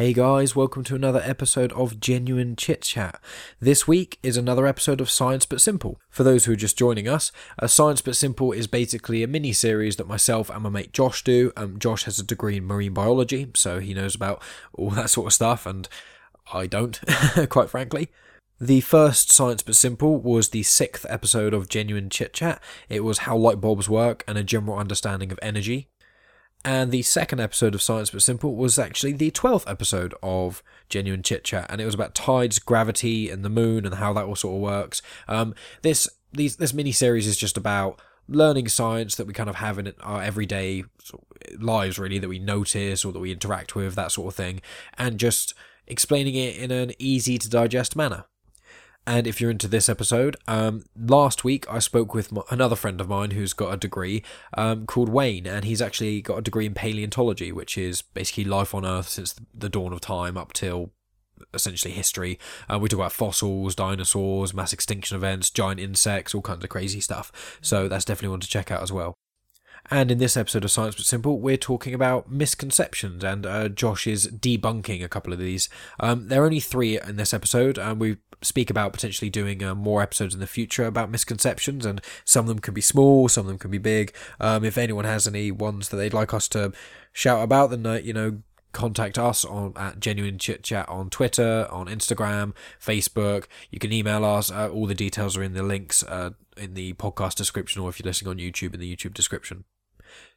Hey 0.00 0.14
guys, 0.14 0.56
welcome 0.56 0.82
to 0.84 0.94
another 0.94 1.20
episode 1.22 1.74
of 1.74 2.00
Genuine 2.00 2.56
Chit 2.56 2.80
Chat. 2.80 3.20
This 3.60 3.86
week 3.86 4.18
is 4.22 4.38
another 4.38 4.66
episode 4.66 4.98
of 4.98 5.10
Science 5.10 5.44
But 5.44 5.60
Simple. 5.60 6.00
For 6.08 6.24
those 6.24 6.46
who 6.46 6.52
are 6.52 6.56
just 6.56 6.78
joining 6.78 7.06
us, 7.06 7.30
a 7.58 7.68
Science 7.68 8.00
But 8.00 8.16
Simple 8.16 8.52
is 8.52 8.66
basically 8.66 9.22
a 9.22 9.28
mini 9.28 9.52
series 9.52 9.96
that 9.96 10.08
myself 10.08 10.48
and 10.48 10.62
my 10.62 10.70
mate 10.70 10.94
Josh 10.94 11.22
do. 11.22 11.52
Um, 11.54 11.78
Josh 11.78 12.04
has 12.04 12.18
a 12.18 12.24
degree 12.24 12.56
in 12.56 12.64
marine 12.64 12.94
biology, 12.94 13.48
so 13.54 13.78
he 13.78 13.92
knows 13.92 14.14
about 14.14 14.42
all 14.72 14.88
that 14.92 15.10
sort 15.10 15.26
of 15.26 15.34
stuff, 15.34 15.66
and 15.66 15.86
I 16.50 16.66
don't, 16.66 16.98
quite 17.50 17.68
frankly. 17.68 18.08
The 18.58 18.80
first 18.80 19.30
Science 19.30 19.62
But 19.62 19.76
Simple 19.76 20.18
was 20.18 20.48
the 20.48 20.62
sixth 20.62 21.04
episode 21.10 21.52
of 21.52 21.68
Genuine 21.68 22.08
Chit 22.08 22.32
Chat. 22.32 22.62
It 22.88 23.04
was 23.04 23.18
how 23.18 23.36
light 23.36 23.60
bulbs 23.60 23.90
work 23.90 24.24
and 24.26 24.38
a 24.38 24.44
general 24.44 24.78
understanding 24.78 25.30
of 25.30 25.38
energy. 25.42 25.90
And 26.64 26.92
the 26.92 27.02
second 27.02 27.40
episode 27.40 27.74
of 27.74 27.80
Science 27.80 28.10
But 28.10 28.22
Simple 28.22 28.54
was 28.54 28.78
actually 28.78 29.12
the 29.12 29.30
12th 29.30 29.68
episode 29.70 30.14
of 30.22 30.62
Genuine 30.90 31.22
Chit 31.22 31.42
Chat, 31.42 31.66
and 31.70 31.80
it 31.80 31.86
was 31.86 31.94
about 31.94 32.14
tides, 32.14 32.58
gravity, 32.58 33.30
and 33.30 33.42
the 33.42 33.48
moon, 33.48 33.86
and 33.86 33.94
how 33.94 34.12
that 34.12 34.26
all 34.26 34.36
sort 34.36 34.56
of 34.56 34.60
works. 34.60 35.00
Um, 35.26 35.54
this 35.82 36.08
these 36.32 36.56
this 36.56 36.74
mini 36.74 36.92
series 36.92 37.26
is 37.26 37.38
just 37.38 37.56
about 37.56 38.00
learning 38.28 38.68
science 38.68 39.16
that 39.16 39.26
we 39.26 39.32
kind 39.32 39.48
of 39.48 39.56
have 39.56 39.78
in 39.78 39.92
our 40.00 40.22
everyday 40.22 40.84
lives, 41.58 41.98
really, 41.98 42.18
that 42.18 42.28
we 42.28 42.38
notice 42.38 43.04
or 43.04 43.12
that 43.12 43.18
we 43.20 43.32
interact 43.32 43.74
with, 43.74 43.94
that 43.94 44.12
sort 44.12 44.28
of 44.28 44.36
thing, 44.36 44.60
and 44.98 45.18
just 45.18 45.54
explaining 45.86 46.34
it 46.34 46.56
in 46.56 46.70
an 46.70 46.92
easy 46.98 47.38
to 47.38 47.48
digest 47.48 47.96
manner. 47.96 48.24
And 49.06 49.26
if 49.26 49.40
you're 49.40 49.50
into 49.50 49.66
this 49.66 49.88
episode, 49.88 50.36
um, 50.46 50.84
last 50.96 51.42
week 51.42 51.66
I 51.70 51.78
spoke 51.78 52.14
with 52.14 52.30
my, 52.30 52.42
another 52.50 52.76
friend 52.76 53.00
of 53.00 53.08
mine 53.08 53.32
who's 53.32 53.52
got 53.52 53.72
a 53.72 53.76
degree 53.76 54.22
um, 54.56 54.86
called 54.86 55.08
Wayne, 55.08 55.46
and 55.46 55.64
he's 55.64 55.82
actually 55.82 56.20
got 56.20 56.38
a 56.38 56.42
degree 56.42 56.66
in 56.66 56.74
paleontology, 56.74 57.50
which 57.50 57.76
is 57.76 58.02
basically 58.02 58.44
life 58.44 58.74
on 58.74 58.84
Earth 58.84 59.08
since 59.08 59.34
the 59.54 59.68
dawn 59.68 59.92
of 59.92 60.00
time 60.00 60.36
up 60.36 60.52
till 60.52 60.90
essentially 61.54 61.92
history. 61.92 62.38
Uh, 62.68 62.78
we 62.78 62.88
talk 62.88 62.98
about 62.98 63.12
fossils, 63.12 63.74
dinosaurs, 63.74 64.54
mass 64.54 64.72
extinction 64.72 65.16
events, 65.16 65.50
giant 65.50 65.80
insects, 65.80 66.34
all 66.34 66.42
kinds 66.42 66.62
of 66.62 66.70
crazy 66.70 67.00
stuff. 67.00 67.58
So 67.60 67.88
that's 67.88 68.04
definitely 68.04 68.28
one 68.28 68.40
to 68.40 68.48
check 68.48 68.70
out 68.70 68.82
as 68.82 68.92
well. 68.92 69.14
And 69.90 70.10
in 70.10 70.18
this 70.18 70.36
episode 70.36 70.64
of 70.64 70.70
Science 70.70 70.96
But 70.96 71.04
Simple, 71.04 71.40
we're 71.40 71.56
talking 71.56 71.94
about 71.94 72.30
misconceptions, 72.30 73.24
and 73.24 73.46
uh, 73.46 73.68
Josh 73.68 74.06
is 74.06 74.28
debunking 74.28 75.02
a 75.02 75.08
couple 75.08 75.32
of 75.32 75.38
these. 75.38 75.68
Um, 75.98 76.28
there 76.28 76.42
are 76.42 76.46
only 76.46 76.60
three 76.60 77.00
in 77.00 77.16
this 77.16 77.32
episode, 77.32 77.78
and 77.78 77.98
we 77.98 78.18
speak 78.42 78.70
about 78.70 78.92
potentially 78.92 79.30
doing 79.30 79.62
uh, 79.62 79.74
more 79.74 80.02
episodes 80.02 80.34
in 80.34 80.40
the 80.40 80.46
future 80.46 80.84
about 80.84 81.10
misconceptions, 81.10 81.86
and 81.86 82.00
some 82.24 82.44
of 82.44 82.48
them 82.48 82.58
can 82.58 82.74
be 82.74 82.80
small, 82.80 83.28
some 83.28 83.42
of 83.42 83.48
them 83.48 83.58
can 83.58 83.70
be 83.70 83.78
big. 83.78 84.14
Um, 84.38 84.64
if 84.64 84.78
anyone 84.78 85.04
has 85.04 85.26
any 85.26 85.50
ones 85.50 85.88
that 85.88 85.96
they'd 85.96 86.14
like 86.14 86.34
us 86.34 86.48
to 86.48 86.72
shout 87.12 87.42
about, 87.42 87.70
then 87.70 87.86
uh, 87.86 87.94
you 87.94 88.12
know 88.12 88.42
contact 88.72 89.18
us 89.18 89.44
on 89.44 89.72
at 89.76 90.00
genuine 90.00 90.38
chit 90.38 90.62
chat 90.62 90.88
on 90.88 91.10
twitter 91.10 91.66
on 91.70 91.86
instagram 91.86 92.52
facebook. 92.80 93.46
You 93.70 93.78
can 93.78 93.92
email 93.92 94.24
us. 94.24 94.50
Uh, 94.50 94.68
all 94.70 94.86
the 94.86 94.94
details 94.94 95.36
are 95.36 95.42
in 95.42 95.54
the 95.54 95.62
links 95.62 96.02
uh, 96.02 96.30
in 96.56 96.74
the 96.74 96.92
podcast 96.94 97.34
description 97.34 97.82
or 97.82 97.88
if 97.88 97.98
you're 97.98 98.08
listening 98.08 98.30
on 98.30 98.38
youtube 98.38 98.74
in 98.74 98.80
the 98.80 98.96
youtube 98.96 99.14
description 99.14 99.64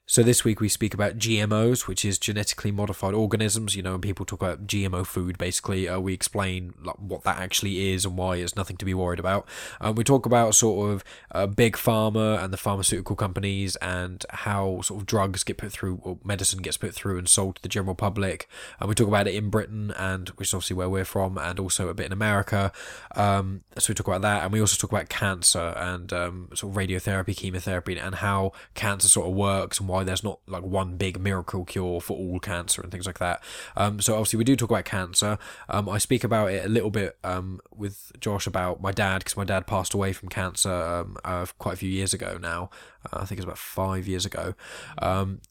so 0.05 0.21
this 0.21 0.43
week 0.43 0.59
we 0.59 0.67
speak 0.67 0.93
about 0.93 1.17
GMOs, 1.17 1.87
which 1.87 2.03
is 2.03 2.19
genetically 2.19 2.71
modified 2.71 3.13
organisms. 3.13 3.73
You 3.73 3.83
know, 3.83 3.93
when 3.93 4.01
people 4.01 4.25
talk 4.25 4.41
about 4.41 4.67
GMO 4.67 5.05
food, 5.05 5.37
basically, 5.37 5.87
uh, 5.87 5.97
we 5.97 6.11
explain 6.11 6.73
like, 6.83 6.97
what 6.97 7.23
that 7.23 7.37
actually 7.37 7.93
is 7.93 8.03
and 8.03 8.17
why 8.17 8.35
it's 8.35 8.53
nothing 8.57 8.75
to 8.77 8.85
be 8.85 8.93
worried 8.93 9.19
about. 9.19 9.47
Um, 9.79 9.95
we 9.95 10.03
talk 10.03 10.25
about 10.25 10.55
sort 10.55 10.91
of 10.91 11.03
uh, 11.31 11.47
big 11.47 11.77
pharma 11.77 12.43
and 12.43 12.51
the 12.51 12.57
pharmaceutical 12.57 13.15
companies 13.15 13.77
and 13.77 14.25
how 14.29 14.81
sort 14.81 14.99
of 14.99 15.05
drugs 15.05 15.45
get 15.45 15.57
put 15.57 15.71
through, 15.71 16.01
or 16.03 16.19
medicine 16.21 16.61
gets 16.61 16.75
put 16.75 16.93
through 16.93 17.17
and 17.17 17.29
sold 17.29 17.55
to 17.55 17.61
the 17.61 17.69
general 17.69 17.95
public. 17.95 18.49
And 18.81 18.89
we 18.89 18.95
talk 18.95 19.07
about 19.07 19.29
it 19.29 19.35
in 19.35 19.49
Britain 19.49 19.93
and 19.97 20.27
which 20.31 20.49
is 20.49 20.53
obviously 20.53 20.75
where 20.75 20.89
we're 20.89 21.05
from, 21.05 21.37
and 21.37 21.61
also 21.61 21.87
a 21.87 21.93
bit 21.93 22.07
in 22.07 22.11
America. 22.11 22.73
Um, 23.15 23.63
so 23.77 23.91
we 23.91 23.95
talk 23.95 24.07
about 24.07 24.21
that, 24.23 24.43
and 24.43 24.51
we 24.51 24.59
also 24.59 24.75
talk 24.75 24.91
about 24.91 25.07
cancer 25.07 25.73
and 25.77 26.11
um, 26.11 26.49
sort 26.53 26.71
of 26.71 26.77
radiotherapy, 26.77 27.37
chemotherapy, 27.37 27.97
and 27.97 28.15
how 28.15 28.51
cancer 28.73 29.07
sort 29.07 29.27
of 29.27 29.33
works 29.33 29.79
and 29.79 29.92
why 29.93 30.03
there's 30.03 30.23
not 30.23 30.39
like 30.47 30.63
one 30.63 30.97
big 30.97 31.19
miracle 31.19 31.63
cure 31.63 32.01
for 32.01 32.17
all 32.17 32.39
cancer 32.39 32.81
and 32.81 32.91
things 32.91 33.05
like 33.05 33.19
that. 33.19 33.43
Um, 33.77 34.01
so 34.01 34.15
obviously 34.15 34.37
we 34.37 34.43
do 34.43 34.55
talk 34.55 34.71
about 34.71 34.85
cancer. 34.85 35.37
Um, 35.69 35.87
I 35.87 35.99
speak 35.99 36.23
about 36.23 36.51
it 36.51 36.65
a 36.65 36.69
little 36.69 36.89
bit 36.89 37.15
um, 37.23 37.59
with 37.75 38.11
Josh 38.19 38.47
about 38.47 38.81
my 38.81 38.91
dad 38.91 39.19
because 39.19 39.37
my 39.37 39.43
dad 39.43 39.67
passed 39.67 39.93
away 39.93 40.11
from 40.11 40.29
cancer 40.29 40.71
um, 40.71 41.17
uh, 41.23 41.45
quite 41.59 41.73
a 41.75 41.77
few 41.77 41.91
years 41.91 42.11
ago 42.11 42.39
now. 42.41 42.71
Uh, 43.05 43.19
I 43.19 43.25
think 43.25 43.37
it's 43.37 43.45
about 43.45 43.59
five 43.59 44.07
years 44.07 44.25
ago. 44.25 44.55
Um, 44.97 45.41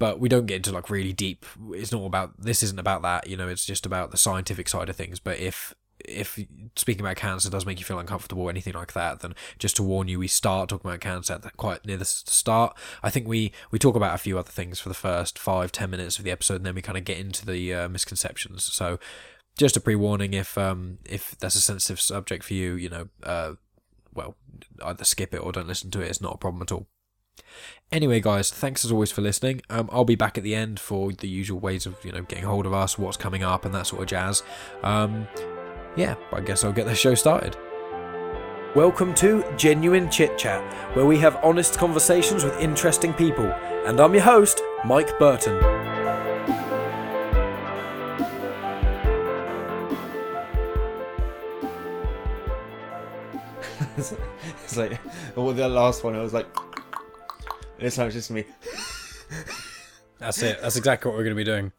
but 0.00 0.18
we 0.18 0.28
don't 0.28 0.46
get 0.46 0.56
into 0.56 0.72
like 0.72 0.90
really 0.90 1.12
deep. 1.12 1.46
It's 1.70 1.92
not 1.92 2.04
about 2.04 2.40
this. 2.40 2.64
Isn't 2.64 2.80
about 2.80 3.02
that. 3.02 3.28
You 3.28 3.36
know, 3.36 3.46
it's 3.46 3.64
just 3.64 3.86
about 3.86 4.10
the 4.10 4.16
scientific 4.16 4.68
side 4.68 4.88
of 4.88 4.96
things. 4.96 5.20
But 5.20 5.38
if 5.38 5.74
if 6.04 6.38
speaking 6.76 7.00
about 7.00 7.16
cancer 7.16 7.50
does 7.50 7.66
make 7.66 7.78
you 7.78 7.84
feel 7.84 7.98
uncomfortable 7.98 8.44
or 8.44 8.50
anything 8.50 8.74
like 8.74 8.92
that, 8.92 9.20
then 9.20 9.34
just 9.58 9.76
to 9.76 9.82
warn 9.82 10.08
you, 10.08 10.18
we 10.18 10.28
start 10.28 10.68
talking 10.68 10.88
about 10.90 11.00
cancer 11.00 11.40
quite 11.56 11.84
near 11.86 11.96
the 11.96 12.04
start. 12.04 12.76
I 13.02 13.10
think 13.10 13.26
we 13.28 13.52
we 13.70 13.78
talk 13.78 13.96
about 13.96 14.14
a 14.14 14.18
few 14.18 14.38
other 14.38 14.50
things 14.50 14.80
for 14.80 14.88
the 14.88 14.94
first 14.94 15.38
five 15.38 15.72
ten 15.72 15.90
minutes 15.90 16.18
of 16.18 16.24
the 16.24 16.30
episode, 16.30 16.56
and 16.56 16.66
then 16.66 16.74
we 16.74 16.82
kind 16.82 16.98
of 16.98 17.04
get 17.04 17.18
into 17.18 17.46
the 17.46 17.74
uh, 17.74 17.88
misconceptions. 17.88 18.64
So 18.64 18.98
just 19.58 19.76
a 19.76 19.80
pre 19.80 19.94
warning 19.94 20.34
if 20.34 20.56
um 20.56 20.98
if 21.04 21.36
that's 21.38 21.54
a 21.54 21.60
sensitive 21.60 22.00
subject 22.00 22.44
for 22.44 22.54
you, 22.54 22.74
you 22.74 22.88
know, 22.88 23.08
uh, 23.22 23.54
well 24.14 24.36
either 24.84 25.04
skip 25.04 25.34
it 25.34 25.38
or 25.38 25.52
don't 25.52 25.68
listen 25.68 25.90
to 25.90 26.00
it. 26.00 26.08
It's 26.08 26.20
not 26.20 26.34
a 26.34 26.38
problem 26.38 26.62
at 26.62 26.72
all. 26.72 26.86
Anyway, 27.90 28.20
guys, 28.20 28.50
thanks 28.50 28.84
as 28.84 28.92
always 28.92 29.12
for 29.12 29.20
listening. 29.20 29.60
Um, 29.68 29.88
I'll 29.92 30.04
be 30.04 30.14
back 30.14 30.38
at 30.38 30.44
the 30.44 30.54
end 30.54 30.80
for 30.80 31.12
the 31.12 31.28
usual 31.28 31.60
ways 31.60 31.84
of 31.84 32.02
you 32.04 32.12
know 32.12 32.22
getting 32.22 32.44
hold 32.44 32.66
of 32.66 32.72
us, 32.72 32.98
what's 32.98 33.16
coming 33.16 33.42
up, 33.42 33.64
and 33.64 33.74
that 33.74 33.86
sort 33.86 34.02
of 34.02 34.08
jazz. 34.08 34.42
Um, 34.82 35.28
yeah, 35.96 36.14
I 36.32 36.40
guess 36.40 36.64
I'll 36.64 36.72
get 36.72 36.86
the 36.86 36.94
show 36.94 37.14
started. 37.14 37.56
Welcome 38.74 39.14
to 39.16 39.44
Genuine 39.58 40.10
Chit 40.10 40.38
Chat, 40.38 40.62
where 40.96 41.04
we 41.04 41.18
have 41.18 41.36
honest 41.44 41.76
conversations 41.76 42.44
with 42.44 42.58
interesting 42.58 43.12
people. 43.12 43.44
And 43.84 44.00
I'm 44.00 44.14
your 44.14 44.22
host, 44.22 44.62
Mike 44.86 45.18
Burton. 45.18 45.56
it's 54.64 54.76
like, 54.78 54.98
well, 55.36 55.52
the 55.52 55.68
last 55.68 56.04
one, 56.04 56.16
I 56.16 56.22
was 56.22 56.32
like, 56.32 56.46
this 57.78 57.96
time 57.96 58.06
it's 58.06 58.14
just 58.16 58.30
me. 58.30 58.44
That's 60.18 60.40
it. 60.40 60.62
That's 60.62 60.76
exactly 60.76 61.10
what 61.10 61.18
we're 61.18 61.24
going 61.24 61.36
to 61.36 61.40
be 61.40 61.44
doing. 61.44 61.72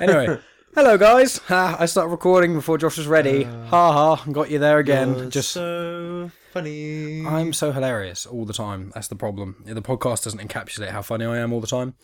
Anyway, 0.00 0.38
hello 0.74 0.96
guys. 0.96 1.38
Ha, 1.48 1.76
I 1.78 1.86
started 1.86 2.10
recording 2.10 2.54
before 2.54 2.78
Josh 2.78 2.96
was 2.96 3.06
ready. 3.06 3.44
Uh, 3.44 3.66
ha 3.66 4.16
ha, 4.16 4.24
got 4.30 4.50
you 4.50 4.58
there 4.58 4.78
again. 4.78 5.14
You're 5.16 5.30
Just 5.30 5.50
so 5.52 6.30
funny. 6.52 7.26
I'm 7.26 7.52
so 7.52 7.72
hilarious 7.72 8.26
all 8.26 8.44
the 8.44 8.52
time. 8.52 8.92
That's 8.94 9.08
the 9.08 9.16
problem. 9.16 9.62
The 9.66 9.82
podcast 9.82 10.24
doesn't 10.24 10.40
encapsulate 10.40 10.90
how 10.90 11.02
funny 11.02 11.24
I 11.24 11.38
am 11.38 11.52
all 11.52 11.60
the 11.60 11.66
time. 11.66 11.94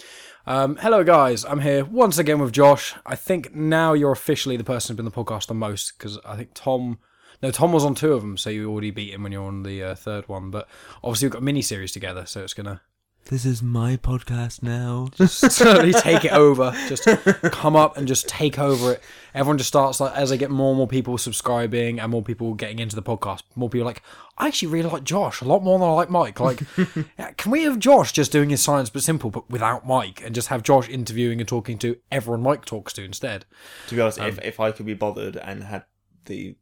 Um, 0.46 0.76
hello, 0.76 1.02
guys. 1.04 1.44
I'm 1.44 1.60
here 1.60 1.84
once 1.84 2.18
again 2.18 2.38
with 2.38 2.52
Josh. 2.52 2.94
I 3.04 3.16
think 3.16 3.54
now 3.54 3.92
you're 3.92 4.12
officially 4.12 4.56
the 4.56 4.64
person 4.64 4.92
who's 4.92 4.96
been 4.96 5.04
the 5.04 5.10
podcast 5.24 5.48
the 5.48 5.54
most 5.54 5.98
because 5.98 6.18
I 6.24 6.36
think 6.36 6.50
Tom. 6.54 6.98
No, 7.42 7.50
Tom 7.50 7.70
was 7.70 7.84
on 7.84 7.94
two 7.94 8.14
of 8.14 8.22
them, 8.22 8.38
so 8.38 8.48
you 8.48 8.70
already 8.70 8.90
beat 8.90 9.12
him 9.12 9.22
when 9.22 9.30
you're 9.30 9.44
on 9.44 9.62
the 9.62 9.82
uh, 9.82 9.94
third 9.94 10.26
one. 10.26 10.50
But 10.50 10.66
obviously, 11.04 11.26
we've 11.26 11.32
got 11.34 11.42
a 11.42 11.44
mini 11.44 11.60
series 11.60 11.92
together, 11.92 12.24
so 12.24 12.42
it's 12.42 12.54
gonna 12.54 12.80
This 13.28 13.44
is 13.44 13.60
my 13.60 13.96
podcast 13.96 14.62
now. 14.62 15.08
slowly 15.26 15.92
take 15.92 16.24
it 16.24 16.30
over. 16.30 16.72
Just 16.88 17.08
come 17.50 17.74
up 17.74 17.96
and 17.96 18.06
just 18.06 18.28
take 18.28 18.56
over 18.56 18.92
it. 18.92 19.02
Everyone 19.34 19.58
just 19.58 19.66
starts 19.66 19.98
like 19.98 20.14
as 20.14 20.30
I 20.30 20.36
get 20.36 20.48
more 20.48 20.68
and 20.70 20.76
more 20.78 20.86
people 20.86 21.18
subscribing 21.18 21.98
and 21.98 22.12
more 22.12 22.22
people 22.22 22.54
getting 22.54 22.78
into 22.78 22.94
the 22.94 23.02
podcast. 23.02 23.42
More 23.56 23.68
people 23.68 23.82
are 23.82 23.90
like, 23.90 24.02
I 24.38 24.46
actually 24.46 24.68
really 24.68 24.88
like 24.88 25.02
Josh 25.02 25.40
a 25.40 25.44
lot 25.44 25.64
more 25.64 25.76
than 25.76 25.88
I 25.88 25.92
like 25.92 26.08
Mike. 26.08 26.38
Like, 26.38 26.60
can 27.36 27.50
we 27.50 27.64
have 27.64 27.80
Josh 27.80 28.12
just 28.12 28.30
doing 28.30 28.50
his 28.50 28.62
science 28.62 28.90
but 28.90 29.02
simple, 29.02 29.30
but 29.30 29.50
without 29.50 29.84
Mike, 29.84 30.22
and 30.24 30.32
just 30.32 30.46
have 30.48 30.62
Josh 30.62 30.88
interviewing 30.88 31.40
and 31.40 31.48
talking 31.48 31.78
to 31.78 31.96
everyone 32.12 32.42
Mike 32.42 32.64
talks 32.64 32.92
to 32.92 33.02
instead? 33.02 33.44
to 33.88 33.96
be 33.96 34.00
honest, 34.00 34.20
Um, 34.20 34.28
if, 34.28 34.38
if 34.44 34.60
I 34.60 34.70
could 34.70 34.86
be 34.86 34.94
bothered 34.94 35.36
and 35.36 35.64
had 35.64 35.84
the 36.26 36.54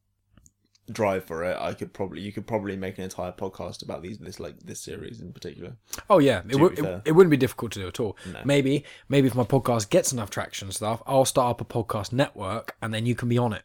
drive 0.91 1.25
for 1.25 1.45
it, 1.45 1.57
I 1.59 1.75
could 1.75 1.93
probably 1.93 2.21
you 2.21 2.33
could 2.33 2.47
probably 2.47 2.77
make 2.77 2.99
an 2.99 3.05
entire 3.05 3.33
podcast 3.33 3.83
about 3.83 4.03
these 4.03 4.19
this 4.19 4.41
like 4.41 4.61
this 4.61 4.81
series 4.81 5.21
in 5.21 5.33
particular. 5.33 5.77
Oh 6.11 6.19
yeah, 6.19 6.43
it, 6.49 6.57
To 6.57 6.67
it, 6.67 7.03
it, 7.07 7.13
wouldn't 7.13 7.31
be 7.31 7.37
difficult 7.37 7.73
to 7.73 7.81
do 7.81 7.89
at 7.89 8.01
all. 8.01 8.17
No. 8.33 8.41
Maybe 8.45 8.85
maybe 9.09 9.29
if 9.29 9.35
my 9.35 9.45
podcast 9.45 9.91
gets 9.91 10.13
enough 10.13 10.31
traction 10.31 10.69
and 10.69 10.75
stuff, 10.75 11.03
I'll 11.07 11.25
start 11.25 11.51
up 11.51 11.61
a 11.61 11.65
podcast 11.65 12.13
network, 12.13 12.77
and 12.83 12.93
then 12.93 13.07
you 13.07 13.15
can 13.15 13.29
be 13.29 13.39
on 13.39 13.53
it, 13.53 13.63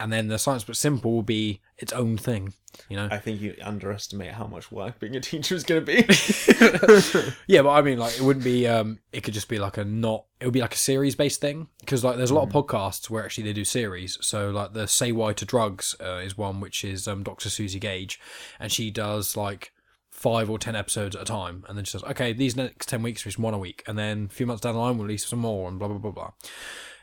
and 0.00 0.12
then 0.12 0.28
the 0.28 0.38
science 0.38 0.64
but 0.64 0.76
simple 0.76 1.12
will 1.12 1.22
be 1.22 1.60
its 1.76 1.92
own 1.92 2.16
thing. 2.16 2.54
You 2.88 2.96
know. 2.96 3.08
I 3.10 3.18
think 3.18 3.40
you 3.40 3.54
underestimate 3.62 4.32
how 4.32 4.46
much 4.46 4.70
work 4.70 5.00
being 5.00 5.16
a 5.16 5.20
teacher 5.20 5.54
is 5.54 5.64
going 5.64 5.84
to 5.84 5.86
be. 5.86 7.32
Yeah, 7.46 7.62
but 7.62 7.70
I 7.70 7.82
mean, 7.82 7.98
like, 7.98 8.14
it 8.14 8.20
wouldn't 8.20 8.44
be. 8.44 8.66
Um, 8.66 8.98
it 9.12 9.22
could 9.22 9.34
just 9.34 9.48
be 9.48 9.58
like 9.58 9.78
a 9.78 9.84
not. 9.84 10.24
It 10.40 10.44
would 10.44 10.54
be 10.54 10.60
like 10.60 10.74
a 10.74 10.78
series 10.78 11.14
based 11.14 11.40
thing 11.40 11.68
because 11.80 12.04
like 12.04 12.16
there's 12.16 12.30
a 12.30 12.34
lot 12.34 12.46
of 12.46 12.52
podcasts 12.52 13.10
where 13.10 13.24
actually 13.24 13.44
they 13.44 13.52
do 13.52 13.64
series. 13.64 14.18
So 14.20 14.50
like 14.50 14.74
the 14.74 14.86
Say 14.86 15.12
Why 15.12 15.32
to 15.32 15.44
Drugs 15.44 15.96
uh, 16.00 16.16
is 16.18 16.36
one 16.36 16.60
which 16.60 16.84
is 16.84 17.08
um 17.08 17.22
Dr. 17.22 17.48
Suzi 17.48 17.80
Gage, 17.80 18.20
and 18.60 18.70
she 18.70 18.90
does 18.90 19.36
like 19.36 19.72
five 20.18 20.50
or 20.50 20.58
ten 20.58 20.74
episodes 20.74 21.14
at 21.14 21.22
a 21.22 21.24
time, 21.24 21.64
and 21.68 21.78
then 21.78 21.84
she 21.84 21.92
says, 21.92 22.02
okay, 22.04 22.32
these 22.32 22.56
next 22.56 22.88
ten 22.88 23.02
weeks, 23.02 23.24
we 23.24 23.28
release 23.28 23.38
one 23.38 23.54
a 23.54 23.58
week, 23.58 23.84
and 23.86 23.96
then 23.96 24.26
a 24.30 24.34
few 24.34 24.46
months 24.46 24.60
down 24.60 24.74
the 24.74 24.80
line, 24.80 24.98
we'll 24.98 25.06
release 25.06 25.26
some 25.26 25.38
more, 25.38 25.68
and 25.68 25.78
blah 25.78 25.88
blah 25.88 25.98
blah 25.98 26.10
blah. 26.10 26.30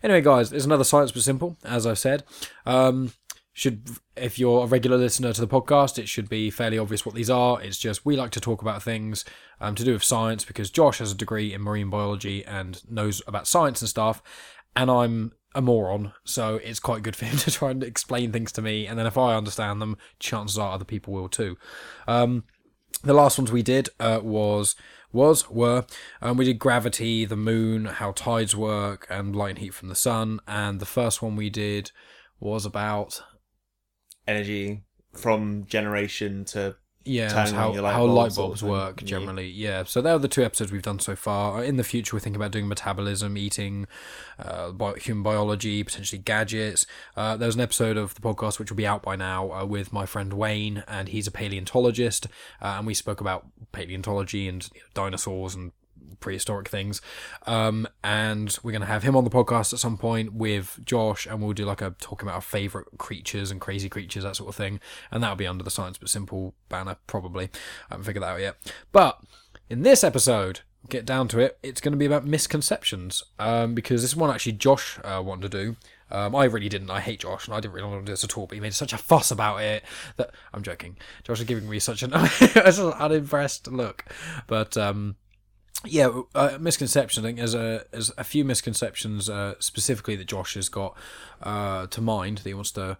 Anyway, 0.04 0.22
guys, 0.22 0.50
there's 0.50 0.66
another 0.66 0.84
science 0.84 1.12
but 1.12 1.22
simple, 1.22 1.58
as 1.64 1.88
I've 1.88 1.98
said. 1.98 2.24
Um, 2.66 3.14
should 3.54 3.90
if 4.18 4.38
you're 4.38 4.66
a 4.66 4.68
regular 4.68 4.98
listener 4.98 5.32
to 5.32 5.40
the 5.40 5.48
podcast, 5.48 5.98
it 5.98 6.10
should 6.10 6.28
be 6.28 6.50
fairly 6.50 6.78
obvious 6.78 7.06
what 7.06 7.16
these 7.16 7.30
are. 7.30 7.62
It's 7.62 7.80
just 7.80 8.06
we 8.06 8.18
like 8.18 8.32
to 8.32 8.42
talk 8.42 8.62
about 8.62 8.84
things 8.84 9.24
um, 9.62 9.76
to 9.76 9.86
do 9.86 9.94
with 9.94 10.04
science 10.04 10.44
because 10.44 10.70
Josh 10.70 10.98
has 10.98 11.14
a 11.14 11.16
degree 11.16 11.54
in 11.54 11.62
marine 11.62 11.90
biology 11.90 12.44
and 12.46 12.82
knows 12.92 13.22
about 13.28 13.48
science 13.48 13.82
and 13.82 13.88
stuff, 13.88 14.22
and 14.76 14.92
I'm 14.92 15.32
a 15.56 15.62
moron, 15.62 16.12
so 16.26 16.56
it's 16.58 16.82
quite 16.82 17.02
good 17.02 17.16
for 17.18 17.24
him 17.24 17.38
to 17.38 17.52
try 17.52 17.72
and 17.72 17.82
explain 17.82 18.34
things 18.34 18.52
to 18.52 18.62
me, 18.62 18.86
and 18.86 19.00
then 19.00 19.06
if 19.06 19.18
I 19.18 19.36
understand 19.36 19.82
them, 19.82 19.98
chances 20.20 20.58
are 20.58 20.74
other 20.74 20.84
people 20.84 21.14
will 21.14 21.30
too. 21.30 21.58
Um, 22.08 22.44
the 23.06 23.14
last 23.14 23.38
ones 23.38 23.52
we 23.52 23.64
did 23.64 23.90
uh, 24.00 24.20
was 24.22 24.76
was 25.14 25.50
were 25.50 25.86
um, 26.22 26.38
we 26.38 26.46
did 26.46 26.60
gravity, 26.60 27.24
the 27.24 27.38
moon, 27.38 27.86
how 27.86 28.12
tides 28.12 28.56
work, 28.56 29.08
and 29.10 29.36
light 29.36 29.52
and 29.52 29.60
heat 29.60 29.74
from 29.74 29.90
the 29.90 29.96
sun, 29.96 30.40
and 30.48 30.80
the 30.80 30.86
first 30.86 31.22
one 31.22 31.36
we 31.36 31.50
did 31.50 31.92
was 32.40 32.66
about 32.66 33.22
Energy 34.28 34.82
from 35.14 35.66
generation 35.66 36.44
to 36.46 36.76
yeah 37.06 37.30
how, 37.52 37.72
light 37.72 37.94
how 37.94 38.06
bulb 38.06 38.18
light 38.18 38.36
bulbs 38.36 38.64
work 38.64 39.02
Yeah. 39.02 39.08
generally. 39.08 39.48
Yeah, 39.48 39.84
so 39.86 40.02
they 40.02 40.10
are 40.10 40.20
the 40.20 40.28
two 40.28 40.44
episodes 40.44 40.72
we've 40.72 40.82
done 40.82 41.00
so 41.00 41.16
far. 41.16 41.64
In 41.64 41.78
the 41.78 41.84
future, 41.84 42.16
we're 42.16 42.20
thinking 42.20 42.42
about 42.42 42.52
doing 42.52 42.68
metabolism, 42.68 43.38
eating, 43.38 43.88
uh, 44.40 44.72
bi- 44.72 44.98
human 45.00 45.24
biology, 45.24 45.84
potentially 45.84 46.20
gadgets. 46.20 46.86
Uh, 47.16 47.38
there's 47.38 47.56
an 47.56 47.62
episode 47.62 47.96
of 47.98 48.16
the 48.16 48.22
podcast 48.22 48.60
which 48.60 48.70
will 48.72 48.78
be 48.78 48.88
out 48.88 49.04
by 49.04 49.16
now 49.16 49.52
uh, 49.52 49.66
with 49.66 49.94
my 49.94 50.06
friend 50.06 50.34
Wayne, 50.34 50.84
and 50.88 51.10
he's 51.10 51.28
a 51.28 51.32
paleontologist, 51.32 52.28
uh, 52.62 52.76
and 52.78 52.88
we 52.88 52.94
spoke 52.94 53.22
about 53.22 53.46
paleontology 53.72 54.48
and 54.48 54.68
you 54.74 54.82
know, 54.82 54.88
dinosaurs 54.94 55.56
and 55.56 55.72
prehistoric 56.20 56.68
things. 56.68 57.02
Um, 57.46 57.88
and 58.04 58.58
we're 58.64 58.72
going 58.72 58.82
to 58.82 58.88
have 58.88 59.04
him 59.04 59.16
on 59.16 59.24
the 59.24 59.30
podcast 59.30 59.74
at 59.74 59.80
some 59.80 59.98
point 59.98 60.34
with 60.34 60.80
Josh, 60.86 61.26
and 61.26 61.42
we'll 61.42 61.54
do 61.54 61.66
like 61.66 61.82
a 61.82 61.96
talking 62.00 62.28
about 62.28 62.36
our 62.36 62.42
favorite 62.42 62.88
creatures 62.98 63.52
and 63.52 63.62
crazy 63.62 63.90
creatures, 63.90 64.24
that 64.24 64.36
sort 64.36 64.50
of 64.50 64.56
thing. 64.56 64.80
And 65.12 65.22
that'll 65.24 65.36
be 65.36 65.48
under 65.48 65.64
the 65.64 65.72
Science 65.72 65.98
But 65.98 66.10
Simple 66.10 66.54
banner, 66.70 66.98
probably. 67.08 67.46
I 67.90 67.96
haven't 67.96 68.06
figured 68.06 68.24
that 68.24 68.34
out 68.34 68.42
yet. 68.42 68.74
But 68.92 69.20
in 69.70 69.82
this 69.84 70.04
episode, 70.04 70.62
get 70.90 71.06
down 71.06 71.28
to 71.30 71.40
it, 71.40 71.58
it's 71.64 71.82
going 71.82 71.94
to 71.94 71.98
be 71.98 72.06
about 72.06 72.26
misconceptions, 72.26 73.24
um, 73.40 73.74
because 73.74 74.02
this 74.02 74.12
is 74.12 74.16
one 74.16 74.30
actually 74.30 74.54
Josh 74.54 75.00
uh, 75.04 75.22
wanted 75.24 75.52
to 75.52 75.58
do. 75.58 75.76
Um, 76.12 76.36
I 76.36 76.46
really 76.46 76.70
didn't. 76.70 76.92
I 76.92 77.00
hate 77.00 77.22
Josh, 77.22 77.48
and 77.48 77.56
I 77.56 77.60
didn't 77.60 77.74
really 77.74 77.90
want 77.90 78.02
to 78.02 78.06
do 78.06 78.14
this 78.14 78.24
at 78.24 78.38
all. 78.38 78.46
But 78.46 78.56
he 78.56 78.62
made 78.62 78.74
such 78.74 78.94
a 78.94 78.98
fuss 78.98 79.32
about 79.32 79.62
it 79.62 79.84
that 80.18 80.32
I'm 80.54 80.62
joking. 80.62 80.98
Josh 81.24 81.40
is 81.40 81.46
giving 81.46 81.68
me 81.68 81.80
such 81.80 82.04
an 82.04 82.14
unimpressed 82.94 83.68
look, 83.68 84.06
but 84.48 84.78
um, 84.78 85.16
yeah, 85.86 86.22
uh, 86.34 86.58
misconception. 86.60 87.24
I 87.24 87.28
think 87.28 87.38
there's 87.38 87.56
a 87.56 87.86
there's 87.92 88.12
a 88.18 88.24
few 88.24 88.46
misconceptions 88.46 89.30
uh, 89.30 89.56
specifically 89.60 90.16
that 90.16 90.28
Josh 90.28 90.56
has 90.56 90.70
got 90.70 90.98
uh, 91.42 91.88
to 91.88 92.02
mind 92.02 92.40
that 92.40 92.50
he 92.50 92.54
wants 92.54 92.72
to 92.72 92.98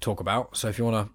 talk 0.00 0.20
about. 0.20 0.56
So 0.56 0.68
if 0.68 0.78
you 0.78 0.84
want 0.84 1.08
to 1.08 1.14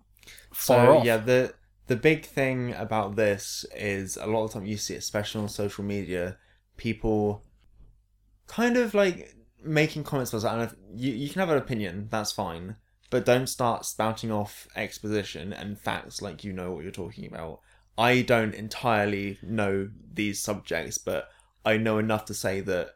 fire 0.52 0.86
so 0.86 0.98
off, 0.98 1.06
yeah 1.06 1.18
the 1.18 1.54
the 1.88 1.96
big 1.96 2.26
thing 2.26 2.74
about 2.74 3.16
this 3.16 3.66
is 3.76 4.18
a 4.18 4.26
lot 4.26 4.44
of 4.44 4.52
the 4.52 4.60
time 4.60 4.68
you 4.68 4.78
see 4.78 4.96
it 4.96 4.98
especially 4.98 5.42
on 5.42 5.50
social 5.50 5.84
media 5.84 6.38
people 6.78 7.44
kind 8.48 8.78
of 8.78 8.94
like 8.94 9.36
making 9.64 10.04
comments 10.04 10.32
about 10.34 10.42
that 10.44 10.54
and 10.54 10.64
if 10.64 10.76
you, 10.96 11.14
you 11.14 11.30
can 11.30 11.40
have 11.40 11.50
an 11.50 11.58
opinion 11.58 12.08
that's 12.10 12.32
fine 12.32 12.76
but 13.10 13.26
don't 13.26 13.48
start 13.48 13.86
spouting 13.86 14.32
off 14.32 14.68
exposition 14.76 15.52
and 15.52 15.80
facts 15.80 16.22
like 16.22 16.44
you 16.44 16.54
know 16.54 16.72
what 16.72 16.84
you're 16.84 16.92
talking 16.92 17.26
about 17.26 17.60
i 18.00 18.22
don't 18.22 18.56
entirely 18.56 19.38
know 19.44 19.90
these 20.14 20.42
subjects 20.42 20.98
but 20.98 21.30
i 21.66 21.78
know 21.78 22.00
enough 22.00 22.26
to 22.26 22.34
say 22.34 22.62
that 22.62 22.90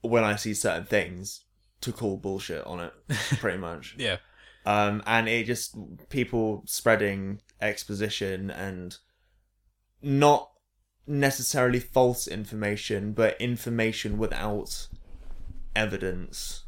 when 0.00 0.24
i 0.24 0.34
see 0.34 0.54
certain 0.54 0.84
things 0.84 1.44
to 1.80 1.92
call 1.92 2.16
bullshit 2.16 2.66
on 2.66 2.80
it 2.80 2.92
pretty 3.38 3.58
much 3.58 3.94
yeah, 3.98 4.16
um, 4.64 5.02
and 5.06 5.28
it 5.28 5.46
just 5.46 5.76
people 6.08 6.64
spreading 6.66 7.40
exposition 7.60 8.50
and 8.50 8.98
not 10.02 10.50
necessarily 11.06 11.80
false 11.80 12.26
information, 12.26 13.12
but 13.12 13.40
information 13.40 14.18
without 14.18 14.88
evidence. 15.74 16.64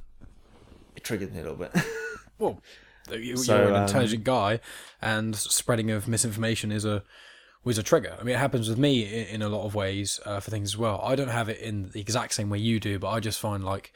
It 0.96 1.04
triggered 1.04 1.32
me 1.32 1.40
a 1.40 1.42
little 1.42 1.58
bit. 1.58 1.72
well, 2.38 2.60
you, 3.12 3.36
So, 3.36 3.56
you're 3.56 3.68
an 3.68 3.74
um, 3.76 3.82
intelligent 3.82 4.24
guy, 4.24 4.60
and 5.00 5.34
spreading 5.36 5.90
of 5.90 6.08
misinformation 6.08 6.72
is 6.72 6.84
a 6.84 7.02
was 7.64 7.78
a 7.78 7.82
trigger. 7.82 8.16
I 8.18 8.22
mean, 8.22 8.34
it 8.34 8.38
happens 8.38 8.68
with 8.68 8.78
me 8.78 9.02
in, 9.02 9.26
in 9.36 9.42
a 9.42 9.48
lot 9.48 9.64
of 9.64 9.74
ways 9.74 10.20
uh, 10.24 10.40
for 10.40 10.50
things 10.50 10.70
as 10.70 10.76
well. 10.76 11.00
I 11.02 11.16
don't 11.16 11.28
have 11.28 11.48
it 11.48 11.60
in 11.60 11.90
the 11.90 12.00
exact 12.00 12.34
same 12.34 12.50
way 12.50 12.58
you 12.58 12.80
do, 12.80 12.98
but 12.98 13.08
I 13.10 13.20
just 13.20 13.40
find 13.40 13.64
like 13.64 13.92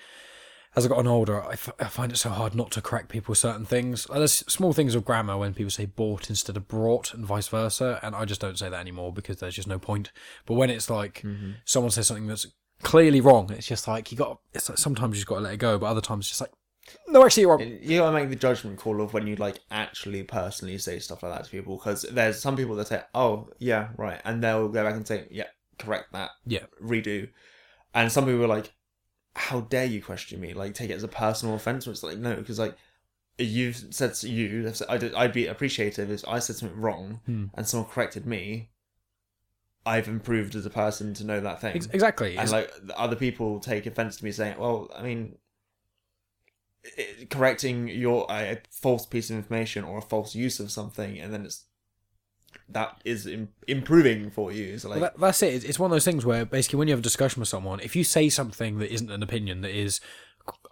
as 0.74 0.84
I've 0.86 0.90
gotten 0.90 1.06
older, 1.06 1.42
I, 1.42 1.52
f- 1.52 1.72
I 1.78 1.84
find 1.84 2.10
it 2.12 2.16
so 2.16 2.30
hard 2.30 2.54
not 2.54 2.70
to 2.72 2.80
correct 2.80 3.10
people 3.10 3.34
certain 3.34 3.66
things. 3.66 4.08
Like, 4.08 4.18
there's 4.18 4.32
small 4.50 4.72
things 4.72 4.94
of 4.94 5.04
grammar 5.04 5.36
when 5.36 5.52
people 5.52 5.70
say 5.70 5.84
bought 5.84 6.30
instead 6.30 6.56
of 6.56 6.66
brought 6.66 7.12
and 7.12 7.26
vice 7.26 7.48
versa, 7.48 8.00
and 8.02 8.14
I 8.14 8.24
just 8.24 8.40
don't 8.40 8.58
say 8.58 8.70
that 8.70 8.80
anymore 8.80 9.12
because 9.12 9.36
there's 9.36 9.54
just 9.56 9.68
no 9.68 9.78
point. 9.78 10.12
But 10.46 10.54
when 10.54 10.70
it's 10.70 10.88
like 10.88 11.24
someone 11.66 11.90
says 11.90 12.06
something 12.06 12.26
that's 12.26 12.46
clearly 12.82 13.20
wrong, 13.20 13.50
it's 13.52 13.66
just 13.66 13.86
like 13.86 14.10
you 14.10 14.16
got. 14.16 14.40
It's 14.54 14.70
like 14.70 14.78
sometimes 14.78 15.14
you 15.16 15.20
just 15.20 15.26
got 15.26 15.36
to 15.36 15.40
let 15.42 15.52
it 15.54 15.58
go, 15.58 15.78
but 15.78 15.86
other 15.86 16.00
times 16.00 16.24
it's 16.24 16.30
just 16.30 16.40
like, 16.40 16.52
no, 17.08 17.24
actually 17.24 17.42
you're 17.42 17.50
wrong. 17.56 17.78
you 17.80 17.98
gotta 17.98 18.14
make 18.14 18.28
the 18.28 18.36
judgment 18.36 18.78
call 18.78 19.00
of 19.00 19.14
when 19.14 19.26
you 19.26 19.36
like 19.36 19.60
actually 19.70 20.22
personally 20.24 20.78
say 20.78 20.98
stuff 20.98 21.22
like 21.22 21.32
that 21.32 21.44
to 21.44 21.50
people 21.50 21.76
because 21.76 22.02
there's 22.10 22.40
some 22.40 22.56
people 22.56 22.74
that 22.76 22.88
say, 22.88 23.02
"Oh, 23.14 23.48
yeah, 23.58 23.88
right," 23.96 24.20
and 24.24 24.42
they'll 24.42 24.68
go 24.68 24.82
back 24.84 24.94
and 24.94 25.06
say, 25.06 25.26
"Yeah, 25.30 25.46
correct 25.78 26.12
that." 26.12 26.30
Yeah, 26.46 26.64
redo. 26.82 27.28
And 27.94 28.10
some 28.10 28.24
people 28.24 28.42
are 28.44 28.48
like, 28.48 28.72
"How 29.36 29.60
dare 29.60 29.84
you 29.86 30.02
question 30.02 30.40
me? 30.40 30.54
Like, 30.54 30.74
take 30.74 30.90
it 30.90 30.94
as 30.94 31.02
a 31.04 31.08
personal 31.08 31.54
offense." 31.54 31.86
It's 31.86 32.02
like, 32.02 32.18
no, 32.18 32.34
because 32.36 32.58
like 32.58 32.76
you've 33.38 33.76
said 33.94 34.14
to 34.14 34.28
you, 34.28 34.66
I've 34.68 34.76
said- 34.76 34.88
I'd, 34.90 35.14
I'd 35.14 35.32
be 35.32 35.46
appreciative 35.46 36.10
if 36.10 36.26
I 36.28 36.38
said 36.38 36.56
something 36.56 36.80
wrong 36.80 37.20
Hmm. 37.26 37.46
and 37.54 37.66
someone 37.66 37.88
corrected 37.90 38.26
me. 38.26 38.70
I've 39.84 40.06
improved 40.06 40.54
as 40.54 40.64
a 40.64 40.70
person 40.70 41.12
to 41.14 41.24
know 41.24 41.40
that 41.40 41.60
thing. 41.60 41.74
Exactly. 41.76 42.36
And 42.36 42.48
like 42.50 42.72
other 42.96 43.16
people 43.16 43.58
take 43.58 43.86
offense 43.86 44.16
to 44.16 44.24
me 44.24 44.32
saying, 44.32 44.56
"Well, 44.58 44.90
I 44.96 45.02
mean." 45.02 45.36
Correcting 47.30 47.88
your 47.88 48.26
a 48.30 48.58
false 48.70 49.06
piece 49.06 49.30
of 49.30 49.36
information 49.36 49.84
or 49.84 49.98
a 49.98 50.02
false 50.02 50.34
use 50.34 50.60
of 50.60 50.70
something, 50.70 51.18
and 51.18 51.32
then 51.32 51.44
it's 51.44 51.64
that 52.68 53.00
is 53.04 53.26
Im- 53.26 53.48
improving 53.68 54.30
for 54.30 54.52
you. 54.52 54.78
So 54.78 54.88
like, 54.88 55.00
Well, 55.00 55.10
that, 55.10 55.20
that's 55.20 55.42
it. 55.42 55.54
It's- 55.54 55.64
It's 55.64 55.78
one 55.78 55.90
of 55.90 55.94
those 55.94 56.04
things 56.04 56.24
where 56.24 56.44
basically 56.44 56.78
when 56.78 56.88
you 56.88 56.92
have 56.92 57.00
a 57.00 57.02
discussion 57.02 57.40
with 57.40 57.48
someone, 57.48 57.80
if 57.80 57.94
you 57.96 58.04
say 58.04 58.28
something 58.28 58.78
that 58.78 58.92
isn't 58.92 59.10
an 59.10 59.22
opinion, 59.22 59.60
that 59.62 59.70
is 59.76 60.00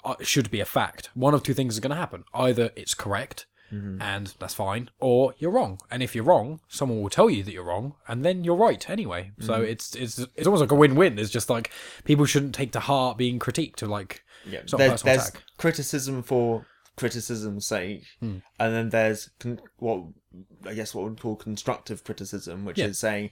uh, 0.05 0.17
should 0.21 0.51
be 0.51 0.61
a 0.61 0.65
fact, 0.65 1.11
one 1.15 1.33
of 1.35 1.43
two 1.43 1.55
things 1.55 1.75
is 1.75 1.81
going 1.81 1.91
to 1.91 1.97
happen: 1.97 2.25
either 2.35 2.71
it's 2.77 2.95
correct, 2.95 3.47
and 3.71 4.35
that's 4.41 4.55
fine, 4.55 4.91
or 4.99 5.35
you're 5.39 5.51
wrong. 5.53 5.79
And 5.91 6.03
if 6.03 6.15
you're 6.15 6.25
wrong, 6.25 6.61
someone 6.69 7.01
will 7.03 7.11
tell 7.11 7.31
you 7.31 7.43
that 7.45 7.53
you're 7.53 7.65
wrong, 7.65 7.95
and 8.09 8.25
then 8.25 8.43
you're 8.45 8.57
right 8.57 8.89
anyway. 8.91 9.31
So 9.41 9.63
it's 9.63 9.95
it's 9.95 10.19
it's 10.19 10.47
almost 10.47 10.61
like 10.61 10.73
a 10.73 10.75
win-win. 10.75 11.19
It's 11.19 11.31
just 11.31 11.49
like 11.51 11.71
people 12.05 12.25
shouldn't 12.27 12.55
take 12.55 12.73
to 12.73 12.81
heart 12.81 13.17
being 13.17 13.39
critiqued. 13.39 13.83
Or 13.83 13.87
like 13.87 14.25
Yeah, 14.45 14.61
it's 14.61 14.73
not 14.73 14.81
a 14.81 14.89
there's, 14.89 15.03
there's 15.03 15.29
attack. 15.29 15.43
criticism 15.57 16.23
for 16.23 16.67
criticism's 16.97 17.67
sake, 17.67 18.05
Hmm. 18.19 18.39
and 18.59 18.75
then 18.75 18.89
there's 18.91 19.31
con- 19.39 19.61
what 19.79 20.05
I 20.67 20.75
guess 20.75 20.95
what 20.95 21.09
we'd 21.09 21.21
call 21.21 21.37
constructive 21.37 22.03
criticism, 22.05 22.65
which 22.65 22.79
Yeah. 22.79 22.87
is 22.87 22.99
saying 22.99 23.31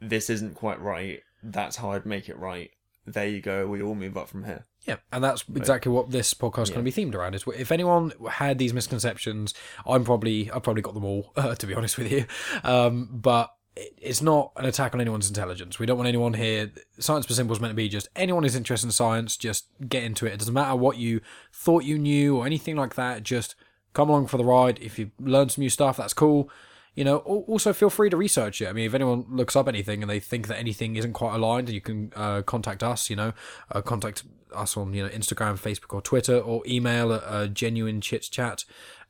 this 0.00 0.28
isn't 0.28 0.54
quite 0.54 0.80
right. 0.80 1.20
That's 1.42 1.76
how 1.76 1.92
I'd 1.92 2.06
make 2.06 2.28
it 2.28 2.36
right. 2.38 2.70
There 3.06 3.26
you 3.26 3.40
go. 3.40 3.66
We 3.68 3.80
all 3.82 3.94
move 3.94 4.16
up 4.16 4.28
from 4.28 4.44
here. 4.44 4.64
Yeah, 4.84 4.96
and 5.12 5.22
that's 5.22 5.44
exactly 5.54 5.92
what 5.92 6.10
this 6.10 6.34
podcast 6.34 6.64
is 6.64 6.70
going 6.70 6.84
to 6.84 6.90
be 6.90 6.92
themed 6.92 7.14
around. 7.14 7.34
Is 7.34 7.44
if 7.56 7.70
anyone 7.70 8.12
had 8.30 8.58
these 8.58 8.74
misconceptions, 8.74 9.54
I'm 9.86 10.04
probably 10.04 10.50
I've 10.50 10.64
probably 10.64 10.82
got 10.82 10.94
them 10.94 11.04
all, 11.04 11.32
uh, 11.36 11.54
to 11.56 11.66
be 11.66 11.74
honest 11.74 11.98
with 11.98 12.10
you. 12.10 12.26
Um, 12.64 13.08
but 13.12 13.54
it's 13.76 14.20
not 14.20 14.52
an 14.56 14.66
attack 14.66 14.94
on 14.94 15.00
anyone's 15.00 15.28
intelligence. 15.28 15.78
We 15.78 15.86
don't 15.86 15.96
want 15.96 16.08
anyone 16.08 16.34
here. 16.34 16.70
Science 16.98 17.26
for 17.26 17.32
Simple 17.32 17.54
is 17.54 17.60
meant 17.60 17.70
to 17.70 17.76
be 17.76 17.88
just 17.88 18.08
anyone 18.14 18.42
who's 18.42 18.56
interested 18.56 18.86
in 18.86 18.92
science, 18.92 19.36
just 19.36 19.66
get 19.88 20.02
into 20.02 20.26
it. 20.26 20.34
It 20.34 20.38
doesn't 20.40 20.52
matter 20.52 20.76
what 20.76 20.98
you 20.98 21.20
thought 21.52 21.84
you 21.84 21.98
knew 21.98 22.36
or 22.36 22.46
anything 22.46 22.76
like 22.76 22.96
that. 22.96 23.22
Just 23.22 23.54
come 23.94 24.10
along 24.10 24.26
for 24.26 24.36
the 24.36 24.44
ride. 24.44 24.78
If 24.80 24.98
you 24.98 25.12
learn 25.18 25.48
some 25.48 25.62
new 25.62 25.70
stuff, 25.70 25.96
that's 25.96 26.12
cool. 26.12 26.50
You 26.94 27.04
know, 27.04 27.18
also 27.18 27.72
feel 27.72 27.88
free 27.88 28.10
to 28.10 28.16
research 28.16 28.60
it. 28.60 28.68
I 28.68 28.72
mean, 28.72 28.84
if 28.84 28.92
anyone 28.92 29.24
looks 29.30 29.56
up 29.56 29.66
anything 29.66 30.02
and 30.02 30.10
they 30.10 30.20
think 30.20 30.48
that 30.48 30.58
anything 30.58 30.96
isn't 30.96 31.14
quite 31.14 31.34
aligned, 31.34 31.70
you 31.70 31.80
can 31.80 32.12
uh, 32.14 32.42
contact 32.42 32.82
us. 32.82 33.08
You 33.08 33.16
know, 33.16 33.32
uh, 33.70 33.80
contact 33.80 34.24
us 34.54 34.76
on 34.76 34.92
you 34.92 35.02
know 35.02 35.08
Instagram, 35.08 35.58
Facebook, 35.58 35.94
or 35.94 36.02
Twitter, 36.02 36.38
or 36.38 36.62
email 36.66 37.12
at 37.12 37.22
uh, 37.24 37.46
genuinechitchat 37.48 38.64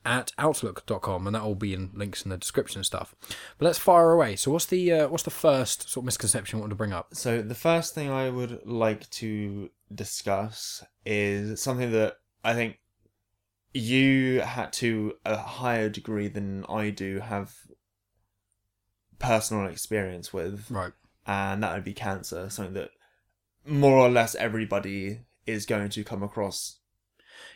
at 0.05 0.31
outlook.com, 0.37 1.27
and 1.27 1.35
that 1.35 1.43
will 1.43 1.55
be 1.55 1.73
in 1.73 1.91
links 1.93 2.23
in 2.23 2.29
the 2.29 2.37
description 2.37 2.79
and 2.79 2.85
stuff. 2.85 3.15
But 3.57 3.65
let's 3.65 3.79
fire 3.79 4.11
away. 4.11 4.35
So, 4.35 4.51
what's 4.51 4.65
the 4.65 4.91
uh, 4.91 5.07
what's 5.09 5.23
the 5.23 5.29
first 5.29 5.89
sort 5.89 6.03
of 6.03 6.05
misconception 6.05 6.57
you 6.57 6.61
want 6.61 6.71
to 6.71 6.75
bring 6.75 6.93
up? 6.93 7.13
So 7.13 7.41
the 7.41 7.55
first 7.55 7.95
thing 7.95 8.09
I 8.09 8.29
would 8.29 8.65
like 8.65 9.09
to 9.11 9.69
discuss 9.93 10.83
is 11.05 11.61
something 11.61 11.91
that 11.91 12.17
I 12.43 12.53
think 12.53 12.79
you 13.73 14.41
had 14.41 14.71
to 14.73 15.13
a 15.25 15.37
higher 15.37 15.89
degree 15.89 16.27
than 16.27 16.65
I 16.69 16.91
do 16.91 17.19
have 17.19 17.55
personal 19.19 19.67
experience 19.67 20.33
with, 20.33 20.69
Right. 20.69 20.93
and 21.25 21.63
that 21.63 21.73
would 21.75 21.83
be 21.83 21.93
cancer, 21.93 22.49
something 22.49 22.73
that 22.73 22.89
more 23.65 23.97
or 23.97 24.09
less 24.09 24.35
everybody 24.35 25.19
is 25.45 25.65
going 25.65 25.89
to 25.89 26.03
come 26.03 26.23
across 26.23 26.79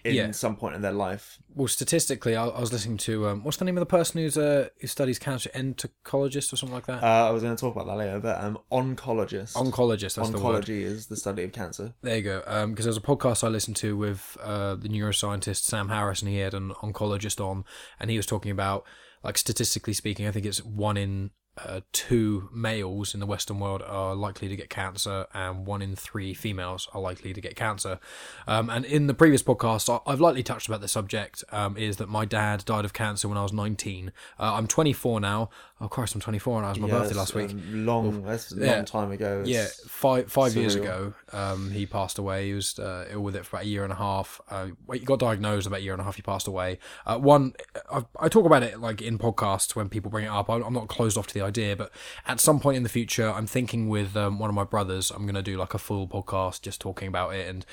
in 0.04 0.16
Yeah. 0.16 0.32
some 0.32 0.56
point 0.56 0.76
in 0.76 0.82
their 0.82 0.92
life. 0.94 1.40
Well, 1.54 1.68
statistically, 1.68 2.36
I, 2.36 2.46
I 2.48 2.60
was 2.60 2.72
listening 2.72 2.98
to 3.00 3.28
um, 3.30 3.44
what's 3.44 3.58
the 3.58 3.66
name 3.66 3.78
of 3.78 3.82
the 3.82 3.86
person 3.86 4.22
who's 4.22 4.38
uh, 4.38 4.70
who 4.80 4.88
studies 4.88 5.20
cancer, 5.20 5.50
endocrinologist 5.56 6.54
or 6.54 6.56
something 6.56 6.76
like 6.76 6.86
that. 6.86 7.04
Uh, 7.04 7.28
I 7.28 7.30
was 7.32 7.44
going 7.44 7.56
to 7.56 7.60
talk 7.60 7.76
about 7.76 7.88
that 7.88 7.96
later, 7.98 8.20
but 8.20 8.42
um, 8.44 8.58
oncologist. 8.72 9.54
Oncologist. 9.54 10.16
That's 10.16 10.30
the 10.30 10.40
word. 10.40 10.64
Oncology 10.66 10.82
is 10.82 11.08
the 11.08 11.18
study 11.18 11.44
of 11.44 11.52
cancer. 11.52 11.94
There 12.02 12.16
you 12.18 12.24
go. 12.24 12.68
Because 12.68 12.86
there's 12.86 12.98
a 12.98 13.02
podcast 13.02 13.44
I 13.44 13.48
listened 13.50 13.76
to 13.78 13.98
with 13.98 14.38
uh, 14.42 14.76
the 14.76 14.88
neuroscientist 14.90 15.64
Sam 15.64 15.90
Harris, 15.90 16.22
and 16.22 16.30
he 16.30 16.38
had 16.38 16.54
an 16.54 16.72
oncologist 16.84 17.44
on, 17.44 17.66
and 18.00 18.10
he 18.10 18.18
was 18.18 18.26
talking 18.26 18.52
about, 18.52 18.86
like, 19.24 19.38
statistically 19.38 19.94
speaking, 19.94 20.28
I 20.28 20.32
think 20.32 20.46
it's 20.46 20.64
one 20.64 20.96
in 20.98 21.32
uh, 21.66 21.82
two 21.92 22.50
males 22.54 23.14
in 23.14 23.20
the 23.20 23.26
Western 23.26 23.60
world 23.60 23.82
are 23.86 24.16
likely 24.16 24.48
to 24.48 24.56
get 24.56 24.70
cancer, 24.70 25.26
and 25.34 25.66
one 25.66 25.82
in 25.82 25.96
three 25.96 26.34
females 26.34 26.88
are 26.94 27.02
likely 27.02 27.34
to 27.34 27.42
get 27.42 27.56
cancer. 27.56 28.00
Um, 28.48 28.70
and 28.70 28.86
in 28.86 29.08
the 29.08 29.14
previous 29.14 29.42
podcast, 29.44 29.90
I- 29.92 30.12
I've 30.12 30.20
lightly 30.22 30.44
touched 30.44 30.68
about 30.68 30.82
the 30.82 30.88
subject. 30.88 31.44
Um, 31.52 31.76
is 31.78 31.98
that 31.98 32.10
my 32.10 32.26
dad 32.26 32.64
died 32.66 32.86
of 32.86 32.94
cancer 32.94 33.28
when 33.28 33.38
I 33.38 33.44
was 33.44 33.54
19. 33.54 34.12
Uh, 34.40 34.54
I'm 34.56 34.68
24 34.68 35.20
now. 35.20 35.50
Oh 35.80 35.88
Christ, 35.88 36.16
I'm 36.16 36.22
24, 36.22 36.58
and 36.58 36.66
it 36.66 36.70
was 36.70 36.80
my 36.80 36.88
Yeah, 36.88 36.94
birthday 37.02 37.16
last 37.16 37.36
week. 37.36 37.52
long, 37.70 38.24
that's 38.24 38.52
a 38.52 38.56
yeah. 38.60 38.76
long 38.78 38.86
time 38.86 39.12
ago. 39.12 39.42
It's- 39.42 39.48
Yeah, 39.48 39.68
five 39.88 40.32
five 40.32 40.56
years 40.56 40.74
ago, 40.74 41.14
um, 41.32 41.70
he 41.70 41.86
passed 41.86 42.18
away. 42.18 42.48
He 42.48 42.54
was 42.54 42.80
uh, 42.80 43.06
ill 43.12 43.22
with 43.22 43.36
it 43.36 43.46
for 43.46 43.58
about 43.58 43.66
a 43.66 43.68
year 43.68 43.84
and 43.84 43.94
a 43.94 43.96
half. 43.98 44.42
Uh, 44.50 44.70
wait, 44.88 45.02
he 45.02 45.06
got 45.06 45.20
diagnosed 45.20 45.68
about 45.68 45.80
a 45.80 45.84
year 45.84 45.94
and 45.94 46.02
a 46.02 46.04
half. 46.04 46.16
He 46.16 46.24
passed 46.24 46.48
away. 46.48 46.80
Uh, 47.06 47.20
one, 47.20 47.54
I, 47.92 48.06
I 48.20 48.28
talk 48.28 48.46
about 48.46 48.64
it 48.64 48.80
like 48.80 49.04
in 49.04 49.20
podcasts 49.20 49.76
when 49.76 49.88
people 49.88 50.10
bring 50.10 50.26
it 50.26 50.30
up. 50.30 50.50
I'm, 50.50 50.64
I'm 50.64 50.74
not 50.74 50.88
closed 50.88 51.16
off 51.16 51.28
to 51.28 51.34
the 51.36 51.42
idea, 51.48 51.76
but 51.76 51.92
at 52.28 52.40
some 52.40 52.60
point 52.60 52.78
in 52.78 52.84
the 52.84 52.90
future, 52.90 53.30
I'm 53.32 53.48
thinking 53.48 53.90
with 53.90 54.16
um, 54.16 54.38
one 54.40 54.50
of 54.50 54.56
my 54.56 54.64
brothers, 54.64 55.10
I'm 55.12 55.24
going 55.24 55.36
to 55.36 55.42
do 55.42 55.58
like 55.58 55.74
a 55.74 55.78
full 55.80 56.08
podcast 56.08 56.62
just 56.62 56.80
talking 56.82 57.08
about 57.08 57.34
it, 57.34 57.48
and 57.48 57.66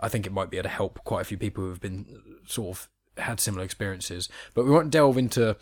I 0.00 0.08
think 0.08 0.26
it 0.26 0.32
might 0.32 0.50
be 0.50 0.56
able 0.58 0.70
to 0.70 0.74
help 0.74 1.02
quite 1.04 1.20
a 1.22 1.24
few 1.24 1.36
people 1.38 1.64
who 1.64 1.70
have 1.70 1.80
been 1.80 2.06
sort 2.46 2.76
of 2.76 2.88
had 3.18 3.40
similar 3.40 3.64
experiences. 3.64 4.28
But 4.54 4.64
we 4.64 4.70
won't 4.70 4.90
delve 4.90 5.18
into 5.18 5.56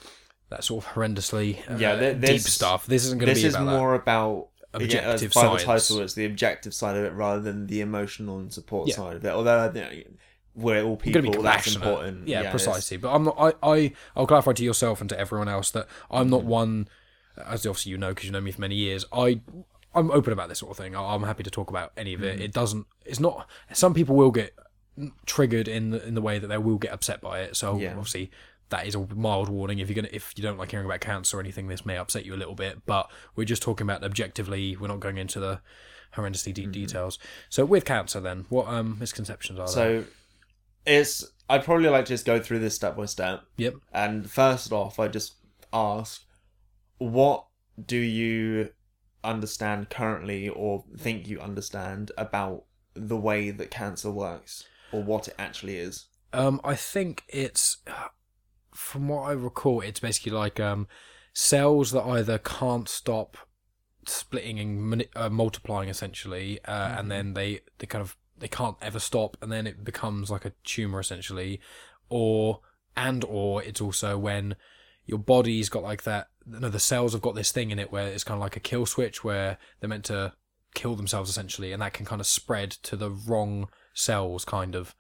that 0.51 0.63
sort 0.65 0.85
of 0.85 0.93
horrendously 0.93 1.59
uh, 1.71 1.77
Yeah, 1.77 2.13
deep 2.13 2.41
stuff. 2.43 2.87
This 2.87 3.05
isn't 3.07 3.19
going 3.19 3.29
to 3.29 3.35
this 3.35 3.43
be 3.43 3.49
is 3.49 3.55
about 3.55 3.65
that. 3.67 3.79
more 3.79 3.95
about 3.95 4.49
Objective 4.77 5.33
yeah, 5.37 5.43
by 5.43 5.57
the 5.57 5.63
title, 5.63 6.01
it's 6.01 6.15
the 6.15 6.25
objective 6.25 6.75
side 6.75 6.97
of 6.97 7.05
it 7.05 7.13
rather 7.13 7.41
than 7.41 7.69
the 7.69 7.81
emotional 7.81 8.41
and 8.41 8.53
support 8.53 8.89
Yeah. 8.89 8.97
side 8.97 9.15
of 9.17 9.25
it. 9.25 9.29
Although 9.29 9.71
you 9.73 9.81
know, 9.81 9.91
we're 10.57 10.83
all 10.83 10.97
people, 10.97 11.43
that's 11.43 11.73
important. 11.77 12.27
Yeah, 12.27 12.41
it's- 12.41 12.51
precisely. 12.51 12.97
But 12.97 13.15
I'm 13.15 13.23
not. 13.23 13.37
I, 13.39 13.53
I 13.63 13.93
I'll 14.17 14.27
clarify 14.27 14.53
to 14.53 14.65
yourself 14.65 15.01
and 15.01 15.09
to 15.11 15.19
everyone 15.19 15.49
else 15.49 15.71
that 15.71 15.87
I'm 16.11 16.23
Mm-hmm. 16.25 16.31
not 16.31 16.45
one. 16.45 16.89
As 17.37 17.67
obviously 17.67 17.91
you 17.91 17.99
know, 17.99 18.11
because 18.11 18.25
you 18.27 18.31
know 18.33 18.41
me 18.41 18.53
for 18.53 18.61
many 18.61 18.75
years. 18.77 19.05
I 19.13 19.41
I'm 19.95 20.11
open 20.11 20.33
about 20.33 20.49
this 20.49 20.59
sort 20.59 20.71
of 20.73 20.77
thing. 20.77 20.95
I- 20.97 21.15
I'm 21.15 21.23
happy 21.23 21.43
to 21.45 21.51
talk 21.51 21.71
about 21.71 21.93
any 21.97 22.15
of 22.15 22.21
Mm-hmm. 22.21 22.29
it. 22.29 22.41
It 22.41 22.53
doesn't. 22.53 22.87
It's 23.05 23.21
not. 23.21 23.49
Some 23.73 23.95
people 23.95 24.17
will 24.17 24.31
get 24.31 24.55
triggered 25.27 25.67
in 25.69 25.91
the, 25.91 26.07
in 26.07 26.15
the 26.15 26.23
way 26.23 26.39
that 26.39 26.47
they 26.47 26.59
will 26.59 26.79
get 26.79 26.93
upset 26.93 27.21
by 27.21 27.41
it. 27.41 27.57
So 27.57 27.77
Yeah. 27.79 27.91
obviously 27.91 28.31
that 28.71 28.87
is 28.87 28.95
a 28.95 29.07
mild 29.15 29.49
warning. 29.49 29.79
If 29.79 29.89
you're 29.89 29.95
gonna 29.97 30.09
if 30.13 30.33
you 30.37 30.43
don't 30.43 30.59
like 30.59 30.71
hearing 30.71 30.87
about 30.87 31.01
cancer 31.01 31.37
or 31.37 31.41
anything, 31.41 31.69
this 31.69 31.85
may 31.85 31.97
upset 31.97 32.25
you 32.25 32.35
a 32.35 32.37
little 32.37 32.55
bit. 32.55 32.85
But 32.87 33.11
we're 33.37 33.45
just 33.45 33.63
talking 33.63 33.85
about 33.87 34.03
objectively. 34.05 34.77
We're 34.77 34.89
not 34.89 35.01
going 35.01 35.19
into 35.19 35.41
the 35.41 35.61
horrendously 36.15 36.53
Mm-hmm. 36.53 36.71
deep 36.71 36.73
details. 36.73 37.19
So 37.49 37.65
with 37.65 37.85
cancer, 37.85 38.21
then 38.21 38.47
what 38.49 38.69
um 38.69 38.97
misconceptions 38.99 39.59
are 39.59 39.67
there? 39.67 39.75
So 40.03 40.05
it's. 40.87 41.25
I'd 41.49 41.63
probably 41.65 41.91
like 41.91 42.07
to 42.07 42.15
just 42.15 42.25
go 42.25 42.41
through 42.41 42.61
this 42.61 42.75
step 42.75 42.97
by 42.97 43.05
step. 43.05 43.43
Yep. 43.59 43.75
And 43.93 44.31
first 44.31 44.73
off, 44.73 44.99
I 44.99 45.09
just 45.09 45.35
ask, 45.75 46.24
what 46.99 47.47
do 47.85 47.97
you 47.97 48.71
understand 49.23 49.91
currently, 49.91 50.49
or 50.49 50.85
think 50.97 51.27
you 51.27 51.41
understand 51.41 52.13
about 52.17 52.65
the 52.95 53.17
way 53.17 53.51
that 53.51 53.71
cancer 53.71 54.11
works, 54.11 54.65
or 54.93 55.03
what 55.03 55.29
it 55.29 55.35
actually 55.39 55.77
is? 55.77 56.07
Um, 56.33 56.61
I 56.65 56.75
think 56.75 57.25
it's, 57.29 57.79
from 58.75 59.09
what 59.09 59.23
I 59.23 59.33
recall, 59.33 59.81
it's 59.81 60.01
basically 60.01 60.33
like 60.33 60.61
um, 60.61 60.87
cells 61.33 61.93
that 61.93 62.05
either 62.05 62.39
can't 62.39 62.89
stop 62.89 63.37
splitting 64.07 64.59
and 64.59 64.83
mani- 64.83 65.09
uh, 65.17 65.31
multiplying 65.31 65.89
essentially, 65.89 66.61
uh, 66.65 66.97
and 66.99 67.11
then 67.11 67.35
they 67.35 67.61
they 67.79 67.87
kind 67.87 68.03
of 68.03 68.17
they 68.37 68.49
can't 68.49 68.77
ever 68.81 68.99
stop, 68.99 69.37
and 69.41 69.51
then 69.51 69.67
it 69.67 69.85
becomes 69.85 70.31
like 70.31 70.45
a 70.45 70.53
tumor 70.65 71.01
essentially, 71.01 71.61
or 72.09 72.61
and 72.97 73.25
or 73.25 73.63
it's 73.63 73.81
also 73.81 74.19
when 74.19 74.57
your 75.07 75.19
body's 75.19 75.69
got 75.69 75.83
like 75.83 76.05
that. 76.05 76.29
No, 76.47 76.69
the 76.69 76.79
cells 76.79 77.13
have 77.13 77.23
got 77.23 77.35
this 77.35 77.53
thing 77.53 77.71
in 77.71 77.79
it 77.79 77.91
where 77.93 78.07
it's 78.07 78.25
kind 78.25 78.37
of 78.37 78.41
like 78.43 78.57
a 78.57 78.61
kill 78.61 78.87
switch 78.87 79.25
where 79.25 79.59
they're 79.81 79.89
meant 79.89 80.05
to 80.07 80.33
kill 80.75 80.95
themselves 80.97 81.31
essentially, 81.31 81.73
and 81.73 81.81
that 81.83 81.95
can 81.95 82.05
kind 82.05 82.21
of 82.21 82.27
spread 82.27 82.71
to 82.71 82.97
the 82.97 83.11
wrong 83.11 83.69
cells, 83.95 84.45
kind 84.45 84.75
of. 84.75 84.95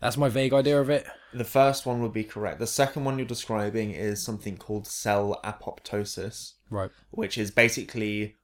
That's 0.00 0.16
my 0.16 0.28
vague 0.28 0.52
idea 0.52 0.80
of 0.80 0.90
it. 0.90 1.06
The 1.32 1.44
first 1.44 1.86
one 1.86 2.00
would 2.02 2.12
be 2.12 2.24
correct. 2.24 2.58
The 2.58 2.66
second 2.66 3.04
one 3.04 3.18
you're 3.18 3.26
describing 3.26 3.90
is 3.92 4.22
something 4.22 4.56
called 4.56 4.86
cell 4.86 5.40
apoptosis, 5.42 6.52
Right. 6.70 6.90
which 7.10 7.36
is 7.38 7.50
basically 7.50 8.36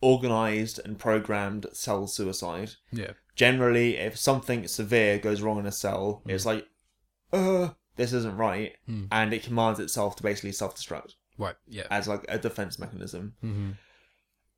organized 0.00 0.80
and 0.84 0.98
programmed 0.98 1.66
cell 1.72 2.06
suicide. 2.06 2.72
Yeah. 2.92 3.12
Generally, 3.36 3.96
if 3.96 4.16
something 4.16 4.66
severe 4.66 5.18
goes 5.18 5.42
wrong 5.42 5.58
in 5.58 5.66
a 5.66 5.72
cell, 5.72 6.22
it's 6.26 6.46
like, 6.46 6.66
uh, 7.32 7.70
this 7.96 8.12
isn't 8.12 8.36
right, 8.36 8.72
Hmm. 8.86 9.04
and 9.10 9.32
it 9.32 9.42
commands 9.42 9.78
itself 9.80 10.16
to 10.16 10.22
basically 10.22 10.52
self 10.52 10.76
destruct 10.76 11.14
Right. 11.40 11.56
Yeah. 11.66 11.86
as 11.90 12.06
like 12.06 12.24
a 12.28 12.38
defense 12.38 12.78
mechanism. 12.78 13.34
Mm-hmm. 13.42 13.70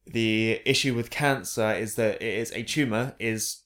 The 0.07 0.61
issue 0.67 0.95
with 0.95 1.11
cancer 1.11 1.73
is 1.73 1.95
that 1.95 2.17
it 2.17 2.35
is 2.43 2.51
a 2.53 2.63
tumor, 2.65 3.15
is 3.19 3.63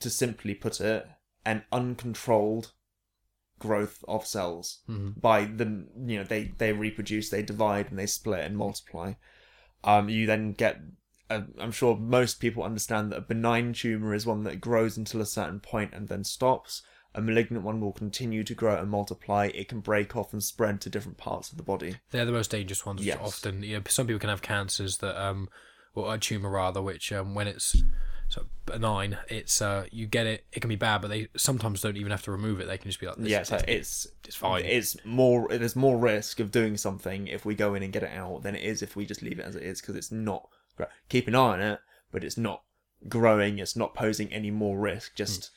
to 0.00 0.08
simply 0.10 0.54
put 0.54 0.80
it, 0.80 1.06
an 1.44 1.62
uncontrolled 1.70 2.72
growth 3.58 4.02
of 4.08 4.26
cells 4.26 4.80
Mhm. 4.88 5.20
by 5.20 5.44
the 5.44 5.64
you 6.06 6.18
know 6.18 6.24
they 6.24 6.52
they 6.58 6.72
reproduce 6.72 7.30
they 7.30 7.42
divide 7.42 7.88
and 7.90 7.98
they 7.98 8.06
split 8.06 8.40
and 8.44 8.56
multiply 8.56 9.14
um 9.84 10.08
you 10.08 10.26
then 10.26 10.52
get 10.52 10.80
uh, 11.30 11.42
i'm 11.60 11.70
sure 11.70 11.96
most 11.96 12.40
people 12.40 12.62
understand 12.64 13.10
that 13.12 13.18
a 13.18 13.22
benign 13.22 13.72
tumor 13.72 14.12
is 14.12 14.26
one 14.26 14.42
that 14.42 14.60
grows 14.60 14.96
until 14.98 15.20
a 15.20 15.26
certain 15.26 15.60
point 15.60 15.94
and 15.94 16.08
then 16.08 16.24
stops 16.24 16.82
a 17.14 17.20
malignant 17.20 17.64
one 17.64 17.80
will 17.80 17.92
continue 17.92 18.42
to 18.42 18.54
grow 18.54 18.76
and 18.76 18.90
multiply 18.90 19.46
it 19.54 19.68
can 19.68 19.80
break 19.80 20.16
off 20.16 20.32
and 20.32 20.42
spread 20.42 20.80
to 20.80 20.90
different 20.90 21.16
parts 21.16 21.50
of 21.50 21.56
the 21.56 21.62
body 21.62 21.96
They're 22.10 22.24
the 22.24 22.32
most 22.32 22.50
dangerous 22.50 22.84
ones. 22.84 23.04
Yes. 23.04 23.18
Often, 23.22 23.62
you 23.62 23.76
know, 23.76 23.82
some 23.88 24.06
people 24.06 24.20
can 24.20 24.30
have 24.30 24.42
cancers 24.42 24.98
that, 24.98 25.20
um, 25.22 25.48
or 25.94 26.12
a 26.12 26.18
tumor 26.18 26.50
rather, 26.50 26.82
which 26.82 27.12
um, 27.12 27.34
when 27.34 27.46
it's 27.46 27.82
so 28.28 28.46
benign, 28.66 29.18
it's 29.28 29.62
uh, 29.62 29.86
you 29.92 30.06
get 30.06 30.26
it. 30.26 30.44
It 30.52 30.60
can 30.60 30.68
be 30.68 30.76
bad, 30.76 31.02
but 31.02 31.08
they 31.08 31.28
sometimes 31.36 31.80
don't 31.80 31.96
even 31.96 32.10
have 32.10 32.22
to 32.22 32.32
remove 32.32 32.58
it. 32.60 32.66
They 32.66 32.78
can 32.78 32.90
just 32.90 32.98
be 32.98 33.06
like, 33.06 33.16
this, 33.16 33.28
yeah 33.28 33.42
so 33.44 33.56
it's, 33.56 33.64
it's 33.68 34.06
it's 34.24 34.36
fine. 34.36 34.64
it's 34.64 34.96
more 35.04 35.46
there's 35.48 35.76
more 35.76 35.96
risk 35.98 36.40
of 36.40 36.50
doing 36.50 36.76
something 36.76 37.28
if 37.28 37.44
we 37.44 37.54
go 37.54 37.74
in 37.74 37.82
and 37.82 37.92
get 37.92 38.02
it 38.02 38.10
out 38.12 38.42
than 38.42 38.56
it 38.56 38.64
is 38.64 38.82
if 38.82 38.96
we 38.96 39.06
just 39.06 39.22
leave 39.22 39.38
it 39.38 39.44
as 39.44 39.54
it 39.54 39.62
is 39.62 39.80
because 39.80 39.94
it's 39.94 40.10
not 40.10 40.48
keep 41.08 41.28
an 41.28 41.34
eye 41.34 41.38
on 41.38 41.60
it 41.60 41.80
but 42.10 42.24
it's 42.24 42.36
not 42.36 42.62
growing 43.08 43.58
it's 43.58 43.76
not 43.76 43.94
posing 43.94 44.32
any 44.32 44.50
more 44.50 44.78
risk 44.78 45.14
just 45.14 45.50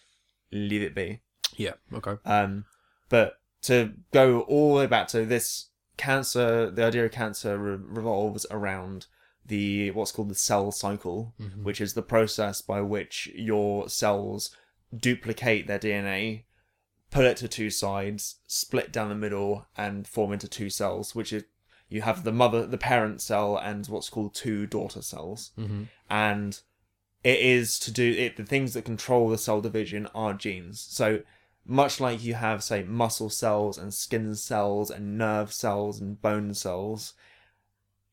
leave 0.51 0.81
it 0.83 0.93
be 0.93 1.21
yeah. 1.55 1.73
Okay. 1.93 2.15
um 2.25 2.65
but 3.09 3.39
to 3.63 3.93
go 4.13 4.41
all 4.41 4.73
the 4.73 4.79
way 4.81 4.87
back 4.87 5.07
to 5.09 5.25
this 5.25 5.69
cancer 5.97 6.69
the 6.69 6.83
idea 6.85 7.05
of 7.05 7.11
cancer 7.11 7.57
re- 7.57 7.77
revolves 7.81 8.45
around 8.51 9.07
the 9.45 9.89
what's 9.91 10.11
called 10.11 10.29
the 10.29 10.35
cell 10.35 10.71
cycle 10.71 11.33
Mhm. 11.39 11.63
which 11.63 11.81
is 11.81 11.93
the 11.93 12.01
process 12.03 12.61
by 12.61 12.81
which 12.81 13.29
your 13.33 13.89
cells 13.89 14.55
duplicate 14.95 15.67
their 15.67 15.79
dna 15.79 16.43
pull 17.09 17.23
it 17.23 17.37
to 17.37 17.47
two 17.47 17.69
sides, 17.69 18.35
split 18.47 18.91
down 18.91 19.07
the 19.07 19.15
middle, 19.15 19.65
and 19.77 20.05
form 20.05 20.33
into 20.33 20.45
two 20.47 20.69
cells, 20.69 21.15
which 21.15 21.31
is 21.31 21.45
you 21.87 22.01
have 22.01 22.25
the 22.25 22.33
mother, 22.33 22.67
the 22.67 22.77
parent 22.77 23.21
cell, 23.21 23.55
and 23.57 23.85
what's 23.87 24.09
called 24.09 24.35
two 24.35 24.67
daughter 24.67 25.01
cells. 25.01 25.51
Mm-hmm. 25.57 25.83
And 26.09 26.59
it 27.23 27.39
is 27.39 27.79
to 27.79 27.91
do 27.91 28.11
it. 28.11 28.35
The 28.35 28.43
things 28.43 28.73
that 28.73 28.83
control 28.83 29.29
the 29.29 29.37
cell 29.37 29.61
division 29.61 30.07
are 30.13 30.33
genes. 30.33 30.81
So 30.81 31.21
much 31.67 31.99
like 31.99 32.23
you 32.23 32.33
have, 32.33 32.63
say, 32.63 32.83
muscle 32.83 33.29
cells 33.29 33.77
and 33.77 33.93
skin 33.93 34.33
cells 34.35 34.89
and 34.89 35.17
nerve 35.17 35.51
cells 35.51 35.99
and 35.99 36.21
bone 36.21 36.53
cells, 36.53 37.13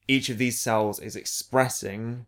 each 0.09 0.29
of 0.29 0.39
these 0.39 0.61
cells 0.61 0.99
is 1.01 1.17
expressing 1.17 2.27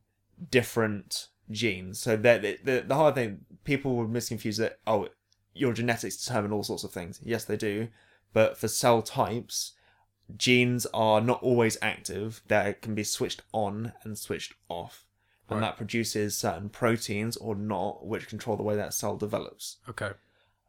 different 0.51 1.29
genes. 1.51 1.99
So 1.99 2.17
that 2.17 2.43
the, 2.43 2.59
the 2.63 2.85
the 2.87 2.95
hard 2.95 3.15
thing 3.17 3.45
people 3.65 3.97
would 3.97 4.09
misconfuse 4.09 4.59
that 4.59 4.79
oh 4.87 5.09
your 5.55 5.73
genetics 5.73 6.17
determine 6.17 6.53
all 6.53 6.63
sorts 6.63 6.85
of 6.85 6.93
things. 6.93 7.21
Yes, 7.25 7.45
they 7.45 7.57
do, 7.57 7.89
but 8.33 8.57
for 8.57 8.69
cell 8.69 9.03
types, 9.03 9.73
genes 10.37 10.87
are 10.93 11.21
not 11.21 11.43
always 11.43 11.79
active. 11.83 12.43
They 12.47 12.77
can 12.81 12.95
be 12.95 13.05
switched 13.05 13.43
on 13.53 13.93
and 14.03 14.19
switched 14.19 14.55
off, 14.69 15.05
and 15.49 15.61
Right. 15.61 15.69
that 15.69 15.77
produces 15.77 16.37
certain 16.37 16.69
proteins 16.69 17.37
or 17.37 17.55
not, 17.55 18.07
which 18.07 18.29
control 18.29 18.57
the 18.57 18.63
way 18.63 18.77
that 18.77 18.93
cell 18.95 19.17
develops. 19.17 19.79
Okay. 19.89 20.13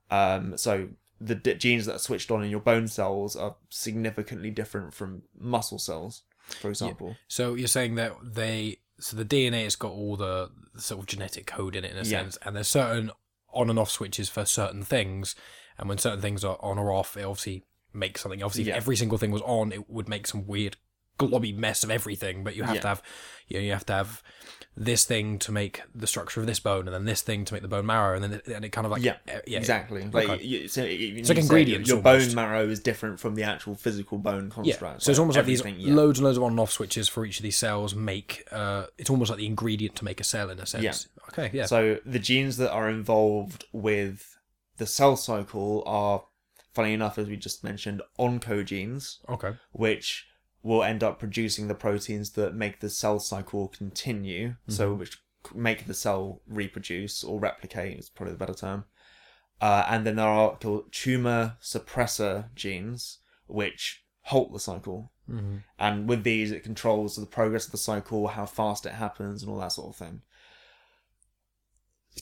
Um, 0.09 0.57
so 0.57 0.89
the 1.19 1.35
d- 1.35 1.55
genes 1.55 1.85
that 1.87 1.95
are 1.95 1.99
switched 1.99 2.29
on 2.31 2.43
in 2.43 2.49
your 2.51 2.59
bone 2.59 2.87
cells 2.87 3.35
are 3.35 3.55
significantly 3.69 4.51
different 4.51 4.93
from 4.93 5.23
muscle 5.37 5.79
cells. 5.79 6.23
for 6.61 6.69
example. 6.69 7.17
So 7.27 7.55
you're 7.55 7.67
saying 7.67 7.95
that 7.95 8.13
they 8.23 8.77
so 8.99 9.17
the 9.17 9.25
DNA 9.25 9.63
has 9.65 9.75
got 9.75 9.91
all 9.91 10.15
the 10.15 10.49
sort 10.77 11.01
of 11.01 11.05
genetic 11.07 11.45
code 11.45 11.75
in 11.75 11.83
it 11.83 11.91
in 11.91 11.97
a 11.97 12.03
Yeah. 12.03 12.21
sense, 12.21 12.37
and 12.43 12.55
there's 12.55 12.67
certain 12.69 13.11
on 13.53 13.69
and 13.69 13.77
off 13.77 13.91
switches 13.91 14.29
for 14.29 14.45
certain 14.45 14.83
things, 14.83 15.35
and 15.77 15.89
when 15.89 15.97
certain 15.97 16.21
things 16.21 16.43
are 16.45 16.57
on 16.61 16.77
or 16.79 16.91
off, 16.93 17.17
it 17.17 17.23
obviously 17.25 17.63
makes 17.93 18.21
something. 18.21 18.41
Obviously, 18.41 18.63
Yeah. 18.69 18.75
if 18.75 18.83
every 18.83 18.95
single 18.95 19.17
thing 19.17 19.31
was 19.31 19.41
on, 19.43 19.71
it 19.73 19.89
would 19.89 20.07
make 20.07 20.25
some 20.25 20.47
weird 20.47 20.77
globby 21.17 21.55
mess 21.55 21.83
of 21.83 21.91
everything. 21.91 22.43
But 22.43 22.55
you 22.55 22.63
have 22.63 22.75
Yeah. 22.75 22.81
to 22.81 22.87
have, 22.87 23.03
you 23.47 23.57
know, 23.57 23.63
you 23.63 23.71
have 23.73 23.85
to 23.87 23.93
have 23.93 24.23
this 24.79 25.05
thing 25.05 25.39
to 25.39 25.51
make 25.51 25.81
the 25.95 26.05
structure 26.05 26.39
of 26.39 26.45
this 26.45 26.59
bone, 26.59 26.87
and 26.87 26.93
then 26.93 27.05
this 27.05 27.23
thing 27.23 27.43
to 27.45 27.53
make 27.53 27.63
the 27.63 27.67
bone 27.67 27.85
marrow, 27.87 28.13
and 28.13 28.23
then 28.23 28.33
it, 28.33 28.47
and 28.47 28.63
it 28.63 28.69
kind 28.69 28.85
of 28.85 28.91
like 28.91 29.01
Yeah, 29.01 29.15
uh, 29.27 29.39
yeah, 29.47 29.57
exactly. 29.57 30.03
Like 30.07 30.29
Okay. 30.29 30.43
you, 30.43 30.67
so 30.67 30.83
you, 30.83 31.15
It's 31.17 31.29
like 31.29 31.39
ingredients 31.39 31.87
Your 31.89 31.97
almost. 31.97 32.27
bone 32.27 32.35
marrow 32.35 32.67
is 32.69 32.79
different 32.79 33.19
from 33.19 33.33
the 33.33 33.41
actual 33.41 33.73
physical 33.73 34.19
bone 34.19 34.51
construct. 34.51 34.81
Yeah, 34.81 34.99
so 34.99 35.09
it's 35.09 35.17
almost 35.19 35.35
like 35.37 35.47
these 35.47 35.65
loads 35.65 36.19
and 36.19 36.25
loads 36.25 36.37
of 36.37 36.43
on 36.43 36.51
and 36.51 36.59
off 36.59 36.71
switches 36.71 37.09
for 37.09 37.25
each 37.25 37.39
of 37.39 37.43
these 37.43 37.57
cells 37.57 37.95
make. 37.95 38.43
Uh, 38.51 38.85
it's 38.99 39.09
almost 39.09 39.31
like 39.31 39.39
the 39.39 39.47
ingredient 39.47 39.95
to 39.95 40.05
make 40.05 40.19
a 40.19 40.23
cell 40.23 40.51
in 40.51 40.59
a 40.59 40.67
sense. 40.67 40.83
Yeah. 40.83 41.23
Okay. 41.29 41.49
Yeah. 41.57 41.65
So 41.65 41.97
the 42.05 42.19
genes 42.19 42.57
that 42.57 42.71
are 42.71 42.87
involved 42.87 43.65
with 43.73 44.37
the 44.77 44.85
cell 44.85 45.17
cycle 45.17 45.81
are, 45.87 46.23
funny 46.75 46.93
enough, 46.93 47.17
as 47.17 47.27
we 47.27 47.35
just 47.35 47.63
mentioned, 47.63 48.03
oncogenes, 48.19 49.17
okay. 49.27 49.53
which 49.71 50.26
will 50.67 50.83
end 50.83 51.01
up 51.03 51.17
producing 51.19 51.67
the 51.67 51.75
proteins 51.75 52.31
that 52.31 52.53
make 52.53 52.79
the 52.79 52.89
cell 52.89 53.19
cycle 53.19 53.67
continue. 53.69 54.55
So 54.67 54.89
Mm-hmm. 54.89 54.99
which 54.99 55.17
make 55.55 55.85
the 55.87 55.93
cell 55.93 56.41
reproduce 56.47 57.23
or 57.23 57.39
replicate 57.39 57.97
is 57.99 58.09
probably 58.09 58.33
the 58.33 58.39
better 58.39 58.53
term. 58.53 58.83
Uh, 59.61 59.85
and 59.87 60.05
then 60.05 60.17
there 60.17 60.27
are 60.27 60.57
called 60.57 60.91
tumor 60.91 61.55
suppressor 61.61 62.53
genes, 62.53 63.19
which 63.47 64.03
halt 64.23 64.51
the 64.51 64.59
cycle. 64.59 65.11
Mhm. 65.29 65.63
And 65.79 66.09
with 66.09 66.23
these, 66.23 66.51
it 66.51 66.63
controls 66.63 67.15
the 67.15 67.25
progress 67.25 67.65
of 67.65 67.71
the 67.71 67.77
cycle, 67.77 68.27
how 68.27 68.45
fast 68.45 68.85
it 68.85 68.93
happens, 68.93 69.41
and 69.41 69.49
all 69.51 69.59
that 69.59 69.71
sort 69.71 69.89
of 69.89 69.95
thing. 69.95 70.21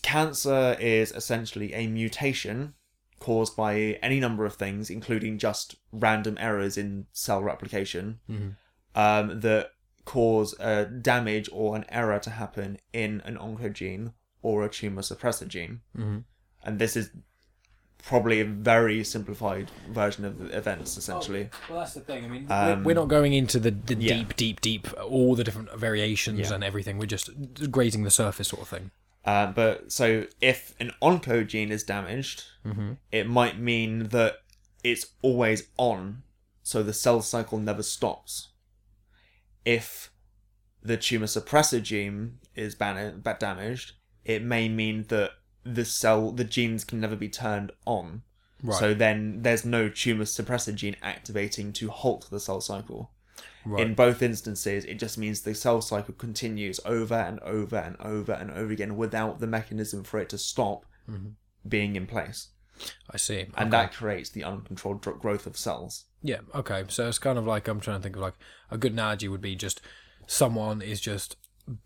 Cancer 0.01 0.75
is 0.79 1.11
essentially 1.11 1.73
a 1.73 1.87
mutation 1.87 2.73
caused 3.19 3.55
by 3.55 3.75
any 4.01 4.19
number 4.19 4.45
of 4.45 4.55
things, 4.55 4.89
including 4.89 5.37
just 5.37 5.75
random 5.91 6.37
errors 6.39 6.77
in 6.77 7.07
cell 7.13 7.41
replication, 7.41 8.19
Mhm. 8.29 8.55
um, 8.95 9.39
that 9.41 9.71
cause 10.05 10.53
a 10.59 10.85
damage 10.85 11.49
or 11.51 11.75
an 11.75 11.85
error 11.89 12.19
to 12.19 12.29
happen 12.29 12.77
in 12.93 13.21
an 13.21 13.35
oncogene 13.37 14.13
or 14.41 14.63
a 14.63 14.69
tumor 14.69 15.01
suppressor 15.01 15.47
gene. 15.47 15.81
Mhm. 15.97 16.23
And 16.63 16.77
this 16.79 16.95
is 16.95 17.09
probably 18.03 18.39
a 18.39 18.45
very 18.45 19.03
simplified 19.03 19.71
version 19.89 20.25
of 20.25 20.37
the 20.37 20.55
events, 20.55 20.95
essentially. 20.95 21.49
Well, 21.67 21.79
that's 21.79 21.95
the 21.95 22.01
thing. 22.01 22.23
I 22.23 22.27
mean, 22.27 22.45
Um, 22.51 22.83
we're 22.83 22.93
not 22.93 23.07
going 23.07 23.33
into 23.33 23.59
the, 23.59 23.71
the 23.71 23.95
yeah. 23.95 24.17
deep, 24.17 24.35
deep, 24.35 24.61
deep, 24.61 24.87
all 25.01 25.33
the 25.35 25.43
different 25.43 25.73
variations 25.75 26.39
Yeah. 26.41 26.53
and 26.53 26.63
everything. 26.63 26.99
We're 26.99 27.07
just 27.07 27.31
grazing 27.71 28.03
the 28.03 28.11
surface, 28.11 28.49
sort 28.49 28.61
of 28.61 28.67
thing. 28.67 28.91
Uh, 29.25 29.47
but 29.47 29.91
so 29.91 30.25
if 30.39 30.75
an 30.79 30.91
oncogene 31.01 31.71
is 31.71 31.83
damaged, 31.83 32.43
it 33.11 33.27
might 33.27 33.59
mean 33.59 34.09
that 34.09 34.35
it's 34.83 35.07
always 35.23 35.67
on, 35.77 36.21
so 36.61 36.83
the 36.83 36.93
cell 36.93 37.21
cycle 37.21 37.57
never 37.59 37.81
stops. 37.83 38.49
If 39.65 40.11
the 40.83 40.97
tumor 40.97 41.25
suppressor 41.25 41.81
gene 41.81 42.37
is 42.53 42.75
ban- 42.75 43.21
ba- 43.21 43.37
damaged, 43.39 43.93
it 44.23 44.43
may 44.43 44.69
mean 44.69 45.05
that 45.09 45.31
the 45.63 45.85
cell, 45.85 46.31
the 46.31 46.43
genes 46.43 46.83
can 46.83 46.99
never 46.99 47.15
be 47.15 47.29
turned 47.29 47.71
on. 47.85 48.21
Right. 48.61 48.79
So 48.79 48.93
then 48.93 49.41
there's 49.41 49.65
no 49.65 49.89
tumor 49.89 50.25
suppressor 50.25 50.73
gene 50.75 50.95
activating 51.01 51.73
to 51.73 51.89
halt 51.89 52.27
the 52.29 52.39
cell 52.39 52.61
cycle. 52.61 53.11
Right. 53.65 53.81
In 53.81 53.95
both 53.95 54.21
instances, 54.21 54.85
it 54.85 54.95
just 54.95 55.17
means 55.17 55.41
the 55.41 55.55
cell 55.55 55.81
cycle 55.81 56.13
continues 56.13 56.79
over 56.85 57.15
and 57.15 57.39
over 57.39 57.77
and 57.77 57.95
over 57.99 58.31
and 58.31 58.51
over 58.51 58.71
again 58.71 58.95
without 58.95 59.39
the 59.39 59.47
mechanism 59.47 60.03
for 60.03 60.19
it 60.19 60.29
to 60.29 60.37
stop 60.37 60.85
mm-hmm. 61.09 61.29
being 61.67 61.95
in 61.95 62.05
place. 62.05 62.49
I 63.09 63.17
see. 63.17 63.47
And 63.57 63.71
that 63.73 63.93
creates 63.93 64.29
the 64.29 64.43
uncontrolled 64.43 65.01
growth 65.01 65.47
of 65.47 65.57
cells. 65.57 66.05
Yeah. 66.21 66.41
Okay. 66.53 66.83
So 66.89 67.07
it's 67.07 67.19
kind 67.19 67.39
of 67.39 67.47
like 67.47 67.67
I'm 67.67 67.79
trying 67.79 67.97
to 67.97 68.03
think 68.03 68.15
of 68.15 68.21
like 68.21 68.35
a 68.69 68.77
good 68.77 68.93
analogy 68.93 69.27
would 69.27 69.41
be 69.41 69.55
just 69.55 69.81
someone 70.27 70.81
is 70.81 70.99
just 70.99 71.37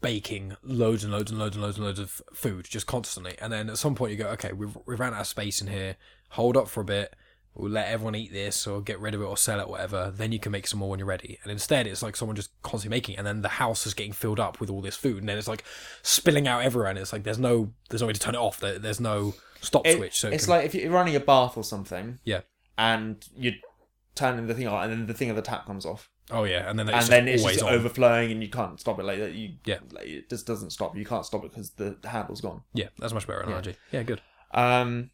baking 0.01 0.55
loads 0.63 1.03
and 1.03 1.13
loads 1.13 1.31
and 1.31 1.39
loads 1.39 1.55
and 1.55 1.63
loads 1.63 1.77
and 1.77 1.85
loads 1.85 1.99
of 1.99 2.21
food 2.33 2.65
just 2.65 2.87
constantly, 2.87 3.35
and 3.39 3.51
then 3.51 3.69
at 3.69 3.77
some 3.77 3.95
point 3.95 4.11
you 4.11 4.17
go, 4.17 4.27
okay, 4.29 4.51
we've 4.51 4.77
we've 4.85 4.99
ran 4.99 5.13
out 5.13 5.21
of 5.21 5.27
space 5.27 5.61
in 5.61 5.67
here. 5.67 5.95
Hold 6.31 6.57
up 6.57 6.67
for 6.67 6.81
a 6.81 6.85
bit. 6.85 7.15
We'll 7.59 7.71
let 7.71 7.87
everyone 7.89 8.15
eat 8.15 8.31
this 8.31 8.65
or 8.67 8.81
get 8.81 8.99
rid 8.99 9.13
of 9.13 9.21
it 9.21 9.25
or 9.25 9.35
sell 9.37 9.59
it, 9.59 9.67
whatever. 9.67 10.11
Then 10.15 10.31
you 10.31 10.39
can 10.39 10.51
make 10.51 10.65
some 10.67 10.79
more 10.79 10.89
when 10.89 10.99
you're 10.99 11.07
ready. 11.07 11.39
And 11.43 11.51
instead, 11.51 11.87
it's 11.87 12.01
like 12.01 12.15
someone 12.15 12.35
just 12.35 12.51
constantly 12.61 12.95
making, 12.95 13.15
it, 13.15 13.17
and 13.19 13.27
then 13.27 13.41
the 13.41 13.49
house 13.49 13.85
is 13.85 13.93
getting 13.93 14.13
filled 14.13 14.39
up 14.39 14.59
with 14.59 14.69
all 14.69 14.81
this 14.81 14.95
food, 14.95 15.17
and 15.17 15.27
then 15.29 15.37
it's 15.37 15.47
like 15.47 15.63
spilling 16.01 16.47
out 16.47 16.63
everywhere. 16.63 16.89
And 16.89 16.97
it's 16.97 17.11
like 17.13 17.23
there's 17.23 17.39
no 17.39 17.71
there's 17.89 18.01
no 18.01 18.07
way 18.07 18.13
to 18.13 18.19
turn 18.19 18.35
it 18.35 18.39
off. 18.39 18.59
There, 18.59 18.79
there's 18.79 18.99
no 18.99 19.35
stop 19.61 19.85
It- 19.85 19.97
switch. 19.97 20.19
So 20.19 20.29
it 20.29 20.35
it's 20.35 20.45
can- 20.45 20.51
like 20.55 20.65
if 20.65 20.73
you're 20.75 20.91
running 20.91 21.15
a 21.15 21.19
bath 21.19 21.57
or 21.57 21.63
something 21.63 22.19
yeah. 22.23 22.41
and 22.77 23.23
you 23.35 23.53
turn 24.15 24.45
the 24.47 24.53
thing 24.53 24.67
on 24.67 24.83
and 24.83 24.91
then 24.91 25.07
the 25.07 25.13
thing 25.13 25.29
of 25.29 25.35
the 25.35 25.41
tap 25.41 25.65
comes 25.65 25.85
off. 25.85 26.09
Oh 26.31 26.43
yeah, 26.43 26.69
and 26.69 26.77
then 26.77 26.87
it's 26.89 27.05
and 27.05 27.07
then 27.07 27.27
it's 27.27 27.41
always 27.41 27.57
just 27.57 27.67
on. 27.67 27.73
overflowing 27.73 28.31
and 28.31 28.43
you 28.43 28.49
can't 28.49 28.79
stop 28.79 28.99
it 28.99 29.03
like 29.03 29.17
that. 29.19 29.33
You, 29.33 29.53
Yeah. 29.65 29.79
like, 29.91 30.05
it 30.05 30.29
just 30.29 30.45
doesn't 30.45 30.69
stop. 30.69 30.95
You 30.95 31.03
can't 31.05 31.25
stop 31.25 31.43
it 31.43 31.49
because 31.49 31.71
the, 31.71 31.97
the 32.01 32.07
handle's 32.09 32.39
gone. 32.41 32.61
Yeah, 32.73 32.89
that's 32.99 33.11
a 33.11 33.15
much 33.15 33.25
better 33.25 33.39
analogy. 33.41 33.75
Yeah, 33.91 34.03
good. 34.03 34.21
Um, 34.51 35.09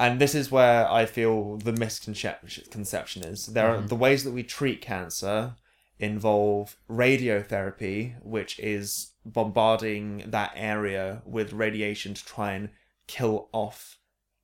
and 0.00 0.20
this 0.20 0.34
is 0.34 0.50
where 0.50 0.90
I 0.90 1.06
feel 1.06 1.56
the 1.58 1.72
misconception 1.72 3.22
is. 3.24 3.46
There 3.46 3.68
Mm-hmm. 3.68 3.84
are 3.84 3.88
the 3.88 3.94
ways 3.96 4.24
that 4.24 4.32
we 4.32 4.42
treat 4.42 4.80
cancer 4.80 5.54
involve 5.98 6.76
radiotherapy, 6.88 8.14
which 8.22 8.58
is 8.58 9.12
bombarding 9.24 10.24
that 10.30 10.52
area 10.56 11.22
with 11.26 11.52
radiation 11.52 12.14
to 12.14 12.24
try 12.24 12.52
and 12.52 12.70
kill 13.06 13.48
off 13.52 13.98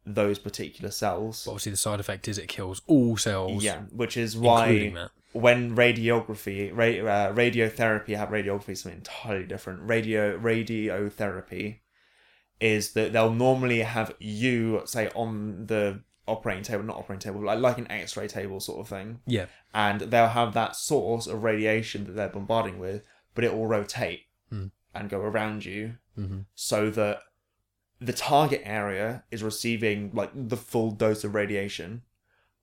those 0.05 0.39
particular 0.39 0.91
cells. 0.91 1.45
But 1.45 1.53
obviously, 1.53 1.73
the 1.73 1.77
side 1.79 2.01
effect 2.01 2.29
is 2.29 2.39
it 2.39 2.49
kills 2.49 2.83
all 2.87 3.17
cells. 3.17 3.65
Yeah, 3.65 3.81
which 3.91 4.17
is 4.17 4.37
why 4.37 4.93
when 5.33 5.75
radiography, 5.77 6.71
ra- 6.73 7.11
uh, 7.13 7.33
radiotherapy, 7.35 8.17
have 8.17 8.29
radiography 8.31 8.71
is 8.71 8.81
something 8.83 8.99
entirely 8.99 9.47
different. 9.47 9.81
Radio 9.89 10.39
radiotherapy 10.39 11.79
is 12.61 12.93
that 12.93 13.13
they'll 13.13 13.33
normally 13.33 13.81
have 13.81 14.15
you 14.19 14.83
say 14.87 15.09
on 15.15 15.67
the 15.67 16.01
operating 16.27 16.63
table, 16.65 16.83
not 16.83 16.97
operating 16.97 17.21
table, 17.21 17.45
like 17.45 17.59
like 17.61 17.79
an 17.79 17.91
X-ray 17.91 18.27
table 18.29 18.59
sort 18.61 18.81
of 18.81 18.89
thing, 18.89 19.21
Yeah. 19.27 19.47
and 19.75 20.01
they'll 20.01 20.29
have 20.29 20.55
that 20.55 20.75
source 20.75 21.27
of 21.27 21.43
radiation 21.45 22.05
that 22.05 22.13
they're 22.13 22.29
bombarding 22.29 22.79
with, 22.79 23.03
but 23.35 23.45
it 23.45 23.55
will 23.55 23.67
rotate 23.67 24.23
Hmm. 24.51 24.67
and 24.95 25.09
go 25.11 25.21
around 25.21 25.65
you, 25.65 25.99
Mhm. 26.19 26.47
so 26.55 26.91
that 26.91 27.21
the 28.01 28.13
target 28.13 28.63
area 28.65 29.25
is 29.31 29.43
receiving 29.43 30.11
like 30.13 30.31
the 30.35 30.57
full 30.57 30.91
dose 30.91 31.25
of 31.25 31.35
radiation, 31.35 32.03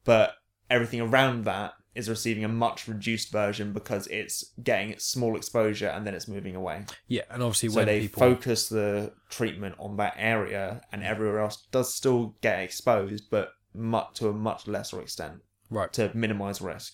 but 0.04 0.36
everything 0.70 1.02
around 1.02 1.46
that 1.46 1.74
is 1.96 2.10
receiving 2.10 2.44
a 2.44 2.48
much 2.48 2.88
reduced 2.88 3.32
version 3.32 3.72
because 3.72 4.08
it's 4.08 4.52
getting 4.64 4.90
its 4.90 5.06
small 5.06 5.36
exposure 5.36 5.88
and 5.88 6.08
then 6.08 6.16
it's 6.16 6.28
moving 6.28 6.56
away. 6.56 6.86
Yeah, 7.08 7.22
and 7.30 7.44
obviously 7.44 7.70
So 7.70 7.76
when 7.78 7.86
they 7.86 8.02
people 8.02 8.20
focus 8.20 8.68
the 8.70 9.14
treatment 9.30 9.76
on 9.78 9.98
that 9.98 10.16
area, 10.18 10.82
and 10.92 11.04
everywhere 11.04 11.40
else 11.40 11.68
does 11.72 11.94
still 11.94 12.36
get 12.42 12.60
exposed, 12.60 13.30
but 13.30 13.50
much 13.74 14.16
to 14.16 14.30
a 14.30 14.34
much 14.34 14.68
lesser 14.68 15.02
extent 15.02 15.42
right, 15.70 15.92
to 15.94 16.12
minimize 16.14 16.62
risk. 16.62 16.94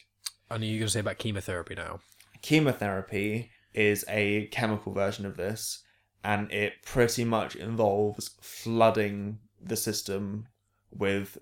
and 0.49 0.63
you're 0.63 0.79
going 0.79 0.88
to 0.88 0.91
say 0.91 0.99
about 0.99 1.17
chemotherapy 1.17 1.75
now. 1.75 1.99
Chemotherapy 2.41 3.51
is 3.73 4.03
a 4.07 4.47
chemical 4.47 4.91
version 4.93 5.25
of 5.25 5.38
this, 5.38 5.83
and 6.23 6.51
it 6.51 6.73
pretty 6.85 7.23
much 7.23 7.55
involves 7.55 8.31
flooding 8.41 9.39
the 9.62 9.75
system 9.77 10.47
with 10.91 11.38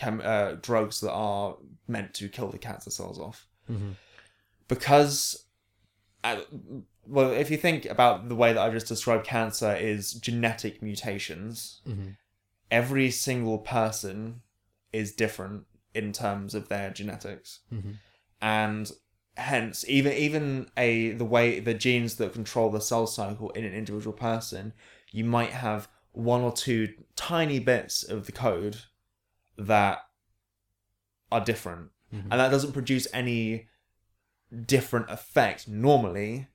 chem- 0.00 0.22
uh, 0.24 0.52
drugs 0.68 1.00
that 1.02 1.12
are 1.12 1.56
meant 1.94 2.10
to 2.14 2.28
kill 2.36 2.48
the 2.50 2.58
cancer 2.58 2.90
cells 2.90 3.18
off. 3.18 3.38
Mhm. 3.68 3.94
Because, 4.68 5.44
uh, 6.24 6.40
well, 7.06 7.30
if 7.32 7.50
you 7.50 7.56
think 7.56 7.84
about 7.86 8.28
the 8.28 8.34
way 8.36 8.52
that 8.52 8.60
I've 8.60 8.72
just 8.72 8.86
described 8.88 9.26
cancer 9.26 9.74
is 9.74 10.12
genetic 10.14 10.80
mutations, 10.82 11.80
Mhm. 11.86 12.16
every 12.70 13.10
single 13.10 13.58
person 13.58 14.42
is 14.92 15.12
different 15.12 15.66
in 15.94 16.12
terms 16.12 16.54
of 16.54 16.68
their 16.68 16.90
genetics 16.90 17.60
Mhm. 17.72 17.96
and 18.40 18.92
hence 19.36 19.84
even 19.88 20.12
even 20.12 20.70
a 20.76 21.10
the 21.12 21.24
way 21.24 21.60
the 21.60 21.74
genes 21.74 22.16
that 22.16 22.32
control 22.32 22.68
the 22.70 22.80
cell 22.80 23.06
cycle 23.06 23.50
in 23.50 23.64
an 23.64 23.72
individual 23.72 24.12
person 24.16 24.72
you 25.12 25.24
might 25.24 25.50
have 25.50 25.88
one 26.12 26.42
or 26.42 26.52
two 26.52 26.92
tiny 27.16 27.58
bits 27.58 28.02
of 28.02 28.26
the 28.26 28.32
code 28.32 28.76
that 29.56 29.98
are 31.32 31.44
different 31.44 31.90
Mhm. 32.12 32.22
and 32.30 32.40
that 32.40 32.50
doesn't 32.50 32.72
produce 32.72 33.06
any 33.12 33.68
different 34.66 35.08
effect 35.10 35.68
normally 35.68 36.48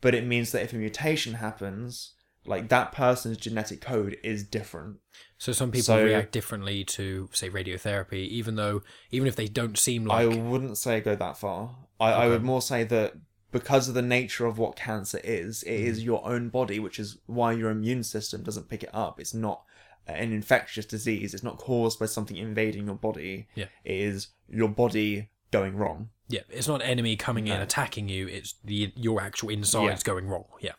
but 0.00 0.14
it 0.14 0.24
means 0.24 0.52
that 0.52 0.62
if 0.62 0.72
a 0.72 0.76
mutation 0.76 1.34
happens 1.34 2.14
like 2.44 2.68
that 2.68 2.92
person's 2.92 3.36
genetic 3.36 3.80
code 3.80 4.16
is 4.22 4.44
different 4.44 4.98
So 5.38 5.52
some 5.52 5.70
people 5.70 5.84
So- 5.84 6.04
react 6.04 6.32
differently 6.32 6.84
to 6.84 7.28
say 7.32 7.48
radiotherapy, 7.50 8.26
even 8.28 8.54
though 8.56 8.82
even 9.10 9.26
if 9.28 9.36
they 9.36 9.46
don't 9.48 9.78
seem 9.78 10.04
like 10.04 10.20
I 10.22 10.26
wouldn't 10.26 10.76
say 10.78 11.00
go 11.00 11.14
that 11.16 11.36
far. 11.38 11.76
I, 12.00 12.12
I 12.12 12.28
would 12.28 12.42
more 12.44 12.60
say 12.62 12.84
that 12.84 13.14
because 13.50 13.88
of 13.88 13.94
the 13.94 14.02
nature 14.02 14.46
of 14.46 14.58
what 14.58 14.76
cancer 14.76 15.20
is, 15.24 15.62
it 15.62 15.72
is 15.72 16.02
your 16.04 16.26
own 16.26 16.48
body, 16.48 16.78
which 16.78 16.98
is 16.98 17.18
why 17.26 17.52
your 17.52 17.70
immune 17.70 18.02
system 18.02 18.42
doesn't 18.42 18.68
pick 18.68 18.82
it 18.82 18.90
up. 18.92 19.18
It's 19.20 19.32
not 19.34 19.64
an 20.08 20.32
infectious 20.32 20.86
disease. 20.86 21.34
It's 21.34 21.42
not 21.42 21.58
caused 21.58 21.98
by 21.98 22.06
something 22.06 22.36
invading 22.36 22.86
your 22.86 22.94
body. 22.96 23.46
Yeah. 23.54 23.66
It 23.84 23.96
is 24.00 24.28
your 24.48 24.68
body 24.68 25.30
going 25.50 25.76
wrong. 25.76 26.10
Yeah, 26.28 26.40
it's 26.50 26.68
not 26.68 26.82
an 26.82 26.88
enemy 26.88 27.16
coming 27.16 27.46
in 27.46 27.58
attacking 27.60 28.08
you. 28.10 28.26
It's 28.28 28.54
the 28.64 28.92
your 28.96 29.20
actual 29.22 29.48
insides 29.50 30.02
going 30.02 30.26
wrong. 30.28 30.44
Yeah, 30.60 30.72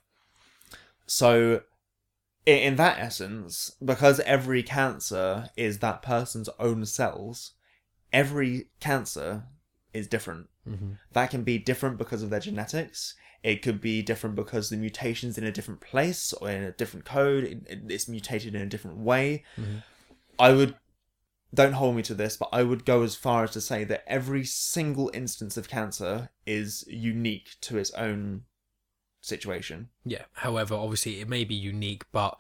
So, 1.07 1.63
i- 2.47 2.51
in 2.51 2.75
that 2.75 2.99
essence, 2.99 3.71
because 3.83 4.19
every 4.21 4.61
cancer 4.63 5.49
is 5.55 5.79
that 5.79 6.01
person's 6.01 6.49
own 6.59 6.85
cells, 6.85 7.53
every 8.13 8.69
cancer 8.79 9.43
is 9.93 10.07
different. 10.07 10.49
mm-hmm. 10.67 10.91
That 11.13 11.31
can 11.31 11.43
be 11.43 11.57
different 11.57 11.97
because 11.97 12.21
of 12.21 12.29
their 12.29 12.39
genetics. 12.39 13.15
It 13.43 13.61
could 13.61 13.79
be 13.79 14.01
different 14.01 14.35
because 14.35 14.69
the 14.69 14.77
mutation's 14.77 15.37
in 15.37 15.43
a 15.45 15.51
different 15.51 15.79
place 15.81 16.33
or 16.33 16.49
in 16.49 16.63
a 16.63 16.71
different 16.71 17.05
code. 17.05 17.43
It- 17.45 17.63
it- 17.67 17.91
It's 17.91 18.07
mutated 18.07 18.53
in 18.55 18.61
a 18.61 18.65
different 18.65 18.97
way. 18.97 19.43
Mhm. 19.57 19.83
I 20.37 20.51
would, 20.53 20.75
don't 21.53 21.73
hold 21.73 21.95
me 21.95 22.01
to 22.03 22.13
this, 22.13 22.35
but 22.37 22.49
I 22.51 22.63
would 22.63 22.85
go 22.85 23.01
as 23.03 23.15
far 23.15 23.43
as 23.45 23.51
to 23.51 23.61
say 23.61 23.83
that 23.85 24.03
every 24.07 24.45
single 24.45 25.09
instance 25.13 25.55
of 25.57 25.69
cancer 25.69 26.29
is 26.45 26.83
unique 26.87 27.55
to 27.61 27.77
its 27.77 27.91
own 27.91 28.43
situation. 29.21 29.89
yeah. 30.05 30.25
However, 30.33 30.75
obviously, 30.75 31.19
it 31.19 31.27
may 31.27 31.43
be 31.43 31.55
unique, 31.55 32.03
but 32.11 32.37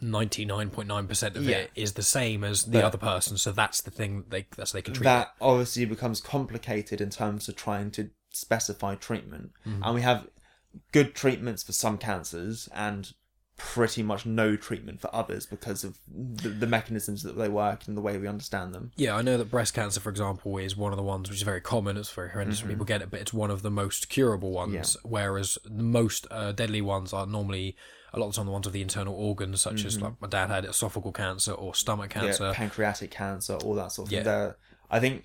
ninety 0.00 0.44
nine 0.44 0.70
point 0.70 0.88
nine 0.88 1.06
percent 1.06 1.36
of 1.36 1.44
Yeah. 1.44 1.58
it 1.58 1.70
is 1.74 1.92
the 1.94 2.02
same 2.02 2.44
as 2.44 2.64
the 2.64 2.72
But- 2.72 2.84
other 2.84 2.98
person. 2.98 3.38
So 3.38 3.52
that's 3.52 3.80
the 3.80 3.90
thing 3.90 4.24
they 4.28 4.46
that's 4.56 4.72
they 4.72 4.82
can 4.82 4.94
treat. 4.94 5.04
that 5.04 5.34
obviously 5.40 5.84
becomes 5.86 6.20
complicated 6.20 7.00
in 7.00 7.10
terms 7.10 7.48
of 7.48 7.56
trying 7.56 7.90
to 7.92 8.10
specify 8.30 8.94
treatment. 8.96 9.52
And 9.64 9.94
we 9.94 10.02
have 10.02 10.28
good 10.92 11.14
treatments 11.14 11.62
for 11.62 11.72
some 11.72 11.98
cancers 11.98 12.68
and 12.74 13.12
pretty 13.58 14.02
much 14.02 14.26
no 14.26 14.54
treatment 14.54 15.00
for 15.00 15.08
others 15.14 15.46
because 15.46 15.82
of 15.82 15.96
the, 16.06 16.50
the 16.50 16.66
mechanisms 16.66 17.22
that 17.22 17.38
they 17.38 17.48
work 17.48 17.86
and 17.88 17.96
the 17.96 18.02
way 18.02 18.18
we 18.18 18.28
understand 18.28 18.74
them. 18.74 18.92
Yeah, 18.96 19.16
I 19.16 19.22
know 19.22 19.38
that 19.38 19.50
breast 19.50 19.72
cancer, 19.72 19.98
for 19.98 20.10
example, 20.10 20.58
is 20.58 20.76
one 20.76 20.92
of 20.92 20.98
the 20.98 21.02
ones 21.02 21.30
which 21.30 21.38
is 21.38 21.42
very 21.42 21.62
common. 21.62 21.96
It's 21.96 22.10
very 22.10 22.28
horrendous 22.28 22.60
when 22.62 22.70
people 22.72 22.84
get 22.84 23.00
it, 23.00 23.10
but 23.10 23.20
it's 23.20 23.32
one 23.32 23.50
of 23.50 23.62
the 23.62 23.70
most 23.70 24.10
curable 24.10 24.50
ones. 24.52 24.96
Whereas 25.02 25.56
the 25.64 25.82
most 25.82 26.26
uh, 26.30 26.52
deadly 26.52 26.82
ones 26.82 27.14
are 27.14 27.26
normally 27.26 27.76
a 28.12 28.18
lot 28.18 28.26
of 28.26 28.32
the 28.32 28.36
time 28.36 28.46
the 28.46 28.52
ones 28.52 28.66
of 28.66 28.74
the 28.74 28.82
internal 28.82 29.14
organs, 29.14 29.62
such 29.62 29.84
as 29.86 30.00
like 30.00 30.20
my 30.20 30.28
dad 30.28 30.50
had 30.50 30.64
esophageal 30.64 31.14
cancer 31.14 31.52
or 31.52 31.74
stomach 31.74 32.10
cancer. 32.10 32.44
Yeah, 32.48 32.52
pancreatic 32.52 33.10
cancer, 33.10 33.54
all 33.54 33.74
that 33.74 33.90
sort 33.92 34.08
of 34.08 34.12
Yeah. 34.12 34.18
thing. 34.18 34.24
They're- 34.24 34.56
I 34.90 35.00
think 35.00 35.24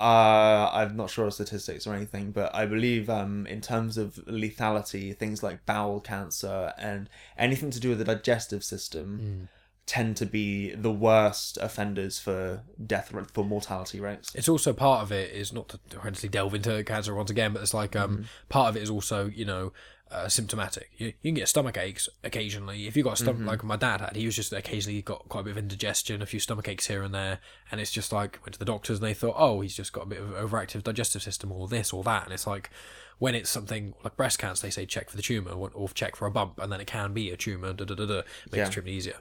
uh, 0.00 0.70
I'm 0.72 0.96
not 0.96 1.10
sure 1.10 1.26
of 1.26 1.34
statistics 1.34 1.86
or 1.86 1.94
anything, 1.94 2.32
but 2.32 2.54
I 2.54 2.66
believe 2.66 3.08
um, 3.08 3.46
in 3.46 3.60
terms 3.60 3.96
of 3.98 4.16
lethality, 4.26 5.16
things 5.16 5.42
like 5.42 5.64
bowel 5.64 6.00
cancer 6.00 6.72
and 6.78 7.08
anything 7.38 7.70
to 7.70 7.80
do 7.80 7.90
with 7.90 7.98
the 7.98 8.04
digestive 8.04 8.64
system 8.64 9.48
tend 9.84 10.16
to 10.16 10.26
be 10.26 10.74
the 10.74 10.90
worst 10.90 11.58
offenders 11.60 12.18
for 12.18 12.62
death 12.86 13.12
for 13.32 13.44
mortality 13.44 14.00
rates. 14.00 14.32
it's 14.34 14.48
also 14.48 14.72
part 14.72 15.02
of 15.02 15.10
it 15.10 15.32
is 15.32 15.52
not 15.52 15.68
to 15.68 15.78
horrendously 15.90 16.30
delve 16.30 16.54
into 16.54 16.82
cancer 16.84 17.14
once 17.14 17.30
again, 17.30 17.52
but 17.52 17.62
it's 17.62 17.74
like 17.74 17.96
um 17.96 18.24
part 18.48 18.68
of 18.68 18.76
it 18.76 18.82
is 18.82 18.90
also 18.90 19.26
you 19.26 19.44
know 19.44 19.72
uh, 20.12 20.28
symptomatic. 20.28 20.90
You, 20.98 21.06
you 21.22 21.30
can 21.30 21.34
get 21.34 21.48
stomach 21.48 21.76
aches 21.78 22.08
occasionally 22.22 22.86
if 22.86 22.96
you've 22.96 23.04
got 23.04 23.14
a 23.14 23.22
stomach 23.22 23.46
like 23.46 23.64
my 23.64 23.76
dad 23.76 24.00
had. 24.00 24.16
He 24.16 24.26
was 24.26 24.36
just 24.36 24.52
occasionally 24.52 25.02
got 25.02 25.28
quite 25.28 25.40
a 25.40 25.44
bit 25.44 25.50
of 25.52 25.58
indigestion, 25.58 26.22
a 26.22 26.26
few 26.26 26.40
stomach 26.40 26.68
aches 26.68 26.86
here 26.86 27.02
and 27.02 27.14
there, 27.14 27.38
and 27.70 27.80
it's 27.80 27.90
just 27.90 28.12
like 28.12 28.38
went 28.42 28.52
to 28.54 28.58
the 28.58 28.64
doctors 28.64 28.98
and 28.98 29.06
they 29.06 29.14
thought, 29.14 29.34
oh, 29.38 29.60
he's 29.60 29.74
just 29.74 29.92
got 29.92 30.02
a 30.04 30.06
bit 30.06 30.20
of 30.20 30.28
overactive 30.30 30.82
digestive 30.82 31.22
system 31.22 31.50
or 31.50 31.66
this 31.68 31.92
or 31.92 32.02
that, 32.04 32.24
and 32.24 32.32
it's 32.32 32.46
like. 32.46 32.70
When 33.18 33.36
it's 33.36 33.50
something 33.50 33.94
like 34.02 34.16
breast 34.16 34.40
cancer, 34.40 34.66
they 34.66 34.70
say 34.70 34.84
check 34.84 35.08
for 35.08 35.16
the 35.16 35.22
tumor 35.22 35.52
or, 35.52 35.70
or 35.74 35.88
check 35.90 36.16
for 36.16 36.26
a 36.26 36.30
bump, 36.32 36.58
and 36.58 36.72
then 36.72 36.80
it 36.80 36.88
can 36.88 37.12
be 37.12 37.30
a 37.30 37.36
tumor. 37.36 37.72
Da 37.72 37.84
da 37.84 37.94
da 37.94 38.04
da. 38.04 38.14
Makes 38.50 38.56
Yeah. 38.56 38.66
it 38.66 38.72
treatment 38.72 38.96
easier. 38.96 39.16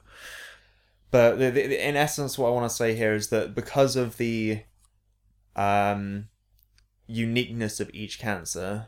But 1.12 1.38
the, 1.38 1.52
the, 1.52 1.88
in 1.88 1.96
essence, 1.96 2.36
what 2.36 2.48
I 2.48 2.52
want 2.52 2.68
to 2.68 2.76
say 2.76 2.96
here 2.96 3.14
is 3.14 3.28
that 3.28 3.54
because 3.54 3.96
of 3.96 4.18
the 4.18 4.62
um, 5.56 6.30
uniqueness 7.06 7.80
of 7.80 7.92
each 7.94 8.18
cancer, 8.18 8.88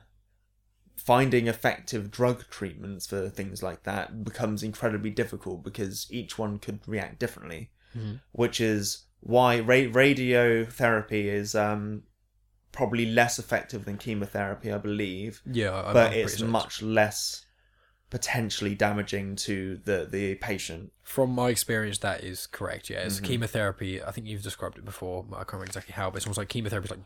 finding 1.06 1.48
effective 1.48 2.10
drug 2.12 2.50
treatments 2.50 3.06
for 3.08 3.30
things 3.30 3.62
like 3.62 3.84
that 3.84 4.24
becomes 4.24 4.64
incredibly 4.64 5.10
difficult 5.10 5.64
because 5.64 6.08
each 6.10 6.38
one 6.38 6.60
could 6.60 6.80
react 6.88 7.20
differently, 7.20 7.70
Mhm. 7.96 8.22
which 8.32 8.62
is 8.62 9.04
why 9.20 9.60
ra- 9.60 9.92
radiotherapy 10.02 11.26
is 11.26 11.56
um, 11.56 12.04
probably 12.72 13.06
less 13.06 13.38
effective 13.40 13.86
than 13.86 13.98
chemotherapy, 13.98 14.72
I 14.72 14.78
believe, 14.78 15.42
Yeah, 15.46 15.74
I'm 15.74 15.94
but 15.94 16.14
it's 16.14 16.34
certain. 16.34 16.50
much 16.50 16.82
less 16.82 17.46
potentially 18.10 18.76
damaging 18.76 19.36
to 19.36 19.78
the, 19.86 20.08
the 20.10 20.36
patient. 20.36 20.92
From 21.04 21.32
my 21.32 21.50
experience, 21.50 21.98
that 22.00 22.24
is 22.24 22.46
correct. 22.48 22.90
Yeah, 22.90 22.98
Mm-hmm. 23.00 23.08
it's 23.08 23.20
chemotherapy. 23.20 24.04
I 24.04 24.12
think 24.12 24.28
you've 24.28 24.44
described 24.44 24.78
it 24.78 24.86
before. 24.86 25.26
I 25.32 25.38
can't 25.38 25.54
remember 25.54 25.66
exactly 25.66 25.94
how, 25.94 26.10
but 26.12 26.18
it's 26.18 26.26
almost 26.28 26.38
like 26.38 26.50
chemotherapy 26.50 26.86
is 26.86 26.92
like 26.92 27.00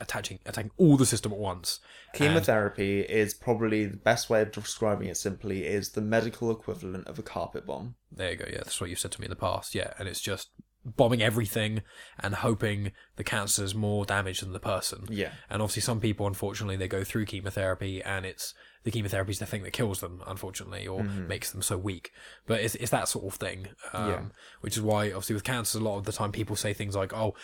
attaching 0.00 0.38
attacking 0.46 0.70
all 0.76 0.96
the 0.96 1.06
system 1.06 1.32
at 1.32 1.38
once. 1.38 1.80
Chemotherapy 2.12 3.00
is 3.00 3.34
probably 3.34 3.86
the 3.86 3.96
best 3.96 4.28
way 4.28 4.42
of 4.42 4.52
describing 4.52 5.08
it 5.08 5.16
simply 5.16 5.64
is 5.66 5.90
the 5.90 6.00
medical 6.00 6.50
equivalent 6.50 7.06
of 7.06 7.18
a 7.18 7.22
carpet 7.22 7.66
bomb. 7.66 7.94
There 8.10 8.30
you 8.30 8.36
go. 8.36 8.44
Yeah, 8.48 8.58
that's 8.58 8.80
what 8.80 8.90
you've 8.90 8.98
said 8.98 9.12
to 9.12 9.20
me 9.20 9.26
in 9.26 9.30
the 9.30 9.36
past. 9.36 9.74
Yeah, 9.74 9.94
and 9.98 10.08
it's 10.08 10.20
just 10.20 10.50
bombing 10.84 11.22
everything 11.22 11.80
and 12.18 12.34
hoping 12.34 12.90
the 13.14 13.22
cancer 13.22 13.62
is 13.62 13.72
more 13.74 14.04
damage 14.04 14.40
than 14.40 14.52
the 14.52 14.58
person. 14.58 15.06
Yeah. 15.08 15.30
And 15.48 15.62
obviously, 15.62 15.82
some 15.82 16.00
people, 16.00 16.26
unfortunately, 16.26 16.76
they 16.76 16.88
go 16.88 17.04
through 17.04 17.26
chemotherapy, 17.26 18.02
and 18.02 18.26
it's 18.26 18.52
the 18.82 18.90
chemotherapy 18.90 19.30
is 19.30 19.38
the 19.38 19.46
thing 19.46 19.62
that 19.62 19.72
kills 19.72 20.00
them, 20.00 20.22
unfortunately, 20.26 20.86
or 20.86 21.04
makes 21.04 21.52
them 21.52 21.62
so 21.62 21.78
weak. 21.78 22.10
But 22.46 22.60
it's, 22.60 22.74
it's 22.74 22.90
that 22.90 23.08
sort 23.08 23.24
of 23.32 23.34
thing. 23.38 23.68
Um, 23.92 24.08
Yeah. 24.10 24.22
Which 24.60 24.76
is 24.76 24.82
why, 24.82 25.06
obviously, 25.06 25.34
with 25.34 25.44
cancer, 25.44 25.78
a 25.78 25.82
lot 25.82 25.98
of 25.98 26.04
the 26.04 26.12
time 26.12 26.32
people 26.32 26.56
say 26.56 26.72
things 26.74 26.96
like, 26.96 27.12
"Oh, 27.14 27.34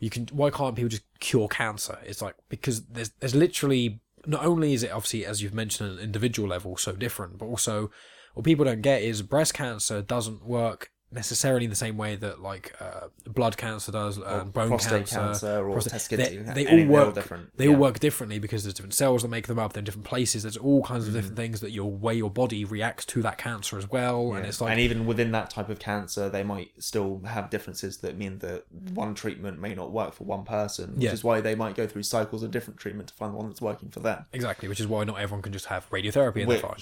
you 0.00 0.10
can. 0.10 0.26
Why 0.32 0.50
can't 0.50 0.74
people 0.74 0.88
just 0.88 1.04
cure 1.20 1.48
cancer?" 1.48 1.98
It's 2.04 2.20
like 2.20 2.34
because 2.48 2.84
there's 2.86 3.10
there's 3.20 3.34
literally 3.34 4.00
not 4.26 4.44
only 4.44 4.72
is 4.74 4.82
it 4.82 4.90
obviously 4.90 5.24
as 5.24 5.42
you've 5.42 5.54
mentioned 5.54 5.92
an 5.92 5.98
individual 5.98 6.48
level 6.48 6.76
so 6.76 6.92
different, 6.92 7.38
but 7.38 7.46
also 7.46 7.90
what 8.34 8.44
people 8.44 8.64
don't 8.64 8.82
get 8.82 9.02
is 9.02 9.22
breast 9.22 9.54
cancer 9.54 10.02
doesn't 10.02 10.44
work 10.44 10.90
necessarily 11.12 11.64
in 11.64 11.70
the 11.70 11.76
same 11.76 11.96
way 11.96 12.14
that 12.16 12.40
like 12.40 12.72
uh, 12.80 13.08
blood 13.26 13.56
cancer 13.56 13.90
does 13.90 14.16
and 14.16 14.52
bone 14.52 14.68
prostate 14.68 15.06
cancer, 15.08 15.16
cancer 15.16 15.68
or 15.68 15.72
prostate- 15.72 16.18
they, 16.18 16.36
cancer. 16.36 16.54
they 16.54 16.66
all 16.66 16.86
work 16.88 17.14
different. 17.14 17.56
they 17.56 17.64
Yeah. 17.66 17.72
all 17.72 17.76
work 17.78 17.98
differently 17.98 18.38
because 18.38 18.62
there's 18.62 18.74
different 18.74 18.94
cells 18.94 19.22
that 19.22 19.28
make 19.28 19.48
them 19.48 19.58
up 19.58 19.72
they're 19.72 19.80
in 19.80 19.84
different 19.84 20.06
places 20.06 20.42
there's 20.44 20.56
all 20.56 20.82
kinds 20.84 21.08
of 21.08 21.12
different 21.14 21.36
things 21.36 21.60
that 21.62 21.72
your 21.72 21.90
way 21.90 22.14
your 22.14 22.30
body 22.30 22.64
reacts 22.64 23.04
to 23.06 23.22
that 23.22 23.38
cancer 23.38 23.76
as 23.76 23.90
well 23.90 24.34
and 24.34 24.46
it's 24.46 24.60
like 24.60 24.70
and 24.70 24.80
even 24.80 25.04
within 25.04 25.32
that 25.32 25.50
type 25.50 25.68
of 25.68 25.78
cancer, 25.80 26.28
they 26.28 26.44
might 26.44 26.70
still 26.78 27.20
have 27.26 27.50
differences 27.50 27.98
that 27.98 28.16
mean 28.16 28.38
that 28.38 28.64
one 28.94 29.14
treatment 29.14 29.58
may 29.60 29.74
not 29.74 29.90
work 29.90 30.14
for 30.14 30.24
one 30.24 30.44
person, 30.44 30.94
which 30.94 31.04
Yeah. 31.04 31.12
is 31.12 31.24
why 31.24 31.40
they 31.40 31.54
might 31.56 31.74
go 31.74 31.86
through 31.88 32.04
cycles 32.04 32.42
of 32.44 32.50
different 32.52 32.78
treatment 32.78 33.08
to 33.08 33.14
find 33.14 33.32
the 33.32 33.36
one 33.38 33.48
that's 33.48 33.60
working 33.60 33.88
for 33.90 34.00
them. 34.00 34.26
exactly 34.32 34.68
which 34.68 34.78
is 34.80 34.86
why 34.86 35.02
not 35.04 35.18
everyone 35.20 35.42
can 35.42 35.52
just 35.52 35.66
have 35.66 35.88
radiotherapy 35.90 36.42
and 36.42 36.50
they're 36.50 36.58
fine 36.58 36.76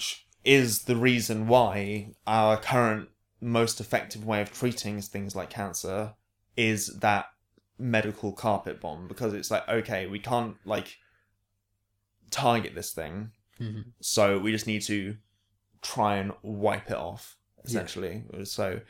is 0.45 0.83
the 0.83 0.95
reason 0.95 1.47
why 1.47 2.11
our 2.27 2.55
current 2.57 3.09
most 3.41 3.79
effective 3.79 4.25
way 4.25 4.41
of 4.41 4.51
treating 4.51 5.01
things 5.01 5.35
like 5.35 5.49
cancer 5.49 6.13
is 6.57 6.87
that 6.99 7.27
medical 7.77 8.33
carpet 8.33 8.81
bomb 8.81 9.07
because 9.07 9.33
it's 9.33 9.49
like 9.49 9.67
okay 9.69 10.05
we 10.07 10.19
can't 10.19 10.57
like 10.65 10.97
target 12.31 12.75
this 12.75 12.91
thing 12.93 13.31
Mhm. 13.59 13.85
so 14.01 14.37
we 14.39 14.51
just 14.51 14.67
need 14.67 14.81
to 14.83 15.17
try 15.81 16.17
and 16.17 16.33
wipe 16.41 16.89
it 16.91 16.97
off 16.97 17.37
essentially. 17.65 18.23
So 18.43 18.81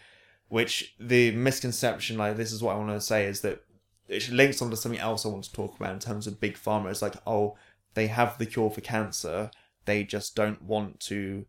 which 0.48 0.96
the 1.00 1.32
misconception 1.32 2.18
like 2.18 2.38
this 2.38 2.52
is 2.52 2.62
what 2.64 2.74
i 2.76 2.78
want 2.80 2.90
to 2.90 3.02
say 3.02 3.26
is 3.26 3.42
that 3.42 3.64
it 4.08 4.30
links 4.30 4.62
onto 4.62 4.76
something 4.76 5.00
else 5.00 5.24
i 5.26 5.30
want 5.30 5.44
to 5.44 5.54
talk 5.54 5.76
about 5.76 5.94
in 5.94 6.00
terms 6.00 6.26
of 6.28 6.40
big 6.40 6.56
pharma. 6.56 6.90
It's 6.90 7.02
like 7.04 7.16
oh 7.28 7.56
they 7.94 8.08
have 8.08 8.38
the 8.38 8.46
cure 8.48 8.70
for 8.72 8.82
cancer 8.82 9.52
they 9.86 10.04
just 10.04 10.36
don't 10.36 10.62
want 10.64 11.00
to 11.02 11.46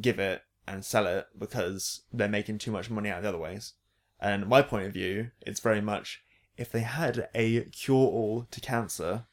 give 0.00 0.18
it 0.18 0.42
and 0.66 0.84
sell 0.84 1.06
it 1.06 1.26
because 1.38 2.02
they're 2.12 2.28
making 2.28 2.58
too 2.58 2.70
much 2.70 2.90
money 2.90 3.10
out 3.10 3.18
of 3.18 3.22
the 3.22 3.28
other 3.28 3.38
ways 3.38 3.74
and 4.20 4.46
my 4.46 4.62
point 4.62 4.86
of 4.86 4.92
view 4.92 5.30
it's 5.46 5.60
very 5.60 5.80
much 5.80 6.22
if 6.56 6.72
they 6.72 6.80
had 6.80 7.28
a 7.34 7.60
cure 7.64 7.96
all 7.96 8.46
to 8.50 8.60
cancer 8.60 9.26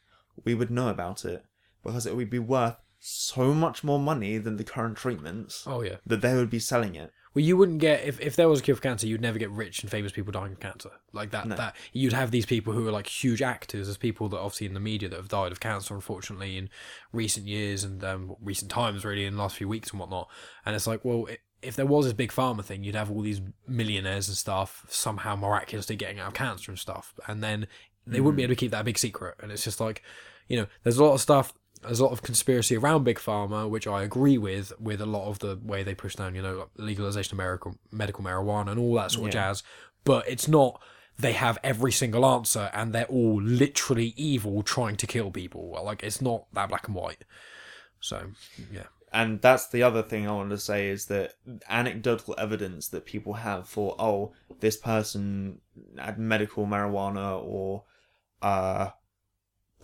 we 0.44 0.54
would 0.54 0.72
know 0.72 0.90
about 0.90 1.26
it 1.26 1.46
because 1.84 2.06
it 2.06 2.16
would 2.16 2.30
be 2.30 2.40
worth 2.40 2.78
so 3.00 3.54
much 3.54 3.84
more 3.84 4.00
money 4.00 4.38
than 4.38 4.56
the 4.56 4.64
current 4.64 4.98
treatments 4.98 5.66
oh 5.68 5.82
yeah 5.82 5.98
that 6.06 6.22
they 6.22 6.34
would 6.36 6.50
be 6.50 6.60
selling 6.60 6.96
it. 6.96 7.12
Well 7.34 7.44
you 7.44 7.58
wouldn't 7.58 7.80
get 7.80 8.04
if, 8.04 8.20
if 8.20 8.36
there 8.36 8.48
was 8.50 8.60
a 8.60 8.64
cure 8.64 8.76
for 8.76 8.82
cancer 8.82 9.08
you'd 9.08 9.22
never 9.22 9.40
get 9.40 9.50
rich 9.52 9.82
and 9.82 9.92
famous 9.92 10.12
people 10.12 10.32
dying 10.32 10.52
of 10.52 10.60
cancer. 10.60 10.92
Like 11.12 11.32
that 11.32 11.48
No. 11.48 11.56
that 11.56 11.76
you'd 11.92 12.14
have 12.14 12.32
these 12.32 12.46
people 12.46 12.74
who 12.74 12.88
are 12.88 12.92
like 12.92 13.08
huge 13.08 13.42
actors. 13.42 13.88
As 13.90 13.98
people 13.98 14.30
that 14.30 14.38
obviously 14.40 14.68
in 14.68 14.74
the 14.74 14.80
media 14.80 15.10
that 15.10 15.16
have 15.18 15.28
died 15.28 15.52
of 15.52 15.60
cancer 15.60 15.94
unfortunately 15.94 16.58
in 16.58 16.70
recent 17.12 17.48
years 17.48 17.84
and 17.84 18.04
um, 18.04 18.36
recent 18.42 18.70
times 18.72 19.04
really 19.04 19.26
in 19.26 19.36
the 19.36 19.42
last 19.42 19.58
few 19.58 19.68
weeks 19.68 19.92
and 19.92 20.00
whatnot. 20.00 20.30
And 20.66 20.76
it's 20.76 20.88
like 20.88 21.04
well 21.04 21.28
i 21.30 21.38
if 21.62 21.78
there 21.78 21.86
was 21.86 22.04
this 22.04 22.14
big 22.14 22.30
pharma 22.30 22.62
thing, 22.62 22.84
you'd 22.84 22.94
have 22.96 23.10
all 23.10 23.22
these 23.22 23.40
millionaires 23.66 24.28
and 24.28 24.36
stuff 24.36 24.86
somehow 24.90 25.34
miraculously 25.34 25.96
getting 25.96 26.20
out 26.20 26.28
of 26.28 26.34
cancer 26.34 26.70
and 26.72 26.78
stuff, 26.78 27.14
and 27.26 27.42
then 27.42 27.68
they 28.06 28.20
wouldn't 28.20 28.36
be 28.36 28.44
able 28.44 28.52
to 28.54 28.60
keep 28.60 28.72
that 28.72 28.84
big 28.84 28.98
secret. 28.98 29.36
And 29.42 29.50
it's 29.50 29.64
just 29.64 29.80
like, 29.80 30.04
you 30.50 30.58
know, 30.58 30.68
there's 30.84 30.98
a 30.98 31.04
lot 31.06 31.14
of 31.14 31.22
stuff 31.22 31.54
there's 31.84 32.00
a 32.00 32.04
lot 32.04 32.12
of 32.12 32.22
conspiracy 32.22 32.76
around 32.78 33.04
big 33.04 33.20
pharma, 33.20 33.70
which 33.70 33.88
I 33.88 34.04
agree 34.04 34.38
with, 34.38 34.74
with 34.80 35.02
a 35.02 35.06
lot 35.06 35.28
of 35.28 35.40
the 35.40 35.60
way 35.64 35.84
they 35.84 35.96
push 35.96 36.16
down, 36.16 36.36
you 36.36 36.42
know, 36.42 36.58
like 36.58 36.70
legalization 36.78 37.34
of 37.34 37.38
medical 37.38 37.76
medical 37.92 38.24
marijuana 38.24 38.72
and 38.72 38.80
all 38.80 38.96
that 38.96 39.12
sort 39.12 39.30
of 39.30 39.34
Yeah. 39.36 39.50
jazz. 39.50 39.64
But 40.04 40.28
it's 40.28 40.48
not 40.48 40.82
they 41.20 41.34
have 41.34 41.60
every 41.64 41.92
single 41.92 42.26
answer 42.26 42.72
and 42.74 42.92
they're 42.94 43.06
all 43.06 43.40
literally 43.42 44.14
evil 44.18 44.64
trying 44.64 44.96
to 44.98 45.08
kill 45.08 45.30
people. 45.32 45.80
Like 45.84 46.02
it's 46.04 46.22
not 46.22 46.46
that 46.54 46.70
black 46.70 46.88
and 46.88 46.96
white. 46.96 47.24
So 48.00 48.32
yeah, 48.72 48.88
and 49.12 49.40
that's 49.42 49.68
the 49.68 49.84
other 49.84 50.02
thing 50.02 50.28
I 50.28 50.32
want 50.32 50.50
to 50.50 50.58
say 50.58 50.90
is 50.90 51.06
that 51.06 51.36
anecdotal 51.70 52.36
evidence 52.38 52.88
that 52.90 53.06
people 53.06 53.34
have 53.34 53.70
for 53.70 53.96
oh 54.00 54.34
this 54.60 54.76
person 54.78 55.62
had 55.98 56.18
medical 56.18 56.66
marijuana 56.66 57.42
or 57.42 57.84
uh 58.42 58.90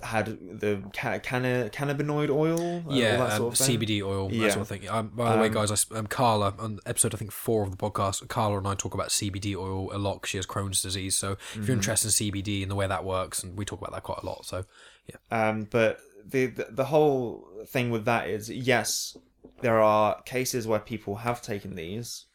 had 0.02 0.26
the 0.60 0.82
ca- 0.94 1.20
canna- 1.20 1.70
cannabinoid 1.72 2.30
oil 2.30 2.84
all 2.88 2.94
yeah, 2.96 3.18
that 3.18 3.32
um, 3.32 3.38
sort 3.38 3.54
of 3.54 3.60
thing. 3.66 3.80
CBD 3.80 4.02
oil, 4.02 4.30
that 4.30 4.36
Yeah. 4.36 4.50
sort 4.50 4.62
of 4.62 4.68
thing. 4.70 4.88
Um, 4.90 5.10
by 5.10 5.34
the 5.34 5.42
way, 5.42 5.48
Um, 5.48 5.54
guys, 5.54 5.72
I, 5.72 5.74
s- 5.74 5.92
um, 5.92 6.08
Carla 6.08 6.54
on 6.58 6.80
episode 6.86 7.14
I 7.14 7.18
think 7.18 7.32
four 7.32 7.64
of 7.64 7.72
the 7.72 7.78
podcast, 7.78 8.28
Carla 8.30 8.58
and 8.58 8.68
I 8.68 8.76
talk 8.76 8.94
about 8.94 9.10
CBD 9.12 9.56
oil 9.56 9.94
a 9.94 9.98
lot. 9.98 10.26
She 10.26 10.38
has 10.38 10.46
Crohn's 10.46 10.82
disease, 10.82 11.18
so 11.18 11.34
if 11.34 11.40
Mm-hmm. 11.40 11.64
you're 11.66 11.76
interested 11.76 12.08
in 12.08 12.12
CBD 12.12 12.62
and 12.62 12.72
the 12.72 12.76
way 12.76 12.88
that 12.88 13.04
works, 13.04 13.44
and 13.44 13.58
we 13.58 13.66
talk 13.66 13.80
about 13.80 13.92
that 13.94 14.04
quite 14.04 14.20
a 14.24 14.26
lot. 14.26 14.46
So 14.46 14.66
yeah. 15.08 15.16
Um, 15.50 15.68
but 15.70 16.00
the, 16.26 16.46
the 16.48 16.68
the 16.72 16.86
whole 16.86 17.48
thing 17.68 17.90
with 17.90 18.06
that 18.06 18.30
is 18.30 18.50
yes, 18.50 19.18
there 19.62 19.80
are 19.82 20.22
cases 20.24 20.66
where 20.68 20.80
people 20.80 21.18
have 21.18 21.42
taken 21.42 21.76
these 21.76 22.26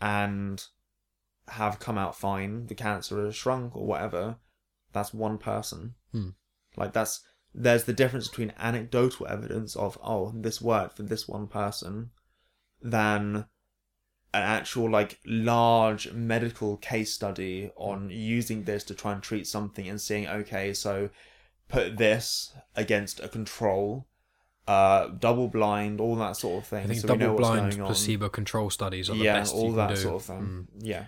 and 0.00 0.64
have 1.48 1.78
come 1.78 1.98
out 1.98 2.16
fine. 2.16 2.66
The 2.66 2.74
cancer 2.74 3.24
has 3.24 3.34
shrunk 3.36 3.76
or 3.76 3.86
whatever. 3.86 4.36
That's 4.92 5.12
one 5.14 5.38
person. 5.38 5.94
Hmm. 6.12 6.30
Like 6.76 6.92
that's 6.92 7.20
there's 7.54 7.84
the 7.84 7.92
difference 7.92 8.28
between 8.28 8.52
anecdotal 8.58 9.26
evidence 9.28 9.76
of 9.76 9.98
oh 10.02 10.32
this 10.34 10.60
worked 10.60 10.96
for 10.96 11.02
this 11.02 11.28
one 11.28 11.46
person, 11.46 12.10
than 12.80 13.46
an 14.34 14.42
actual 14.42 14.90
like 14.90 15.20
large 15.26 16.10
medical 16.12 16.78
case 16.78 17.12
study 17.12 17.70
on 17.76 18.08
using 18.10 18.64
this 18.64 18.82
to 18.84 18.94
try 18.94 19.12
and 19.12 19.22
treat 19.22 19.46
something 19.46 19.86
and 19.86 20.00
seeing 20.00 20.26
okay 20.26 20.72
so 20.72 21.10
put 21.68 21.96
this 21.96 22.52
against 22.76 23.20
a 23.20 23.28
control, 23.28 24.06
uh, 24.68 25.08
double 25.08 25.48
blind, 25.48 26.00
all 26.00 26.16
that 26.16 26.36
sort 26.36 26.62
of 26.62 26.68
thing. 26.68 26.84
I 26.84 26.86
think 26.86 27.00
so 27.00 27.08
double 27.08 27.36
blind 27.36 27.78
placebo 27.78 28.28
control 28.28 28.70
studies 28.70 29.10
are 29.10 29.16
the 29.16 29.24
yeah, 29.24 29.40
best 29.40 29.54
all 29.54 29.72
that 29.72 29.96
sort 29.98 30.16
of 30.16 30.22
thing. 30.22 30.40
Mm. 30.40 30.66
Yeah. 30.80 31.04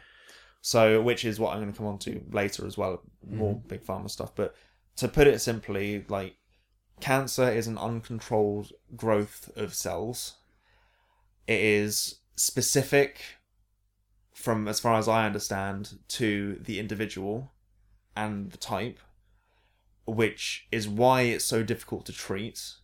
So, 0.63 1.03
which 1.03 1.27
is 1.27 1.39
what 1.39 1.53
I'm 1.53 1.61
going 1.61 1.73
to 1.73 1.77
come 1.77 1.87
on 1.87 1.99
to 2.01 2.23
later 2.33 2.67
as 2.67 2.79
well, 2.79 3.03
more 3.29 3.57
Mm-hmm. 3.57 3.69
big 3.69 3.85
pharma 3.85 4.11
stuff. 4.11 4.35
But 4.35 4.55
to 4.97 5.09
put 5.09 5.27
it 5.27 5.41
simply, 5.41 6.05
like 6.09 6.37
cancer 7.01 7.51
is 7.51 7.67
an 7.67 7.79
uncontrolled 7.79 8.73
growth 8.97 9.51
of 9.57 9.75
cells. 9.75 10.35
It 11.47 11.61
is 11.61 12.17
specific, 12.37 13.21
from 14.33 14.69
as 14.69 14.81
far 14.81 14.99
as 14.99 15.09
I 15.09 15.27
understand, 15.27 15.99
to 16.09 16.59
the 16.61 16.79
individual 16.79 17.51
and 18.17 18.51
the 18.51 18.57
type, 18.59 18.99
which 20.07 20.67
is 20.71 20.89
why 20.89 21.23
it's 21.23 21.45
so 21.45 21.63
difficult 21.63 22.07
to 22.07 22.13
treat. 22.13 22.75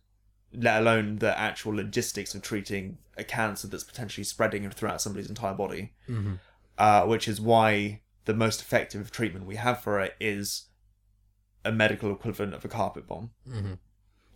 Let 0.53 0.81
alone 0.81 1.19
the 1.19 1.37
actual 1.39 1.75
logistics 1.75 2.35
of 2.35 2.41
treating 2.41 2.97
a 3.17 3.23
cancer 3.23 3.67
that's 3.67 3.83
potentially 3.85 4.23
spreading 4.25 4.69
throughout 4.69 5.01
somebody's 5.01 5.29
entire 5.29 5.53
body 5.53 5.93
Mhm. 6.09 6.39
uh, 6.77 7.05
which 7.05 7.27
is 7.27 7.39
why 7.39 8.01
the 8.25 8.33
most 8.33 8.61
effective 8.61 9.11
treatment 9.11 9.45
we 9.45 9.55
have 9.57 9.81
for 9.81 9.99
it 9.99 10.15
is 10.19 10.65
a 11.63 11.71
medical 11.71 12.11
equivalent 12.11 12.53
of 12.53 12.65
a 12.65 12.67
carpet 12.67 13.07
bomb. 13.07 13.31
Mhm. 13.47 13.77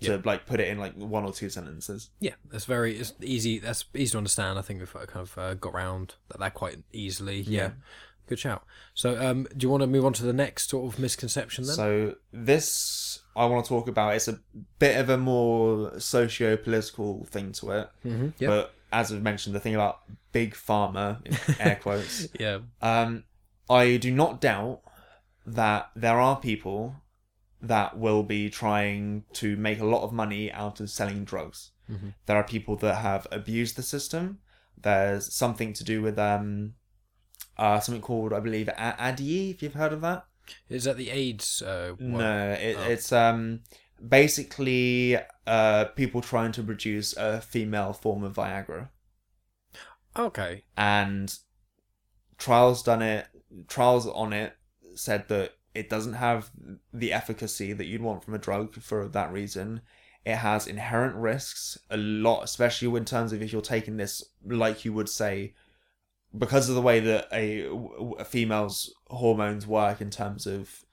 To 0.01 0.21
like 0.25 0.45
put 0.45 0.59
it 0.59 0.67
in 0.67 0.77
like 0.77 0.93
one 0.95 1.23
or 1.23 1.31
two 1.31 1.49
sentences. 1.49 2.09
Yeah, 2.19 2.33
that's 2.51 2.65
very 2.65 2.97
it's 2.97 3.13
easy. 3.21 3.57
That's 3.59 3.85
easy 3.95 4.11
to 4.11 4.17
understand. 4.17 4.59
I 4.59 4.61
think 4.61 4.79
we've 4.79 4.93
kind 4.93 5.09
of 5.15 5.37
uh, 5.37 5.53
got 5.55 5.73
around 5.73 6.15
that, 6.27 6.39
that 6.39 6.53
quite 6.53 6.83
easily. 6.91 7.39
Yeah. 7.39 7.61
Yeah. 7.61 7.71
good 8.27 8.37
shout. 8.39 8.63
So, 8.93 9.19
um, 9.25 9.47
do 9.55 9.65
you 9.65 9.69
want 9.69 9.81
to 9.81 9.87
move 9.87 10.05
on 10.05 10.13
to 10.13 10.23
the 10.23 10.33
next 10.33 10.69
sort 10.69 10.93
of 10.93 10.99
misconception 10.99 11.63
then? 11.65 11.75
So 11.75 12.15
this 12.33 13.21
I 13.35 13.45
want 13.45 13.65
to 13.65 13.69
talk 13.69 13.87
about. 13.87 14.15
It's 14.15 14.27
a 14.27 14.39
bit 14.79 14.97
of 14.97 15.09
a 15.09 15.17
more 15.17 15.99
socio-political 15.99 17.25
thing 17.25 17.51
to 17.53 17.71
it, 17.71 17.89
mm-hmm. 18.05 18.29
Yeah, 18.37 18.47
but 18.47 18.73
as 18.91 19.11
I've 19.11 19.21
mentioned, 19.21 19.55
the 19.55 19.59
thing 19.59 19.75
about 19.75 20.01
big 20.31 20.53
pharma, 20.53 21.25
in 21.25 21.55
air 21.59 21.79
quotes, 21.81 22.27
yeah, 22.39 22.59
Um, 22.81 23.23
I 23.69 23.97
do 23.97 24.11
not 24.11 24.41
doubt 24.41 24.81
that 25.45 25.89
there 25.95 26.19
are 26.19 26.35
people 26.39 26.95
that 27.67 27.97
will 27.97 28.23
be 28.23 28.49
trying 28.49 29.23
to 29.33 29.55
make 29.57 29.79
a 29.79 29.85
lot 29.85 30.03
of 30.03 30.11
money 30.13 30.51
out 30.51 30.79
of 30.79 30.89
selling 30.89 31.23
drugs. 31.25 31.71
Mhm. 31.89 32.13
There 32.25 32.37
are 32.37 32.43
people 32.43 32.75
that 32.77 32.95
have 32.95 33.27
abused 33.31 33.75
the 33.75 33.83
system. 33.83 34.39
There's 34.77 35.33
something 35.33 35.73
to 35.73 35.83
do 35.83 36.01
with 36.01 36.17
um, 36.19 36.75
uh, 37.57 37.79
something 37.79 38.01
called 38.01 38.33
I 38.33 38.39
believe 38.39 38.67
A- 38.69 38.95
ADI. 38.99 39.51
If 39.51 39.61
you've 39.63 39.73
heard 39.75 39.93
of 39.93 40.01
that, 40.01 40.25
Is 40.69 40.83
that 40.83 40.97
the 40.97 41.09
AIDS? 41.09 41.61
Uh, 41.61 41.93
one? 41.97 42.11
no, 42.19 42.51
it, 42.51 42.75
Oh. 42.77 42.83
it's 42.89 43.11
um 43.11 43.61
basically 44.07 45.17
uh 45.47 45.85
people 45.95 46.21
trying 46.21 46.51
to 46.51 46.63
produce 46.63 47.15
a 47.17 47.41
female 47.41 47.93
form 47.93 48.23
of 48.23 48.33
Viagra. 48.35 48.89
Okay. 50.17 50.63
and 50.77 51.37
trials 52.37 52.83
done 52.83 53.01
it 53.01 53.27
trials 53.67 54.05
on 54.07 54.33
it 54.33 54.53
said 54.95 55.27
that 55.29 55.54
it 55.75 55.89
doesn't 55.89 56.13
have 56.13 56.51
the 56.93 57.13
efficacy 57.13 57.73
that 57.73 57.85
you'd 57.85 58.01
want 58.01 58.23
from 58.23 58.33
a 58.33 58.39
drug 58.39 58.81
for 58.81 59.07
that 59.09 59.31
reason. 59.31 59.81
It 60.25 60.37
has 60.37 60.65
inherent 60.65 61.15
risks 61.15 61.77
a 61.89 61.97
lot 61.97 62.43
especially 62.43 62.97
in 62.97 63.05
terms 63.05 63.31
of 63.31 63.41
if 63.43 63.53
you're 63.53 63.61
taking 63.61 63.97
this 63.97 64.23
like 64.43 64.83
you 64.83 64.93
would 64.93 65.09
say 65.09 65.53
because 66.37 66.67
of 66.67 66.75
the 66.75 66.81
way 66.81 66.99
that 66.99 67.27
a, 67.31 67.67
a 68.17 68.25
female's 68.25 68.93
hormones 69.07 69.67
work 69.67 70.01
in 70.01 70.09
terms 70.09 70.47
of 70.47 70.84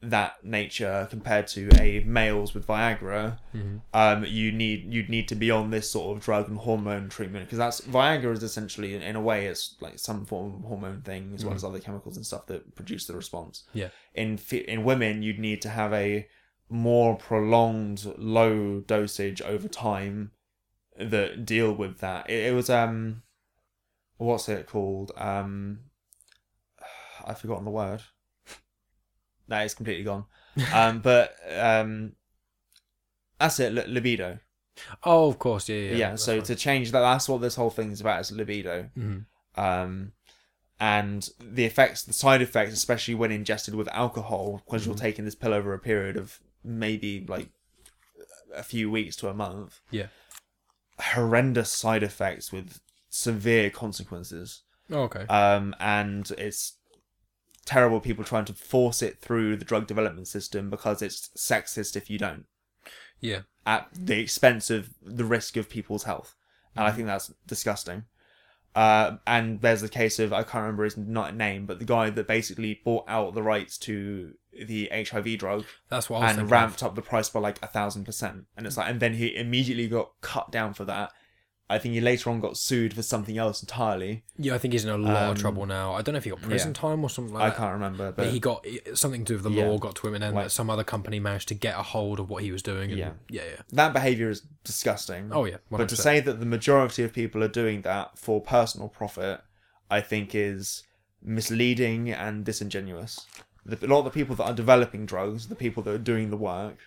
that 0.00 0.44
nature 0.44 1.08
compared 1.10 1.48
to 1.48 1.68
a 1.80 2.00
male's 2.04 2.54
with 2.54 2.64
Viagra, 2.66 3.38
Mhm. 3.52 3.80
um, 3.92 4.24
you 4.24 4.52
need 4.52 4.92
you'd 4.94 5.08
need 5.08 5.26
to 5.28 5.34
be 5.34 5.50
on 5.50 5.70
this 5.70 5.90
sort 5.90 6.16
of 6.16 6.22
drug 6.22 6.48
and 6.48 6.58
hormone 6.58 7.08
treatment 7.08 7.46
because 7.46 7.58
that's 7.58 7.80
Viagra 7.80 8.32
is 8.32 8.44
essentially 8.44 8.94
in, 8.94 9.02
in 9.02 9.16
a 9.16 9.20
way 9.20 9.46
it's 9.46 9.74
like 9.80 9.98
some 9.98 10.24
form 10.24 10.54
of 10.54 10.60
hormone 10.62 11.02
thing 11.02 11.32
as 11.34 11.44
well 11.44 11.54
as 11.54 11.64
other 11.64 11.80
chemicals 11.80 12.16
and 12.16 12.24
stuff 12.24 12.46
that 12.46 12.76
produce 12.76 13.06
the 13.06 13.14
response. 13.14 13.64
Yeah. 13.74 13.88
In 14.14 14.38
in 14.52 14.84
women, 14.84 15.22
you'd 15.22 15.40
need 15.40 15.60
to 15.62 15.68
have 15.68 15.92
a 15.92 16.28
more 16.70 17.16
prolonged 17.16 18.04
low 18.18 18.78
dosage 18.80 19.42
over 19.42 19.66
time 19.66 20.30
that 20.96 21.44
deal 21.44 21.72
with 21.72 21.98
that. 21.98 22.30
It, 22.30 22.46
it 22.46 22.54
was 22.54 22.70
um, 22.70 23.22
what's 24.18 24.48
it 24.48 24.66
called? 24.68 25.10
Um, 25.16 25.80
I've 27.26 27.38
forgotten 27.40 27.64
the 27.64 27.70
word. 27.72 28.02
That 29.48 29.64
is 29.64 29.74
completely 29.74 30.04
gone. 30.04 30.24
Um, 30.72 31.00
but 31.02 31.34
um, 31.56 32.12
that's 33.40 33.58
it. 33.60 33.72
li- 33.72 33.86
libido. 33.86 34.38
Oh, 35.04 35.28
of 35.28 35.38
course. 35.38 35.68
Yeah. 35.68 35.76
Yeah. 35.76 35.92
Yeah. 35.96 36.14
so 36.16 36.36
fine. 36.36 36.42
to 36.44 36.54
change 36.54 36.92
that, 36.92 37.00
that's 37.00 37.28
what 37.28 37.40
this 37.40 37.54
whole 37.56 37.70
thing 37.70 37.90
is 37.90 38.00
about. 38.00 38.20
Is 38.20 38.30
libido. 38.32 38.90
Mhm. 38.96 39.24
Um, 39.56 40.12
and 40.80 41.28
the 41.40 41.64
effects, 41.64 42.04
the 42.04 42.12
side 42.12 42.40
effects, 42.42 42.72
especially 42.72 43.14
when 43.14 43.32
ingested 43.32 43.74
with 43.74 43.88
alcohol, 43.88 44.62
because 44.64 44.82
Mm-hmm. 44.82 44.90
you're 44.92 44.98
taking 44.98 45.24
this 45.24 45.34
pill 45.34 45.52
over 45.52 45.74
a 45.74 45.78
period 45.80 46.16
of 46.16 46.38
maybe 46.62 47.24
like 47.28 47.48
a 48.54 48.62
few 48.62 48.88
weeks 48.90 49.16
to 49.16 49.28
a 49.28 49.34
month. 49.34 49.80
Yeah. 49.90 50.06
Horrendous 51.00 51.72
side 51.72 52.02
effects 52.02 52.52
with 52.52 52.80
severe 53.08 53.70
consequences. 53.70 54.62
Oh, 54.90 55.02
okay. 55.02 55.26
Um, 55.26 55.74
and 55.80 56.30
it's 56.38 56.74
terrible 57.68 58.00
people 58.00 58.24
trying 58.24 58.46
to 58.46 58.54
force 58.54 59.02
it 59.02 59.20
through 59.20 59.54
the 59.54 59.64
drug 59.64 59.86
development 59.86 60.26
system 60.26 60.70
because 60.70 61.02
it's 61.02 61.28
sexist 61.36 61.96
if 61.96 62.08
you 62.08 62.18
don't 62.18 62.46
yeah. 63.20 63.40
at 63.66 63.88
the 63.92 64.18
expense 64.18 64.70
of 64.70 64.94
the 65.02 65.24
risk 65.24 65.58
of 65.58 65.68
people's 65.68 66.04
health. 66.04 66.34
And 66.74 66.84
Mm-hmm. 66.84 66.92
I 66.92 66.96
think 66.96 67.06
that's 67.08 67.34
disgusting. 67.46 68.04
Uh, 68.74 69.16
and 69.26 69.60
there's 69.60 69.82
the 69.82 69.88
case 69.88 70.18
of 70.18 70.32
I 70.32 70.44
can't 70.44 70.62
remember 70.62 70.84
his 70.84 70.96
not 70.96 71.34
name, 71.34 71.66
but 71.66 71.78
the 71.78 71.84
guy 71.84 72.08
that 72.08 72.26
basically 72.26 72.80
bought 72.84 73.04
out 73.06 73.34
the 73.34 73.42
rights 73.42 73.76
to 73.78 74.32
the 74.66 74.88
HIV 74.90 75.38
drug 75.38 75.64
That's 75.90 76.08
what 76.08 76.22
and 76.22 76.50
ramped 76.50 76.82
up 76.82 76.94
the 76.94 77.02
price 77.02 77.28
by 77.28 77.40
like 77.40 77.58
a 77.62 77.66
thousand 77.66 78.04
percent. 78.04 78.46
And 78.56 78.66
it's 78.66 78.78
like, 78.78 78.88
and 78.88 79.00
then 79.00 79.14
he 79.14 79.36
immediately 79.36 79.88
got 79.88 80.12
cut 80.22 80.50
down 80.50 80.72
for 80.72 80.84
that. 80.86 81.12
I 81.70 81.78
think 81.78 81.92
he 81.94 82.00
later 82.00 82.30
on 82.30 82.40
got 82.40 82.56
sued 82.56 82.94
for 82.94 83.02
something 83.02 83.36
else 83.36 83.62
entirely. 83.62 84.24
Yeah, 84.38 84.54
I 84.54 84.58
think 84.58 84.72
he's 84.72 84.84
in 84.86 84.90
a 84.90 84.96
lot 84.96 85.22
of 85.24 85.30
Um, 85.30 85.36
trouble 85.36 85.66
now. 85.66 85.92
I 85.92 86.00
don't 86.00 86.14
know 86.14 86.16
if 86.18 86.24
he 86.24 86.30
got 86.30 86.40
prison 86.40 86.72
time 86.72 87.04
or 87.04 87.10
something 87.10 87.34
like 87.34 87.42
I 87.42 87.48
that. 87.50 87.54
I 87.54 87.58
can't 87.58 87.72
remember, 87.74 88.06
But 88.10 88.16
but 88.24 88.32
he 88.32 88.40
got 88.40 88.64
something 88.94 89.22
to 89.26 89.32
do 89.32 89.34
with 89.34 89.42
the 89.44 89.50
Yeah. 89.58 89.66
law 89.66 89.76
got 89.78 89.94
to 89.96 90.06
him, 90.08 90.14
and 90.14 90.22
then 90.22 90.32
Like- 90.34 90.48
some 90.50 90.70
other 90.70 90.82
company 90.84 91.20
managed 91.20 91.48
to 91.48 91.54
get 91.54 91.78
a 91.78 91.82
hold 91.82 92.20
of 92.20 92.30
what 92.30 92.42
he 92.42 92.50
was 92.52 92.62
doing. 92.62 92.90
And 92.90 92.98
Yeah. 92.98 93.10
yeah, 93.28 93.42
yeah. 93.44 93.62
that 93.70 93.92
behavior 93.92 94.30
is 94.30 94.42
disgusting. 94.64 95.28
Oh 95.30 95.44
yeah, 95.44 95.58
100%. 95.68 95.78
But 95.78 95.88
to 95.90 95.96
say 95.96 96.20
that 96.20 96.40
the 96.40 96.46
majority 96.46 97.02
of 97.04 97.12
people 97.12 97.44
are 97.44 97.48
doing 97.48 97.82
that 97.82 98.16
for 98.18 98.40
personal 98.40 98.88
profit, 98.88 99.42
I 99.90 100.00
think 100.00 100.34
is 100.34 100.84
misleading 101.22 102.10
and 102.10 102.44
disingenuous. 102.44 103.26
The, 103.66 103.84
a 103.84 103.88
lot 103.88 103.98
of 104.00 104.04
the 104.06 104.10
people 104.10 104.34
that 104.36 104.44
are 104.44 104.54
developing 104.54 105.04
drugs, 105.04 105.48
the 105.48 105.54
people 105.54 105.82
that 105.82 105.90
are 105.94 105.98
doing 105.98 106.30
the 106.30 106.36
work, 106.38 106.78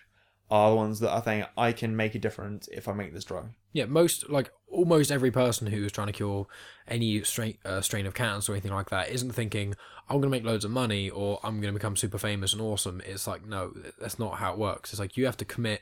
are 0.52 0.68
the 0.68 0.76
ones 0.76 1.00
that 1.00 1.10
are 1.10 1.22
saying 1.22 1.46
I 1.56 1.72
can 1.72 1.96
make 1.96 2.14
a 2.14 2.18
difference 2.18 2.68
if 2.70 2.86
I 2.86 2.92
make 2.92 3.14
this 3.14 3.24
drug. 3.24 3.48
Yeah, 3.72 3.86
most 3.86 4.28
like 4.28 4.52
almost 4.68 5.10
every 5.10 5.30
person 5.30 5.66
who 5.66 5.82
is 5.82 5.92
trying 5.92 6.08
to 6.08 6.12
cure 6.12 6.46
any 6.86 7.22
strain 7.24 7.56
uh, 7.64 7.80
strain 7.80 8.04
of 8.04 8.12
cancer 8.12 8.52
or 8.52 8.54
anything 8.54 8.74
like 8.74 8.90
that 8.90 9.08
isn't 9.08 9.32
thinking 9.32 9.74
I'm 10.10 10.16
going 10.16 10.24
to 10.24 10.28
make 10.28 10.44
loads 10.44 10.66
of 10.66 10.70
money 10.70 11.08
or 11.08 11.40
I'm 11.42 11.62
going 11.62 11.72
to 11.72 11.78
become 11.78 11.96
super 11.96 12.18
famous 12.18 12.52
and 12.52 12.60
awesome. 12.60 13.00
It's 13.06 13.26
like 13.26 13.46
no, 13.46 13.72
that's 13.98 14.18
not 14.18 14.34
how 14.34 14.52
it 14.52 14.58
works. 14.58 14.92
It's 14.92 15.00
like 15.00 15.16
you 15.16 15.24
have 15.24 15.38
to 15.38 15.46
commit 15.46 15.80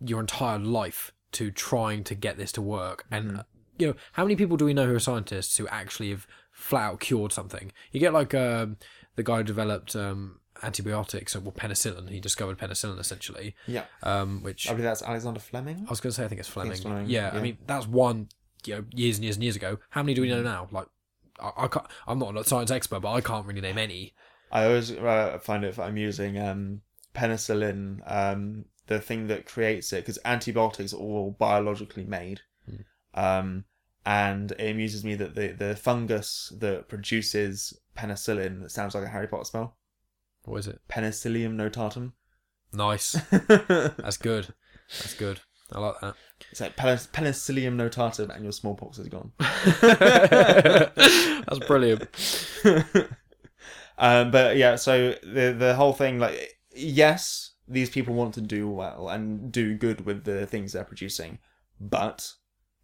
your 0.00 0.20
entire 0.20 0.58
life 0.58 1.10
to 1.32 1.50
trying 1.50 2.04
to 2.04 2.14
get 2.14 2.36
this 2.36 2.52
to 2.52 2.62
work. 2.62 3.06
And 3.10 3.38
uh, 3.38 3.42
you 3.78 3.86
know, 3.86 3.94
how 4.12 4.24
many 4.24 4.36
people 4.36 4.58
do 4.58 4.66
we 4.66 4.74
know 4.74 4.86
who 4.86 4.94
are 4.94 5.00
scientists 5.00 5.56
who 5.56 5.66
actually 5.68 6.10
have 6.10 6.26
flat 6.52 6.90
out 6.90 7.00
cured 7.00 7.32
something? 7.32 7.72
You 7.90 8.00
get 8.00 8.12
like 8.12 8.34
um, 8.34 8.76
the 9.16 9.22
guy 9.22 9.38
who 9.38 9.44
developed 9.44 9.96
um, 9.96 10.40
antibiotics, 10.62 11.34
or 11.34 11.40
well, 11.40 11.52
penicillin. 11.52 12.08
He 12.10 12.20
discovered 12.20 12.58
penicillin 12.58 12.98
essentially, 12.98 13.54
Yeah. 13.66 13.84
um, 14.02 14.42
which 14.42 14.68
I 14.68 14.72
believe 14.72 14.84
that's 14.84 15.02
Alexander 15.02 15.40
Fleming. 15.40 15.84
I 15.86 15.90
was 15.90 16.00
going 16.00 16.10
to 16.12 16.16
say, 16.16 16.24
I 16.24 16.28
think 16.28 16.38
it's 16.40 16.48
Fleming. 16.48 16.72
it's 16.72 16.82
Fleming, 16.82 17.08
Yeah, 17.08 17.30
I 17.32 17.40
mean 17.40 17.58
that's 17.66 17.86
one, 17.86 18.28
you 18.64 18.76
know, 18.76 18.84
years 18.94 19.16
and 19.16 19.24
years 19.24 19.36
and 19.36 19.42
years 19.42 19.56
ago. 19.56 19.78
How 19.90 20.02
many 20.02 20.14
do 20.14 20.22
we 20.22 20.28
know 20.28 20.42
now? 20.42 20.68
Like, 20.70 20.86
I, 21.40 21.50
I 21.64 21.68
can't. 21.68 21.86
I'm 22.06 22.18
not 22.18 22.36
a 22.36 22.44
science 22.44 22.70
expert, 22.70 23.00
but 23.00 23.12
I 23.12 23.20
can't 23.20 23.46
really 23.46 23.60
name 23.60 23.78
any. 23.78 24.14
I 24.52 24.66
always 24.66 24.92
uh, 24.92 25.38
find 25.42 25.64
it 25.64 25.76
amusing. 25.78 26.38
Um, 26.38 26.82
penicillin, 27.14 28.00
um, 28.06 28.64
the 28.86 29.00
thing 29.00 29.26
that 29.28 29.46
creates 29.46 29.92
it, 29.92 29.98
because 30.04 30.18
antibiotics 30.24 30.92
are 30.92 30.98
all 30.98 31.36
biologically 31.38 32.04
made. 32.04 32.40
Um, 33.14 33.64
and 34.06 34.52
it 34.52 34.70
amuses 34.70 35.04
me 35.04 35.14
that 35.14 35.34
the, 35.34 35.48
the 35.48 35.76
fungus 35.76 36.52
that 36.58 36.88
produces 36.88 37.78
penicillin, 37.96 38.62
that 38.62 38.70
sounds 38.70 38.94
like 38.94 39.04
a 39.04 39.08
Harry 39.08 39.26
Potter 39.28 39.44
spell, 39.44 39.76
What 40.44 40.58
is 40.58 40.66
it? 40.66 40.80
Penicillium 40.88 41.56
notatum. 41.56 42.12
Nice. 42.72 43.12
That's 43.30 44.16
good. 44.16 44.52
That's 44.88 45.14
good. 45.14 45.40
I 45.72 45.80
like 45.80 46.00
that. 46.00 46.14
It's 46.50 46.60
like 46.60 46.76
Penic- 46.76 47.12
Penicillium 47.12 47.76
notatum, 47.76 48.34
and 48.34 48.44
your 48.44 48.52
smallpox 48.52 48.98
is 48.98 49.08
gone. 49.08 49.32
That's 49.38 50.90
brilliant. 51.66 52.08
um, 53.98 54.30
but 54.30 54.56
yeah, 54.56 54.76
so 54.76 55.14
the 55.22 55.54
the 55.58 55.74
whole 55.74 55.94
thing, 55.94 56.18
like, 56.18 56.58
yes, 56.74 57.54
these 57.66 57.90
people 57.90 58.14
want 58.14 58.34
to 58.34 58.40
do 58.40 58.68
well 58.68 59.08
and 59.08 59.50
do 59.50 59.74
good 59.74 60.04
with 60.04 60.24
the 60.24 60.46
things 60.46 60.72
they're 60.72 60.84
producing, 60.84 61.38
but 61.80 62.30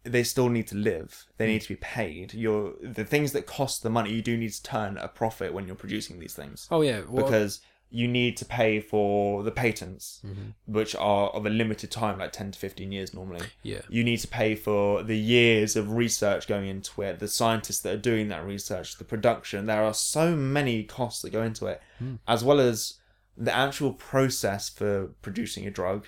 they 0.03 0.23
still 0.23 0.49
need 0.49 0.67
to 0.67 0.75
live. 0.75 1.27
They 1.37 1.45
hmm. 1.45 1.53
need 1.53 1.61
to 1.61 1.69
be 1.69 1.75
paid. 1.75 2.33
You're 2.33 2.73
the 2.81 3.05
things 3.05 3.33
that 3.33 3.45
cost 3.45 3.83
the 3.83 3.89
money. 3.89 4.11
You 4.11 4.21
do 4.21 4.37
need 4.37 4.51
to 4.51 4.63
turn 4.63 4.97
a 4.97 5.07
profit 5.07 5.53
when 5.53 5.67
you're 5.67 5.75
producing 5.75 6.19
these 6.19 6.33
things 6.33 6.67
Oh 6.71 6.81
yeah. 6.81 7.01
Well, 7.07 7.25
because 7.25 7.61
you 7.93 8.07
need 8.07 8.37
to 8.37 8.45
pay 8.45 8.79
for 8.79 9.43
the 9.43 9.51
patents, 9.51 10.21
mm-hmm. 10.25 10.51
which 10.65 10.95
are 10.95 11.29
of 11.31 11.45
a 11.45 11.49
limited 11.49 11.91
time, 11.91 12.19
like 12.19 12.31
ten 12.31 12.51
to 12.51 12.57
fifteen 12.57 12.91
years 12.91 13.13
normally 13.13 13.45
yeah. 13.63 13.81
you 13.89 14.03
need 14.03 14.17
to 14.17 14.27
pay 14.27 14.55
for 14.55 15.03
the 15.03 15.17
years 15.17 15.75
of 15.75 15.91
research 15.91 16.47
going 16.47 16.67
into 16.67 17.01
it, 17.01 17.19
the 17.19 17.27
scientists 17.27 17.81
that 17.81 17.93
are 17.93 17.97
doing 17.97 18.29
that 18.29 18.45
research, 18.45 18.97
the 18.97 19.03
production. 19.03 19.65
There 19.65 19.83
are 19.83 19.93
so 19.93 20.35
many 20.35 20.83
costs 20.83 21.21
that 21.21 21.31
go 21.31 21.43
into 21.43 21.67
it, 21.67 21.81
hmm. 21.99 22.15
as 22.27 22.43
well 22.43 22.59
as 22.59 22.95
the 23.37 23.53
actual 23.53 23.93
process 23.93 24.69
for 24.69 25.07
producing 25.21 25.67
a 25.67 25.71
drug 25.71 26.07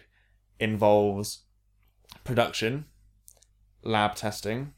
involves 0.60 1.42
production, 2.24 2.86
lab 3.84 4.16
testing. 4.16 4.74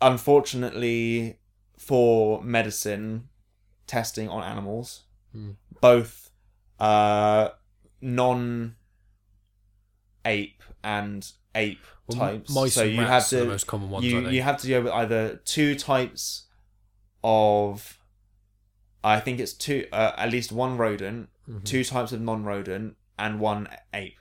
Unfortunately, 0.00 1.38
for 1.76 2.42
medicine, 2.42 3.28
testing 3.86 4.28
on 4.28 4.42
animals, 4.44 5.02
both 5.80 6.30
uh, 6.78 7.48
non 8.00 8.76
ape 10.24 10.62
and 10.84 11.30
ape 11.54 11.80
Well, 12.06 12.18
types. 12.18 12.50
mice 12.54 12.74
so 12.74 12.82
you 12.84 13.00
have 13.00 13.26
to 13.28 13.36
the 13.38 13.44
most 13.46 13.66
common 13.66 13.90
ones, 13.90 14.06
you 14.06 14.28
you 14.28 14.42
have 14.42 14.58
to 14.58 14.66
deal 14.66 14.82
with 14.82 14.92
either 14.92 15.36
two 15.44 15.74
types 15.74 16.44
of 17.24 17.98
I 19.02 19.20
think 19.20 19.40
it's 19.40 19.52
two 19.52 19.86
uh, 19.92 20.12
at 20.16 20.30
least 20.30 20.52
one 20.52 20.76
rodent, 20.76 21.28
Mm-hmm. 21.48 21.64
two 21.64 21.82
types 21.82 22.12
of 22.12 22.20
non-rodent, 22.20 22.94
and 23.18 23.40
one 23.40 23.68
ape. 23.94 24.18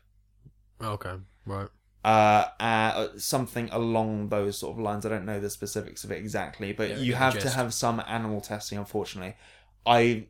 Okay. 0.81 1.15
Right. 1.45 1.67
Uh, 2.03 2.45
uh, 2.59 3.07
something 3.17 3.67
along 3.71 4.29
those 4.29 4.57
sort 4.57 4.77
of 4.77 4.79
lines. 4.79 5.05
I 5.05 5.09
don't 5.09 5.25
know 5.25 5.39
the 5.39 5.49
specifics 5.49 6.03
of 6.03 6.11
it 6.11 6.17
exactly, 6.17 6.71
but 6.71 6.89
Yeah, 6.89 6.97
you 6.97 7.15
have 7.15 7.37
to 7.39 7.49
have 7.49 7.73
some 7.73 8.01
animal 8.07 8.39
testing. 8.39 8.77
Unfortunately, 8.77 9.35
I 9.85 10.27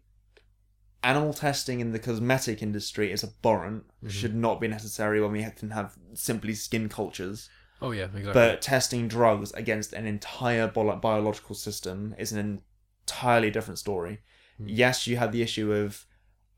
animal 1.04 1.34
testing 1.34 1.80
in 1.80 1.92
the 1.92 2.00
cosmetic 2.00 2.62
industry 2.64 3.12
is 3.12 3.24
abhorrent. 3.24 3.84
Mm-hmm. 3.84 4.10
Should 4.10 4.36
not 4.36 4.60
be 4.60 4.68
necessary 4.68 5.22
when 5.22 5.32
we 5.32 5.46
can 5.56 5.72
have 5.72 5.96
simply 6.14 6.54
skin 6.54 6.90
cultures. 6.90 7.50
Oh 7.82 7.92
yeah. 7.92 8.06
Exactly. 8.06 8.34
But 8.34 8.62
testing 8.62 9.08
drugs 9.08 9.52
against 9.52 9.94
an 9.94 10.08
entire 10.08 10.68
bio- 10.68 10.96
biological 10.96 11.56
system 11.56 12.16
is 12.18 12.32
an 12.32 12.62
entirely 13.06 13.52
different 13.52 13.78
story. 13.78 14.20
Yes, 14.60 15.06
you 15.06 15.18
have 15.18 15.32
the 15.32 15.44
issue 15.44 15.72
of 15.72 16.06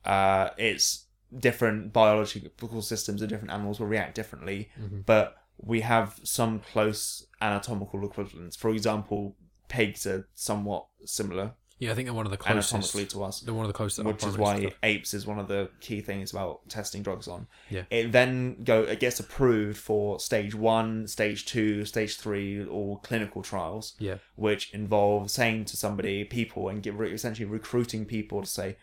uh, 0.06 0.50
it's 0.58 1.06
different 1.38 1.94
biological 1.94 2.82
systems 2.82 3.22
and 3.22 3.30
different 3.30 3.52
animals 3.52 3.80
will 3.80 3.88
react 3.88 4.15
differently, 4.15 4.70
mm-hmm. 4.80 5.02
but 5.06 5.36
we 5.58 5.82
have 5.82 6.20
some 6.24 6.60
close 6.60 7.28
anatomical 7.42 8.06
equivalents. 8.06 8.56
For 8.56 8.70
example, 8.70 9.36
pigs 9.68 10.06
are 10.08 10.28
somewhat 10.34 10.88
similar 11.06 11.54
yeah, 11.80 11.92
I 11.92 11.96
think 11.96 12.08
they're 12.08 12.13
one 12.13 12.26
of 12.26 12.32
the 12.32 12.38
closest. 12.38 12.74
anatomically 12.74 13.06
to 13.06 13.24
us 13.24 13.39
They're 13.39 13.54
one 13.54 13.63
of 13.63 13.70
the 13.70 13.74
closest. 13.74 14.06
which 14.06 14.26
is 14.26 14.38
why 14.38 14.74
apes 14.84 15.13
is 15.13 15.26
one 15.26 15.39
of 15.39 15.48
the 15.48 15.70
key 15.80 16.02
things 16.02 16.32
about 16.32 16.68
testing 16.68 17.02
drugs 17.02 17.30
on. 17.30 17.48
Yeah. 17.70 17.84
It 17.89 18.12
then 18.12 18.63
go 18.65 18.84
it 18.84 19.00
gets 19.00 19.22
approved 19.22 19.78
for 19.78 20.20
stage 20.20 20.54
one, 20.54 21.08
stage 21.08 21.46
two, 21.46 21.86
stage 21.86 22.18
three, 22.18 22.65
or 22.65 23.00
clinical 23.00 23.42
trials. 23.42 23.96
Yeah. 23.98 24.18
Which 24.36 24.74
involve 24.74 25.32
saying 25.32 25.65
to 25.65 25.78
somebody, 25.78 26.26
people, 26.26 26.68
and 26.68 26.84
get 26.84 26.96
re- 26.96 27.13
essentially 27.13 27.46
recruiting 27.46 28.06
people 28.06 28.42
to 28.42 28.50
say, 28.50 28.76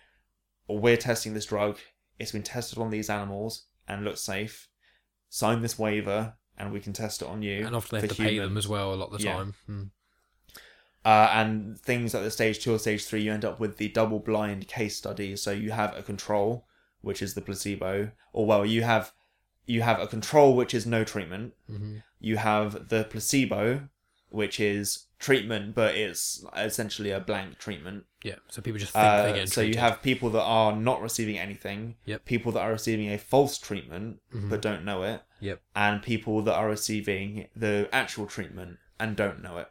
"Oh, 0.67 0.77
"We're 0.77 0.97
testing 0.97 1.35
this 1.35 1.47
drug. 1.47 1.79
It's 2.19 2.33
been 2.33 2.43
tested 2.43 2.79
on 2.79 2.91
these 2.91 3.11
animals 3.11 3.67
and 3.89 4.05
looks 4.05 4.21
safe. 4.21 4.69
Sign 5.29 5.61
this 5.63 5.79
waiver, 5.79 6.35
and 6.57 6.73
we 6.73 6.81
can 6.81 6.93
test 6.93 7.23
it 7.23 7.29
on 7.29 7.43
you." 7.43 7.67
And 7.67 7.77
often 7.77 7.97
they 8.01 8.07
have 8.07 8.17
to 8.17 8.23
pay 8.23 8.39
them 8.39 8.57
as 8.57 8.67
well 8.69 8.93
a 8.93 8.97
lot 8.97 9.13
of 9.13 9.19
the 9.19 9.25
Yeah. 9.25 9.35
time. 9.35 9.55
Hmm. 9.67 9.83
Uh, 11.05 11.31
and 11.33 11.81
things 11.81 12.15
at 12.17 12.23
the 12.25 12.31
stage 12.33 12.59
two 12.59 12.75
or 12.75 12.79
stage 12.81 13.05
three, 13.05 13.23
you 13.23 13.33
end 13.33 13.45
up 13.45 13.61
with 13.61 13.77
the 13.77 13.89
double 13.89 14.19
blind 14.19 14.67
case 14.67 14.97
study. 14.97 15.37
So 15.37 15.53
you 15.53 15.71
have 15.71 15.97
a 15.97 16.03
control, 16.03 16.67
which 17.01 17.23
is 17.23 17.35
the 17.35 17.41
placebo, 17.41 18.11
or 18.33 18.47
well, 18.47 18.67
you 18.67 18.83
have 18.83 19.13
you 19.67 19.83
have 19.83 19.99
a 20.01 20.07
control 20.07 20.55
which 20.55 20.73
is 20.75 20.87
no 20.87 21.03
treatment. 21.05 21.53
Mhm. 21.69 22.03
You 22.21 22.37
have 22.37 22.89
the 22.89 23.05
placebo, 23.05 23.89
which 24.29 24.61
is 24.61 25.06
treatment, 25.19 25.75
but 25.75 25.95
it's 25.95 26.45
essentially 26.57 27.11
a 27.11 27.21
blank 27.21 27.59
treatment. 27.59 28.05
Yeah. 28.23 28.37
So 28.49 28.61
people 28.63 28.79
just 28.79 28.93
think 28.93 29.03
they're 29.03 29.29
Uh, 29.29 29.33
getting 29.33 29.47
so 29.47 29.61
you 29.63 29.77
have 29.79 30.03
people 30.03 30.31
that 30.31 30.43
are 30.43 30.75
not 30.77 31.01
receiving 31.01 31.39
anything, 31.39 31.97
Yep. 32.05 32.25
people 32.25 32.53
that 32.53 32.61
are 32.61 32.73
receiving 32.73 33.09
a 33.13 33.19
false 33.19 33.59
treatment 33.59 34.21
Mhm. 34.35 34.51
but 34.51 34.61
don't 34.61 34.85
know 34.85 35.03
it, 35.05 35.23
Yep. 35.41 35.63
and 35.75 36.03
people 36.03 36.43
that 36.43 36.55
are 36.55 36.69
receiving 36.69 37.49
the 37.57 37.89
actual 37.93 38.27
treatment 38.27 38.79
and 38.99 39.17
don't 39.17 39.43
know 39.43 39.59
it. 39.59 39.69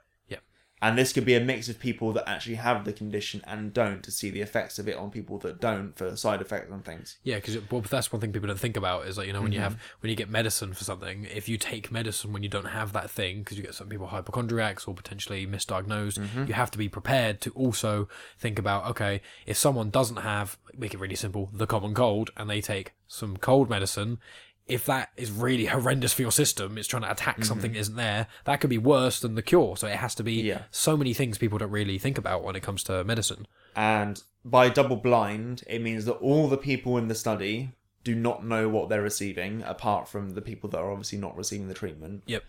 And 0.86 0.96
this 1.00 1.12
could 1.14 1.26
be 1.26 1.34
a 1.34 1.40
mix 1.40 1.68
of 1.68 1.80
people 1.80 2.14
that 2.14 2.30
actually 2.30 2.56
have 2.56 2.86
the 2.86 2.94
condition 2.94 3.42
and 3.48 3.74
don't 3.74 4.04
to 4.04 4.12
see 4.12 4.30
the 4.30 4.42
effects 4.42 4.78
of 4.78 4.88
it 4.88 4.96
on 4.96 5.10
people 5.10 5.40
that 5.40 5.60
don't 5.60 5.98
for 5.98 6.16
side 6.16 6.42
effects 6.42 6.72
and 6.72 6.86
things. 6.86 7.18
Yeah, 7.24 7.38
because 7.38 7.58
well, 7.72 7.82
that's 7.82 8.12
one 8.14 8.20
thing 8.22 8.32
people 8.32 8.48
don't 8.48 8.60
think 8.60 8.78
about 8.78 9.08
is 9.08 9.18
like 9.18 9.26
you 9.26 9.34
know 9.34 9.42
when 9.42 9.52
you 9.52 9.58
Mm-hmm. 9.58 9.64
have 9.64 9.82
when 10.02 10.12
you 10.12 10.16
get 10.16 10.30
medicine 10.30 10.74
for 10.74 10.84
something, 10.84 11.26
if 11.34 11.50
you 11.50 11.58
take 11.58 11.92
medicine 11.92 12.34
when 12.34 12.44
you 12.44 12.50
don't 12.50 12.66
have 12.80 12.94
that 12.94 13.10
thing, 13.10 13.40
because 13.40 13.58
you 13.58 13.64
get 13.64 13.74
some 13.74 13.90
people 13.90 14.08
hypochondriacs 14.08 14.86
or 14.88 14.94
potentially 14.94 15.48
misdiagnosed, 15.48 16.20
Mm-hmm. 16.20 16.46
you 16.46 16.54
have 16.54 16.70
to 16.72 16.78
be 16.78 16.88
prepared 16.88 17.42
to 17.42 17.50
also 17.52 18.08
think 18.38 18.60
about 18.60 18.86
okay, 18.92 19.22
if 19.48 19.58
someone 19.58 19.90
doesn't 19.90 20.18
have, 20.18 20.58
make 20.78 20.94
it 20.94 21.00
really 21.00 21.16
simple, 21.16 21.50
the 21.52 21.66
common 21.66 21.94
cold, 21.96 22.30
and 22.38 22.48
they 22.50 22.62
take 22.62 22.94
some 23.08 23.38
cold 23.38 23.70
medicine. 23.70 24.20
If 24.68 24.86
that 24.86 25.10
is 25.16 25.32
really 25.32 25.66
horrendous 25.68 26.14
for 26.14 26.24
your 26.24 26.32
system, 26.32 26.78
it's 26.78 26.88
trying 26.88 27.04
to 27.04 27.12
attack 27.12 27.46
something 27.46 27.74
that 27.74 27.80
isn't 27.80 27.96
there. 27.96 28.26
That 28.46 28.62
could 28.62 28.70
be 28.72 28.80
worse 28.80 29.20
than 29.20 29.36
the 29.36 29.44
cure. 29.44 29.78
So 29.78 29.88
it 29.88 29.98
has 29.98 30.16
to 30.16 30.24
be 30.24 30.38
Mm-hmm. 30.40 30.48
Yeah. 30.48 30.62
so 30.72 30.98
many 30.98 31.14
things 31.14 31.38
people 31.38 31.58
don't 31.60 31.70
really 31.72 31.98
think 32.00 32.18
about 32.18 32.44
when 32.44 32.56
it 32.56 32.64
comes 32.64 32.84
to 32.86 33.04
medicine. 33.04 33.46
And 33.76 34.22
by 34.44 34.70
double 34.70 34.96
blind, 34.96 35.64
it 35.68 35.82
means 35.82 36.06
that 36.06 36.14
all 36.14 36.48
the 36.48 36.58
people 36.58 36.98
in 36.98 37.08
the 37.10 37.16
study 37.16 37.74
do 38.04 38.16
not 38.16 38.46
know 38.46 38.68
what 38.70 38.90
they're 38.90 39.02
receiving, 39.02 39.62
apart 39.64 40.08
from 40.08 40.32
the 40.32 40.42
people 40.42 40.70
that 40.72 40.78
are 40.80 40.92
obviously 40.92 41.18
not 41.20 41.36
receiving 41.38 41.68
the 41.68 41.74
treatment. 41.74 42.24
Yep. 42.26 42.44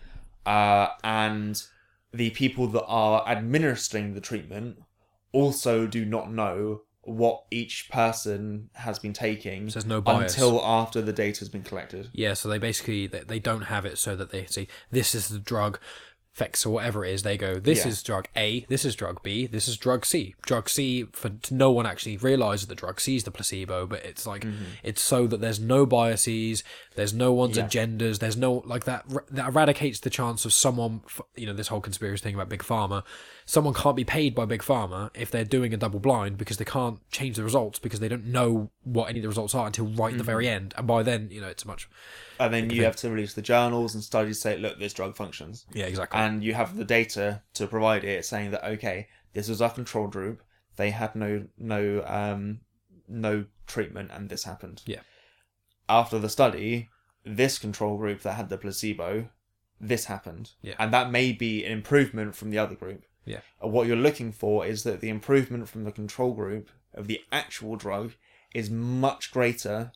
uh, 0.45 0.87
and 1.03 1.63
the 2.13 2.29
people 2.31 2.67
that 2.67 2.85
are 2.85 3.27
administering 3.27 4.13
the 4.13 4.21
treatment 4.21 4.77
also 5.31 5.85
do 5.85 6.05
not 6.05 6.31
know 6.31 6.81
what 7.07 7.43
each 7.51 7.89
person 7.89 8.69
has 8.73 8.99
been 8.99 9.13
taking 9.13 9.69
So 9.69 9.75
there's 9.79 9.85
no 9.85 10.01
bias. 10.01 10.33
until 10.33 10.61
after 10.63 11.01
the 11.01 11.13
data 11.13 11.39
has 11.39 11.49
been 11.49 11.63
collected. 11.63 12.09
Yeah, 12.11 12.33
so 12.33 12.49
they 12.49 12.57
basically 12.59 13.07
they, 13.07 13.21
they 13.21 13.39
don't 13.39 13.63
have 13.63 13.85
it 13.85 13.97
so 13.97 14.15
that 14.17 14.31
they 14.31 14.45
say 14.45 14.67
this 14.91 15.15
is 15.15 15.29
the 15.29 15.39
drug 15.39 15.79
effects 16.35 16.67
or 16.67 16.69
whatever 16.73 17.03
it 17.03 17.11
is, 17.13 17.23
they 17.23 17.35
go, 17.35 17.55
this 17.55 17.79
Yeah. 17.83 17.87
is 17.87 18.03
drug 18.03 18.27
A, 18.35 18.63
this 18.69 18.85
is 18.85 18.95
drug 18.95 19.23
B, 19.23 19.47
this 19.47 19.67
is 19.67 19.75
drug 19.75 20.05
C. 20.05 20.35
Drug 20.43 20.69
C, 20.69 21.05
for 21.13 21.31
no 21.49 21.71
one 21.71 21.87
actually 21.87 22.17
realizes 22.17 22.67
that 22.67 22.75
drug 22.77 22.99
C 23.01 23.15
is 23.15 23.23
the 23.23 23.31
placebo, 23.31 23.87
but 23.87 24.03
it's 24.05 24.27
like, 24.27 24.45
it's 24.83 25.01
so 25.01 25.25
that 25.25 25.41
there's 25.41 25.59
no 25.59 25.87
biases, 25.87 26.63
there's 26.95 27.11
no 27.13 27.33
one's 27.33 27.57
Mm-hmm. 27.57 27.75
Yeah. 27.75 27.85
agendas, 27.85 28.19
there's 28.19 28.37
no, 28.37 28.61
like 28.67 28.83
that, 28.83 29.05
that 29.31 29.47
eradicates 29.47 29.99
the 30.01 30.11
chance 30.11 30.45
of 30.45 30.53
someone, 30.53 31.01
f- 31.07 31.21
you 31.35 31.47
know, 31.47 31.53
this 31.53 31.69
whole 31.69 31.81
conspiracy 31.81 32.21
thing 32.21 32.35
about 32.35 32.49
Big 32.49 32.61
Pharma. 32.61 33.03
Someone 33.49 33.73
can't 33.73 33.95
be 33.95 34.03
paid 34.03 34.35
by 34.35 34.43
Big 34.43 34.61
Pharma 34.61 35.09
if 35.13 35.31
they're 35.31 35.45
doing 35.45 35.73
a 35.73 35.77
double 35.77 36.01
blind 36.01 36.37
because 36.37 36.57
they 36.57 36.65
can't 36.65 36.99
change 37.11 37.37
the 37.37 37.43
results 37.45 37.79
because 37.79 38.01
they 38.01 38.09
don't 38.09 38.25
know 38.25 38.71
what 38.83 39.09
any 39.09 39.19
of 39.19 39.23
the 39.23 39.29
results 39.29 39.55
are 39.55 39.65
until 39.67 39.85
right 39.85 40.11
at 40.11 40.17
the 40.17 40.23
Mm-hmm. 40.23 40.25
very 40.25 40.49
end. 40.49 40.73
And 40.77 40.85
by 40.85 41.01
then, 41.01 41.29
you 41.31 41.39
know, 41.39 41.47
it's 41.47 41.65
much, 41.65 41.89
And 42.41 42.53
then 42.53 42.69
you 42.69 42.83
have 42.83 42.97
to 42.97 43.09
release 43.09 43.33
the 43.35 43.41
journals 43.41 43.95
and 43.95 44.03
studies 44.03 44.41
say, 44.41 44.57
look, 44.57 44.77
this 44.79 44.91
drug 44.93 45.15
functions. 45.15 45.65
yeah, 45.73 45.85
exactly. 45.85 46.19
And 46.19 46.43
you 46.43 46.55
have 46.55 46.75
the 46.75 46.83
data 46.83 47.41
to 47.53 47.67
provide 47.67 48.03
it 48.03 48.25
saying 48.25 48.51
that, 48.51 48.65
okay, 48.65 49.07
this 49.31 49.47
was 49.47 49.61
our 49.61 49.69
control 49.71 50.07
group. 50.07 50.43
They 50.75 50.91
had 50.91 51.15
no 51.15 51.47
no 51.57 52.03
um 52.05 52.59
no 53.07 53.45
treatment 53.65 54.11
and 54.13 54.29
this 54.29 54.43
happened. 54.43 54.83
Yeah. 54.85 54.99
After 55.87 56.19
the 56.19 56.27
study, 56.29 56.89
this 57.23 57.57
control 57.57 57.97
group 57.97 58.21
that 58.23 58.33
had 58.33 58.49
the 58.49 58.57
placebo, 58.57 59.29
this 59.79 60.05
happened. 60.05 60.51
Yeah. 60.61 60.75
And 60.79 60.93
that 60.93 61.11
may 61.11 61.31
be 61.31 61.63
an 61.63 61.71
improvement 61.71 62.35
from 62.35 62.49
the 62.49 62.57
other 62.57 62.75
group. 62.75 63.05
Yeah. 63.27 63.41
Uh, 63.63 63.67
What 63.67 63.87
you're 63.87 63.97
looking 63.97 64.31
for 64.31 64.65
is 64.65 64.83
that 64.83 65.01
the 65.01 65.09
improvement 65.09 65.69
from 65.69 65.83
the 65.83 65.91
control 65.91 66.33
group 66.33 66.69
of 66.93 67.07
the 67.07 67.21
actual 67.31 67.75
drug 67.75 68.13
is 68.53 68.69
much 68.69 69.31
greater 69.31 69.91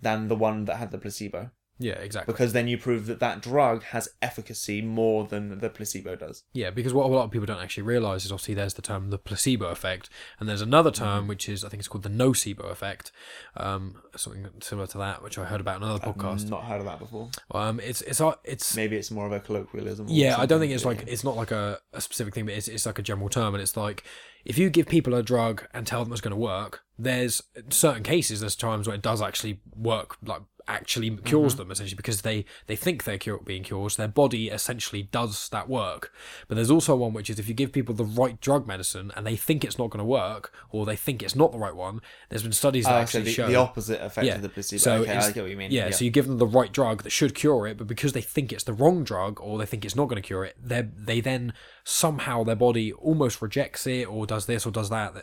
than 0.00 0.28
the 0.28 0.36
one 0.36 0.66
that 0.66 0.76
had 0.76 0.90
the 0.90 0.98
placebo 0.98 1.50
yeah, 1.78 1.94
exactly. 1.94 2.32
because 2.32 2.52
then 2.52 2.68
you 2.68 2.78
prove 2.78 3.06
that 3.06 3.20
that 3.20 3.40
drug 3.42 3.82
has 3.84 4.08
efficacy 4.22 4.80
more 4.82 5.24
than 5.24 5.58
the 5.58 5.68
placebo 5.70 6.14
does. 6.16 6.44
Yeah, 6.52 6.70
because 6.70 6.92
what 6.94 7.06
a 7.06 7.08
lot 7.08 7.24
of 7.24 7.30
people 7.30 7.46
don't 7.46 7.60
actually 7.62 7.82
realize 7.84 8.24
is 8.24 8.32
obviously 8.32 8.54
there's 8.54 8.74
the 8.74 8.82
term 8.82 9.10
the 9.10 9.18
placebo 9.18 9.66
effect, 9.66 10.08
and 10.38 10.48
there's 10.48 10.60
another 10.62 10.90
Mm-hmm. 10.90 11.04
term 11.04 11.26
which 11.28 11.48
is 11.48 11.64
I 11.64 11.68
think 11.68 11.80
it's 11.80 11.88
called 11.88 12.04
the 12.04 12.10
nocebo 12.10 12.70
effect, 12.70 13.10
um, 13.56 14.00
something 14.16 14.46
similar 14.60 14.86
to 14.88 14.98
that, 14.98 15.22
which 15.22 15.38
I 15.38 15.44
heard 15.44 15.60
about 15.60 15.76
in 15.78 15.82
another 15.82 16.04
podcast. 16.06 16.48
Not 16.48 16.64
heard 16.64 16.80
of 16.80 16.86
that 16.86 16.98
before. 16.98 17.30
Um, 17.50 17.80
it's 17.80 18.00
it's 18.02 18.20
it's 18.44 18.76
Maybe 18.76 18.96
it's 18.96 19.10
more 19.10 19.26
of 19.26 19.32
a 19.32 19.40
colloquialism. 19.40 20.06
yeah, 20.08 20.36
I 20.38 20.46
don't 20.46 20.60
think 20.60 20.72
it's 20.72 20.84
like 20.84 21.04
it's 21.06 21.24
not 21.24 21.36
like 21.36 21.50
a, 21.50 21.78
a 21.92 22.00
specific 22.00 22.34
thing, 22.34 22.46
but 22.46 22.54
it's 22.54 22.68
it's 22.68 22.86
like 22.86 22.98
a 22.98 23.02
general 23.02 23.28
term, 23.28 23.54
and 23.54 23.62
it's 23.62 23.76
like 23.76 24.04
if 24.44 24.58
you 24.58 24.68
give 24.70 24.86
people 24.86 25.14
a 25.14 25.22
drug 25.22 25.66
and 25.72 25.86
tell 25.86 26.04
them 26.04 26.12
it's 26.12 26.20
going 26.20 26.30
to 26.32 26.36
work, 26.36 26.82
there's 26.98 27.42
certain 27.70 28.02
cases, 28.02 28.40
there's 28.40 28.54
times 28.54 28.86
where 28.86 28.94
it 28.94 29.00
does 29.02 29.22
actually 29.22 29.60
work, 29.74 30.16
like 30.24 30.42
actually 30.66 31.10
cures 31.16 31.52
Mm-hmm. 31.54 31.58
them 31.62 31.70
essentially 31.70 31.96
because 31.96 32.22
they 32.22 32.44
they 32.66 32.76
think 32.76 33.04
they're 33.04 33.18
cure, 33.18 33.38
being 33.38 33.62
cured, 33.62 33.92
their 33.92 34.08
body 34.08 34.48
essentially 34.48 35.02
does 35.04 35.48
that 35.50 35.68
work. 35.68 36.12
But 36.48 36.54
there's 36.54 36.70
also 36.70 36.96
one 36.96 37.12
which 37.12 37.28
is 37.30 37.38
if 37.38 37.48
you 37.48 37.54
give 37.54 37.72
people 37.72 37.94
the 37.94 38.04
right 38.04 38.40
drug 38.40 38.66
medicine 38.66 39.12
and 39.16 39.26
they 39.26 39.36
think 39.36 39.64
it's 39.64 39.78
not 39.78 39.90
going 39.90 39.98
to 39.98 40.04
work 40.04 40.52
or 40.70 40.86
they 40.86 40.96
think 40.96 41.22
it's 41.22 41.36
not 41.36 41.52
the 41.52 41.58
right 41.58 41.74
one, 41.76 42.00
there's 42.28 42.42
been 42.42 42.52
studies 42.52 42.84
that 42.84 42.90
so 42.90 42.94
actually 42.96 43.22
the, 43.24 43.32
show 43.32 43.46
the 43.46 43.56
opposite 43.56 44.00
effect 44.02 44.26
Yeah. 44.26 44.36
of 44.36 44.42
the 44.42 44.48
placebo. 44.48 44.80
So 44.80 44.94
okay, 45.02 45.16
I 45.16 45.30
get 45.32 45.42
what 45.42 45.50
you 45.50 45.56
mean. 45.56 45.70
yeah, 45.70 45.90
so 45.90 46.04
you 46.04 46.10
give 46.10 46.26
them 46.26 46.38
the 46.38 46.46
right 46.46 46.72
drug 46.72 47.02
that 47.02 47.10
should 47.10 47.34
cure 47.34 47.66
it, 47.66 47.76
but 47.76 47.86
because 47.86 48.12
they 48.12 48.20
think 48.22 48.52
it's 48.52 48.64
the 48.64 48.72
wrong 48.72 49.04
drug 49.04 49.40
or 49.40 49.58
they 49.58 49.66
think 49.66 49.84
it's 49.84 49.96
not 49.96 50.06
going 50.08 50.20
to 50.22 50.26
cure 50.26 50.44
it, 50.44 50.56
they 50.62 50.82
they 50.82 51.20
then 51.20 51.52
somehow 51.84 52.42
their 52.42 52.56
body 52.56 52.92
almost 52.94 53.42
rejects 53.42 53.86
it 53.86 54.04
or 54.08 54.26
does 54.26 54.46
this 54.46 54.64
or 54.66 54.70
does 54.70 54.88
that. 54.90 55.14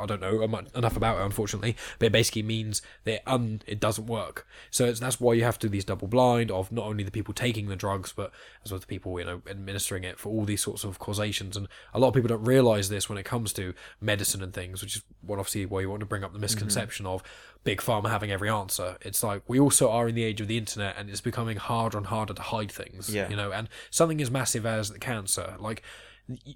I 0.00 0.06
don't 0.06 0.20
know 0.20 0.42
enough 0.74 0.96
about 0.96 1.18
it, 1.18 1.24
unfortunately, 1.24 1.76
but 1.98 2.06
it 2.06 2.12
basically 2.12 2.42
means 2.42 2.82
that 3.04 3.22
un, 3.26 3.62
it 3.66 3.80
doesn't 3.80 4.06
work. 4.06 4.46
So 4.70 4.86
it's, 4.86 5.00
that's 5.00 5.20
why 5.20 5.34
you 5.34 5.44
have 5.44 5.58
to 5.60 5.66
do 5.66 5.70
these 5.70 5.84
double 5.84 6.08
blind 6.08 6.50
of 6.50 6.70
not 6.72 6.86
only 6.86 7.04
the 7.04 7.10
people 7.10 7.34
taking 7.34 7.68
the 7.68 7.76
drugs, 7.76 8.12
but 8.14 8.32
as 8.64 8.70
well 8.70 8.76
as 8.76 8.82
the 8.82 8.86
people 8.86 9.18
you 9.18 9.24
know 9.24 9.42
administering 9.48 10.04
it 10.04 10.18
for 10.18 10.30
all 10.30 10.44
these 10.44 10.62
sorts 10.62 10.84
of 10.84 10.98
causations. 10.98 11.56
And 11.56 11.68
a 11.94 11.98
lot 11.98 12.08
of 12.08 12.14
people 12.14 12.28
don't 12.28 12.44
realize 12.44 12.88
this 12.88 13.08
when 13.08 13.18
it 13.18 13.24
comes 13.24 13.52
to 13.54 13.74
medicine 14.00 14.42
and 14.42 14.52
things, 14.52 14.82
which 14.82 14.96
is 14.96 15.02
what 15.22 15.38
obviously 15.38 15.66
why 15.66 15.80
you 15.80 15.90
want 15.90 16.00
to 16.00 16.06
bring 16.06 16.24
up 16.24 16.32
the 16.32 16.38
misconception 16.38 17.06
mm-hmm. 17.06 17.14
of 17.14 17.22
big 17.64 17.80
pharma 17.80 18.08
having 18.08 18.30
every 18.30 18.48
answer. 18.48 18.96
It's 19.02 19.22
like 19.22 19.42
we 19.48 19.58
also 19.60 19.90
are 19.90 20.08
in 20.08 20.14
the 20.14 20.24
age 20.24 20.40
of 20.40 20.48
the 20.48 20.58
internet, 20.58 20.96
and 20.98 21.10
it's 21.10 21.20
becoming 21.20 21.56
harder 21.56 21.98
and 21.98 22.06
harder 22.06 22.34
to 22.34 22.42
hide 22.42 22.70
things. 22.70 23.12
Yeah. 23.12 23.28
you 23.28 23.36
know, 23.36 23.52
and 23.52 23.68
something 23.90 24.20
as 24.20 24.30
massive 24.30 24.66
as 24.66 24.90
the 24.90 24.98
cancer, 24.98 25.54
like 25.58 25.82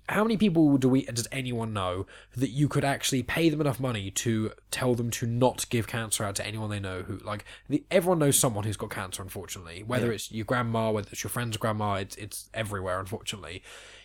how 0.08 0.22
many 0.22 0.36
people 0.36 0.76
do 0.76 0.88
we 0.88 1.02
does 1.06 1.26
anyone 1.32 1.72
know 1.72 2.06
that 2.36 2.50
you 2.50 2.68
could 2.68 2.84
actually 2.84 3.22
pay 3.22 3.48
them 3.48 3.60
enough 3.60 3.80
money 3.80 4.10
to 4.10 4.52
tell 4.70 4.94
them 4.94 5.10
to 5.10 5.26
not 5.26 5.68
give 5.70 5.86
cancer 5.86 6.24
out 6.24 6.34
to 6.36 6.46
anyone 6.46 6.68
they 6.68 6.78
know 6.80 7.02
who 7.02 7.16
like 7.18 7.44
the, 7.68 7.82
everyone 7.90 8.18
knows 8.18 8.38
someone 8.38 8.64
who's 8.64 8.76
got 8.76 8.90
cancer 8.90 9.22
unfortunately 9.22 9.82
whether 9.82 10.06
Yeah. 10.08 10.12
it's 10.12 10.30
your 10.30 10.44
grandma 10.44 10.90
whether 10.90 11.08
it's 11.10 11.22
your 11.24 11.30
friend's 11.30 11.56
grandma 11.56 11.94
it's 11.94 12.16
it's 12.16 12.50
everywhere 12.52 13.00
unfortunately 13.00 13.62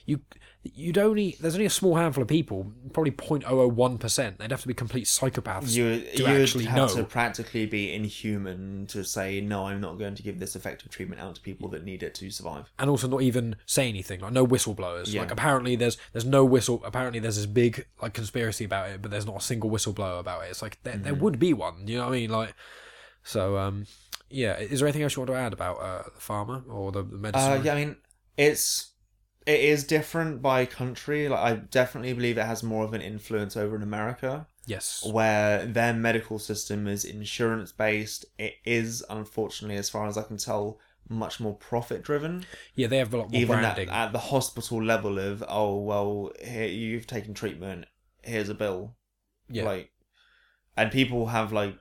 you 0.08 0.22
you'd 0.64 0.98
only 0.98 1.38
there's 1.40 1.54
only 1.54 1.66
a 1.68 1.70
small 1.70 1.96
handful 1.96 2.22
of 2.24 2.28
people 2.28 2.74
probably 2.92 3.12
0.001% 3.12 4.38
they'd 4.38 4.52
have 4.52 4.62
to 4.62 4.68
be 4.68 4.74
complete 4.74 5.06
psychopaths 5.06 5.74
you 5.76 6.02
to 6.16 6.26
actually 6.26 6.66
have 6.66 6.78
know 6.90 6.96
to 6.96 7.04
practically 7.04 7.66
be 7.66 7.94
inhuman 7.94 8.86
to 8.88 9.04
say 9.04 9.40
no. 9.40 9.68
I'm 9.68 9.80
not 9.80 9.98
going 10.00 10.16
to 10.16 10.24
give 10.24 10.40
this 10.40 10.56
effective 10.56 10.90
treatment 10.92 11.22
out 11.22 11.36
to 11.36 11.42
people 11.42 11.70
that 11.70 11.84
need 11.86 12.04
it 12.04 12.16
to 12.16 12.30
survive. 12.32 12.72
and 12.80 12.90
also 12.90 13.08
not 13.08 13.22
even 13.22 13.56
say 13.66 13.88
anything 13.88 14.20
like 14.22 14.34
no 14.34 14.46
whistleblowers 14.46 15.14
Yeah. 15.14 15.22
like 15.22 15.32
apparently 15.32 15.76
there's 15.76 15.98
there's 16.14 16.26
no 16.26 16.44
whistle 16.44 16.82
apparently 16.84 17.20
there's 17.20 17.36
this 17.38 17.46
big 17.46 17.86
like 18.02 18.14
conspiracy 18.14 18.66
about 18.66 18.90
it 18.90 19.02
but 19.02 19.12
there's 19.12 19.26
not 19.26 19.38
a 19.38 19.42
single 19.42 19.70
whistleblower 19.70 20.20
about 20.20 20.44
it 20.44 20.50
it's 20.50 20.62
like 20.62 20.82
there, 20.84 20.98
there 20.98 21.14
would 21.16 21.38
be 21.40 21.54
one 21.54 21.88
you 21.88 21.98
know 21.98 22.06
what 22.06 22.14
i 22.14 22.20
mean 22.20 22.30
like 22.30 22.54
so 23.24 23.58
um 23.58 23.86
yeah 24.30 24.58
is 24.58 24.80
there 24.80 24.88
anything 24.88 25.04
else 25.04 25.16
you 25.16 25.22
want 25.22 25.30
to 25.30 25.36
add 25.36 25.54
about 25.54 25.78
uh 25.78 26.04
the 26.04 26.20
pharma 26.22 26.64
or 26.70 26.92
the, 26.92 27.04
the 27.04 27.18
medicine 27.18 27.52
Uh, 27.60 27.62
yeah, 27.64 27.74
I 27.74 27.86
mean, 27.86 27.96
it's 28.38 28.92
it 29.48 29.62
is 29.62 29.86
different 29.86 30.42
by 30.42 30.66
country. 30.66 31.30
Like, 31.30 31.40
I 31.40 31.56
definitely 31.56 32.14
believe 32.14 32.38
it 32.38 32.46
has 32.46 32.62
more 32.62 32.84
of 32.84 32.94
an 32.94 33.02
influence 33.02 33.56
over 33.56 33.76
in 33.78 33.82
America, 33.82 34.46
yes 34.66 35.08
where 35.10 35.66
their 35.66 35.94
medical 35.94 36.38
system 36.38 36.88
is 36.88 37.06
insurance 37.06 37.72
based. 37.72 38.26
It 38.38 38.56
is, 38.66 39.04
unfortunately, 39.10 39.78
as 39.78 39.90
far 39.90 40.06
as 40.08 40.18
I 40.18 40.24
can 40.24 40.38
tell, 40.38 40.80
much 41.10 41.40
more 41.40 41.56
profit 41.56 42.04
driven. 42.04 42.46
yeah 42.76 42.88
they 42.88 42.98
have 42.98 43.14
a 43.14 43.18
lot 43.18 43.32
more 43.32 43.42
Even 43.42 43.60
at, 43.60 43.62
branding 43.62 43.90
at 43.90 44.12
the 44.12 44.20
hospital 44.20 44.84
level 44.84 45.18
of, 45.18 45.44
oh 45.48 45.78
well, 45.80 46.32
here 46.44 46.68
you've 46.68 47.08
taken 47.08 47.34
treatment. 47.34 47.86
Here's 48.24 48.50
a 48.50 48.54
bill. 48.54 48.96
yeah 49.50 49.64
Like, 49.64 49.92
and 50.76 50.92
people 50.92 51.28
have 51.28 51.54
like 51.54 51.76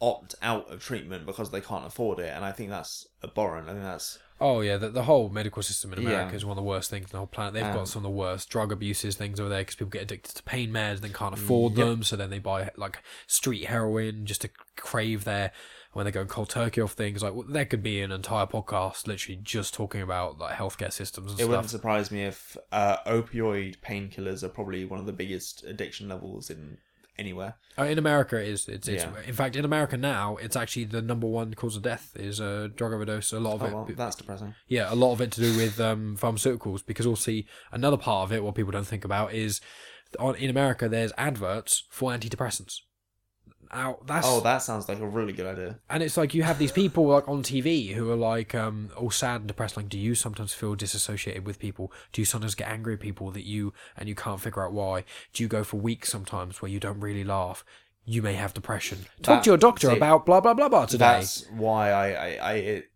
opt 0.00 0.34
out 0.42 0.70
of 0.70 0.82
treatment 0.82 1.26
because 1.26 1.50
they 1.50 1.60
can't 1.60 1.86
afford 1.86 2.18
it, 2.18 2.32
and 2.34 2.44
I 2.44 2.52
think 2.52 2.70
that's 2.70 3.06
abhorrent. 3.22 3.68
I 3.68 3.72
think 3.72 3.84
that's 3.84 4.18
oh 4.40 4.60
yeah 4.62 4.76
the, 4.76 4.88
the 4.90 5.04
whole 5.04 5.28
medical 5.28 5.62
system 5.62 5.92
in 5.92 5.98
america 6.00 6.32
Yeah. 6.32 6.36
is 6.36 6.44
one 6.44 6.50
of 6.50 6.56
the 6.56 6.68
worst 6.68 6.90
things 6.90 7.04
on 7.06 7.10
the 7.12 7.18
whole 7.18 7.26
planet 7.28 7.54
they've 7.54 7.64
Um, 7.64 7.72
got 7.72 7.88
some 7.88 8.00
of 8.00 8.02
the 8.02 8.10
worst 8.10 8.50
drug 8.50 8.72
abuses 8.72 9.14
things 9.14 9.38
over 9.38 9.48
there 9.48 9.60
because 9.60 9.76
people 9.76 9.90
get 9.90 10.02
addicted 10.02 10.34
to 10.34 10.42
pain 10.42 10.70
meds 10.72 11.00
then 11.00 11.12
can't 11.12 11.34
afford 11.34 11.78
Yep. 11.78 11.86
them 11.86 12.02
so 12.02 12.16
then 12.16 12.30
they 12.30 12.40
buy 12.40 12.68
like 12.76 13.00
street 13.28 13.66
heroin 13.66 14.26
just 14.26 14.40
to 14.42 14.50
crave 14.76 15.22
their 15.22 15.52
when 15.92 16.04
they 16.04 16.10
go 16.10 16.24
cold 16.26 16.48
turkey 16.50 16.80
off 16.80 16.94
things 16.94 17.22
like 17.22 17.32
well, 17.32 17.46
there 17.48 17.64
could 17.64 17.84
be 17.84 18.00
an 18.00 18.10
entire 18.10 18.44
podcast 18.44 19.06
literally 19.06 19.38
just 19.40 19.72
talking 19.72 20.02
about 20.02 20.36
like 20.40 20.56
healthcare 20.56 20.92
systems 20.92 21.30
and 21.30 21.40
It 21.40 21.48
wouldn't 21.48 21.68
stuff 21.68 21.80
surprise 21.80 22.10
me 22.10 22.24
if 22.24 22.56
uh, 22.72 22.96
opioid 23.06 23.76
painkillers 23.78 24.42
are 24.42 24.48
probably 24.48 24.84
one 24.84 24.98
of 24.98 25.06
the 25.06 25.12
biggest 25.12 25.62
addiction 25.62 26.08
levels 26.08 26.50
in 26.50 26.78
anywhere. 27.18 27.54
Uh, 27.78 27.84
in 27.84 27.98
america 27.98 28.36
it 28.40 28.48
is 28.48 28.68
it's, 28.68 28.86
it's 28.86 29.02
Yeah. 29.04 29.10
in 29.26 29.34
fact 29.34 29.56
in 29.56 29.64
america 29.64 29.96
now 29.96 30.36
it's 30.36 30.54
actually 30.56 30.84
the 30.84 31.02
number 31.02 31.26
one 31.26 31.54
cause 31.54 31.74
of 31.76 31.82
death 31.82 32.12
is 32.14 32.38
a 32.38 32.68
drug 32.68 32.92
overdose 32.92 33.32
a 33.32 33.40
lot 33.40 33.54
of 33.54 33.62
Oh, 33.62 33.66
it 33.66 33.72
well, 33.74 33.88
that's 33.96 34.14
depressing. 34.16 34.54
yeah 34.68 34.92
a 34.92 34.94
lot 34.94 35.12
of 35.12 35.20
it 35.20 35.32
to 35.32 35.40
do 35.40 35.56
with 35.56 35.80
um, 35.80 36.16
pharmaceuticals 36.16 36.86
because 36.86 37.04
also 37.06 37.32
another 37.72 37.96
part 37.96 38.28
of 38.28 38.32
it 38.32 38.44
what 38.44 38.54
people 38.54 38.70
don't 38.72 38.86
think 38.86 39.04
about 39.04 39.32
is 39.34 39.60
on 40.20 40.36
in 40.36 40.50
america 40.50 40.88
there's 40.88 41.12
adverts 41.18 41.84
for 41.90 42.12
antidepressants 42.12 42.80
now 43.72 43.98
that's 44.06 44.26
Oh, 44.28 44.40
that 44.40 44.58
sounds 44.58 44.88
like 44.88 44.98
a 45.00 45.06
really 45.06 45.32
good 45.32 45.46
idea. 45.46 45.78
and 45.88 46.02
it's 46.02 46.16
like 46.16 46.34
you 46.34 46.42
have 46.42 46.58
these 46.58 46.72
people 46.72 47.06
like 47.06 47.28
on 47.28 47.42
TV 47.42 47.92
who 47.94 48.10
are 48.10 48.16
like 48.16 48.54
um 48.54 48.90
all 48.96 49.10
sad 49.10 49.42
and 49.42 49.48
depressed. 49.48 49.76
Like, 49.76 49.88
do 49.88 49.98
you 49.98 50.14
sometimes 50.14 50.52
feel 50.52 50.74
disassociated 50.74 51.46
with 51.46 51.58
people? 51.58 51.92
Do 52.12 52.20
you 52.20 52.26
sometimes 52.26 52.54
get 52.54 52.68
angry 52.68 52.94
at 52.94 53.00
people 53.00 53.30
that 53.30 53.44
you 53.46 53.72
and 53.96 54.08
you 54.08 54.14
can't 54.14 54.40
figure 54.40 54.64
out 54.64 54.72
why? 54.72 55.04
Do 55.32 55.42
you 55.42 55.48
go 55.48 55.62
for 55.64 55.76
weeks 55.76 56.10
sometimes 56.10 56.60
where 56.60 56.70
you 56.70 56.80
don't 56.80 57.00
really 57.00 57.24
laugh? 57.24 57.64
You 58.06 58.20
may 58.20 58.34
have 58.34 58.52
depression. 58.52 59.06
Talk 59.22 59.36
That- 59.38 59.44
to 59.44 59.50
your 59.50 59.56
doctor 59.56 59.88
see, 59.88 59.96
about 59.96 60.26
blah 60.26 60.40
blah 60.40 60.54
blah 60.54 60.68
blah 60.68 60.86
today. 60.86 60.98
That's 60.98 61.46
why 61.50 61.90
I, 61.90 62.08
I, 62.10 62.34
I 62.36 62.52
it 62.54 62.90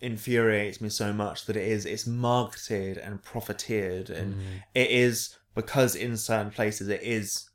infuriates 0.00 0.80
me 0.80 0.88
so 0.88 1.12
much 1.12 1.46
that 1.46 1.56
it 1.56 1.66
is 1.66 1.86
it's 1.86 2.06
marketed 2.06 2.98
and 2.98 3.22
profiteered 3.22 4.10
and 4.10 4.34
Mm. 4.34 4.40
it 4.74 4.90
is 4.90 5.36
because 5.54 5.94
in 5.94 6.16
certain 6.16 6.50
places 6.50 6.88
it 6.88 7.02
is 7.02 7.48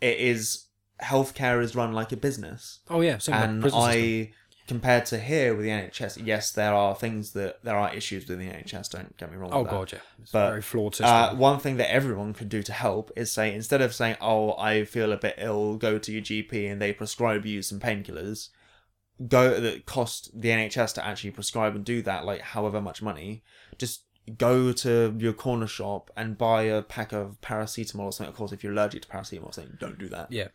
it 0.00 0.18
is 0.18 0.66
healthcare 1.02 1.62
is 1.62 1.74
run 1.74 1.92
like 1.92 2.12
a 2.12 2.16
business 2.16 2.80
Oh 2.88 3.00
yeah, 3.00 3.18
same 3.18 3.34
and 3.34 3.62
system. 3.62 3.80
I 3.82 4.32
compared 4.66 5.04
to 5.06 5.18
here 5.18 5.56
with 5.56 5.64
the 5.64 5.70
NHS, 5.70 6.24
yes, 6.24 6.52
there 6.52 6.72
are 6.72 6.94
things 6.94 7.32
that 7.32 7.62
there 7.64 7.76
are 7.76 7.92
issues 7.92 8.28
with 8.28 8.38
the 8.38 8.44
NHS. 8.44 8.90
Don't 8.90 9.16
get 9.16 9.30
me 9.32 9.36
wrong. 9.36 9.50
Oh 9.52 9.64
god, 9.64 9.90
yeah, 9.92 9.98
it's 10.22 10.30
But, 10.30 10.50
very 10.50 10.62
flawed 10.62 10.94
system. 10.94 11.12
Uh, 11.12 11.34
one 11.34 11.58
thing 11.58 11.76
that 11.78 11.92
everyone 11.92 12.34
could 12.34 12.48
do 12.48 12.62
to 12.62 12.72
help 12.72 13.10
is 13.16 13.32
say 13.32 13.52
instead 13.52 13.80
of 13.80 13.92
saying, 13.92 14.16
"Oh, 14.20 14.56
I 14.56 14.84
feel 14.84 15.12
a 15.12 15.16
bit 15.16 15.34
ill," 15.38 15.76
go 15.76 15.98
to 15.98 16.12
your 16.12 16.22
GP 16.22 16.70
and 16.70 16.80
they 16.80 16.92
prescribe 16.92 17.44
you 17.44 17.62
some 17.62 17.80
painkillers. 17.80 18.50
go 19.28 19.60
that 19.60 19.84
cost 19.86 20.30
the 20.40 20.48
NHS 20.50 20.94
to 20.94 21.04
actually 21.04 21.32
prescribe 21.32 21.74
and 21.74 21.84
do 21.84 22.00
that, 22.02 22.24
like 22.24 22.40
however 22.40 22.80
much 22.80 23.02
money, 23.02 23.42
just 23.76 24.04
go 24.38 24.72
to 24.72 25.14
your 25.18 25.32
corner 25.32 25.66
shop 25.66 26.10
and 26.16 26.38
buy 26.38 26.62
a 26.62 26.80
pack 26.80 27.12
of 27.12 27.40
paracetamol 27.40 28.04
or 28.04 28.12
something. 28.12 28.30
Of 28.30 28.36
course, 28.36 28.52
if 28.52 28.62
you're 28.62 28.72
allergic 28.72 29.02
to 29.02 29.08
paracetamol 29.08 29.46
or 29.46 29.52
something, 29.52 29.76
don't 29.80 29.98
do 29.98 30.08
that. 30.08 30.30
Yeah. 30.30 30.48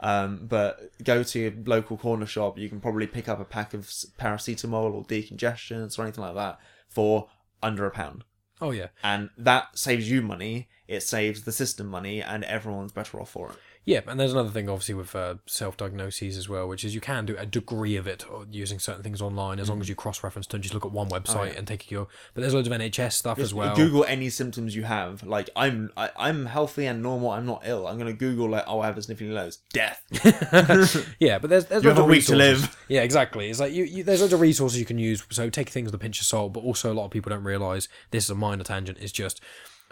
Um, 0.00 0.46
but 0.48 0.90
go 1.02 1.22
to 1.22 1.38
your 1.38 1.52
local 1.66 1.96
corner 1.96 2.26
shop. 2.26 2.58
You 2.58 2.68
can 2.68 2.80
probably 2.80 3.06
pick 3.06 3.28
up 3.28 3.40
a 3.40 3.44
pack 3.44 3.74
of 3.74 3.82
paracetamol 4.18 4.92
or 4.94 5.04
decongestants 5.04 5.98
or 5.98 6.02
anything 6.02 6.22
like 6.22 6.34
that 6.36 6.58
for 6.88 7.28
under 7.62 7.84
a 7.86 7.90
pound, 7.90 8.24
Oh 8.60 8.70
yeah. 8.70 8.88
and 9.02 9.30
that 9.36 9.76
saves 9.78 10.08
you 10.10 10.22
money. 10.22 10.68
It 10.86 11.02
saves 11.02 11.42
the 11.42 11.52
system 11.52 11.86
money, 11.88 12.22
and 12.22 12.44
everyone's 12.44 12.92
better 12.92 13.20
off 13.20 13.30
for 13.30 13.50
it. 13.50 13.56
Yeah, 13.88 14.02
and 14.06 14.20
there's 14.20 14.34
another 14.34 14.50
thing, 14.50 14.68
obviously, 14.68 14.94
with 14.96 15.16
uh, 15.16 15.36
self-diagnoses 15.46 16.36
as 16.36 16.46
well, 16.46 16.68
which 16.68 16.84
is 16.84 16.94
you 16.94 17.00
can 17.00 17.24
do 17.24 17.34
a 17.38 17.46
degree 17.46 17.96
of 17.96 18.06
it 18.06 18.22
using 18.52 18.78
certain 18.78 19.02
things 19.02 19.22
online 19.22 19.58
as 19.58 19.70
long 19.70 19.80
as 19.80 19.88
you 19.88 19.94
cross-reference. 19.94 20.46
Don't 20.46 20.60
just 20.60 20.74
look 20.74 20.84
at 20.84 20.92
one 20.92 21.08
website 21.08 21.56
and 21.56 21.66
take 21.66 21.90
your. 21.90 22.06
But 22.34 22.42
there's 22.42 22.52
loads 22.52 22.68
of 22.68 22.74
NHS 22.74 23.12
stuff 23.14 23.38
as 23.38 23.54
well. 23.54 23.74
Google 23.74 24.04
any 24.04 24.28
symptoms 24.28 24.76
you 24.76 24.82
have. 24.82 25.22
Like 25.22 25.48
I'm, 25.56 25.90
I, 25.96 26.10
I'm 26.18 26.44
healthy 26.44 26.84
and 26.84 27.02
normal. 27.02 27.30
I'm 27.30 27.46
not 27.46 27.62
ill. 27.64 27.86
I'm 27.86 27.96
gonna 27.96 28.12
Google 28.12 28.50
like, 28.50 28.64
oh, 28.66 28.80
I 28.80 28.86
have 28.88 28.98
a 28.98 29.00
sniffing 29.00 29.32
nose. 29.32 29.56
Death. 29.72 30.02
yeah, 31.18 31.38
but 31.38 31.48
there's 31.48 31.64
there's 31.64 31.82
You 31.82 31.88
loads 31.88 31.96
have 31.96 31.98
a 31.98 32.02
of 32.02 32.10
week 32.10 32.26
to 32.26 32.34
resources. 32.34 32.62
live. 32.64 32.84
Yeah, 32.88 33.00
exactly. 33.00 33.48
It's 33.48 33.58
like 33.58 33.72
you, 33.72 33.84
you 33.84 34.04
there's 34.04 34.20
loads 34.20 34.34
of 34.34 34.40
resources 34.40 34.78
you 34.78 34.84
can 34.84 34.98
use. 34.98 35.24
So 35.30 35.48
take 35.48 35.70
things 35.70 35.86
with 35.86 35.94
a 35.94 35.98
pinch 35.98 36.20
of 36.20 36.26
salt, 36.26 36.52
but 36.52 36.60
also 36.60 36.92
a 36.92 36.94
lot 36.94 37.06
of 37.06 37.10
people 37.10 37.30
don't 37.30 37.42
realize 37.42 37.88
this 38.10 38.24
is 38.24 38.30
a 38.30 38.34
minor 38.34 38.64
tangent. 38.64 38.98
Is 38.98 39.12
just 39.12 39.40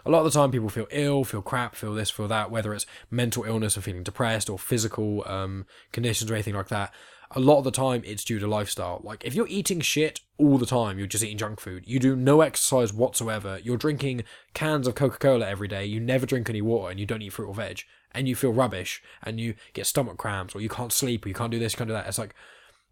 a 0.05 0.09
lot 0.09 0.19
of 0.19 0.25
the 0.25 0.39
time 0.39 0.51
people 0.51 0.69
feel 0.69 0.87
ill, 0.91 1.23
feel 1.23 1.41
crap, 1.41 1.75
feel 1.75 1.93
this, 1.93 2.09
feel 2.09 2.27
that, 2.27 2.51
whether 2.51 2.73
it's 2.73 2.85
mental 3.11 3.43
illness 3.43 3.75
and 3.75 3.83
feeling 3.83 4.03
depressed 4.03 4.49
or 4.49 4.57
physical 4.57 5.27
um, 5.27 5.65
conditions 5.91 6.31
or 6.31 6.33
anything 6.33 6.55
like 6.55 6.69
that. 6.69 6.93
A 7.31 7.41
lot 7.41 7.57
of 7.57 7.65
the 7.65 7.71
time 7.71 8.03
it's 8.05 8.23
due 8.23 8.39
to 8.39 8.47
lifestyle. 8.47 9.01
Like 9.03 9.25
if 9.25 9.35
you're 9.35 9.47
eating 9.49 9.81
shit 9.81 10.21
all 10.37 10.57
the 10.57 10.65
time, 10.65 10.97
you're 10.97 11.07
just 11.07 11.25
eating 11.25 11.37
junk 11.37 11.59
food. 11.59 11.83
You 11.85 11.99
do 11.99 12.15
no 12.15 12.39
exercise 12.39 12.93
whatsoever. 12.93 13.59
You're 13.61 13.75
drinking 13.75 14.23
cans 14.53 14.87
of 14.87 14.95
Coca-Cola 14.95 15.45
every 15.45 15.67
day. 15.67 15.85
You 15.85 15.99
never 15.99 16.25
drink 16.25 16.49
any 16.49 16.61
water 16.61 16.89
and 16.89 16.99
you 16.99 17.05
don't 17.05 17.21
eat 17.21 17.33
fruit 17.33 17.49
or 17.49 17.53
veg 17.53 17.81
and 18.11 18.29
you 18.29 18.35
feel 18.35 18.53
rubbish 18.53 19.03
and 19.23 19.41
you 19.41 19.55
get 19.73 19.85
stomach 19.85 20.17
cramps 20.17 20.55
or 20.55 20.61
you 20.61 20.69
can't 20.69 20.93
sleep 20.93 21.25
or 21.25 21.29
you 21.29 21.35
can't 21.35 21.51
do 21.51 21.59
this, 21.59 21.73
you 21.73 21.77
can't 21.77 21.89
do 21.89 21.93
that. 21.93 22.07
It's 22.07 22.17
like 22.17 22.33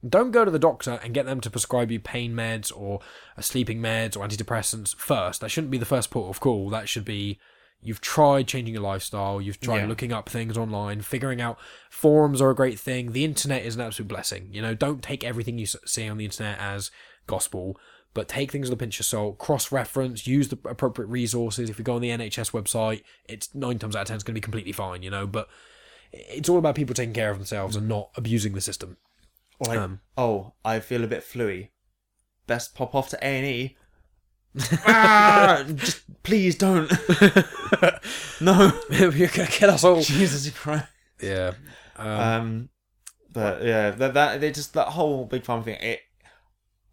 don't 0.07 0.31
go 0.31 0.45
to 0.45 0.51
the 0.51 0.59
doctor 0.59 0.99
and 1.03 1.13
get 1.13 1.25
them 1.25 1.41
to 1.41 1.49
prescribe 1.49 1.91
you 1.91 1.99
pain 1.99 2.33
meds 2.33 2.71
or 2.75 2.99
uh, 3.37 3.41
sleeping 3.41 3.79
meds 3.79 4.15
or 4.15 4.27
antidepressants 4.27 4.95
first. 4.95 5.41
That 5.41 5.49
shouldn't 5.49 5.71
be 5.71 5.77
the 5.77 5.85
first 5.85 6.11
port 6.11 6.29
of 6.29 6.39
call. 6.39 6.69
That 6.69 6.87
should 6.89 7.05
be 7.05 7.39
you've 7.81 8.01
tried 8.01 8.47
changing 8.47 8.73
your 8.73 8.83
lifestyle, 8.83 9.39
you've 9.39 9.59
tried 9.59 9.81
Yeah. 9.81 9.87
looking 9.87 10.11
up 10.11 10.27
things 10.27 10.57
online, 10.57 11.01
figuring 11.01 11.39
out 11.39 11.59
forums 11.89 12.41
are 12.41 12.49
a 12.49 12.55
great 12.55 12.79
thing. 12.79 13.11
The 13.11 13.23
internet 13.23 13.63
is 13.65 13.75
an 13.75 13.81
absolute 13.81 14.07
blessing. 14.07 14.49
You 14.51 14.61
know, 14.61 14.73
don't 14.73 15.03
take 15.03 15.23
everything 15.23 15.57
you 15.59 15.65
see 15.67 16.09
on 16.09 16.17
the 16.17 16.25
internet 16.25 16.57
as 16.59 16.89
gospel, 17.27 17.79
but 18.15 18.27
take 18.27 18.51
things 18.51 18.69
with 18.69 18.77
a 18.79 18.79
pinch 18.79 18.99
of 18.99 19.05
salt, 19.05 19.37
cross 19.37 19.71
reference, 19.71 20.25
use 20.25 20.47
the 20.47 20.57
appropriate 20.65 21.07
resources. 21.09 21.69
If 21.69 21.77
you 21.77 21.83
go 21.83 21.95
on 21.95 22.01
the 22.01 22.09
NHS 22.09 22.51
website, 22.51 23.03
it's 23.27 23.53
nine 23.53 23.77
times 23.77 23.95
out 23.95 24.03
of 24.03 24.07
ten 24.07 24.15
it's 24.15 24.23
going 24.23 24.33
to 24.33 24.39
be 24.39 24.43
completely 24.43 24.71
fine, 24.71 25.03
you 25.03 25.09
know, 25.11 25.27
but 25.27 25.47
it's 26.11 26.47
all 26.49 26.57
about 26.57 26.75
people 26.75 26.95
taking 26.95 27.13
care 27.13 27.29
of 27.29 27.37
themselves 27.37 27.75
and 27.75 27.87
not 27.87 28.09
abusing 28.15 28.53
the 28.53 28.61
system. 28.61 28.97
Or 29.59 29.67
like, 29.67 29.79
Um, 29.79 30.01
oh, 30.17 30.53
I 30.63 30.79
feel 30.79 31.03
a 31.03 31.07
bit 31.07 31.23
fluey. 31.23 31.69
Best 32.47 32.75
pop 32.75 32.93
off 32.95 33.09
to 33.09 33.17
A 33.17 33.27
and 33.27 33.45
E. 33.45 33.77
Ah, 34.85 35.63
just 35.75 36.03
please 36.23 36.55
don't. 36.55 36.89
no. 38.41 38.71
You're 38.89 39.27
gonna 39.27 39.47
kill 39.47 39.71
us 39.71 39.83
all. 39.83 40.01
Jesus 40.01 40.49
Christ. 40.51 40.85
Yeah. 41.21 41.53
Um, 41.97 42.07
Um, 42.19 42.69
but 43.31 43.63
yeah, 43.63 43.91
that 43.91 44.13
that 44.13 44.41
they 44.41 44.51
just 44.51 44.73
that 44.73 44.89
whole 44.89 45.25
big 45.25 45.43
farm 45.43 45.63
thing. 45.63 45.77
It 45.81 46.01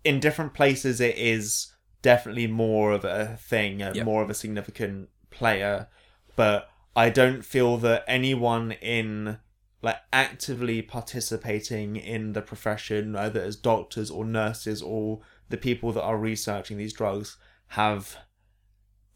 in 0.05 0.19
different 0.19 0.55
places 0.55 1.01
it 1.01 1.17
is 1.17 1.73
definitely 2.03 2.49
more 2.49 2.93
of 2.93 3.05
a 3.05 3.37
thing, 3.41 3.81
uh, 3.83 3.93
more 4.05 4.23
of 4.23 4.31
a 4.31 4.35
significant 4.35 5.09
player. 5.31 5.87
But 6.35 6.69
I 6.97 7.11
don't 7.11 7.43
feel 7.45 7.77
that 7.79 8.05
anyone 8.09 8.73
in 8.73 9.39
like 9.83 9.97
actively 10.13 10.81
participating 10.81 11.97
in 11.97 12.33
the 12.33 12.43
profession, 12.43 13.17
either 13.17 13.41
as 13.41 13.57
doctors 13.57 14.11
or 14.11 14.25
nurses 14.25 14.81
or 14.81 15.21
the 15.49 15.57
people 15.57 15.93
that 15.93 16.03
are 16.03 16.17
researching 16.17 16.79
these 16.79 16.93
drugs, 16.93 17.37
have 17.69 18.17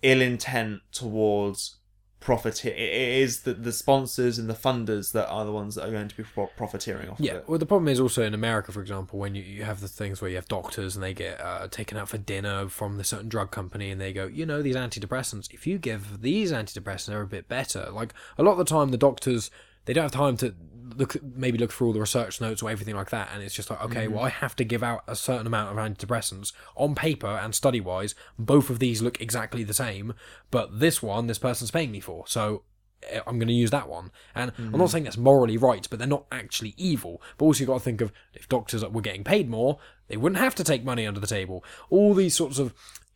ill 0.03 0.21
intent 0.21 0.81
towards 0.93 1.77
profit. 2.19 2.65
It 2.65 2.77
is 2.77 3.43
the, 3.43 3.55
the 3.55 3.73
sponsors 3.73 4.39
and 4.39 4.51
the 4.51 4.55
funders 4.55 5.13
that 5.13 5.29
are 5.29 5.45
the 5.45 5.53
ones 5.53 5.77
that 5.77 5.87
are 5.87 5.93
going 5.93 6.09
to 6.09 6.17
be 6.17 6.25
pro- 6.25 6.49
profiteering 6.49 7.09
off 7.09 7.21
yeah. 7.21 7.31
of 7.31 7.37
it. 7.37 7.41
Yeah. 7.41 7.45
Well, 7.47 7.59
the 7.59 7.67
problem 7.67 7.87
is 7.87 8.01
also 8.01 8.25
in 8.25 8.35
America, 8.35 8.73
for 8.73 8.81
example, 8.81 9.19
when 9.21 9.37
you, 9.37 9.43
you 9.43 9.63
have 9.63 9.81
the 9.81 9.87
things 9.87 10.21
where 10.21 10.31
you 10.31 10.37
have 10.37 10.49
doctors 10.49 10.97
and 10.97 11.03
they 11.05 11.15
get 11.15 11.41
uh, 11.41 11.69
taken 11.69 11.97
out 11.97 12.09
for 12.09 12.19
dinner 12.19 12.69
from 12.69 12.97
the 12.97 13.05
certain 13.05 13.29
drug 13.29 13.53
company 13.53 13.91
and 13.91 14.01
they 14.01 14.13
go, 14.13 14.27
you 14.27 14.45
know, 14.45 14.61
these 14.61 14.75
antidepressants, 14.75 15.55
if 15.55 15.67
you 15.67 15.79
give 15.79 16.23
these 16.23 16.51
antidepressants, 16.51 17.07
they're 17.07 17.23
a 17.23 17.27
bit 17.27 17.49
better. 17.49 17.91
Like, 17.93 18.13
a 18.37 18.43
lot 18.43 18.53
of 18.53 18.59
the 18.59 18.65
time, 18.65 18.91
the 18.91 18.99
doctors, 18.99 19.51
they 19.87 19.93
don't 19.93 20.05
have 20.05 20.13
time 20.13 20.37
to 20.37 20.55
look 20.97 21.17
maybe 21.23 21.59
look 21.59 21.73
through 21.73 21.89
all 21.89 21.93
the 21.93 22.01
research 22.01 22.41
notes 22.41 22.63
or 22.63 22.71
everything 22.71 22.95
like 22.95 23.11
that. 23.11 23.31
And 23.33 23.43
it's 23.43 23.55
just 23.55 23.71
like 23.71 23.83
okay 23.83 24.09
well 24.09 24.25
i 24.25 24.29
have 24.29 24.57
to 24.57 24.65
give 24.65 24.83
out 24.83 25.03
a 25.07 25.17
certain 25.17 25.47
amount 25.47 25.71
of 25.71 25.77
antidepressants 25.77 26.53
on 26.75 26.95
paper 26.95 27.27
and 27.27 27.55
study 27.55 27.81
wise 27.81 28.15
both 28.39 28.71
of 28.71 28.79
these 28.79 29.03
look 29.03 29.21
exactly 29.21 29.65
the 29.65 29.75
same 29.75 30.15
but 30.51 30.79
this 30.81 31.03
one 31.03 31.27
this 31.27 31.39
person's 31.39 31.71
paying 31.71 31.91
me 31.91 32.01
for. 32.01 32.25
So 32.27 32.63
eh, 33.05 33.21
i'm 33.27 33.39
going 33.39 33.49
to 33.49 33.55
use 33.55 33.71
that 33.71 33.89
one. 33.89 34.11
And 34.35 34.53
i'm 34.59 34.79
not 34.79 34.91
saying 34.91 35.05
that's 35.05 35.17
morally 35.17 35.57
right 35.57 35.87
but 35.89 35.99
they're 35.99 36.09
not 36.09 36.27
actually 36.33 36.75
evil. 36.77 37.23
But 37.39 37.47
also 37.47 37.61
you've 37.61 37.69
got 37.69 37.79
to 37.79 37.85
think 37.85 38.01
of 38.01 38.13
if 38.35 38.49
doctors 38.49 38.85
were 38.85 39.03
getting 39.03 39.25
paid 39.25 39.49
more 39.49 39.79
they 40.09 40.17
wouldn't 40.17 40.41
have 40.41 40.55
to 40.57 40.65
take 40.65 40.85
money 40.85 41.07
under 41.07 41.21
the 41.21 41.27
table. 41.27 41.65
All 41.91 42.15
these 42.15 42.35
sorts 42.35 42.59
of 42.59 42.73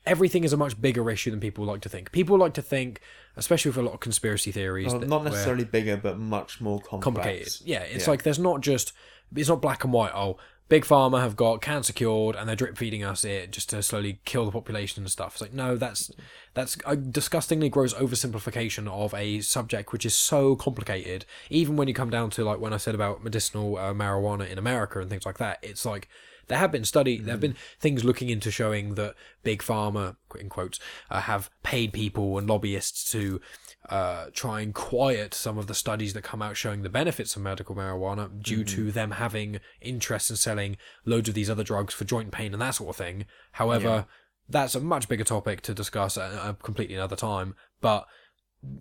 everything 0.06 0.44
is 0.44 0.52
a 0.52 0.56
much 0.56 0.80
bigger 0.80 1.10
issue 1.10 1.30
than 1.30 1.40
people 1.40 1.64
like 1.64 1.80
to 1.82 1.88
think 1.88 2.10
people 2.10 2.38
like 2.38 2.54
to 2.54 2.62
think 2.62 3.00
especially 3.36 3.68
with 3.70 3.76
a 3.78 3.82
lot 3.82 3.94
of 3.94 4.00
conspiracy 4.00 4.50
theories 4.50 4.92
Well, 4.92 5.00
not 5.00 5.24
necessarily 5.24 5.64
bigger, 5.64 5.96
but 5.96 6.18
much 6.18 6.60
more 6.60 6.80
complex. 6.80 7.04
complicated. 7.04 7.52
Yeah, 7.64 7.80
it's 7.82 8.04
Yeah. 8.06 8.10
like 8.10 8.22
there's 8.22 8.38
not 8.38 8.60
just 8.62 8.92
it's 9.36 9.48
not 9.48 9.62
black 9.62 9.84
and 9.84 9.92
white. 9.92 10.12
Oh, 10.14 10.36
big 10.68 10.84
pharma 10.84 11.20
have 11.20 11.36
got 11.36 11.60
cancer 11.60 11.92
cured 11.92 12.34
and 12.36 12.48
they're 12.48 12.56
drip 12.56 12.76
feeding 12.78 13.04
us 13.04 13.24
it 13.24 13.50
just 13.52 13.70
to 13.70 13.82
slowly 13.82 14.20
kill 14.24 14.44
the 14.46 14.52
population 14.52 15.02
and 15.02 15.10
stuff. 15.10 15.34
It's 15.34 15.40
like 15.42 15.52
no, 15.52 15.76
that's 15.76 16.10
that's 16.54 16.76
a 16.86 16.96
disgustingly 16.96 17.68
gross 17.68 17.92
oversimplification 17.94 18.88
of 18.88 19.12
a 19.14 19.40
subject 19.42 19.92
which 19.92 20.04
is 20.06 20.14
so 20.14 20.56
complicated. 20.56 21.24
Even 21.50 21.76
when 21.76 21.88
you 21.88 21.94
come 21.94 22.10
down 22.10 22.30
to 22.30 22.44
like 22.44 22.58
when 22.58 22.72
I 22.72 22.78
said 22.78 22.94
about 22.94 23.22
medicinal 23.22 23.76
uh, 23.76 23.92
marijuana 23.92 24.48
in 24.48 24.58
America 24.58 24.98
and 25.00 25.10
things 25.10 25.26
like 25.26 25.38
that, 25.38 25.58
it's 25.62 25.84
like. 25.84 26.08
There 26.50 26.58
have 26.58 26.72
been 26.72 26.84
study. 26.84 27.16
There 27.18 27.32
have 27.32 27.40
been 27.40 27.54
things 27.78 28.02
looking 28.02 28.28
into 28.28 28.50
showing 28.50 28.96
that 28.96 29.14
big 29.44 29.62
pharma, 29.62 30.16
in 30.36 30.48
quotes, 30.48 30.80
uh, 31.08 31.20
have 31.20 31.48
paid 31.62 31.92
people 31.92 32.36
and 32.38 32.48
lobbyists 32.48 33.08
to 33.12 33.40
uh, 33.88 34.26
try 34.32 34.60
and 34.60 34.74
quiet 34.74 35.32
some 35.32 35.58
of 35.58 35.68
the 35.68 35.76
studies 35.76 36.12
that 36.14 36.22
come 36.22 36.42
out 36.42 36.56
showing 36.56 36.82
the 36.82 36.88
benefits 36.88 37.36
of 37.36 37.42
medical 37.42 37.76
marijuana 37.76 38.42
due 38.42 38.64
to 38.64 38.90
them 38.90 39.12
having 39.12 39.60
interest 39.80 40.28
in 40.28 40.34
selling 40.34 40.76
loads 41.04 41.28
of 41.28 41.36
these 41.36 41.48
other 41.48 41.62
drugs 41.62 41.94
for 41.94 42.04
joint 42.04 42.32
pain 42.32 42.52
and 42.52 42.60
that 42.60 42.74
sort 42.74 42.90
of 42.90 42.96
thing. 42.96 43.26
However, 43.52 44.06
that's 44.48 44.74
a 44.74 44.80
much 44.80 45.08
bigger 45.08 45.22
topic 45.22 45.60
to 45.60 45.72
discuss 45.72 46.18
at 46.18 46.32
a 46.32 46.54
completely 46.54 46.96
another 46.96 47.14
time. 47.14 47.54
But 47.80 48.08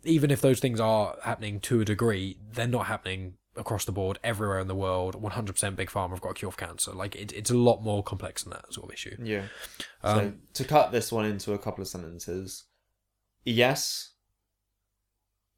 even 0.03 0.31
if 0.31 0.41
those 0.41 0.59
things 0.59 0.79
are 0.79 1.17
happening 1.23 1.59
to 1.59 1.81
a 1.81 1.85
degree, 1.85 2.39
they're 2.51 2.67
not 2.67 2.87
happening 2.87 3.35
across 3.59 3.85
the 3.85 3.91
board 3.91 4.17
everywhere 4.23 4.59
in 4.59 4.67
the 4.67 4.75
world. 4.75 5.21
100% 5.21 5.75
big 5.75 5.89
pharma 5.89 6.11
have 6.11 6.21
got 6.21 6.31
a 6.31 6.33
cure 6.33 6.51
for 6.51 6.57
cancer. 6.57 6.91
Like 6.91 7.15
it, 7.15 7.31
it's 7.33 7.51
a 7.51 7.57
lot 7.57 7.83
more 7.83 8.01
complex 8.01 8.43
than 8.43 8.51
that 8.53 8.73
sort 8.73 8.87
of 8.87 8.93
issue. 8.93 9.15
Yeah. 9.21 9.43
Um, 10.03 10.17
so 10.17 10.33
to 10.63 10.63
cut 10.69 10.91
this 10.91 11.11
one 11.11 11.25
into 11.25 11.53
a 11.53 11.59
couple 11.59 11.81
of 11.81 11.87
sentences, 11.87 12.63
yes, 13.45 14.13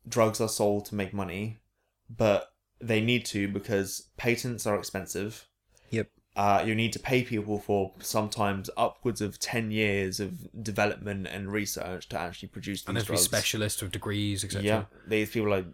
drugs 0.08 0.42
are 0.42 0.50
sold 0.50 0.86
to 0.86 0.96
make 0.96 1.14
money, 1.14 1.62
but 2.10 2.54
they 2.80 3.02
need 3.02 3.26
to 3.28 3.48
because 3.48 4.10
patents 4.18 4.66
are 4.66 4.76
expensive. 4.78 5.48
Yep. 5.92 6.10
Uh, 6.36 6.64
you 6.66 6.74
need 6.74 6.94
to 6.94 7.00
pay 7.00 7.24
people 7.24 7.60
for 7.60 7.94
sometimes 8.00 8.70
upwards 8.78 9.20
of 9.22 9.38
10 9.38 9.70
years 9.70 10.20
of 10.20 10.48
development 10.64 11.28
and 11.28 11.52
research 11.52 12.08
to 12.10 12.18
actually 12.18 12.48
produce 12.48 12.82
these 12.82 12.88
And 12.88 12.96
there's 12.96 13.06
to 13.06 13.12
drugs. 13.12 13.24
specialists 13.24 13.82
with 13.82 13.92
degrees, 13.92 14.44
etc. 14.46 14.64
Yeah, 14.64 14.84
these 15.06 15.30
people 15.32 15.54
are 15.54 15.66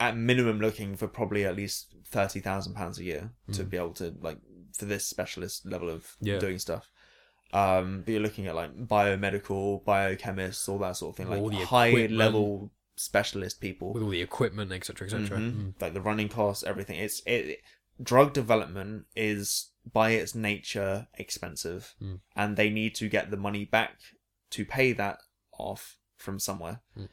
at 0.00 0.16
minimum 0.16 0.60
looking 0.60 0.96
for 0.96 1.06
probably 1.06 1.44
at 1.44 1.54
least 1.54 1.94
thirty 2.06 2.40
thousand 2.40 2.74
pounds 2.74 2.98
a 2.98 3.04
year 3.04 3.30
to 3.52 3.62
be 3.62 3.76
able 3.76 3.92
to 3.94 4.14
like 4.20 4.38
for 4.76 4.86
this 4.86 5.06
specialist 5.06 5.66
level 5.66 5.88
of 5.90 6.02
Mm. 6.22 6.26
Yeah. 6.26 6.38
doing 6.38 6.58
stuff. 6.58 6.90
Um, 7.52 8.02
but 8.02 8.12
you're 8.12 8.22
looking 8.22 8.46
at 8.46 8.54
like 8.54 8.74
biomedical, 8.86 9.84
biochemists, 9.84 10.68
all 10.68 10.78
that 10.78 10.96
sort 10.96 11.12
of 11.12 11.16
thing, 11.16 11.28
like 11.28 11.40
All 11.40 11.50
the 11.50 11.64
high 11.64 11.88
equipment. 11.88 12.18
level 12.18 12.70
specialist 12.96 13.60
people, 13.60 13.92
With 13.92 14.02
all 14.04 14.08
the 14.10 14.22
equipment, 14.22 14.70
etc., 14.72 15.06
etc. 15.06 15.38
Mhm. 15.38 15.74
like 15.80 15.92
the 15.94 16.00
running 16.00 16.28
costs, 16.28 16.62
everything. 16.64 16.98
It's 16.98 17.20
it. 17.26 17.60
Drug 18.02 18.32
development 18.32 19.06
is 19.16 19.70
by 19.92 20.12
its 20.12 20.34
nature 20.34 21.08
expensive, 21.14 21.94
Mm. 22.00 22.20
and 22.36 22.56
they 22.56 22.70
need 22.70 22.94
to 22.96 23.08
get 23.08 23.30
the 23.30 23.36
money 23.36 23.64
back 23.64 23.98
to 24.50 24.64
pay 24.64 24.92
that 24.92 25.18
off 25.52 25.98
from 26.16 26.38
somewhere. 26.38 26.80
Mm. 26.96 27.08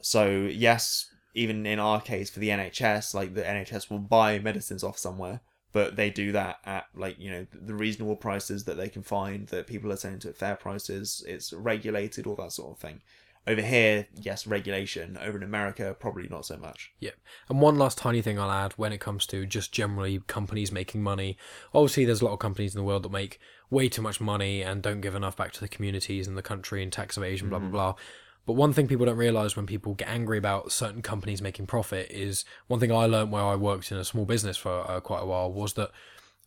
So 0.00 0.36
yes, 0.46 1.10
even 1.36 1.66
in 1.66 1.78
our 1.78 2.00
case 2.00 2.30
for 2.30 2.40
the 2.40 2.48
NHS, 2.48 3.14
like 3.14 3.34
the 3.34 3.42
NHS 3.42 3.90
will 3.90 3.98
buy 3.98 4.38
medicines 4.38 4.82
off 4.82 4.98
somewhere, 4.98 5.40
but 5.72 5.94
they 5.94 6.08
do 6.08 6.32
that 6.32 6.56
at 6.64 6.86
like 6.96 7.20
you 7.20 7.30
know 7.30 7.46
the 7.52 7.74
reasonable 7.74 8.16
prices 8.16 8.64
that 8.64 8.78
they 8.78 8.88
can 8.88 9.02
find 9.02 9.46
that 9.48 9.66
people 9.66 9.92
are 9.92 9.96
selling 9.96 10.18
to 10.20 10.30
at 10.30 10.36
fair 10.36 10.56
prices. 10.56 11.22
It's 11.28 11.52
regulated, 11.52 12.26
all 12.26 12.36
that 12.36 12.52
sort 12.52 12.72
of 12.72 12.78
thing. 12.78 13.02
Over 13.48 13.60
here, 13.62 14.08
yes, 14.14 14.46
regulation. 14.46 15.16
Over 15.22 15.36
in 15.36 15.44
America, 15.44 15.94
probably 16.00 16.26
not 16.26 16.46
so 16.46 16.56
much. 16.56 16.92
Yeah. 16.98 17.12
And 17.48 17.60
one 17.60 17.78
last 17.78 17.96
tiny 17.96 18.20
thing 18.20 18.40
I'll 18.40 18.50
add 18.50 18.72
when 18.72 18.92
it 18.92 18.98
comes 18.98 19.24
to 19.26 19.46
just 19.46 19.70
generally 19.70 20.20
companies 20.26 20.72
making 20.72 21.02
money. 21.02 21.36
Obviously, 21.72 22.06
there's 22.06 22.22
a 22.22 22.24
lot 22.24 22.32
of 22.32 22.40
companies 22.40 22.74
in 22.74 22.80
the 22.80 22.84
world 22.84 23.04
that 23.04 23.12
make 23.12 23.38
way 23.70 23.88
too 23.88 24.02
much 24.02 24.20
money 24.20 24.62
and 24.62 24.82
don't 24.82 25.00
give 25.00 25.14
enough 25.14 25.36
back 25.36 25.52
to 25.52 25.60
the 25.60 25.68
communities 25.68 26.26
and 26.26 26.36
the 26.36 26.42
country 26.42 26.82
and 26.82 26.92
tax 26.92 27.16
evasion, 27.16 27.48
blah, 27.48 27.58
blah, 27.58 27.66
mm-hmm. 27.66 27.76
blah. 27.76 27.94
But 28.46 28.52
one 28.52 28.72
thing 28.72 28.86
people 28.86 29.06
don't 29.06 29.16
realize 29.16 29.56
when 29.56 29.66
people 29.66 29.94
get 29.94 30.08
angry 30.08 30.38
about 30.38 30.72
certain 30.72 31.02
companies 31.02 31.42
making 31.42 31.66
profit 31.66 32.10
is 32.10 32.44
one 32.68 32.80
thing 32.80 32.92
I 32.92 33.06
learned 33.06 33.32
where 33.32 33.42
I 33.42 33.56
worked 33.56 33.90
in 33.90 33.98
a 33.98 34.04
small 34.04 34.24
business 34.24 34.56
for 34.56 34.88
uh, 34.88 35.00
quite 35.00 35.22
a 35.22 35.26
while 35.26 35.52
was 35.52 35.74
that 35.74 35.90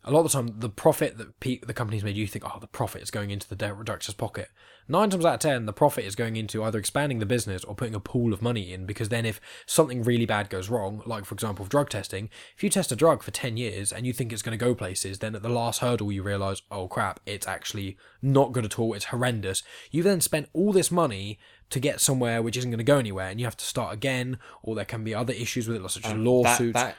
a 0.02 0.10
lot 0.10 0.20
of 0.20 0.32
the 0.32 0.32
time 0.32 0.54
the 0.58 0.70
profit 0.70 1.18
that 1.18 1.38
pe- 1.40 1.58
the 1.58 1.74
companies 1.74 2.02
made 2.02 2.16
you 2.16 2.26
think 2.26 2.44
oh 2.44 2.58
the 2.58 2.66
profit 2.66 3.02
is 3.02 3.10
going 3.10 3.30
into 3.30 3.48
the 3.48 3.56
debt 3.56 3.76
reductor's 3.76 4.14
pocket. 4.14 4.48
Nine 4.88 5.10
times 5.10 5.26
out 5.26 5.34
of 5.34 5.40
ten 5.40 5.66
the 5.66 5.74
profit 5.74 6.04
is 6.04 6.16
going 6.16 6.36
into 6.36 6.64
either 6.64 6.78
expanding 6.78 7.18
the 7.18 7.26
business 7.26 7.64
or 7.64 7.74
putting 7.74 7.94
a 7.94 8.00
pool 8.00 8.32
of 8.32 8.40
money 8.40 8.72
in 8.72 8.86
because 8.86 9.10
then 9.10 9.26
if 9.26 9.40
something 9.66 10.02
really 10.02 10.24
bad 10.24 10.48
goes 10.48 10.70
wrong 10.70 11.02
like 11.04 11.26
for 11.26 11.34
example 11.34 11.66
drug 11.66 11.90
testing 11.90 12.30
if 12.56 12.64
you 12.64 12.70
test 12.70 12.90
a 12.90 12.96
drug 12.96 13.22
for 13.22 13.30
10 13.30 13.58
years 13.58 13.92
and 13.92 14.06
you 14.06 14.12
think 14.12 14.32
it's 14.32 14.42
going 14.42 14.58
to 14.58 14.64
go 14.64 14.74
places 14.74 15.18
then 15.18 15.34
at 15.34 15.42
the 15.42 15.48
last 15.48 15.80
hurdle 15.80 16.10
you 16.10 16.22
realize 16.22 16.62
oh 16.70 16.88
crap 16.88 17.20
it's 17.26 17.46
actually 17.46 17.96
not 18.22 18.52
good 18.52 18.64
at 18.64 18.78
all 18.78 18.94
it's 18.94 19.06
horrendous. 19.06 19.62
You've 19.90 20.04
then 20.04 20.22
spent 20.22 20.48
all 20.54 20.72
this 20.72 20.90
money 20.90 21.38
to 21.70 21.80
get 21.80 22.00
somewhere 22.00 22.42
which 22.42 22.56
isn't 22.56 22.70
going 22.70 22.78
to 22.78 22.84
go 22.84 22.98
anywhere 22.98 23.28
and 23.28 23.38
you 23.40 23.46
have 23.46 23.56
to 23.56 23.64
start 23.64 23.94
again 23.94 24.38
or 24.62 24.74
there 24.74 24.84
can 24.84 25.04
be 25.04 25.14
other 25.14 25.32
issues 25.32 25.68
with 25.68 25.82
it 25.82 25.90
such 25.90 26.04
as 26.04 26.14
lawsuits 26.14 26.74
That, 26.74 26.94
that 26.94 26.96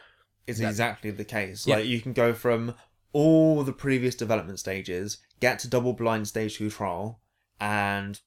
is 0.47 0.59
exactly 0.59 1.11
the 1.11 1.25
case. 1.25 1.67
Yeah. 1.67 1.75
Like 1.75 1.85
you 1.85 2.01
can 2.01 2.13
go 2.13 2.33
from 2.33 2.75
all 3.13 3.63
the 3.63 3.73
previous 3.73 4.15
development 4.15 4.59
stages, 4.59 5.17
get 5.39 5.59
to 5.59 5.67
double 5.67 5.93
blind 5.93 6.27
stage 6.27 6.57
two 6.57 6.69
trial, 6.69 7.19
and 7.59 8.19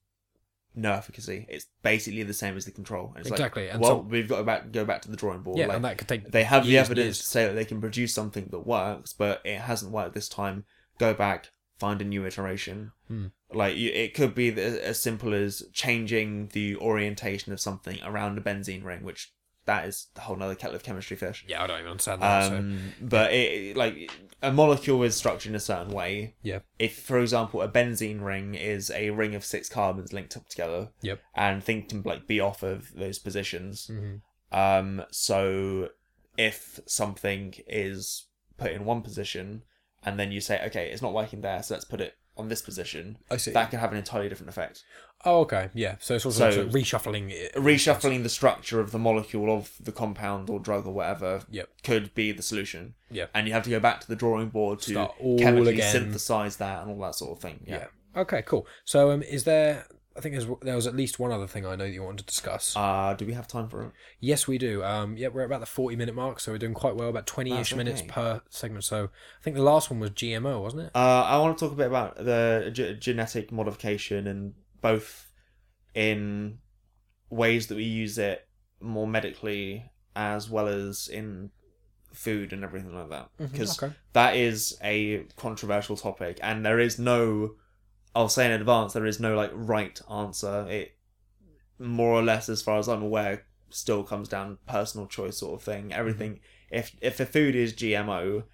no 0.74 0.92
efficacy. 0.92 1.47
It's 1.49 1.66
basically 1.82 2.22
the 2.24 2.34
same 2.34 2.57
as 2.57 2.64
the 2.64 2.70
control. 2.72 3.12
And 3.16 3.20
it's 3.24 3.30
Exactly, 3.30 3.64
Like, 3.66 3.74
and 3.74 3.82
well, 3.82 3.99
so- 3.99 4.07
we've 4.09 4.28
got 4.28 4.38
to 4.38 4.45
back, 4.45 4.72
go 4.72 4.84
back 4.84 5.03
to 5.03 5.11
the 5.11 5.16
drawing 5.16 5.40
board. 5.40 5.59
yeah 5.59 5.66
Like, 5.66 5.76
and 5.76 5.84
that 5.84 5.99
could 5.99 6.09
take 6.09 6.30
they 6.30 6.45
have 6.45 6.64
the 6.64 6.70
years 6.72 6.88
and 6.88 6.99
evidence 6.99 7.18
to 7.18 7.26
say 7.26 7.47
that 7.47 7.55
they 7.55 7.64
can 7.64 7.80
produce 7.80 8.12
something 8.14 8.49
that 8.51 8.66
works, 8.66 9.12
but 9.12 9.40
it 9.45 9.59
hasn't 9.61 9.92
worked 9.92 10.14
this 10.14 10.28
time. 10.28 10.64
Go 10.99 11.14
back, 11.14 11.51
find 11.78 12.01
a 12.01 12.05
new 12.05 12.24
iteration. 12.26 12.92
Hmm. 13.09 13.26
Like 13.55 13.76
it 13.76 14.14
could 14.14 14.34
be 14.34 14.50
as 14.61 15.00
simple 15.00 15.32
as 15.34 15.62
changing 15.72 16.48
the 16.52 16.76
orientation 16.76 17.52
of 17.52 17.61
something 17.61 17.98
around 18.05 18.38
a 18.38 18.40
benzene 18.40 18.84
ring, 18.84 19.02
which 19.02 19.32
that 19.66 19.86
is 19.88 20.09
a 20.16 20.20
whole 20.20 20.36
nother 20.36 20.55
kettle 20.55 20.76
of 20.76 20.82
chemistry 20.82 21.16
fish. 21.16 21.42
yeah 21.48 21.62
I 21.62 21.66
don't 21.66 21.78
even 21.78 21.90
understand 21.92 22.20
that 22.20 22.48
so 22.48 22.57
Um, 22.59 22.92
but 23.00 23.32
it, 23.32 23.52
it- 23.70 23.76
like 23.76 24.11
a 24.42 24.52
molecule 24.52 25.02
is 25.05 25.14
structured 25.14 25.48
in 25.50 25.57
a 25.57 25.61
certain 25.61 25.90
way. 25.90 26.34
yeah 26.42 26.59
If, 26.78 26.98
for 27.00 27.18
example, 27.18 27.62
a 27.62 27.68
benzene 27.68 28.22
ring 28.22 28.55
is 28.55 28.90
a 28.90 29.09
ring 29.11 29.34
of 29.34 29.42
six 29.42 29.70
carbons 29.70 30.12
linked 30.12 30.36
up 30.36 30.48
together, 30.50 30.90
Yep. 31.00 31.20
and 31.34 31.64
think 31.64 31.88
to 31.90 32.02
like 32.05 32.26
be 32.26 32.40
off 32.40 32.62
of 32.62 32.92
those 32.94 33.18
positions. 33.18 33.90
Mhm. 33.90 34.20
Um, 34.52 35.05
so 35.11 35.88
if 36.36 36.78
something 36.86 37.55
is 37.66 38.26
put 38.59 38.70
in 38.72 38.84
one 38.84 39.00
position, 39.00 39.62
and 40.05 40.18
then 40.20 40.30
you 40.30 40.40
say, 40.42 40.62
okay, 40.66 40.90
it's 40.90 41.00
not 41.00 41.14
working 41.14 41.40
there, 41.40 41.62
so 41.62 41.72
let's 41.74 41.86
put 41.86 42.02
it 42.02 42.14
on 42.37 42.49
this 42.49 42.62
position, 42.62 43.18
I 43.30 43.37
see 43.37 43.53
that 43.53 43.70
can 43.70 43.78
have 43.80 43.93
an 43.93 43.99
entirely 43.99 44.28
different 44.28 44.51
effect. 44.51 44.82
oh 45.26 45.41
okay 45.41 45.70
yeah 45.72 45.95
so 46.01 46.14
it's 46.16 46.26
also 46.26 46.51
So- 46.51 46.66
reshuffling 46.68 47.30
it 47.30 47.55
Reshuffling 47.55 48.22
the 48.24 48.28
structure 48.28 48.78
of 48.80 48.91
the 48.91 48.99
molecule 48.99 49.49
of 49.57 49.70
the 49.80 49.93
compound 49.93 50.51
or 50.51 50.59
drug 50.61 50.87
or 50.87 50.93
whatever 50.93 51.43
Yep. 51.51 51.68
could 51.82 52.14
be 52.14 52.32
the 52.32 52.43
solution. 52.43 52.95
Yeah. 53.11 53.26
And 53.35 53.47
you 53.47 53.53
have 53.55 53.64
to 53.64 53.70
go 53.70 53.80
back 53.80 54.01
to 54.01 54.09
the 54.09 54.16
drawing 54.16 54.49
board 54.51 54.80
to 54.82 55.09
chemically 55.39 55.74
again. 55.74 55.93
synthesize 55.93 56.57
that 56.57 56.82
and 56.82 56.91
all 56.91 57.01
that 57.07 57.14
sort 57.14 57.30
of 57.37 57.41
thing. 57.43 57.61
Yeah. 57.66 57.76
Yeah. 58.16 58.20
Okay, 58.22 58.43
cool. 58.43 58.66
So, 58.85 59.11
um, 59.12 59.22
is 59.22 59.45
there? 59.45 59.87
I 60.16 60.20
think 60.20 60.34
there's 60.34 60.46
there 60.62 60.76
was 60.76 60.86
at 60.86 60.94
least 60.94 61.18
one 61.18 61.32
other 61.32 61.46
thing 61.46 61.66
I 61.66 61.76
know 61.76 61.84
that 61.84 61.90
you 61.90 62.02
wanted 62.02 62.18
to 62.18 62.24
discuss. 62.24 62.74
Uh, 62.76 63.14
do 63.16 63.26
we 63.26 63.32
have 63.32 63.48
time 63.48 63.68
for 63.68 63.82
it? 63.82 63.92
yes, 64.20 64.46
we 64.46 64.58
do. 64.58 64.84
Um, 64.84 65.16
yeah, 65.16 65.28
we're 65.28 65.40
at 65.42 65.46
about 65.46 65.60
the 65.60 65.66
forty 65.66 65.96
minute 65.96 66.14
mark, 66.14 66.40
so 66.40 66.52
we're 66.52 66.58
doing 66.58 66.74
quite 66.74 66.94
well, 66.94 67.08
about 67.08 67.26
twenty 67.26 67.50
ish 67.50 67.70
That's 67.70 67.74
minutes 67.74 68.02
per 68.06 68.40
segment. 68.48 68.84
So, 68.84 69.04
I 69.04 69.42
think 69.42 69.56
the 69.56 69.62
last 69.62 69.90
one 69.90 70.00
was 70.00 70.10
GMO, 70.10 70.62
wasn't 70.62 70.84
it? 70.84 70.90
Uh, 70.94 71.22
I 71.22 71.38
want 71.38 71.58
to 71.58 71.64
talk 71.64 71.72
a 71.72 71.76
bit 71.76 71.88
about 71.88 72.16
the 72.16 72.70
ge- 72.72 73.02
genetic 73.02 73.50
modification 73.50 74.26
and 74.26 74.54
both 74.80 75.32
in 75.94 76.58
ways 77.30 77.66
that 77.68 77.76
we 77.76 77.84
use 77.84 78.18
it 78.18 78.46
more 78.80 79.06
medically 79.06 79.84
as 80.14 80.48
well 80.48 80.68
as 80.68 81.08
in 81.08 81.50
food 82.12 82.52
and 82.52 82.64
everything 82.64 82.94
like 82.94 83.10
that. 83.10 83.28
Because 83.36 83.82
okay. 83.82 83.94
that 84.12 84.36
is 84.36 84.78
a 84.82 85.24
controversial 85.36 85.96
topic, 85.96 86.38
and 86.42 86.64
there 86.64 86.78
is 86.78 86.98
no. 86.98 87.56
I'll 88.14 88.28
say 88.28 88.46
in 88.46 88.52
advance, 88.52 88.92
there 88.92 89.06
is 89.06 89.20
no 89.20 89.34
like 89.34 89.50
right 89.54 90.00
answer. 90.10 90.66
It 90.68 90.96
more 91.78 92.12
or 92.12 92.22
less, 92.22 92.48
as 92.48 92.62
far 92.62 92.78
as 92.78 92.88
I'm 92.88 93.02
aware, 93.02 93.44
still 93.70 94.04
comes 94.04 94.28
down 94.28 94.58
personal 94.66 95.06
choice 95.06 95.38
sort 95.38 95.60
of 95.60 95.64
thing. 95.64 95.92
Everything. 95.92 96.40
If 96.70 96.96
if 97.00 97.20
a 97.20 97.26
food 97.26 97.54
is 97.54 97.72
GMO, 97.72 98.44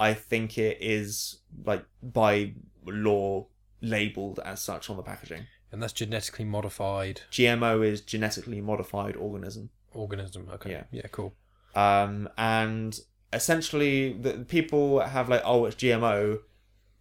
I 0.00 0.14
think 0.14 0.58
it 0.58 0.78
is 0.80 1.40
like 1.64 1.84
by 2.02 2.54
law 2.86 3.46
labeled 3.80 4.40
as 4.44 4.62
such 4.62 4.88
on 4.88 4.96
the 4.96 5.02
packaging. 5.02 5.46
And 5.70 5.82
that's 5.82 5.92
genetically 5.92 6.44
modified 6.44 7.22
GMO 7.30 7.84
is 7.86 8.02
genetically 8.02 8.60
modified 8.60 9.16
organism. 9.16 9.70
organism. 9.92 10.48
Okay. 10.54 10.70
Yeah. 10.70 10.84
Yeah. 10.90 11.06
Cool. 11.10 11.34
Um, 11.74 12.28
and 12.36 12.98
essentially, 13.32 14.12
the 14.12 14.44
people 14.46 15.00
have 15.00 15.28
like, 15.28 15.42
oh, 15.44 15.64
it's 15.64 15.76
GMO. 15.76 16.40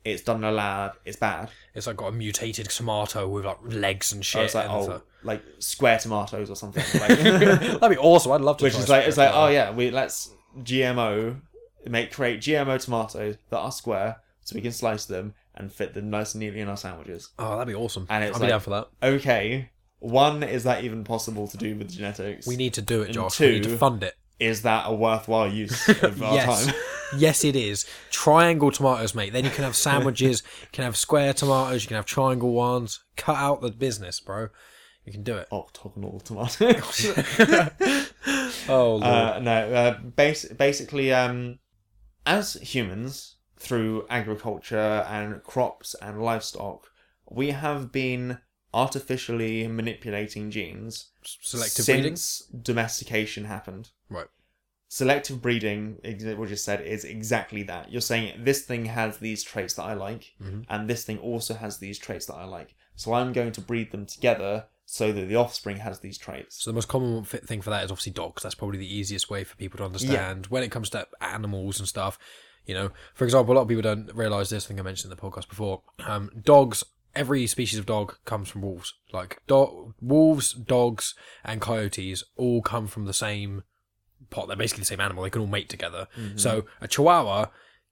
It's 0.03 0.23
done 0.23 0.37
in 0.37 0.43
a 0.45 0.51
lab. 0.51 0.93
It's 1.05 1.17
bad. 1.17 1.49
It's 1.75 1.85
like 1.87 1.97
got 1.97 2.07
a 2.07 2.11
mutated 2.11 2.69
tomato 2.69 3.27
with 3.27 3.45
like 3.45 3.57
legs 3.63 4.11
and 4.13 4.25
shit. 4.25 4.41
Oh, 4.41 4.45
it's 4.45 4.55
like 4.55 4.69
and 4.69 4.73
oh, 4.89 5.01
like 5.23 5.43
square 5.59 5.99
tomatoes 5.99 6.49
or 6.49 6.55
something. 6.55 6.83
Like, 6.99 7.19
That'd 7.19 7.89
be 7.89 7.97
awesome. 7.97 8.31
I'd 8.31 8.41
love 8.41 8.57
to. 8.57 8.63
which 8.63 8.75
is 8.75 8.89
like 8.89 9.07
it's 9.07 9.17
like 9.17 9.31
oh 9.33 9.47
yeah, 9.47 9.71
we 9.71 9.91
let's 9.91 10.31
GMO 10.59 11.39
make 11.87 12.11
create 12.11 12.41
GMO 12.41 12.79
tomatoes 12.83 13.37
that 13.49 13.57
are 13.57 13.71
square 13.71 14.17
so 14.43 14.55
we 14.55 14.61
can 14.61 14.71
slice 14.71 15.05
them 15.05 15.33
and 15.55 15.71
fit 15.71 15.93
them 15.93 16.09
nice 16.09 16.33
and 16.33 16.39
neatly 16.41 16.61
in 16.61 16.67
our 16.67 16.77
sandwiches. 16.77 17.29
Oh, 17.37 17.57
that'd 17.57 17.67
be 17.67 17.75
awesome. 17.75 18.07
And 18.09 18.23
it's 18.23 18.37
I'd 18.37 18.41
be 18.41 18.47
down 18.47 18.59
for 18.59 18.69
that. 18.71 18.87
Okay, 19.03 19.69
one 19.99 20.41
is 20.43 20.63
that 20.63 20.83
even 20.83 21.03
possible 21.03 21.47
to 21.47 21.57
do 21.57 21.75
with 21.75 21.91
genetics? 21.91 22.47
We 22.47 22.55
need 22.55 22.73
to 22.75 22.81
do 22.81 23.01
it, 23.03 23.11
Josh. 23.11 23.39
we 23.39 23.51
need 23.51 23.63
to 23.63 23.69
two- 23.69 23.77
fund 23.77 24.03
it. 24.03 24.15
Is 24.41 24.63
that 24.63 24.85
a 24.87 24.93
worthwhile 24.93 25.47
use 25.47 25.87
of 26.03 26.21
our 26.21 26.33
yes. 26.33 26.65
time? 26.65 26.75
yes, 27.17 27.43
it 27.45 27.55
is. 27.55 27.85
Triangle 28.09 28.71
tomatoes, 28.71 29.13
mate. 29.15 29.31
Then 29.33 29.45
you 29.45 29.51
can 29.51 29.63
have 29.63 29.75
sandwiches. 29.87 30.43
you 30.61 30.67
can 30.71 30.83
have 30.83 30.97
square 30.97 31.33
tomatoes. 31.33 31.83
You 31.83 31.87
can 31.87 31.95
have 31.95 32.05
triangle 32.05 32.51
ones. 32.51 33.03
Cut 33.15 33.37
out 33.37 33.61
the 33.61 33.71
business, 33.71 34.19
bro. 34.19 34.49
You 35.05 35.11
can 35.13 35.23
do 35.23 35.37
it. 35.37 35.47
Octagonal 35.51 36.19
tomatoes. 36.19 37.13
Oh, 38.69 38.97
Lord. 38.97 39.03
Uh, 39.03 39.39
no, 39.39 39.73
uh, 39.73 39.99
bas- 39.99 40.45
basically, 40.45 41.11
um, 41.11 41.57
as 42.25 42.53
humans, 42.53 43.37
through 43.57 44.05
agriculture 44.09 45.03
and 45.09 45.41
crops 45.43 45.95
and 46.01 46.21
livestock, 46.21 46.87
we 47.29 47.49
have 47.49 47.91
been 47.91 48.37
artificially 48.73 49.67
manipulating 49.67 50.51
genes 50.51 51.09
Selective 51.23 51.85
breeding. 51.85 52.15
since 52.15 52.43
domestication 52.61 53.45
happened. 53.45 53.89
Right. 54.11 54.27
Selective 54.87 55.41
breeding, 55.41 55.97
what 56.03 56.19
you 56.19 56.47
just 56.47 56.65
said, 56.65 56.81
is 56.81 57.05
exactly 57.05 57.63
that. 57.63 57.91
You're 57.91 58.01
saying 58.01 58.43
this 58.43 58.61
thing 58.63 58.85
has 58.85 59.17
these 59.19 59.41
traits 59.41 59.73
that 59.75 59.83
I 59.83 59.93
like, 59.93 60.33
Mhm. 60.41 60.65
and 60.69 60.89
this 60.89 61.05
thing 61.05 61.17
also 61.19 61.53
has 61.53 61.77
these 61.77 61.97
traits 61.97 62.25
that 62.25 62.33
I 62.35 62.43
like. 62.43 62.75
So 62.95 63.13
I'm 63.13 63.31
going 63.31 63.53
to 63.53 63.61
breed 63.61 63.91
them 63.91 64.05
together 64.05 64.65
so 64.85 65.13
that 65.13 65.27
the 65.29 65.37
offspring 65.37 65.77
has 65.77 65.99
these 66.01 66.17
traits. 66.17 66.61
So 66.61 66.69
the 66.71 66.75
most 66.75 66.89
common 66.89 67.23
fit 67.23 67.47
thing 67.47 67.61
for 67.61 67.69
that 67.69 67.85
is 67.85 67.91
obviously 67.91 68.11
dogs. 68.11 68.43
That's 68.43 68.53
probably 68.55 68.79
the 68.79 68.93
easiest 68.93 69.29
way 69.29 69.45
for 69.45 69.55
people 69.55 69.77
to 69.77 69.85
understand. 69.85 70.47
When 70.47 70.61
it 70.61 70.71
comes 70.71 70.89
to 70.89 71.07
animals 71.21 71.79
and 71.79 71.87
stuff, 71.87 72.19
you 72.65 72.73
know, 72.73 72.91
for 73.15 73.23
example, 73.23 73.53
a 73.53 73.55
lot 73.55 73.61
of 73.61 73.67
people 73.69 73.81
don't 73.83 74.13
realize 74.13 74.49
this. 74.49 74.65
I 74.65 74.67
think 74.67 74.79
I 74.81 74.83
mentioned 74.83 75.09
in 75.11 75.15
the 75.17 75.21
podcast 75.21 75.47
before. 75.47 75.83
Um, 75.99 76.31
dogs. 76.43 76.83
Every 77.15 77.47
species 77.47 77.79
of 77.79 77.85
dog 77.85 78.17
comes 78.25 78.49
from 78.49 78.61
wolves. 78.61 78.93
Like 79.13 79.41
do- 79.47 79.93
wolves, 80.01 80.51
dogs, 80.53 81.15
and 81.45 81.59
coyotes 81.61 82.23
all 82.35 82.61
come 82.61 82.87
from 82.87 83.05
the 83.05 83.13
same 83.13 83.63
pot. 84.29 84.47
They're 84.47 84.57
basically 84.57 84.81
the 84.81 84.85
same 84.85 84.99
animal. 84.99 85.23
They 85.23 85.29
can 85.29 85.41
all 85.41 85.47
mate 85.47 85.69
together. 85.69 86.07
Mm-hmm. 86.17 86.37
So 86.37 86.65
a 86.79 86.87
Chihuahua 86.87 87.47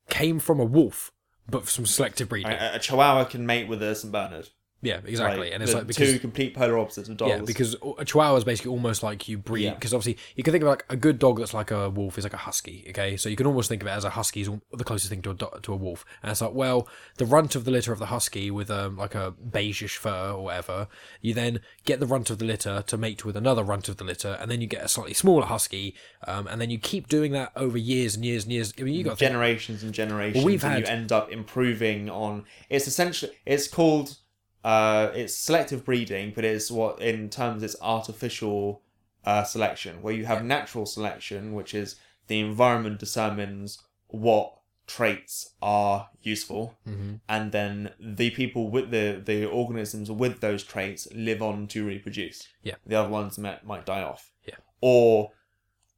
came 0.09 0.39
from 0.39 0.59
a 0.59 0.65
wolf, 0.65 1.11
but 1.49 1.67
from 1.67 1.85
selective 1.85 2.29
breeding. 2.29 2.51
A, 2.51 2.71
a 2.75 2.79
Chihuahua 2.79 3.25
can 3.25 3.45
mate 3.45 3.67
with 3.67 3.81
a 3.81 3.95
St. 3.95 4.11
Bernard. 4.11 4.49
Yeah, 4.81 5.01
exactly. 5.05 5.47
Like, 5.47 5.53
and 5.53 5.63
it's 5.63 5.73
like 5.73 5.87
because 5.87 6.13
two 6.13 6.19
complete 6.19 6.55
polar 6.55 6.77
opposites 6.79 7.09
of 7.09 7.17
dogs. 7.17 7.29
Yeah, 7.31 7.41
because 7.45 7.75
a 7.97 8.05
Chihuahua 8.05 8.37
is 8.37 8.43
basically 8.45 8.71
almost 8.71 9.03
like 9.03 9.27
you 9.27 9.37
breed. 9.37 9.63
Yeah. 9.65 9.73
Because 9.73 9.93
obviously, 9.93 10.21
you 10.35 10.43
can 10.43 10.53
think 10.53 10.63
of 10.63 10.69
like 10.69 10.85
a 10.89 10.95
good 10.95 11.19
dog 11.19 11.39
that's 11.39 11.53
like 11.53 11.71
a 11.71 11.89
wolf 11.89 12.17
is 12.17 12.23
like 12.23 12.33
a 12.33 12.37
husky. 12.37 12.85
Okay, 12.89 13.17
so 13.17 13.27
you 13.27 13.35
can 13.35 13.45
almost 13.45 13.67
think 13.67 13.81
of 13.81 13.87
it 13.87 13.91
as 13.91 14.05
a 14.05 14.11
husky 14.11 14.41
is 14.41 14.49
the 14.71 14.83
closest 14.85 15.09
thing 15.09 15.21
to 15.23 15.31
a 15.31 15.33
do- 15.33 15.49
to 15.63 15.73
a 15.73 15.75
wolf. 15.75 16.05
And 16.23 16.31
it's 16.31 16.41
like, 16.41 16.53
well, 16.53 16.87
the 17.17 17.25
runt 17.25 17.55
of 17.55 17.65
the 17.65 17.71
litter 17.71 17.91
of 17.91 17.99
the 17.99 18.05
husky 18.05 18.49
with 18.51 18.71
um 18.71 18.95
like 18.95 19.15
a 19.15 19.33
beigeish 19.33 19.97
fur 19.97 20.31
or 20.31 20.45
whatever. 20.45 20.87
You 21.21 21.33
then 21.33 21.59
get 21.83 21.99
the 21.99 22.07
runt 22.07 22.29
of 22.29 22.39
the 22.39 22.45
litter 22.45 22.81
to 22.87 22.97
mate 22.97 23.25
with 23.25 23.35
another 23.35 23.63
runt 23.63 23.89
of 23.89 23.97
the 23.97 24.05
litter, 24.05 24.37
and 24.39 24.49
then 24.49 24.61
you 24.61 24.67
get 24.67 24.83
a 24.83 24.87
slightly 24.87 25.13
smaller 25.13 25.45
husky. 25.45 25.93
Um, 26.25 26.47
and 26.47 26.61
then 26.61 26.69
you 26.69 26.79
keep 26.79 27.09
doing 27.09 27.33
that 27.33 27.51
over 27.55 27.77
years 27.77 28.15
and 28.15 28.23
years 28.23 28.43
and 28.45 28.53
years. 28.53 28.73
I 28.79 28.83
mean, 28.83 28.93
you 28.93 29.03
got 29.03 29.11
to 29.11 29.15
think, 29.17 29.31
generations 29.31 29.83
and 29.83 29.93
generations. 29.93 30.45
we've 30.45 30.63
and 30.63 30.73
had- 30.73 30.81
you 30.83 30.87
end 30.87 31.11
up 31.11 31.31
improving 31.31 32.09
on. 32.09 32.45
It's 32.69 32.87
essentially 32.87 33.33
it's 33.45 33.67
called 33.67 34.15
uh 34.63 35.11
it's 35.13 35.33
selective 35.35 35.85
breeding, 35.85 36.31
but 36.35 36.43
it's 36.45 36.69
what 36.69 36.99
in 37.01 37.29
terms 37.29 37.63
it's 37.63 37.75
artificial 37.81 38.81
uh 39.25 39.43
selection, 39.43 40.01
where 40.01 40.13
you 40.13 40.25
have 40.25 40.43
natural 40.43 40.85
selection, 40.85 41.53
which 41.53 41.73
is 41.73 41.95
the 42.27 42.39
environment 42.39 42.99
determines 42.99 43.79
what 44.07 44.53
traits 44.87 45.53
are 45.61 46.09
useful 46.23 46.75
Mhm. 46.87 47.19
and 47.29 47.51
then 47.51 47.93
the 47.99 48.31
people 48.31 48.69
with 48.71 48.89
the 48.89 49.21
the 49.23 49.45
organisms 49.45 50.09
with 50.09 50.39
those 50.41 50.63
traits 50.63 51.07
live 51.13 51.43
on 51.43 51.67
to 51.67 51.85
reproduce 51.85 52.47
Yeah. 52.63 52.75
the 52.87 52.95
other 52.95 53.09
ones 53.09 53.37
might, 53.37 53.63
might 53.63 53.85
die 53.85 54.01
off 54.01 54.31
Yeah. 54.47 54.55
or 54.81 55.31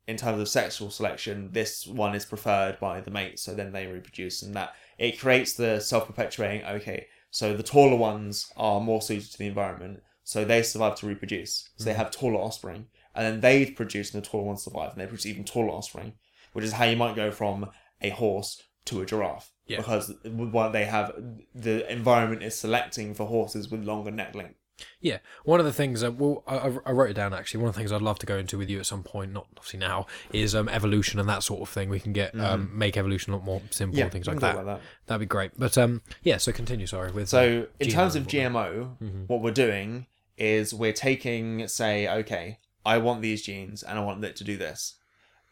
in 0.07 0.17
terms 0.17 0.41
of 0.41 0.49
sexual 0.49 0.89
selection 0.91 1.51
this 1.53 1.87
one 1.87 2.13
is 2.15 2.25
preferred 2.25 2.81
by 2.81 2.99
the 2.99 3.11
mate 3.11 3.39
so 3.39 3.53
then 3.55 3.71
they 3.71 3.87
reproduce 3.87 4.41
and 4.41 4.53
that 4.55 4.75
it 4.97 5.17
creates 5.17 5.53
the 5.53 5.79
self-perpetuating 5.79 6.65
okay 6.65 7.07
so 7.31 7.55
the 7.55 7.63
taller 7.63 7.95
ones 7.95 8.51
are 8.57 8.81
more 8.81 9.01
suited 9.01 9.31
to 9.31 9.37
the 9.37 9.47
environment. 9.47 10.03
So 10.23 10.45
they 10.45 10.61
survive 10.61 10.95
to 10.97 11.07
reproduce. 11.07 11.69
So 11.77 11.85
they 11.85 11.93
mm. 11.93 11.97
have 11.97 12.11
taller 12.11 12.35
offspring 12.35 12.87
and 13.15 13.25
then 13.25 13.41
they 13.41 13.71
produce 13.71 14.13
and 14.13 14.21
the 14.21 14.27
taller 14.27 14.43
ones 14.43 14.63
survive 14.63 14.91
and 14.91 15.01
they 15.01 15.07
produce 15.07 15.25
even 15.25 15.45
taller 15.45 15.69
offspring 15.69 16.13
which 16.53 16.65
is 16.65 16.73
how 16.73 16.83
you 16.85 16.97
might 16.97 17.15
go 17.15 17.31
from 17.31 17.69
a 18.01 18.09
horse 18.09 18.61
to 18.85 19.01
a 19.01 19.05
giraffe. 19.05 19.51
Yeah. 19.65 19.77
because 19.77 20.13
what 20.25 20.73
they 20.73 20.83
have 20.83 21.13
the 21.55 21.89
environment 21.89 22.43
is 22.43 22.57
selecting 22.57 23.13
for 23.13 23.25
horses 23.25 23.71
with 23.71 23.85
longer 23.85 24.11
neck 24.11 24.35
length 24.35 24.59
Yeah, 24.99 25.19
one 25.43 25.59
of 25.59 25.65
the 25.65 25.73
things, 25.73 26.03
uh, 26.03 26.11
well, 26.11 26.43
I, 26.47 26.57
I- 26.85 26.91
wrote 26.91 27.09
it 27.09 27.13
down 27.13 27.33
actually. 27.33 27.61
One 27.61 27.69
of 27.69 27.75
the 27.75 27.79
things 27.79 27.91
I'd 27.91 28.01
love 28.01 28.19
to 28.19 28.25
go 28.25 28.37
into 28.37 28.57
with 28.57 28.69
you 28.69 28.79
at 28.79 28.85
some 28.85 29.03
point, 29.03 29.31
not 29.33 29.47
obviously 29.57 29.79
now, 29.79 30.05
is 30.31 30.53
um, 30.55 30.69
evolution 30.69 31.19
and 31.19 31.27
that 31.29 31.43
sort 31.43 31.61
of 31.61 31.69
thing. 31.69 31.89
We 31.89 31.99
can 31.99 32.13
get 32.13 32.37
um, 32.39 32.69
make 32.77 32.97
evolution 32.97 33.33
a 33.33 33.37
lot 33.37 33.45
more 33.45 33.61
simple, 33.69 33.97
yeah 33.97 34.05
and 34.05 34.11
things 34.13 34.27
like 34.27 34.39
that. 34.39 34.53
about 34.55 34.65
that. 34.65 34.81
That'd 35.07 35.19
be 35.21 35.25
great. 35.25 35.51
But 35.57 35.77
um, 35.77 36.01
yeah, 36.23 36.37
so 36.37 36.51
continue. 36.51 36.87
Sorry 36.87 37.11
with 37.11 37.29
So, 37.29 37.67
in 37.79 37.87
GMO 37.87 37.91
terms 37.91 38.15
of 38.15 38.27
GMO, 38.27 38.97
Mhm. 39.01 39.27
what 39.27 39.41
we're 39.41 39.51
doing 39.51 40.05
is 40.37 40.73
we're 40.73 40.93
taking, 40.93 41.67
say, 41.67 42.07
okay, 42.07 42.59
I 42.85 42.97
want 42.97 43.21
these 43.21 43.41
genes 43.43 43.83
and 43.83 43.99
I 43.99 44.03
want 44.03 44.23
it 44.25 44.35
to 44.37 44.43
do 44.43 44.57
this. 44.57 44.95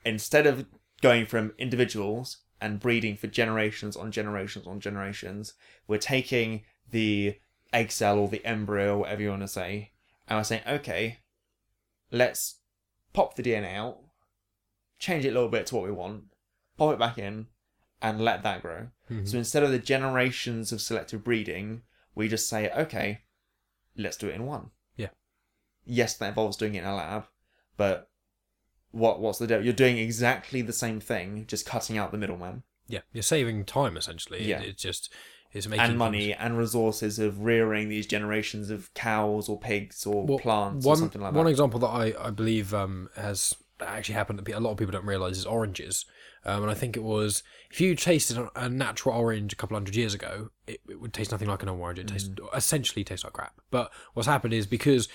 Instead 0.05 0.47
of 0.47 0.65
going 1.01 1.25
from 1.25 1.53
individuals 1.57 2.37
and 2.61 2.79
breeding 2.79 3.15
for 3.15 3.27
generations 3.27 3.95
on 3.95 4.11
generations 4.11 4.65
on 4.67 4.79
generations, 4.79 5.53
we're 5.87 5.97
taking 5.97 6.63
the 6.91 7.35
egg 7.73 7.91
cell 7.91 8.19
or 8.19 8.27
the 8.27 8.45
embryo, 8.45 8.99
whatever 8.99 9.21
you 9.21 9.29
want 9.29 9.41
to 9.41 9.47
say, 9.47 9.91
and 10.27 10.37
we're 10.37 10.43
saying, 10.43 10.63
okay, 10.67 11.19
let's 12.11 12.59
pop 13.13 13.35
the 13.35 13.43
DNA 13.43 13.75
out, 13.75 13.97
change 14.97 15.25
it 15.25 15.29
a 15.29 15.33
little 15.33 15.49
bit 15.49 15.65
to 15.67 15.75
what 15.75 15.85
we 15.85 15.91
want, 15.91 16.25
pop 16.77 16.93
it 16.93 16.99
back 16.99 17.17
in, 17.17 17.47
and 18.01 18.21
let 18.21 18.43
that 18.43 18.61
grow. 18.61 18.87
Mhm. 19.09 19.27
So 19.27 19.37
instead 19.37 19.63
of 19.63 19.71
the 19.71 19.79
generations 19.79 20.71
of 20.71 20.81
selective 20.81 21.23
breeding, 21.23 21.83
we 22.15 22.27
just 22.27 22.47
say, 22.47 22.71
okay, 22.71 23.21
let's 23.95 24.17
do 24.17 24.29
it 24.29 24.35
in 24.35 24.45
one. 24.45 24.71
Yeah. 24.95 25.09
Yes, 25.85 26.15
that 26.17 26.29
involves 26.29 26.57
doing 26.57 26.75
it 26.75 26.79
in 26.79 26.85
a 26.85 26.95
lab, 26.95 27.27
but 27.77 28.09
what 28.91 29.19
what's 29.19 29.39
the 29.39 29.47
deal? 29.47 29.63
You're 29.63 29.73
doing 29.73 29.97
exactly 29.97 30.61
the 30.61 30.73
same 30.73 30.99
thing, 30.99 31.45
just 31.47 31.65
cutting 31.65 31.97
out 31.97 32.11
the 32.11 32.17
middleman 32.17 32.63
yeah, 32.89 33.01
you're 33.13 33.21
saving 33.21 33.63
time 33.65 33.95
essentially. 33.95 34.43
Yeah. 34.43 34.61
It, 34.61 34.69
it's 34.69 34.81
just 34.81 35.13
it's 35.51 35.67
making 35.67 35.85
and 35.85 35.97
money 35.97 36.33
and 36.33 36.57
resources 36.57 37.19
of 37.19 37.41
rearing 37.41 37.89
these 37.89 38.05
generations 38.05 38.69
of 38.69 38.93
cows 38.93 39.49
or 39.49 39.59
pigs 39.59 40.05
or 40.05 40.25
Well, 40.25 40.39
plants 40.39 40.85
one, 40.85 40.93
or 40.97 40.99
something 40.99 41.21
like 41.21 41.33
that. 41.33 41.37
One 41.37 41.47
example 41.47 41.79
that 41.79 41.87
I, 41.87 42.13
I 42.19 42.29
believe 42.29 42.73
um, 42.73 43.09
has 43.15 43.55
actually 43.81 44.15
happened 44.15 44.39
that 44.39 44.47
a 44.53 44.59
lot 44.59 44.71
of 44.71 44.77
people 44.77 44.91
don't 44.91 45.05
realise 45.05 45.37
is 45.37 45.45
oranges. 45.45 46.05
Um, 46.45 46.63
and 46.63 46.71
I 46.71 46.75
think 46.75 46.95
it 46.95 47.03
was 47.03 47.43
if 47.71 47.81
you 47.81 47.95
tasted 47.95 48.37
a- 48.55 48.69
natural 48.69 49.15
orange 49.17 49.53
a 49.53 49.55
couple 49.55 49.75
hundred 49.75 49.95
years 49.95 50.13
ago, 50.13 50.51
it, 50.67 50.79
it 50.87 51.01
would 51.01 51.13
taste 51.13 51.31
nothing 51.31 51.47
like 51.47 51.63
an 51.63 51.69
orange. 51.69 51.99
It 51.99 52.07
tastes 52.07 52.29
Mm. 52.29 52.55
essentially 52.55 53.03
tastes 53.03 53.23
like 53.23 53.33
crap. 53.33 53.59
But 53.71 53.91
what's 54.13 54.27
happened 54.27 54.53
is 54.53 54.65
because 54.67 55.09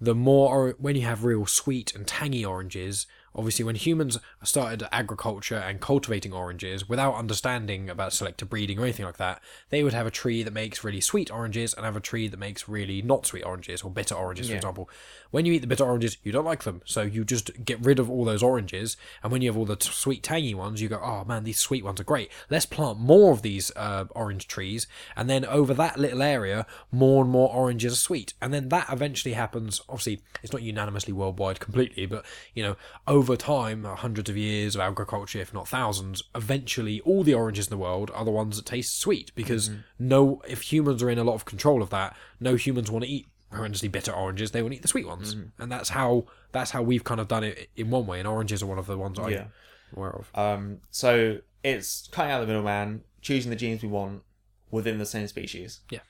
the 0.00 0.14
more 0.14 0.48
or- 0.68 0.76
when 0.78 0.96
you 0.96 1.02
have 1.02 1.24
real 1.24 1.44
sweet 1.46 1.94
and 1.94 2.06
tangy 2.06 2.44
oranges, 2.44 3.06
obviously 3.34 3.64
when 3.64 3.74
humans 3.76 4.18
started 4.42 4.82
agriculture 4.92 5.56
and 5.56 5.80
cultivating 5.80 6.32
oranges 6.32 6.88
without 6.88 7.14
understanding 7.14 7.88
about 7.88 8.12
selective 8.12 8.48
breeding 8.50 8.78
or 8.78 8.82
anything 8.82 9.06
like 9.06 9.16
that, 9.16 9.40
they 9.70 9.82
would 9.82 9.92
have 9.92 10.06
a 10.06 10.10
tree 10.10 10.42
that 10.42 10.52
makes 10.52 10.84
really 10.84 11.00
sweet 11.00 11.30
oranges 11.30 11.74
and 11.74 11.84
have 11.84 11.96
a 11.96 12.00
tree 12.00 12.28
that 12.28 12.38
makes 12.38 12.68
really 12.68 13.02
not 13.02 13.26
sweet 13.26 13.44
oranges 13.44 13.82
or 13.82 13.90
bitter 13.90 14.14
oranges, 14.14 14.46
for 14.46 14.52
Yeah. 14.52 14.58
example. 14.58 14.88
When 15.30 15.46
you 15.46 15.52
eat 15.54 15.60
the 15.60 15.66
bitter 15.66 15.84
oranges, 15.84 16.18
you 16.22 16.32
don't 16.32 16.44
like 16.44 16.64
them, 16.64 16.82
so 16.84 17.02
you 17.02 17.24
just 17.24 17.64
get 17.64 17.80
rid 17.80 17.98
of 17.98 18.10
all 18.10 18.24
those 18.24 18.42
oranges. 18.42 18.96
And 19.22 19.32
when 19.32 19.40
you 19.40 19.48
have 19.48 19.56
all 19.56 19.64
the 19.64 19.76
t- 19.76 19.90
sweet, 19.90 20.22
tangy 20.22 20.54
ones, 20.54 20.82
you 20.82 20.88
go, 20.88 21.00
"Oh 21.02 21.24
man, 21.24 21.44
these 21.44 21.58
sweet 21.58 21.84
ones 21.84 22.00
are 22.00 22.04
great. 22.04 22.30
Let's 22.50 22.66
plant 22.66 22.98
more 22.98 23.32
of 23.32 23.40
these 23.42 23.72
uh, 23.76 24.04
orange 24.10 24.46
trees." 24.48 24.86
And 25.16 25.30
then 25.30 25.44
over 25.46 25.72
that 25.74 25.98
little 25.98 26.22
area, 26.22 26.66
more 26.90 27.22
and 27.22 27.30
more 27.30 27.48
oranges 27.50 27.94
are 27.94 27.96
sweet. 27.96 28.34
And 28.42 28.52
then 28.52 28.68
that 28.68 28.86
eventually 28.92 29.32
happens. 29.34 29.80
Obviously, 29.88 30.20
it's 30.42 30.52
not 30.52 30.62
unanimously 30.62 31.12
worldwide 31.14 31.60
completely, 31.60 32.04
but 32.06 32.24
you 32.54 32.62
know, 32.62 32.76
over 33.06 33.21
time, 33.36 33.84
uh, 33.84 33.94
hundreds 33.94 34.28
of 34.28 34.36
years 34.36 34.74
of 34.74 34.80
agriculture, 34.80 35.40
if 35.40 35.52
not 35.52 35.68
thousands, 35.68 36.22
eventually 36.34 37.00
all 37.00 37.22
the 37.22 37.34
oranges 37.34 37.66
in 37.66 37.70
the 37.70 37.78
world 37.78 38.10
are 38.14 38.24
the 38.24 38.30
ones 38.30 38.56
that 38.56 38.66
taste 38.66 38.98
sweet 38.98 39.32
because 39.34 39.70
no, 39.98 40.42
if 40.48 40.72
humans 40.72 41.02
are 41.02 41.10
in 41.10 41.18
a 41.18 41.24
lot 41.24 41.34
of 41.34 41.44
control 41.44 41.82
of 41.82 41.90
that, 41.90 42.16
no 42.40 42.54
humans 42.54 42.90
want 42.90 43.04
to 43.04 43.10
eat 43.10 43.26
horrendously 43.52 43.90
bitter 43.90 44.12
oranges. 44.12 44.50
They 44.50 44.62
want 44.62 44.72
to 44.72 44.76
eat 44.76 44.82
the 44.82 44.88
sweet 44.88 45.06
ones, 45.06 45.36
and 45.58 45.70
that's 45.70 45.90
how 45.90 46.24
that's 46.52 46.70
how 46.70 46.82
we've 46.82 47.04
kind 47.04 47.20
of 47.20 47.28
done 47.28 47.44
it 47.44 47.70
in 47.76 47.90
one 47.90 48.06
way. 48.06 48.18
And 48.18 48.28
oranges 48.28 48.62
are 48.62 48.66
one 48.66 48.78
of 48.78 48.86
the 48.86 48.98
ones 48.98 49.18
Yeah. 49.18 49.44
I'm 49.44 49.98
aware 49.98 50.10
of. 50.10 50.30
Um, 50.34 50.78
so 50.90 51.38
it's 51.62 52.08
cutting 52.08 52.32
out 52.32 52.40
the 52.40 52.46
middleman, 52.46 53.02
choosing 53.20 53.50
the 53.50 53.56
genes 53.56 53.82
we 53.82 53.88
want 53.88 54.22
within 54.70 54.98
the 54.98 55.06
same 55.06 55.26
species. 55.28 55.80
Yeah. 55.90 56.00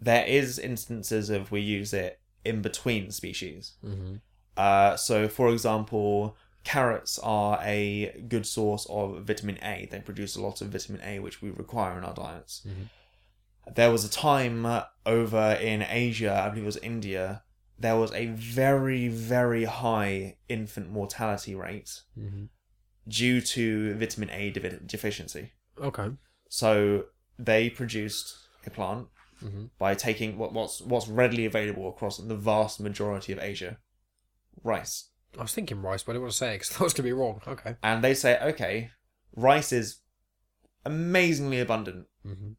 There 0.00 0.24
is 0.24 0.58
instances 0.58 1.30
of 1.30 1.50
we 1.50 1.60
use 1.60 1.92
it 1.92 2.20
in 2.44 2.62
between 2.62 3.10
species. 3.10 3.74
Mm-hmm. 3.84 4.16
Uh, 4.56 4.96
so, 4.96 5.28
for 5.28 5.50
example, 5.50 6.36
carrots 6.74 7.18
are 7.22 7.58
a 7.62 7.86
good 8.28 8.46
source 8.46 8.84
of 8.90 9.22
vitamin 9.24 9.58
A. 9.62 9.88
They 9.90 10.00
produce 10.00 10.34
a 10.36 10.42
lot 10.42 10.60
of 10.60 10.68
vitamin 10.68 11.00
A, 11.04 11.20
which 11.20 11.40
we 11.42 11.50
require 11.50 11.96
in 11.98 12.04
our 12.04 12.14
diets. 12.14 12.54
Mhm. 12.66 12.88
There 13.74 13.90
was 13.90 14.04
a 14.04 14.10
time 14.10 14.66
over 15.04 15.46
in 15.70 15.82
Asia, 16.06 16.32
I 16.44 16.48
believe 16.48 16.64
it 16.64 16.66
was 16.74 16.76
India, 16.94 17.42
there 17.78 17.96
was 17.96 18.12
a 18.12 18.26
very, 18.26 19.06
very 19.08 19.64
high 19.64 20.38
infant 20.48 20.90
mortality 20.90 21.54
rate 21.54 21.92
Mm-hmm. 22.18 22.44
due 23.20 23.40
to 23.54 23.94
vitamin 24.02 24.30
A 24.30 24.50
defi- 24.50 24.80
deficiency. 24.94 25.52
Okay. 25.78 26.08
So 26.48 27.04
they 27.38 27.62
produced 27.70 28.26
a 28.66 28.70
plant 28.70 29.06
Mhm. 29.44 29.70
by 29.78 29.94
taking 29.94 30.30
what, 30.38 30.50
what's 30.52 30.80
what's 30.80 31.06
readily 31.08 31.44
available 31.52 31.86
across 31.88 32.16
the 32.18 32.36
vast 32.52 32.80
majority 32.80 33.32
of 33.34 33.38
Asia, 33.38 33.72
rice. 34.64 35.10
I 35.38 35.42
was 35.42 35.52
thinking 35.54 35.82
rice, 35.82 36.02
but 36.02 36.12
I 36.12 36.14
didn't 36.14 36.22
want 36.22 36.32
to 36.32 36.38
say 36.38 36.54
it 36.54 36.58
because 36.60 36.76
I 36.80 36.84
was 36.84 36.92
going 36.92 37.04
to 37.08 37.08
be 37.08 37.12
wrong. 37.12 37.40
Okay. 37.46 37.76
And 37.82 38.02
they 38.02 38.14
say, 38.14 38.38
okay, 38.40 38.90
rice 39.34 39.72
is 39.72 40.00
amazingly 40.84 41.60
abundant, 41.60 42.06
Mm-hmm. 42.26 42.52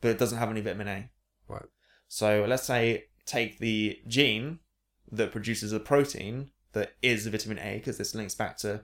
but 0.00 0.10
it 0.12 0.18
doesn't 0.18 0.38
have 0.38 0.50
any 0.50 0.60
vitamin 0.60 0.88
A. 0.88 1.10
Right. 1.48 1.64
So 2.08 2.44
let's 2.48 2.62
say 2.64 3.04
take 3.26 3.58
the 3.58 3.98
gene 4.06 4.60
that 5.10 5.32
produces 5.32 5.72
a 5.72 5.80
protein 5.80 6.50
that 6.72 6.92
is 7.02 7.26
vitamin 7.26 7.58
A, 7.58 7.78
because 7.78 7.98
this 7.98 8.14
links 8.14 8.34
back 8.34 8.56
to 8.58 8.82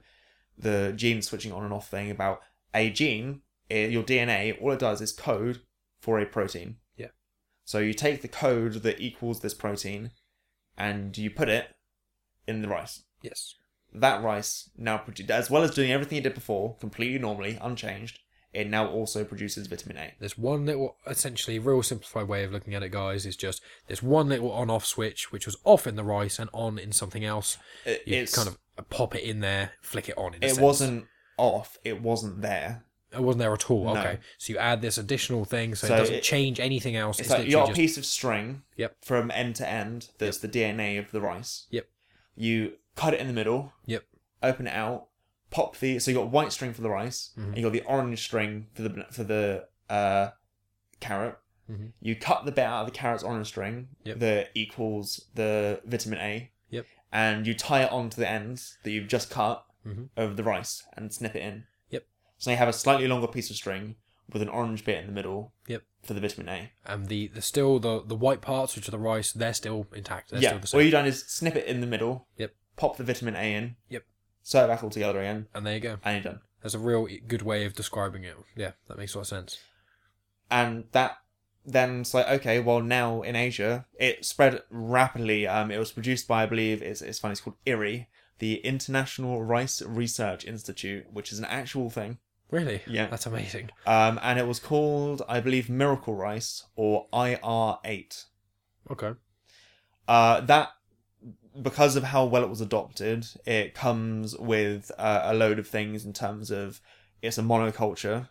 the 0.57 0.93
gene 0.95 1.21
switching 1.21 1.51
on 1.53 1.63
and 1.63 1.73
off 1.73 1.89
thing 1.89 2.11
about 2.11 2.41
a 2.73 2.89
gene, 2.89 3.41
eh, 3.71 3.87
your 3.87 4.03
DNA, 4.03 4.61
all 4.61 4.71
it 4.71 4.79
does 4.79 4.99
is 5.01 5.11
code 5.13 5.61
for 6.01 6.19
a 6.19 6.25
protein. 6.25 6.77
Yeah. 6.97 7.07
So 7.65 7.79
you 7.79 7.93
take 7.93 8.21
the 8.21 8.27
code 8.27 8.73
that 8.83 8.99
equals 8.99 9.39
this 9.39 9.53
protein 9.53 10.11
and 10.77 11.17
you 11.17 11.29
put 11.31 11.47
it 11.49 11.75
in 12.47 12.61
the 12.61 12.67
rice. 12.67 13.03
Yes. 13.21 13.55
That 13.93 14.23
rice 14.23 14.69
now 14.77 14.97
produces, 14.97 15.31
as 15.31 15.49
well 15.49 15.63
as 15.63 15.71
doing 15.71 15.91
everything 15.91 16.17
it 16.17 16.23
did 16.23 16.35
before, 16.35 16.75
completely 16.79 17.17
normally, 17.17 17.57
unchanged, 17.59 18.19
it 18.53 18.67
now 18.67 18.87
also 18.87 19.23
produces 19.23 19.67
vitamin 19.67 19.97
A. 19.97 20.13
There's 20.19 20.37
one 20.37 20.65
little, 20.65 20.95
essentially, 21.07 21.59
real 21.59 21.81
simplified 21.83 22.27
way 22.27 22.43
of 22.43 22.51
looking 22.51 22.73
at 22.75 22.83
it, 22.83 22.91
guys. 22.91 23.25
Is 23.25 23.35
just 23.35 23.61
there's 23.87 24.01
one 24.03 24.29
little 24.29 24.51
on-off 24.51 24.85
switch, 24.85 25.31
which 25.31 25.45
was 25.45 25.57
off 25.63 25.85
in 25.87 25.95
the 25.95 26.03
rice 26.03 26.39
and 26.39 26.49
on 26.53 26.77
in 26.79 26.91
something 26.91 27.23
else. 27.25 27.57
It, 27.85 28.03
You 28.05 28.17
it's 28.17 28.35
kind 28.35 28.47
of 28.47 28.89
pop 28.89 29.15
it 29.15 29.23
in 29.23 29.39
there, 29.39 29.71
flick 29.81 30.07
it 30.09 30.17
on. 30.17 30.35
It 30.41 30.59
wasn't 30.59 31.05
off 31.37 31.77
it 31.85 32.01
wasn't 32.01 32.41
there 32.41 32.83
It 33.13 33.21
wasn't 33.21 33.39
there 33.39 33.53
at 33.53 33.71
all. 33.71 33.85
No. 33.85 33.99
Okay, 33.99 34.19
so 34.37 34.51
you 34.53 34.59
add 34.59 34.81
this 34.81 34.97
additional 34.97 35.45
thing, 35.45 35.73
so, 35.73 35.87
So 35.87 35.95
it 35.95 35.97
doesn't 35.97 36.15
it- 36.15 36.23
change 36.23 36.59
anything 36.59 36.95
else. 36.95 37.17
It's 37.19 37.29
It's, 37.29 37.37
like 37.39 37.45
you 37.47 37.53
got 37.53 37.69
a 37.71 37.73
piece 37.73 37.97
of 37.97 38.05
string 38.05 38.63
Yep. 38.77 38.97
from 39.01 39.31
end 39.31 39.55
to 39.57 39.67
end 39.67 40.09
that's 40.17 40.37
the 40.39 40.47
DNA 40.49 40.97
of 40.99 41.11
the 41.11 41.21
rice. 41.21 41.65
Yep. 41.71 41.87
You 42.35 42.73
cut 42.99 43.13
it 43.13 43.19
in 43.19 43.27
the 43.27 43.33
middle. 43.41 43.73
Yep. 43.85 44.03
Open 44.43 44.67
it 44.67 44.73
out. 44.85 45.07
Pop 45.51 45.77
the 45.77 45.99
so 45.99 46.11
you 46.11 46.17
got 46.17 46.29
white 46.29 46.51
string 46.51 46.73
for 46.73 46.81
the 46.81 46.89
rice. 46.89 47.31
Mhm. 47.37 47.43
And 47.47 47.57
you 47.57 47.63
got 47.63 47.73
the 47.73 47.81
orange 47.95 48.19
string 48.27 48.67
for 48.73 48.81
the 48.83 48.91
for 49.11 49.23
the 49.23 49.67
uh, 49.89 50.29
carrot. 50.99 51.37
Mhm. 51.69 51.93
You 52.01 52.15
cut 52.15 52.45
the 52.45 52.51
bit 52.51 52.65
out 52.65 52.81
of 52.81 52.87
the 52.91 52.97
carrot's 52.99 53.23
orange 53.23 53.47
string 53.47 53.89
Yep. 54.03 54.19
that 54.19 54.49
equals 54.53 55.27
the 55.35 55.81
vitamin 55.85 56.19
A. 56.19 56.51
Yep. 56.69 56.85
And 57.11 57.47
you 57.47 57.53
tie 57.55 57.83
it 57.83 57.91
onto 57.91 58.17
the 58.21 58.29
ends 58.29 58.77
that 58.83 58.91
you've 58.91 59.07
just 59.07 59.29
cut 59.31 59.65
Mhm. 59.87 60.09
of 60.15 60.35
the 60.37 60.43
rice 60.43 60.83
and 60.95 61.11
snip 61.13 61.35
it 61.35 61.41
in. 61.41 61.65
Yep. 61.89 62.03
So 62.37 62.51
you 62.51 62.57
have 62.57 62.67
a 62.67 62.73
slightly 62.73 63.07
longer 63.07 63.27
piece 63.27 63.49
of 63.49 63.55
string 63.55 63.95
with 64.31 64.41
an 64.43 64.49
orange 64.49 64.85
bit 64.85 64.97
in 64.99 65.07
the 65.07 65.13
middle. 65.13 65.53
Yep. 65.67 65.83
For 66.03 66.13
the 66.13 66.21
vitamin 66.21 66.47
A. 66.49 66.71
and 66.85 67.07
the, 67.07 67.27
the 67.27 67.41
still 67.41 67.77
the 67.79 68.01
the 68.05 68.15
white 68.15 68.41
parts, 68.41 68.75
which 68.75 68.87
are 68.87 68.91
the 68.91 68.99
rice, 68.99 69.31
they're 69.33 69.53
still 69.53 69.87
intact. 69.93 70.29
They're 70.29 70.41
yeah. 70.41 70.49
still 70.49 70.59
the 70.59 70.77
All 70.77 70.81
you've 70.83 70.91
done 70.99 71.05
is 71.07 71.23
snip 71.27 71.55
it 71.55 71.65
in 71.65 71.81
the 71.81 71.87
middle. 71.87 72.27
Yep. 72.37 72.53
Pop 72.79 72.95
the 72.95 73.03
vitamin 73.03 73.35
A 73.35 73.53
in. 73.53 73.75
Yep. 73.89 74.03
Sew 74.41 74.63
it 74.63 74.67
back 74.67 74.83
all 74.83 74.89
together 74.89 75.19
again, 75.19 75.47
And 75.53 75.65
there 75.67 75.73
you 75.75 75.81
go. 75.81 75.97
and 76.03 76.15
you're 76.23 76.31
done. 76.33 76.41
That's 76.63 76.73
a 76.73 76.79
real 76.79 77.07
good 77.27 77.41
way 77.41 77.65
of 77.65 77.73
describing 77.73 78.23
it. 78.23 78.35
Yeah, 78.55 78.71
that 78.87 78.97
makes 78.97 79.13
a 79.13 79.17
lot 79.17 79.23
of 79.23 79.27
sense. 79.27 79.57
And 80.49 80.85
that 80.93 81.17
then 81.65 82.01
it's 82.01 82.13
like 82.13 82.27
okay, 82.27 82.59
well 82.59 82.81
now 82.81 83.21
in 83.21 83.35
Asia 83.35 83.85
it 83.99 84.23
spread 84.25 84.63
rapidly. 84.69 85.45
Um, 85.45 85.71
it 85.71 85.77
was 85.77 85.91
produced 85.91 86.27
by 86.27 86.43
I 86.43 86.45
believe 86.45 86.81
it's 86.81 87.01
it's 87.01 87.19
funny. 87.19 87.33
It's 87.33 87.41
called 87.41 87.57
IRI, 87.67 88.07
the 88.39 88.55
International 88.65 89.43
Rice 89.43 89.81
Research 89.81 90.45
Institute, 90.45 91.05
which 91.11 91.31
is 91.33 91.39
an 91.39 91.45
actual 91.45 91.89
thing. 91.89 92.17
Really? 92.49 92.81
Yeah. 92.87 93.07
That's 93.07 93.25
amazing. 93.27 93.69
Um, 93.85 94.19
and 94.23 94.39
it 94.39 94.47
was 94.47 94.59
called 94.59 95.21
I 95.29 95.41
believe 95.41 95.69
Miracle 95.69 96.15
Rice 96.15 96.63
or 96.75 97.07
IR8. 97.13 98.25
Okay. 98.91 99.11
Uh, 100.07 100.41
that 100.41 100.69
because 101.61 101.95
of 101.95 102.03
how 102.03 102.25
well 102.25 102.43
it 102.43 102.49
was 102.49 102.61
adopted, 102.61 103.27
it 103.45 103.73
comes 103.73 104.35
with 104.37 104.91
uh, 104.97 105.21
a 105.23 105.33
load 105.33 105.59
of 105.59 105.67
things 105.67 106.05
in 106.05 106.13
terms 106.13 106.51
of 106.51 106.81
it's 107.21 107.37
a 107.37 107.41
monoculture. 107.41 108.29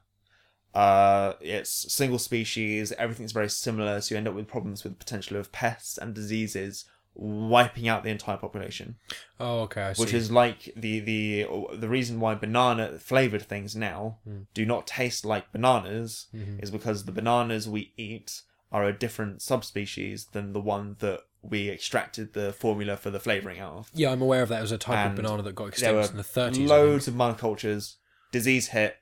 Uh, 0.74 1.32
it's 1.40 1.92
single 1.92 2.18
species. 2.18 2.92
Everything's 2.92 3.32
very 3.32 3.48
similar, 3.48 4.00
so 4.00 4.14
you 4.14 4.18
end 4.18 4.28
up 4.28 4.34
with 4.34 4.46
problems 4.46 4.84
with 4.84 4.92
the 4.94 4.98
potential 5.04 5.36
of 5.36 5.50
pests 5.50 5.98
and 5.98 6.14
diseases 6.14 6.84
wiping 7.14 7.88
out 7.88 8.04
the 8.04 8.10
entire 8.10 8.36
population. 8.36 8.94
Oh, 9.40 9.60
okay. 9.62 9.82
I 9.82 9.92
see. 9.92 10.02
Which 10.02 10.14
is 10.14 10.30
like 10.30 10.72
the 10.76 11.00
the 11.00 11.46
the 11.74 11.88
reason 11.88 12.20
why 12.20 12.34
banana 12.36 12.98
flavored 12.98 13.42
things 13.42 13.74
now 13.74 14.18
Hmm. 14.24 14.42
do 14.54 14.64
not 14.64 14.86
taste 14.86 15.24
like 15.24 15.50
bananas 15.50 16.26
Mhm. 16.32 16.62
is 16.62 16.70
because 16.70 17.04
the 17.04 17.12
bananas 17.12 17.68
we 17.68 17.92
eat 17.96 18.42
are 18.70 18.84
a 18.84 18.92
different 18.92 19.42
subspecies 19.42 20.26
than 20.26 20.52
the 20.52 20.60
one 20.60 20.94
that 21.00 21.20
we 21.42 21.70
extracted 21.70 22.32
the 22.32 22.52
formula 22.52 22.96
for 22.96 23.10
the 23.10 23.20
flavoring 23.20 23.60
out 23.60 23.72
of. 23.74 23.90
Yeah, 23.94 24.10
I'm 24.10 24.22
aware 24.22 24.42
of 24.42 24.48
that. 24.48 24.58
It 24.58 24.62
was 24.62 24.72
a 24.72 24.78
type 24.78 24.96
And 24.98 25.10
of 25.10 25.16
banana 25.16 25.42
that 25.42 25.54
got 25.54 25.68
extinct 25.68 26.10
in 26.10 26.16
the 26.16 26.22
30s. 26.22 26.62
I 26.62 26.66
loads 26.66 27.08
of 27.08 27.14
monocultures, 27.14 27.96
disease 28.32 28.68
hit, 28.68 28.96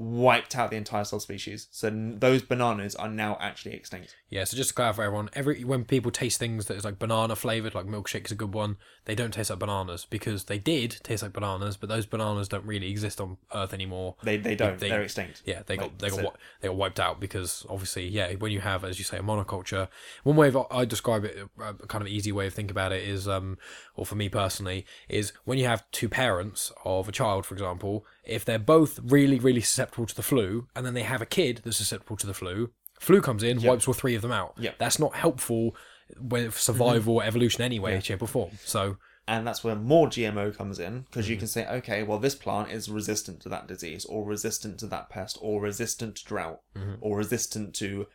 wiped 0.00 0.56
out 0.56 0.70
the 0.70 0.76
entire 0.76 1.04
subspecies. 1.04 1.68
So 1.70 1.88
n- 1.88 2.18
those 2.18 2.40
bananas 2.40 2.94
are 2.96 3.08
now 3.08 3.36
actually 3.38 3.74
extinct. 3.74 4.16
Yeah, 4.30 4.44
so 4.44 4.56
just 4.56 4.70
to 4.70 4.74
clarify, 4.74 5.04
everyone, 5.04 5.28
every 5.34 5.62
when 5.62 5.84
people 5.84 6.10
taste 6.10 6.38
things 6.38 6.66
that 6.66 6.76
is 6.78 6.84
like 6.86 6.98
banana 6.98 7.36
flavored, 7.36 7.74
like 7.74 7.84
milkshake's 7.86 8.30
a 8.30 8.34
good 8.34 8.54
one, 8.54 8.78
they 9.04 9.14
don't 9.14 9.32
taste 9.34 9.50
like 9.50 9.58
bananas 9.58 10.06
because 10.08 10.44
they 10.44 10.58
did 10.58 10.96
taste 11.02 11.22
like 11.22 11.34
bananas, 11.34 11.76
but 11.76 11.90
those 11.90 12.06
bananas 12.06 12.48
don't 12.48 12.64
really 12.64 12.90
exist 12.90 13.20
on 13.20 13.36
Earth 13.54 13.74
anymore. 13.74 14.16
They 14.22 14.38
they 14.38 14.54
don't. 14.54 14.78
They- 14.78 14.90
are 14.90 15.02
extinct. 15.02 15.42
Yeah, 15.44 15.62
they 15.66 15.76
Like, 15.76 15.90
got 15.90 15.98
they 15.98 16.08
got 16.08 16.24
it. 16.24 16.30
they 16.62 16.68
got 16.68 16.76
wiped 16.76 16.98
out 16.98 17.20
because 17.20 17.66
obviously, 17.68 18.08
yeah, 18.08 18.32
when 18.36 18.52
you 18.52 18.60
have, 18.60 18.84
as 18.84 18.98
you 18.98 19.04
say, 19.04 19.18
a 19.18 19.22
monoculture, 19.22 19.88
one 20.24 20.36
way 20.36 20.48
of, 20.48 20.56
I 20.70 20.86
describe 20.86 21.24
it, 21.26 21.36
a 21.58 21.74
kind 21.86 22.00
of 22.00 22.08
easy 22.08 22.32
way 22.32 22.46
of 22.46 22.54
thinking 22.54 22.70
about 22.70 22.92
it 22.92 23.02
is, 23.06 23.28
um, 23.28 23.58
or 23.96 24.06
for 24.06 24.14
me 24.14 24.30
personally, 24.30 24.86
is 25.10 25.34
when 25.44 25.58
you 25.58 25.66
have 25.66 25.84
two 25.90 26.08
parents 26.08 26.72
of 26.86 27.06
a 27.06 27.12
child, 27.12 27.44
for 27.44 27.54
example, 27.54 28.06
if 28.24 28.44
they're 28.44 28.58
both 28.58 28.98
really 29.02 29.38
really 29.38 29.60
susceptible 29.60 30.06
to 30.06 30.14
the 30.14 30.22
flu, 30.22 30.66
and 30.74 30.84
then 30.86 30.94
they 30.94 31.02
have 31.02 31.22
a 31.22 31.26
kid 31.26 31.60
that's 31.64 31.76
susceptible 31.78 32.16
to 32.18 32.26
the 32.26 32.34
flu, 32.34 32.70
flu 32.98 33.20
comes 33.20 33.42
in, 33.42 33.62
wipes 33.62 33.86
all 33.88 33.94
three 33.94 34.14
of 34.14 34.22
them 34.22 34.32
out. 34.32 34.54
Yep. 34.58 34.76
that's 34.78 34.98
not 34.98 35.14
helpful 35.14 35.74
with 36.20 36.58
survival 36.58 37.16
or 37.16 37.24
evolution 37.24 37.62
anyway, 37.62 38.00
shape 38.00 38.22
or 38.22 38.26
form. 38.28 38.50
So 38.64 38.96
and 39.28 39.46
that's 39.46 39.62
where 39.62 39.76
more 39.76 40.08
GMO 40.08 40.56
comes 40.56 40.80
in 40.80 41.02
because 41.02 41.26
Mm-hmm. 41.26 41.32
you 41.32 41.38
can 41.38 41.46
say, 41.46 41.64
okay, 41.68 42.02
well, 42.02 42.18
this 42.18 42.34
plant 42.34 42.70
is 42.72 42.88
resistant 42.90 43.40
to 43.42 43.48
that 43.50 43.68
disease, 43.68 44.04
or 44.06 44.24
resistant 44.26 44.80
to 44.80 44.86
that 44.88 45.08
pest, 45.08 45.38
or 45.40 45.60
resistant 45.62 46.16
to 46.16 46.24
drought, 46.24 46.60
Mm-hmm. 46.76 46.94
or 47.00 47.16
resistant 47.18 47.74
to 47.76 48.06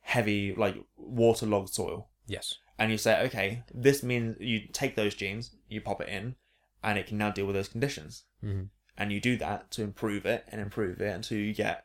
heavy, 0.00 0.54
like 0.54 0.76
waterlogged 0.96 1.68
soil. 1.68 2.08
yes, 2.26 2.54
And 2.78 2.90
you 2.90 2.96
say, 2.98 3.20
okay, 3.26 3.62
this 3.74 4.02
means 4.02 4.36
you 4.40 4.60
take 4.72 4.96
those 4.96 5.14
genes, 5.14 5.54
you 5.68 5.80
pop 5.82 6.00
it 6.00 6.08
in, 6.08 6.36
and 6.82 6.98
it 6.98 7.06
can 7.06 7.18
now 7.18 7.30
deal 7.30 7.46
with 7.46 7.54
those 7.54 7.68
conditions. 7.68 8.24
Mhm. 8.42 8.68
And 8.96 9.10
you 9.12 9.20
do 9.20 9.36
that 9.38 9.70
to 9.72 9.82
improve 9.82 10.26
it 10.26 10.44
and 10.48 10.60
improve 10.60 11.00
it 11.00 11.14
until 11.14 11.38
you 11.38 11.54
get 11.54 11.84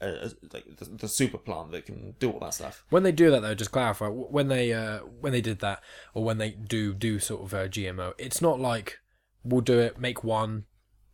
a, 0.00 0.08
a, 0.08 0.30
like 0.52 0.64
the, 0.76 0.84
the 0.86 1.08
super 1.08 1.38
plant 1.38 1.70
that 1.72 1.86
can 1.86 2.14
do 2.18 2.30
all 2.30 2.40
that 2.40 2.54
stuff. 2.54 2.84
When 2.90 3.04
they 3.04 3.12
do 3.12 3.30
that, 3.30 3.42
though, 3.42 3.54
just 3.54 3.70
clarify 3.70 4.08
when 4.08 4.48
they 4.48 4.72
uh, 4.72 4.98
when 5.20 5.32
they 5.32 5.40
did 5.40 5.60
that, 5.60 5.82
or 6.14 6.24
when 6.24 6.38
they 6.38 6.50
do 6.50 6.94
do 6.94 7.20
sort 7.20 7.42
of 7.42 7.54
uh, 7.54 7.68
GMO, 7.68 8.14
it's 8.18 8.42
not 8.42 8.58
like 8.58 8.98
we'll 9.44 9.60
do 9.60 9.78
it, 9.78 9.98
make 9.98 10.24
one, 10.24 10.64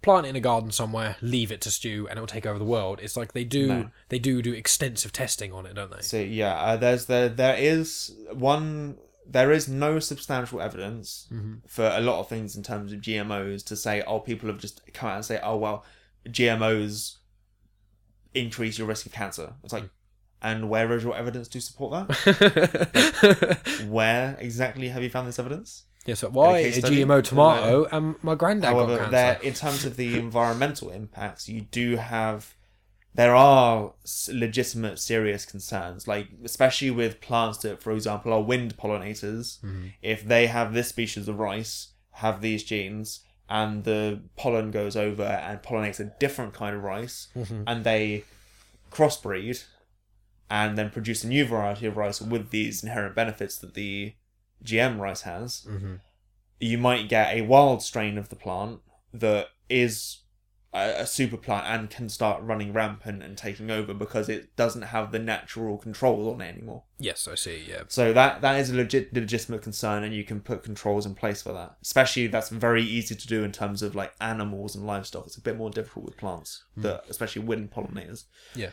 plant 0.01 0.25
it 0.27 0.31
in 0.31 0.37
a 0.37 0.41
garden 0.41 0.71
somewhere, 0.71 1.17
leave 1.21 1.53
it 1.53 1.61
to 1.63 1.71
stew, 1.71 2.07
and 2.09 2.17
it'll 2.17 2.27
take 2.27 2.47
over 2.47 2.59
the 2.59 2.65
world. 2.65 2.99
It's 3.03 3.17
like 3.17 3.33
they 3.35 3.45
do 3.45 3.67
No. 3.69 3.91
they 4.09 4.19
do 4.19 4.41
do 4.41 4.55
extensive 4.55 5.13
testing 5.13 5.53
on 5.53 5.67
it, 5.67 5.75
don't 5.75 5.91
they? 5.95 6.01
So 6.03 6.19
yeah, 6.19 6.55
uh, 6.55 6.77
there's 6.79 7.05
there 7.05 7.29
there 7.29 7.57
is 7.57 8.15
one 8.33 8.97
there 9.31 9.53
is 9.53 9.69
no 9.69 9.99
substantial 9.99 10.61
evidence 10.61 11.29
mm-hmm. 11.33 11.55
for 11.67 11.93
a 11.95 12.01
lot 12.01 12.19
of 12.21 12.29
things 12.29 12.57
in 12.57 12.63
terms 12.63 12.93
of 12.93 13.01
GMOs 13.01 13.65
to 13.67 13.77
say 13.77 14.03
oh 14.07 14.21
people 14.21 14.49
have 14.49 14.59
just 14.59 14.81
come 14.95 15.11
out 15.11 15.17
and 15.17 15.25
say 15.25 15.39
oh 15.43 15.57
well 15.57 15.85
GMOs 16.27 17.17
increase 18.35 18.79
your 18.79 18.87
risk 18.87 19.07
of 19.07 19.13
cancer. 19.13 19.55
It's 19.63 19.73
like 19.73 19.91
and 20.41 20.71
where 20.71 20.93
is 20.93 21.03
your 21.03 21.17
evidence 21.17 21.49
to 21.49 21.61
support 21.61 22.09
that? 22.09 23.85
Where 23.89 24.37
exactly 24.39 24.89
have 24.89 25.03
you 25.03 25.11
found 25.11 25.27
this 25.27 25.39
evidence? 25.41 25.85
yeah. 26.09 26.15
So 26.15 26.31
why 26.31 26.63
case 26.63 26.79
a? 26.79 26.83
GMO 26.83 27.23
tomato 27.23 27.87
and 27.93 28.15
my 28.23 28.35
granddad 28.35 28.71
got 28.71 28.77
However, 28.77 28.97
cancer? 28.97 29.11
there 29.11 29.39
in 29.43 29.55
terms 29.55 29.85
of 29.85 29.97
the 29.97 30.19
environmental 30.27 30.91
impacts, 30.91 31.49
you 31.49 31.61
do 31.61 31.97
have 31.97 32.55
there 33.19 33.35
are 33.35 33.95
legitimate 34.29 34.97
serious 34.97 35.45
concerns, 35.45 36.07
like 36.07 36.29
especially 36.45 36.93
with 36.93 37.21
plants 37.21 37.59
that, 37.59 37.83
for 37.83 37.91
example, 37.91 38.33
are 38.33 38.41
wind 38.41 38.77
pollinators. 38.77 39.59
Mm-hmm. 39.59 39.87
If 40.01 40.25
they 40.25 40.47
have 40.47 40.73
this 40.73 40.87
species 40.87 41.27
of 41.27 41.41
rice, 41.41 41.95
have 42.13 42.43
these 42.43 42.63
genes, 42.63 43.25
and 43.49 43.83
the 43.83 44.21
pollen 44.37 44.71
goes 44.71 44.95
over 44.95 45.25
and 45.25 45.61
pollinates 45.61 45.99
a 45.99 46.13
different 46.21 46.55
kind 46.55 46.77
of 46.77 46.85
rice, 46.85 47.27
mm-hmm. 47.35 47.65
and 47.67 47.83
they 47.83 48.23
crossbreed 48.93 49.65
and 50.49 50.79
then 50.79 50.89
produce 50.89 51.25
a 51.25 51.29
new 51.29 51.45
variety 51.45 51.87
of 51.87 51.97
rice 51.97 52.23
with 52.23 52.51
these 52.51 52.85
inherent 52.85 53.17
benefits 53.17 53.59
that 53.59 53.75
the 53.75 54.15
GM 54.65 55.01
rice 55.01 55.23
has, 55.23 55.67
mm-hmm. 55.69 55.95
you 56.61 56.79
might 56.79 57.09
get 57.09 57.35
a 57.35 57.41
wild 57.43 57.83
strain 57.83 58.17
of 58.17 58.29
the 58.29 58.37
plant 58.37 58.79
that 59.13 59.49
is 59.69 60.19
a, 60.75 61.03
a 61.03 61.07
super 61.07 61.37
plant 61.37 61.67
and 61.67 61.91
can 61.91 62.09
start 62.09 62.43
running 62.43 62.73
rampant 62.73 63.23
and 63.23 63.39
taking 63.39 63.71
over 63.71 63.95
because 63.95 64.29
it 64.29 64.55
doesn't 64.57 64.83
have 64.83 65.13
the 65.13 65.19
natural 65.19 65.79
controls 65.79 66.35
on 66.35 66.41
it 66.41 66.49
anymore. 66.49 66.85
yes, 66.99 67.27
I 67.27 67.35
see. 67.35 67.65
Yeah. 67.67 67.85
So 67.89 68.13
that 68.13 68.43
that 68.43 68.61
is 68.61 68.71
a 68.71 68.77
legit 68.77 69.15
legitimate 69.15 69.63
concern, 69.63 70.05
and 70.05 70.15
you 70.15 70.25
can 70.25 70.41
put 70.41 70.63
controls 70.63 71.07
in 71.07 71.15
place 71.15 71.43
for 71.43 71.53
that. 71.53 71.77
Especially 71.83 72.27
that's 72.27 72.51
very 72.51 72.83
easy 72.83 73.15
to 73.15 73.27
do 73.27 73.45
in 73.45 73.53
terms 73.53 73.83
of 73.83 73.95
like 73.95 74.13
animals 74.21 74.77
and 74.77 74.87
livestock. 74.87 75.27
It's 75.27 75.37
a 75.37 75.43
bit 75.43 75.57
more 75.57 75.71
difficult 75.71 76.05
with 76.05 76.17
plants, 76.17 76.65
hmm. 76.75 76.83
that 76.83 77.05
especially 77.09 77.43
wind 77.43 77.71
pollinators. 77.71 78.25
Yeah. 78.55 78.71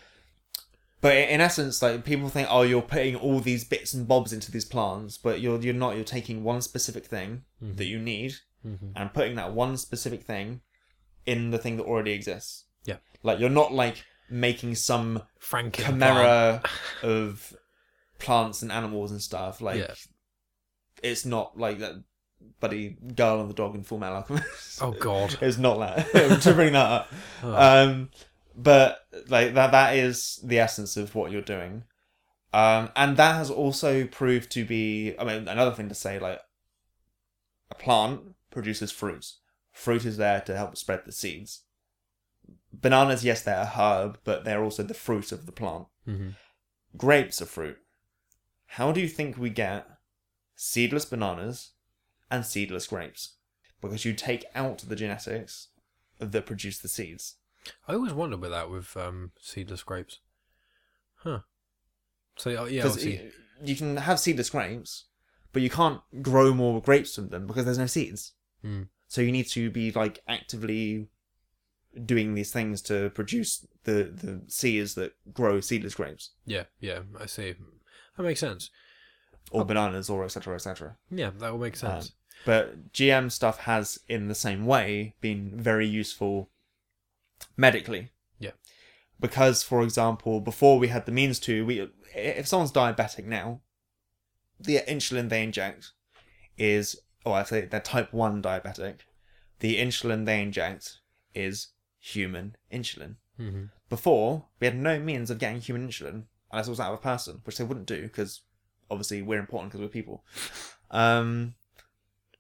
But 1.02 1.16
in 1.16 1.40
essence, 1.40 1.82
like 1.82 2.04
people 2.04 2.30
think, 2.30 2.48
oh, 2.50 2.64
you're 2.64 2.82
putting 2.82 3.16
all 3.16 3.40
these 3.40 3.64
bits 3.64 3.94
and 3.94 4.08
bobs 4.08 4.34
into 4.34 4.52
these 4.52 4.66
plants, 4.66 5.18
but 5.18 5.40
you're 5.40 5.62
you're 5.62 5.74
not. 5.74 5.96
You're 5.96 6.04
taking 6.04 6.44
one 6.44 6.62
specific 6.62 7.06
thing 7.06 7.44
that 7.62 7.68
mm-hmm. 7.68 7.82
you 7.84 8.00
need 8.00 8.36
mm-hmm. 8.66 8.90
and 8.96 9.14
putting 9.14 9.36
that 9.36 9.54
one 9.54 9.78
specific 9.78 10.24
thing 10.24 10.62
in 11.26 11.52
the 11.52 11.58
thing 11.58 11.78
that 11.78 11.84
already 11.86 12.12
exists. 12.12 12.66
Yeah. 12.86 12.98
Like 13.24 13.40
you're 13.40 13.50
not 13.50 13.74
like 13.74 14.04
making 14.30 14.76
some 14.76 15.22
Frank 15.40 15.76
chimera 15.76 16.62
of 17.04 17.54
plants 18.20 18.62
and 18.62 18.72
animals 18.72 19.12
and 19.12 19.22
stuff. 19.22 19.62
Like 19.62 19.80
Yeah. 19.80 19.94
it's 21.04 21.26
not 21.26 21.58
like 21.58 21.80
that 21.80 21.94
buddy 22.60 22.98
girl 23.16 23.42
and 23.42 23.50
the 23.50 23.54
dog 23.54 23.76
in 23.76 23.84
Fullmetal 23.84 24.16
Alchemist. 24.18 24.82
Oh 24.82 24.92
God. 24.92 25.38
It's 25.42 25.58
not 25.58 25.80
that 25.80 26.42
to 26.44 26.54
bring 26.54 26.74
that 26.74 26.92
up. 26.92 27.14
Um, 27.44 28.10
but 28.56 29.00
like 29.28 29.54
that 29.56 29.72
that 29.72 29.96
is 29.96 30.40
the 30.44 30.60
essence 30.60 30.96
of 30.98 31.14
what 31.16 31.32
you're 31.32 31.42
doing. 31.42 31.84
Um, 32.54 32.90
and 32.96 33.18
that 33.18 33.36
has 33.36 33.50
also 33.52 34.06
proved 34.08 34.50
to 34.52 34.64
be 34.64 35.14
I 35.20 35.24
mean 35.26 35.48
another 35.48 35.72
thing 35.76 35.90
to 35.90 35.96
say 35.96 36.20
like 36.20 36.40
a 37.72 37.76
plant 37.76 38.22
produces 38.52 38.92
fruits. 38.92 39.40
Fruit 39.76 40.06
is 40.06 40.16
there 40.16 40.40
to 40.40 40.56
help 40.56 40.78
spread 40.78 41.02
the 41.06 41.12
seeds. 41.12 41.64
bananas, 42.72 43.26
yes, 43.26 43.42
they're 43.42 43.62
a 43.62 43.66
herb, 43.66 44.18
but 44.24 44.46
they're 44.46 44.64
also 44.64 44.84
the 44.84 44.94
fruit 44.94 45.34
of 45.34 45.46
the 45.46 45.52
plant. 45.52 45.88
Mm-hmm. 46.08 46.30
Grapes 46.96 47.42
are 47.42 47.46
fruit. 47.46 47.78
How 48.68 48.94
do 48.94 49.02
you 49.02 49.10
think 49.10 49.38
we 49.38 49.50
get 49.50 49.86
seedless 50.56 51.04
bananas 51.04 51.72
and 52.32 52.46
seedless 52.46 52.88
grapes? 52.88 53.36
Because 53.82 54.06
you 54.06 54.14
take 54.14 54.46
out 54.56 54.80
the 54.80 54.96
genetics 54.96 55.68
that 56.20 56.46
produce 56.46 56.80
the 56.80 56.88
seeds. 56.88 57.36
I 57.86 57.96
always 57.96 58.14
wondered 58.14 58.40
with 58.42 58.52
that 58.52 58.70
with 58.70 58.96
um, 58.96 59.32
seedless 59.42 59.84
grapes. 59.84 60.20
Huh. 61.16 61.40
So 62.38 62.64
uh, 62.64 62.66
yeah, 62.66 62.86
obviously, 62.86 63.32
you 63.62 63.76
can 63.76 63.98
have 63.98 64.22
seedless 64.22 64.50
grapes, 64.50 65.06
but 65.52 65.62
you 65.62 65.70
can't 65.70 66.02
grow 66.22 66.54
more 66.54 66.82
grapes 66.82 67.16
from 67.16 67.28
them 67.28 67.46
because 67.46 67.66
there's 67.66 67.78
no 67.78 67.88
seeds. 67.88 68.32
Hmm. 68.62 68.84
So 69.08 69.22
you 69.22 69.32
need 69.32 69.48
to 69.50 69.70
be 69.70 69.92
like 69.92 70.20
actively 70.28 71.08
doing 72.06 72.34
these 72.34 72.52
things 72.52 72.82
to 72.82 73.10
produce 73.12 73.66
the 73.84 74.04
the 74.04 74.42
seeds 74.48 74.96
that 74.96 75.14
grow 75.34 75.62
seedless 75.62 75.96
grapes 75.96 76.32
yeah, 76.46 76.64
yeah, 76.80 77.00
I 77.20 77.26
see. 77.26 77.56
That 78.18 78.24
makes 78.24 78.40
sense. 78.40 78.70
or 79.52 79.62
oh. 79.62 79.66
bananas 79.66 80.10
or 80.10 80.24
etc 80.26 80.56
etc. 80.56 80.98
Yeah, 81.10 81.32
that 81.40 81.52
will 81.52 81.60
make 81.60 81.76
sense. 81.76 82.08
Um, 82.08 82.12
but 82.46 82.92
GM 82.92 83.32
stuff 83.32 83.60
has, 83.60 84.00
in 84.08 84.28
the 84.28 84.36
same 84.36 84.66
way, 84.66 85.16
been 85.22 85.52
very 85.56 85.88
useful 85.88 86.50
medically. 87.58 88.12
Yeah. 88.40 88.52
Because, 89.20 89.64
for 89.64 89.82
example, 89.82 90.42
before 90.42 90.78
we 90.78 90.90
had 90.90 91.06
the 91.06 91.12
means 91.12 91.40
to, 91.42 91.66
we 91.66 91.90
if 92.14 92.48
someone's 92.48 92.72
diabetic 92.72 93.26
now, 93.26 93.62
the 94.60 94.78
insulin 94.88 95.30
they 95.30 95.44
inject 95.44 95.92
is, 96.58 96.98
oh, 97.26 97.32
I 97.34 97.44
say 97.44 97.66
they're 97.66 97.80
type 97.80 98.14
one 98.14 98.42
diabetic. 98.42 99.00
The 99.60 99.78
insulin 99.78 100.26
they 100.26 100.42
inject 100.42 101.00
is 101.34 101.70
human 102.00 102.56
insulin. 102.72 103.16
hmm 103.38 103.66
Before, 103.90 104.46
we 104.60 104.68
had 104.68 104.76
no 104.78 105.00
means 105.00 105.30
of 105.30 105.40
getting 105.40 105.62
human 105.62 105.88
insulin 105.88 106.24
unless 106.52 106.68
it 106.68 106.72
was 106.72 106.80
out 106.80 106.94
of 106.94 107.00
a 107.00 107.02
person, 107.02 107.42
which 107.44 107.58
they 107.58 107.64
wouldn't 107.64 107.88
do 107.88 108.02
because 108.04 108.42
obviously 108.92 109.22
we're 109.22 109.40
important 109.40 109.72
because 109.72 109.82
we're 109.82 109.90
people. 109.92 110.24
Um, 110.92 111.56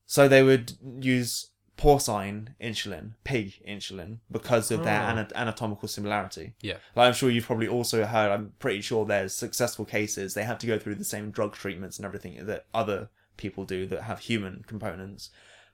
so 0.06 0.28
they 0.28 0.44
would 0.44 0.74
use 1.00 1.50
porcine 1.78 2.50
insulin, 2.62 3.14
pig 3.24 3.62
insulin, 3.68 4.20
because 4.32 4.72
of 4.72 4.84
their 4.84 5.02
Oh. 5.02 5.06
ana- 5.06 5.28
anatomical 5.36 5.88
similarity. 5.90 6.54
Yeah. 6.62 6.78
Like 6.96 7.08
I'm 7.08 7.14
sure 7.14 7.30
you've 7.30 7.46
probably 7.46 7.68
also 7.68 8.06
heard. 8.06 8.32
I'm 8.32 8.54
pretty 8.60 8.82
sure 8.82 9.06
there's 9.06 9.34
successful 9.34 9.84
cases. 9.86 10.34
They 10.34 10.44
have 10.44 10.60
to 10.60 10.68
go 10.68 10.80
through 10.80 10.96
the 10.96 11.04
same 11.04 11.32
drug 11.32 11.54
treatments 11.54 11.98
and 11.98 12.06
everything 12.06 12.46
that 12.46 12.66
other 12.74 13.10
people 13.38 13.64
do 13.66 13.86
that 13.88 14.04
have 14.04 14.20
human 14.20 14.64
components. 14.68 15.30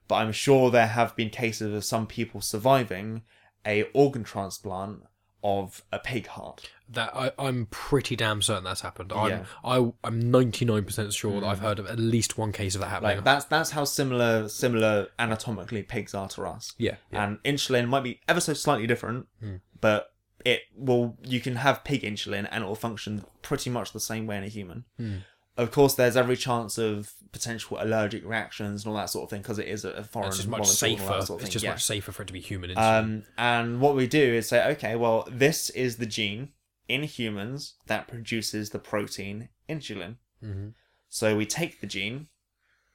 But 0.08 0.16
I'm 0.16 0.32
sure 0.32 0.70
there 0.72 0.88
have 0.88 1.16
been 1.16 1.30
cases 1.30 1.74
of 1.74 1.86
some 1.86 2.06
people 2.08 2.42
surviving 2.42 3.22
a 3.66 3.84
organ 3.94 4.24
transplant 4.24 5.04
of 5.44 5.82
a 5.92 5.98
pig 6.00 6.28
heart. 6.28 6.70
That 6.90 7.16
I, 7.16 7.32
I'm 7.40 7.68
pretty 7.72 8.16
damn 8.16 8.42
certain 8.42 8.64
that's 8.66 8.82
happened. 8.82 9.12
I'm 9.14 9.30
Yeah. 9.32 9.44
I, 9.64 9.92
I'm 10.04 10.30
99 10.32 10.84
percent 10.84 11.14
sure 11.14 11.40
that 11.42 11.48
I've 11.48 11.60
heard 11.60 11.80
of 11.80 11.88
at 11.88 11.98
least 12.00 12.38
one 12.38 12.52
case 12.52 12.76
of 12.76 12.82
that 12.82 12.90
happening. 12.90 13.18
Like 13.18 13.24
that's 13.26 13.46
that's 13.46 13.72
how 13.72 13.86
similar 13.86 14.50
similar 14.50 15.08
anatomically 15.18 15.84
pigs 15.84 16.14
are 16.14 16.28
to 16.30 16.44
us. 16.44 16.74
yeah, 16.78 16.96
yeah, 17.12 17.24
And 17.24 17.42
insulin 17.44 17.88
might 17.88 18.04
be 18.04 18.20
ever 18.28 18.40
so 18.42 18.54
slightly 18.54 18.86
different, 18.88 19.28
Hmm. 19.40 19.56
but 19.80 20.14
it 20.44 20.62
will 20.76 21.18
you 21.24 21.40
can 21.40 21.56
have 21.58 21.84
pig 21.84 22.02
insulin 22.02 22.48
and 22.52 22.64
it 22.64 22.68
will 22.68 22.76
function 22.76 23.24
pretty 23.42 23.70
much 23.70 23.94
the 23.94 24.00
same 24.00 24.28
way 24.28 24.38
in 24.38 24.44
a 24.44 24.48
human. 24.48 24.86
Hmm. 24.98 25.18
Of 25.58 25.72
course, 25.72 25.96
there's 25.96 26.16
every 26.18 26.38
chance 26.38 26.78
of 26.78 27.14
potential 27.32 27.78
allergic 27.80 28.26
reactions 28.26 28.84
and 28.86 28.92
all 28.92 28.98
that 28.98 29.10
sort 29.10 29.24
of 29.26 29.30
thing 29.30 29.42
because 29.42 29.60
it 29.60 29.68
is 29.68 29.84
a, 29.86 30.04
foreign 30.04 30.30
it's 30.30 30.38
just 30.38 30.50
much 30.50 30.60
molecule 30.60 30.92
and 30.94 31.02
all 31.02 31.08
safer. 31.16 31.26
sort 31.26 31.42
of 31.42 31.46
it's 31.46 31.54
just 31.54 31.64
Yeah. 31.66 31.72
much 31.72 31.84
safer 31.84 32.12
for 32.12 32.24
it 32.24 32.28
to 32.28 32.34
be 32.34 32.42
human. 32.42 32.70
insulin. 32.72 33.00
Um, 33.00 33.24
and 33.38 33.82
what 33.82 33.96
we 33.96 34.08
do 34.08 34.22
is 34.22 34.48
say, 34.50 34.66
okay, 34.72 34.96
well, 34.96 35.28
this 35.32 35.70
is 35.72 35.98
the 35.98 36.06
gene 36.06 36.50
in 36.88 37.04
humans 37.04 37.76
that 37.88 38.08
produces 38.08 38.70
the 38.72 38.80
protein 38.80 39.50
insulin. 39.70 40.16
hmm 40.42 40.70
So 41.10 41.36
we 41.36 41.46
take 41.46 41.82
the 41.82 41.88
gene, 41.88 42.28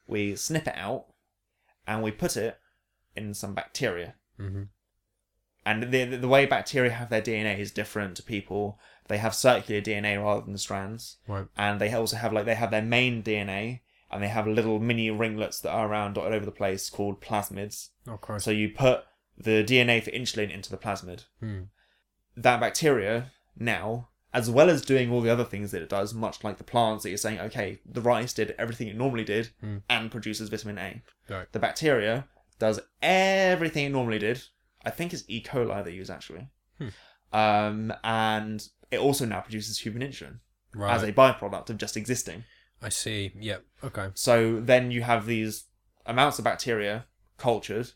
we 0.07 0.35
snip 0.35 0.67
it 0.67 0.75
out, 0.77 1.05
and 1.87 2.01
we 2.03 2.11
put 2.11 2.35
it 2.37 2.59
in 3.15 3.33
some 3.33 3.53
bacteria. 3.53 4.15
hmm 4.37 4.63
And 5.65 5.91
the 5.91 6.05
the 6.05 6.27
way 6.27 6.45
bacteria 6.45 6.91
have 6.91 7.09
their 7.09 7.21
DNA 7.21 7.57
is 7.59 7.71
different 7.71 8.15
to 8.17 8.23
people. 8.23 8.79
They 9.07 9.17
have 9.17 9.33
circular 9.35 9.81
DNA 9.81 10.21
rather 10.21 10.45
than 10.45 10.57
strands, 10.57 11.17
Right. 11.27 11.47
and 11.57 11.79
they 11.79 11.91
also 11.93 12.17
have 12.17 12.33
like 12.33 12.45
they 12.45 12.55
have 12.55 12.71
their 12.71 12.81
main 12.81 13.23
DNA, 13.23 13.81
and 14.11 14.21
they 14.23 14.27
have 14.27 14.47
little 14.47 14.79
mini 14.79 15.09
ringlets 15.11 15.59
that 15.61 15.71
are 15.71 15.87
around 15.87 16.13
dotted 16.13 16.33
over 16.33 16.45
the 16.45 16.51
place 16.51 16.89
called 16.89 17.21
plasmids. 17.21 17.89
Oh 18.07 18.17
Christ. 18.17 18.45
So 18.45 18.51
you 18.51 18.69
put 18.69 19.03
the 19.37 19.63
DNA 19.63 20.01
for 20.03 20.11
insulin 20.11 20.51
into 20.51 20.69
the 20.71 20.77
plasmid. 20.77 21.25
Hmm. 21.39 21.63
That 22.35 22.59
bacteria 22.59 23.31
now, 23.57 24.09
as 24.33 24.49
well 24.49 24.69
as 24.69 24.81
doing 24.83 25.11
all 25.11 25.21
the 25.21 25.29
other 25.29 25.43
things 25.43 25.71
that 25.71 25.81
it 25.81 25.89
does, 25.89 26.13
much 26.13 26.43
like 26.43 26.57
the 26.57 26.63
plants 26.63 27.03
that 27.03 27.09
you're 27.09 27.17
saying, 27.17 27.39
okay, 27.39 27.79
the 27.85 28.01
rice 28.01 28.33
did 28.33 28.53
everything 28.57 28.87
it 28.87 28.95
normally 28.95 29.23
did 29.23 29.49
Hmm. 29.61 29.77
and 29.89 30.11
produces 30.11 30.49
vitamin 30.49 30.77
A. 30.77 31.01
Right. 31.29 31.51
The 31.51 31.59
bacteria 31.59 32.27
does 32.59 32.79
everything 33.01 33.85
it 33.85 33.89
normally 33.91 34.19
did. 34.19 34.43
I 34.85 34.89
think 34.89 35.13
it's 35.13 35.23
E. 35.27 35.41
coli 35.43 35.83
they 35.83 35.91
use 35.91 36.09
actually. 36.09 36.47
Hmm. 36.77 36.89
Um, 37.33 37.93
and 38.03 38.67
it 38.91 38.99
also 38.99 39.25
now 39.25 39.41
produces 39.41 39.79
human 39.79 40.01
insulin 40.01 40.39
Right. 40.73 40.93
as 40.93 41.03
a 41.03 41.11
byproduct 41.11 41.69
of 41.69 41.77
just 41.77 41.97
existing. 41.97 42.43
I 42.81 42.89
see. 42.89 43.31
Yep. 43.39 43.65
Okay. 43.83 44.09
So 44.13 44.59
then 44.59 44.91
you 44.91 45.01
have 45.01 45.25
these 45.25 45.65
amounts 46.05 46.37
of 46.39 46.45
bacteria 46.45 47.05
cultured, 47.37 47.91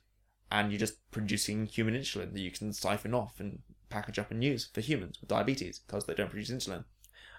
and 0.51 0.71
you're 0.71 0.79
just 0.79 0.95
producing 1.11 1.65
human 1.65 1.93
insulin 1.93 2.33
that 2.33 2.39
you 2.41 2.51
can 2.51 2.73
siphon 2.73 3.13
off 3.13 3.39
and 3.39 3.59
package 3.89 4.17
up 4.19 4.31
and 4.31 4.43
use 4.43 4.69
for 4.73 4.81
humans 4.81 5.17
with 5.21 5.29
diabetes 5.29 5.79
because 5.79 6.05
they 6.05 6.13
don't 6.13 6.29
produce 6.29 6.49
insulin. 6.49 6.83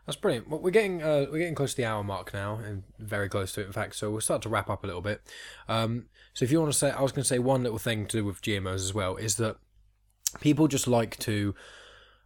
That's 0.07 0.17
brilliant. 0.17 0.49
Well, 0.49 0.61
we're 0.61 0.71
getting 0.71 1.03
uh, 1.03 1.27
we're 1.31 1.39
getting 1.39 1.55
close 1.55 1.73
to 1.73 1.77
the 1.77 1.85
hour 1.85 2.03
mark 2.03 2.33
now, 2.35 2.57
and 2.57 2.83
very 2.99 3.29
close 3.29 3.53
to 3.53 3.61
it, 3.61 3.67
in 3.67 3.73
fact. 3.73 3.95
So 3.97 4.11
we'll 4.11 4.21
start 4.21 4.43
to 4.43 4.49
wrap 4.49 4.69
up 4.71 4.83
a 4.83 4.87
little 4.87 5.03
bit. 5.03 5.23
Um, 5.69 6.07
so 6.35 6.45
if 6.45 6.51
you 6.51 6.61
want 6.61 6.73
to 6.73 6.79
say, 6.79 6.91
I 6.91 7.03
was 7.03 7.13
going 7.13 7.23
to 7.23 7.29
say 7.29 7.39
one 7.39 7.63
little 7.63 7.79
thing 7.79 8.07
to 8.07 8.19
do 8.19 8.25
with 8.25 8.43
GMOs 8.43 8.77
as 8.77 8.93
well 8.95 9.17
is 9.17 9.37
that 9.37 9.57
people 10.41 10.67
just 10.69 10.89
like 10.89 11.17
to 11.21 11.55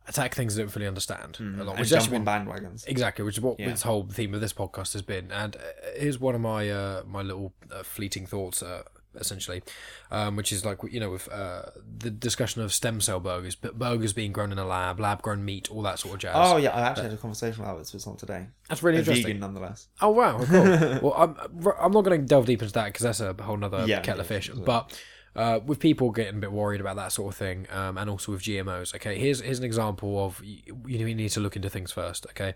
attack 0.08 0.34
things 0.34 0.54
they 0.54 0.62
don't 0.62 0.68
fully 0.70 0.86
understand 0.86 1.36
a 1.40 1.64
lot, 1.64 1.72
And 1.72 1.80
which 1.80 1.90
has 1.90 2.06
jump 2.08 2.14
on 2.14 2.46
bandwagons. 2.46 2.86
Exactly, 2.86 3.24
which 3.24 3.36
is 3.38 3.40
what 3.42 3.58
Yeah. 3.58 3.70
this 3.70 3.82
whole 3.82 4.04
theme 4.06 4.34
of 4.34 4.40
this 4.40 4.52
podcast 4.52 4.92
has 4.92 5.02
been. 5.02 5.30
And 5.32 5.56
uh, 5.56 5.60
here's 5.98 6.18
one 6.20 6.34
of 6.34 6.40
my 6.40 6.70
uh, 6.70 7.02
my 7.06 7.22
little 7.22 7.52
uh, 7.72 7.82
fleeting 7.82 8.26
thoughts, 8.26 8.62
uh, 8.62 8.82
essentially, 9.16 9.62
um, 10.10 10.36
which 10.36 10.52
is 10.52 10.64
like 10.64 10.78
you 10.90 11.00
know 11.00 11.10
with 11.10 11.26
uh, 11.32 11.62
the 11.98 12.10
discussion 12.10 12.62
of 12.62 12.72
stem 12.72 13.00
cell 13.00 13.18
burgers, 13.18 13.54
but 13.54 13.78
burgers 13.78 14.12
being 14.12 14.30
grown 14.32 14.52
in 14.52 14.58
a 14.58 14.64
lab, 14.66 15.00
lab 15.00 15.22
grown 15.22 15.44
meat, 15.44 15.70
all 15.70 15.82
that 15.82 15.98
sort 15.98 16.14
of 16.14 16.20
jazz. 16.20 16.34
Oh 16.36 16.56
yeah, 16.58 16.70
I 16.70 16.80
actually 16.82 17.04
had 17.04 17.12
a 17.14 17.16
conversation 17.16 17.62
about 17.64 17.78
this 17.78 17.92
with 17.92 18.02
someone 18.02 18.18
today. 18.18 18.46
That's 18.68 18.82
really 18.82 18.98
A 18.98 19.00
interesting. 19.00 19.26
vegan, 19.26 19.40
nonetheless. 19.40 19.88
Oh 20.00 20.10
wow, 20.10 20.38
cool. 20.44 20.62
well, 21.02 21.14
I'm 21.16 21.36
I'm 21.80 21.92
not 21.92 22.02
going 22.04 22.20
to 22.20 22.26
delve 22.26 22.46
deep 22.46 22.60
into 22.62 22.74
that 22.74 22.86
because 22.86 23.02
that's 23.02 23.20
a 23.20 23.32
whole 23.42 23.56
nother 23.56 23.84
Yeah, 23.86 24.00
kettle 24.00 24.20
of 24.20 24.26
fish. 24.26 24.50
But 24.50 25.00
uh, 25.36 25.60
with 25.64 25.78
people 25.78 26.10
getting 26.10 26.36
a 26.36 26.40
bit 26.40 26.52
worried 26.52 26.80
about 26.80 26.96
that 26.96 27.12
sort 27.12 27.32
of 27.32 27.38
thing, 27.38 27.66
um, 27.70 27.98
and 27.98 28.08
also 28.08 28.32
with 28.32 28.42
GMOs. 28.42 28.94
Okay, 28.94 29.18
here's 29.18 29.40
here's 29.40 29.58
an 29.58 29.64
example 29.64 30.24
of 30.24 30.42
you, 30.42 30.60
you 30.86 31.14
need 31.14 31.30
to 31.30 31.40
look 31.40 31.56
into 31.56 31.68
things 31.68 31.92
first. 31.92 32.26
Okay, 32.30 32.54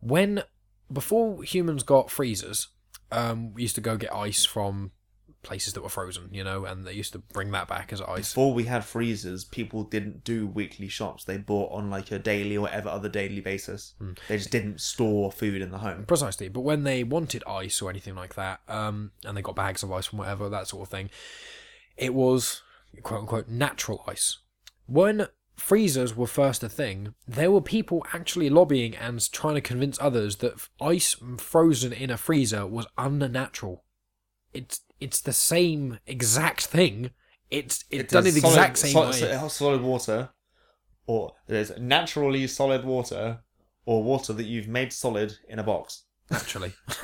when 0.00 0.42
before 0.92 1.42
humans 1.42 1.82
got 1.82 2.10
freezers, 2.10 2.68
um, 3.10 3.52
we 3.54 3.62
used 3.62 3.74
to 3.74 3.80
go 3.80 3.96
get 3.96 4.14
ice 4.14 4.44
from 4.44 4.92
places 5.44 5.74
that 5.74 5.82
were 5.82 5.88
frozen, 5.88 6.28
you 6.32 6.42
know, 6.42 6.64
and 6.64 6.84
they 6.84 6.92
used 6.92 7.12
to 7.12 7.18
bring 7.18 7.52
that 7.52 7.68
back 7.68 7.92
as 7.92 8.00
ice. 8.00 8.32
Before 8.32 8.52
we 8.52 8.64
had 8.64 8.84
freezers, 8.84 9.44
people 9.44 9.84
didn't 9.84 10.24
do 10.24 10.46
weekly 10.46 10.88
shops. 10.88 11.24
They 11.24 11.36
bought 11.36 11.70
on 11.70 11.90
like 11.90 12.10
a 12.10 12.18
daily 12.18 12.56
or 12.56 12.62
whatever 12.62 12.88
other 12.88 13.08
daily 13.08 13.40
basis. 13.40 13.94
Hmm. 13.98 14.12
They 14.26 14.38
just 14.38 14.50
didn't 14.50 14.80
store 14.80 15.30
food 15.30 15.62
in 15.62 15.70
the 15.70 15.78
home. 15.78 16.04
Precisely, 16.06 16.48
but 16.48 16.62
when 16.62 16.82
they 16.82 17.04
wanted 17.04 17.44
ice 17.46 17.80
or 17.80 17.90
anything 17.90 18.16
like 18.16 18.34
that, 18.34 18.60
um, 18.68 19.12
and 19.24 19.36
they 19.36 19.42
got 19.42 19.54
bags 19.54 19.82
of 19.82 19.92
ice 19.92 20.06
from 20.06 20.18
whatever 20.18 20.48
that 20.48 20.66
sort 20.66 20.82
of 20.82 20.88
thing, 20.88 21.10
it 21.96 22.14
was 22.14 22.62
quote 23.02 23.20
unquote 23.20 23.48
natural 23.48 24.04
ice. 24.06 24.38
When 24.86 25.28
freezers 25.56 26.16
were 26.16 26.26
first 26.26 26.62
a 26.62 26.68
thing, 26.68 27.14
there 27.26 27.50
were 27.50 27.60
people 27.60 28.04
actually 28.12 28.50
lobbying 28.50 28.96
and 28.96 29.20
trying 29.32 29.54
to 29.54 29.60
convince 29.60 30.00
others 30.00 30.36
that 30.36 30.68
ice 30.80 31.16
frozen 31.38 31.92
in 31.92 32.10
a 32.10 32.16
freezer 32.16 32.66
was 32.66 32.86
unnatural. 32.98 33.84
It's 34.52 34.80
it's 35.00 35.20
the 35.20 35.32
same 35.32 35.98
exact 36.06 36.66
thing. 36.66 37.10
It's 37.50 37.84
it's, 37.90 38.12
done 38.12 38.26
in 38.26 38.34
the 38.34 38.40
solid- 38.40 38.52
exact 38.52 38.78
same 38.78 38.92
sol- 38.92 39.10
way. 39.10 39.48
solid 39.48 39.82
water, 39.82 40.30
or 41.06 41.32
there's 41.46 41.76
naturally 41.78 42.46
solid 42.46 42.84
water, 42.84 43.40
or 43.84 44.02
water 44.02 44.32
that 44.32 44.44
you've 44.44 44.68
made 44.68 44.92
solid 44.92 45.34
in 45.48 45.58
a 45.58 45.62
box. 45.62 46.04
Naturally, 46.30 46.72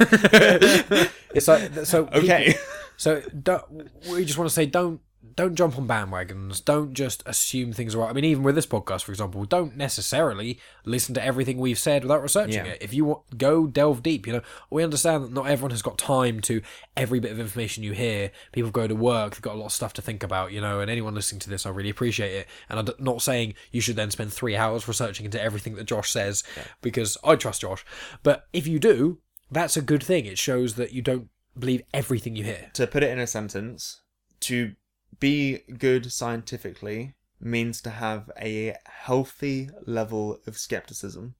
it's 1.34 1.46
like 1.48 1.72
so. 1.84 2.08
Okay. 2.12 2.54
So 3.00 3.22
don't, 3.42 3.88
we 4.10 4.26
just 4.26 4.36
want 4.36 4.50
to 4.50 4.54
say 4.54 4.66
don't 4.66 5.00
don't 5.36 5.54
jump 5.54 5.78
on 5.78 5.86
bandwagons. 5.88 6.62
Don't 6.62 6.92
just 6.92 7.22
assume 7.24 7.72
things 7.72 7.94
are 7.94 7.98
right. 7.98 8.10
I 8.10 8.12
mean, 8.12 8.24
even 8.24 8.42
with 8.42 8.54
this 8.54 8.66
podcast, 8.66 9.04
for 9.04 9.12
example, 9.12 9.44
don't 9.44 9.74
necessarily 9.76 10.58
listen 10.84 11.14
to 11.14 11.24
everything 11.24 11.56
we've 11.56 11.78
said 11.78 12.02
without 12.02 12.22
researching 12.22 12.64
Yeah. 12.66 12.72
it. 12.72 12.82
If 12.82 12.92
you 12.92 13.06
want, 13.06 13.38
go 13.38 13.66
delve 13.66 14.02
deep. 14.02 14.26
You 14.26 14.34
know, 14.34 14.42
we 14.70 14.82
understand 14.84 15.24
that 15.24 15.32
not 15.32 15.46
everyone 15.46 15.70
has 15.70 15.82
got 15.82 15.96
time 15.98 16.40
to 16.42 16.60
every 16.96 17.20
bit 17.20 17.32
of 17.32 17.40
information 17.40 17.84
you 17.84 17.92
hear. 17.92 18.32
People 18.52 18.70
go 18.70 18.86
to 18.86 18.94
work; 18.94 19.32
they've 19.34 19.42
got 19.42 19.54
a 19.54 19.58
lot 19.58 19.66
of 19.66 19.72
stuff 19.72 19.94
to 19.94 20.02
think 20.02 20.22
about. 20.22 20.52
You 20.52 20.60
know, 20.60 20.80
and 20.80 20.90
anyone 20.90 21.14
listening 21.14 21.40
to 21.40 21.50
this, 21.50 21.64
I 21.64 21.70
really 21.70 21.90
appreciate 21.90 22.34
it. 22.34 22.48
And 22.68 22.80
I'm 22.80 22.94
not 22.98 23.22
saying 23.22 23.54
you 23.72 23.80
should 23.80 23.96
then 23.96 24.10
spend 24.10 24.32
three 24.32 24.56
hours 24.56 24.86
researching 24.88 25.24
into 25.24 25.40
everything 25.40 25.74
that 25.76 25.84
Josh 25.84 26.10
says, 26.10 26.42
because 26.82 27.16
I 27.24 27.36
trust 27.36 27.62
Josh. 27.62 27.84
But 28.22 28.46
if 28.52 28.66
you 28.66 28.78
do, 28.78 29.20
that's 29.50 29.76
a 29.76 29.82
good 29.82 30.02
thing. 30.02 30.26
It 30.26 30.38
shows 30.38 30.74
that 30.74 30.92
you 30.92 31.02
don't 31.02 31.28
believe 31.60 31.82
everything 31.94 32.36
you 32.36 32.44
hear. 32.44 32.70
To 32.74 32.86
put 32.86 33.02
it 33.02 33.10
in 33.10 33.18
a 33.18 33.26
sentence, 33.26 34.02
to 34.40 34.74
be 35.18 35.58
good 35.78 36.10
scientifically 36.12 37.14
means 37.40 37.80
to 37.82 37.90
have 37.90 38.30
a 38.40 38.76
healthy 38.86 39.70
level 39.86 40.40
of 40.46 40.56
skepticism. 40.58 41.34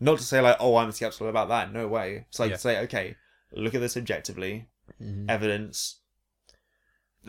Not 0.00 0.18
to 0.18 0.24
say 0.24 0.40
like, 0.40 0.56
oh, 0.60 0.76
I'm 0.76 0.92
skeptical 0.92 1.28
about 1.28 1.48
that. 1.48 1.72
No 1.72 1.86
way. 1.88 2.26
It's 2.28 2.38
like 2.38 2.50
Yeah. 2.50 2.56
to 2.56 2.60
say, 2.62 2.78
okay, 2.80 3.16
look 3.52 3.74
at 3.74 3.80
this 3.80 3.96
objectively, 3.96 4.68
Mhm. 5.00 5.26
evidence. 5.30 6.00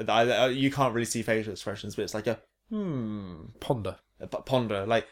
I- 0.08 0.48
you 0.48 0.72
can't 0.72 0.94
really 0.94 1.06
see 1.06 1.22
facial 1.22 1.54
expressions, 1.54 1.96
but 1.96 2.04
it's 2.04 2.14
like 2.14 2.28
a 2.28 2.42
hmm, 2.70 3.46
Ponder. 3.60 3.98
ponder. 4.46 4.86
Like, 4.86 5.08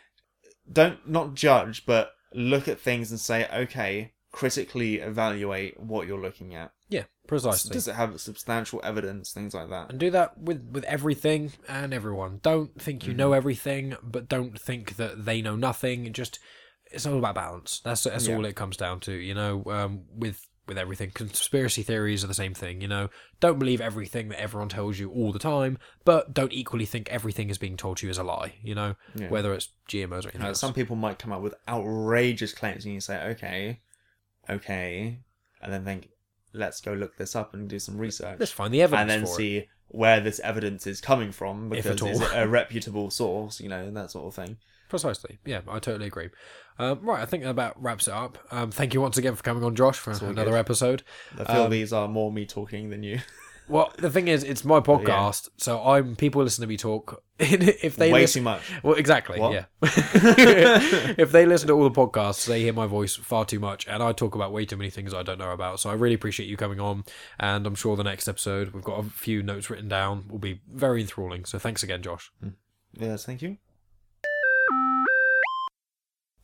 don't 0.72 1.08
not 1.08 1.36
judge, 1.36 1.86
but 1.86 2.14
look 2.34 2.68
at 2.68 2.80
things 2.80 3.12
and 3.12 3.20
say, 3.20 3.48
okay, 3.54 4.14
critically 4.34 4.96
evaluate 4.96 5.80
what 5.80 6.06
you're 6.08 6.20
looking 6.20 6.54
at. 6.56 6.72
Yeah, 6.90 7.04
precisely. 7.28 7.72
Does 7.72 7.88
it 7.88 7.96
have 7.96 8.20
substantial 8.20 8.82
evidence? 8.84 9.32
Things 9.32 9.54
like 9.54 9.70
that. 9.70 9.90
and 9.92 9.98
do 10.00 10.10
that 10.12 10.38
with 10.38 10.68
with 10.72 10.84
everything 10.84 11.54
and 11.70 11.94
everyone. 11.94 12.40
Don't 12.44 12.80
think 12.82 13.08
you 13.08 13.14
know 13.14 13.32
everything, 13.32 13.96
but 14.04 14.28
don't 14.28 14.60
think 14.60 14.98
that 14.98 15.24
they 15.24 15.42
know 15.42 15.56
nothing. 15.56 16.12
Just 16.12 16.40
it's 16.92 17.06
all 17.06 17.18
about 17.18 17.36
balance. 17.36 17.80
That's 17.86 18.04
that's 18.04 18.28
Yeah. 18.28 18.36
all 18.36 18.46
it 18.46 18.56
comes 18.58 18.76
down 18.76 19.00
to. 19.02 19.14
You 19.14 19.34
know, 19.34 19.64
um, 19.68 20.02
with 20.14 20.46
with 20.68 20.78
everything, 20.78 21.12
conspiracy 21.12 21.84
theories 21.84 22.24
are 22.24 22.28
the 22.28 22.34
same 22.34 22.54
thing. 22.54 22.80
You 22.82 22.88
know, 22.88 23.10
don't 23.42 23.60
believe 23.60 23.82
everything 23.82 24.30
that 24.30 24.40
everyone 24.40 24.70
tells 24.70 24.98
you 24.98 25.12
all 25.12 25.32
the 25.34 25.40
time, 25.40 25.78
but 26.06 26.34
don't 26.34 26.54
equally 26.54 26.86
think 26.86 27.10
everything 27.10 27.50
is 27.50 27.58
being 27.58 27.76
told 27.76 27.98
to 27.98 28.06
you 28.08 28.12
is 28.12 28.18
a 28.18 28.24
lie. 28.24 28.56
You 28.64 28.74
know, 28.76 28.96
Yeah. 29.16 29.28
whether 29.30 29.54
it's 29.54 29.70
GMOs 29.90 30.26
or 30.26 30.30
anything 30.34 30.54
some 30.56 30.74
people 30.74 30.96
might 30.96 31.20
come 31.20 31.32
up 31.34 31.42
with 31.42 31.54
outrageous 31.68 32.54
claims, 32.54 32.86
and 32.86 32.94
you 32.94 33.02
say, 33.02 33.22
okay, 33.32 33.82
okay, 34.50 35.20
and 35.62 35.72
then 35.74 35.84
think, 35.86 36.10
let's 36.54 36.82
go 36.82 36.94
look 36.94 37.18
this 37.18 37.36
up 37.36 37.54
and 37.54 37.68
do 37.70 37.80
some 37.80 37.98
research, 37.98 38.38
Let's 38.40 38.52
find 38.52 38.74
the 38.74 38.82
evidence 38.82 39.02
and 39.02 39.10
then 39.10 39.26
for 39.26 39.34
it. 39.34 39.36
see 39.36 39.70
where 39.88 40.20
this 40.20 40.40
evidence 40.40 40.88
is 40.88 41.00
coming 41.02 41.32
from 41.32 41.72
If 41.74 41.84
because 41.86 42.02
at 42.22 42.24
all. 42.32 42.38
it 42.40 42.44
a 42.44 42.48
reputable 42.60 43.10
source, 43.12 43.60
you 43.60 43.70
know, 43.70 43.80
and 43.84 43.96
that 43.98 44.12
sort 44.12 44.26
of 44.28 44.34
thing. 44.36 44.58
Precisely. 44.90 45.40
Yeah, 45.46 45.62
I 45.68 45.80
totally 45.80 46.08
agree. 46.08 46.30
Um, 46.78 47.00
right, 47.02 47.22
I 47.22 47.26
think 47.26 47.44
that 47.44 47.50
about 47.50 47.82
wraps 47.82 48.08
it 48.08 48.14
up. 48.14 48.38
Um, 48.52 48.70
thank 48.72 48.94
you 48.94 49.02
once 49.02 49.18
again 49.18 49.36
for 49.36 49.42
coming 49.44 49.64
on, 49.64 49.76
Josh, 49.76 49.98
for 49.98 50.12
another 50.12 50.52
good. 50.52 50.54
episode. 50.54 51.04
I 51.40 51.44
feel 51.46 51.64
Um, 51.64 51.72
these 51.72 51.92
are 51.94 52.08
more 52.08 52.32
me 52.32 52.46
talking 52.46 52.90
than 52.90 53.02
you. 53.04 53.20
Well, 53.68 53.94
the 53.98 54.10
thing 54.10 54.28
is, 54.28 54.44
it's 54.44 54.66
my 54.66 54.80
podcast, 54.80 55.50
so 55.58 55.82
I'm 55.84 56.16
people 56.16 56.44
listen 56.44 56.62
to 56.62 56.68
me 56.68 56.78
talk. 56.78 57.24
if 57.40 57.96
they 57.96 58.12
Way 58.12 58.22
listen, 58.22 58.42
too 58.42 58.44
much. 58.44 58.62
well, 58.84 58.96
exactly, 58.96 59.40
What? 59.40 59.54
yeah. 59.54 59.66
if 59.82 61.32
they 61.32 61.46
listen 61.46 61.68
to 61.68 61.74
all 61.74 61.90
the 61.90 61.92
podcasts, 61.92 62.46
they 62.46 62.62
hear 62.62 62.74
my 62.74 62.86
voice 62.88 63.16
far 63.16 63.46
too 63.46 63.60
much, 63.60 63.88
and 63.88 64.04
I 64.04 64.12
talk 64.12 64.36
about 64.36 64.52
way 64.52 64.66
too 64.66 64.78
many 64.78 64.90
things 64.90 65.14
I 65.14 65.24
don't 65.24 65.40
know 65.40 65.52
about. 65.52 65.80
So 65.80 65.90
I 65.90 65.94
really 65.94 66.16
appreciate 66.16 66.48
you 66.48 66.58
coming 66.58 66.80
on, 66.80 67.04
and 67.40 67.66
I'm 67.66 67.76
sure 67.76 67.96
the 67.96 68.04
next 68.04 68.28
episode 68.28 68.74
we've 68.74 68.84
got 68.84 69.00
a 69.00 69.10
few 69.10 69.42
notes 69.42 69.70
written 69.70 69.88
down 69.88 70.26
will 70.30 70.40
be 70.40 70.62
very 70.72 71.02
enthralling. 71.02 71.46
So 71.46 71.58
thanks 71.58 71.84
again, 71.84 72.02
Josh. 72.02 72.32
Mm. 72.44 72.54
Yes, 73.00 73.26
thank 73.26 73.42
you. 73.42 73.58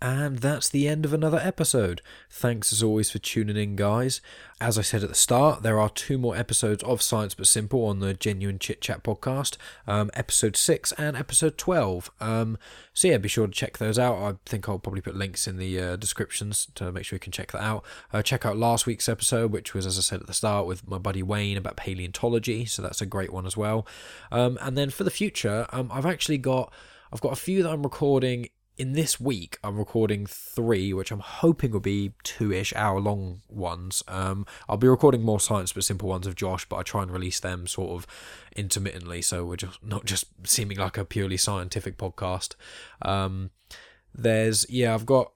And 0.02 0.40
that's 0.40 0.70
the 0.70 0.88
end 0.88 1.04
of 1.04 1.14
another 1.14 1.42
episode. 1.44 2.02
Thanks 2.30 2.72
as 2.72 2.82
always 2.82 3.12
for 3.12 3.20
tuning 3.20 3.58
in, 3.58 3.76
guys. 3.76 4.22
As 4.62 4.78
I 4.78 4.82
said 4.82 5.04
at 5.04 5.10
the 5.10 5.16
start, 5.16 5.62
there 5.62 5.78
are 5.78 5.90
two 5.90 6.18
more 6.18 6.38
episodes 6.38 6.84
of 6.84 7.02
Science 7.02 7.34
But 7.34 7.48
Simple 7.48 7.86
on 7.86 8.00
the 8.00 8.14
Genuine 8.14 8.60
Chit 8.60 8.80
Chat 8.80 9.04
podcast, 9.04 9.58
um, 9.88 10.10
episode 10.14 10.56
6 10.56 10.94
and 10.94 11.18
episode 11.18 11.58
12. 11.58 12.12
Um, 12.22 12.58
so, 12.94 13.10
yeah, 13.10 13.18
be 13.18 13.28
sure 13.28 13.48
to 13.48 13.52
check 13.52 13.78
those 13.78 14.00
out. 14.00 14.16
I 14.18 14.36
think 14.46 14.70
I'll 14.70 14.80
probably 14.80 15.02
put 15.02 15.18
links 15.18 15.48
in 15.48 15.58
the 15.58 15.80
uh, 15.80 15.96
descriptions 15.98 16.68
to 16.76 16.94
make 16.94 17.04
sure 17.04 17.18
you 17.18 17.22
can 17.22 17.34
check 17.34 17.52
that 17.52 17.62
out. 17.62 17.84
Uh, 18.14 18.22
check 18.22 18.46
out 18.46 18.56
last 18.56 18.86
week's 18.86 19.10
episode, 19.10 19.52
which 19.52 19.74
was, 19.74 19.86
as 19.86 19.98
I 19.98 20.02
said 20.02 20.22
at 20.22 20.28
the 20.28 20.34
start, 20.34 20.66
with 20.66 20.88
my 20.88 20.98
buddy 20.98 21.24
Wayne 21.24 21.58
about 21.58 21.76
paleontology. 21.76 22.64
So, 22.66 22.82
that's 22.82 23.02
a 23.02 23.06
great 23.06 23.34
one 23.34 23.46
as 23.46 23.58
well. 23.58 23.86
Um, 24.32 24.58
and 24.62 24.78
then 24.78 24.92
for 24.92 25.04
the 25.04 25.12
future, 25.12 25.68
um, 25.74 25.90
I've 25.92 26.06
actually 26.06 26.38
got. 26.38 26.72
I've 27.12 27.22
got 27.22 27.34
a 27.34 27.38
few 27.38 27.64
that 27.64 27.72
I'm 27.72 27.82
recording 27.82 28.50
in 28.80 28.94
this 28.94 29.20
week 29.20 29.60
i'm 29.62 29.78
recording 29.78 30.26
three 30.26 30.94
which 30.94 31.12
i'm 31.12 31.20
hoping 31.20 31.72
will 31.72 31.82
be 31.82 32.14
two-ish 32.24 32.74
hour 32.78 33.00
long 33.00 33.42
ones. 33.50 34.02
Um 34.08 34.46
i'll 34.70 34.78
be 34.78 34.88
recording 34.88 35.22
more 35.22 35.42
science 35.42 35.74
but 35.74 35.84
simple 35.84 36.08
ones 36.08 36.26
of 36.26 36.34
josh 36.34 36.66
but 36.68 36.78
i 36.78 36.84
try 36.84 37.04
and 37.04 37.12
release 37.12 37.42
them 37.42 37.68
sort 37.68 37.92
of 37.92 38.08
intermittently 38.56 39.22
so 39.22 39.46
we're 39.46 39.58
just 39.58 39.84
not 39.84 40.06
just 40.06 40.26
seeming 40.46 40.78
like 40.78 40.98
a 40.98 41.04
purely 41.04 41.38
scientific 41.38 41.98
podcast. 41.98 42.56
Um 43.02 43.52
there's 44.16 44.66
yeah 44.70 44.94
i've 44.94 45.06
got 45.06 45.34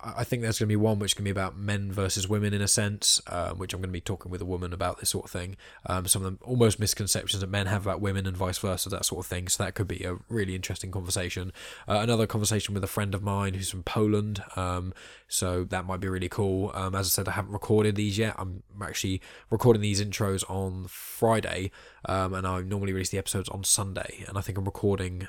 I 0.00 0.24
think 0.24 0.42
there's 0.42 0.58
going 0.58 0.68
to 0.68 0.72
be 0.72 0.76
one 0.76 0.98
which 0.98 1.14
can 1.14 1.24
be 1.24 1.30
about 1.30 1.56
men 1.56 1.92
versus 1.92 2.28
women 2.28 2.52
in 2.52 2.60
a 2.60 2.66
sense, 2.66 3.20
um, 3.28 3.58
which 3.58 3.72
I'm 3.72 3.80
going 3.80 3.90
to 3.90 3.92
be 3.92 4.00
talking 4.00 4.30
with 4.30 4.40
a 4.40 4.46
woman 4.46 4.72
about 4.72 4.98
this 4.98 5.10
sort 5.10 5.26
of 5.26 5.30
thing. 5.30 5.56
Um, 5.86 6.06
some 6.08 6.22
of 6.22 6.24
them 6.24 6.38
almost 6.42 6.80
misconceptions 6.80 7.40
that 7.40 7.48
men 7.48 7.66
have 7.66 7.86
about 7.86 8.00
women 8.00 8.26
and 8.26 8.36
vice 8.36 8.58
versa, 8.58 8.88
that 8.88 9.04
sort 9.04 9.24
of 9.24 9.30
thing. 9.30 9.46
So 9.46 9.62
that 9.62 9.74
could 9.74 9.86
be 9.86 10.02
a 10.02 10.16
really 10.28 10.56
interesting 10.56 10.90
conversation. 10.90 11.52
Uh, 11.86 12.00
another 12.02 12.26
conversation 12.26 12.74
with 12.74 12.82
a 12.82 12.88
friend 12.88 13.14
of 13.14 13.22
mine 13.22 13.54
who's 13.54 13.70
from 13.70 13.84
Poland. 13.84 14.42
Um, 14.56 14.92
so 15.28 15.62
that 15.64 15.84
might 15.84 16.00
be 16.00 16.08
really 16.08 16.28
cool. 16.28 16.72
Um, 16.74 16.96
as 16.96 17.06
I 17.06 17.10
said, 17.10 17.28
I 17.28 17.32
haven't 17.32 17.52
recorded 17.52 17.94
these 17.94 18.18
yet. 18.18 18.34
I'm 18.38 18.64
actually 18.82 19.20
recording 19.50 19.82
these 19.82 20.02
intros 20.04 20.48
on 20.50 20.86
Friday, 20.88 21.70
um, 22.06 22.34
and 22.34 22.44
I 22.46 22.60
normally 22.62 22.92
release 22.92 23.10
the 23.10 23.18
episodes 23.18 23.48
on 23.48 23.62
Sunday. 23.62 24.24
And 24.26 24.36
I 24.36 24.40
think 24.40 24.58
I'm 24.58 24.64
recording. 24.64 25.28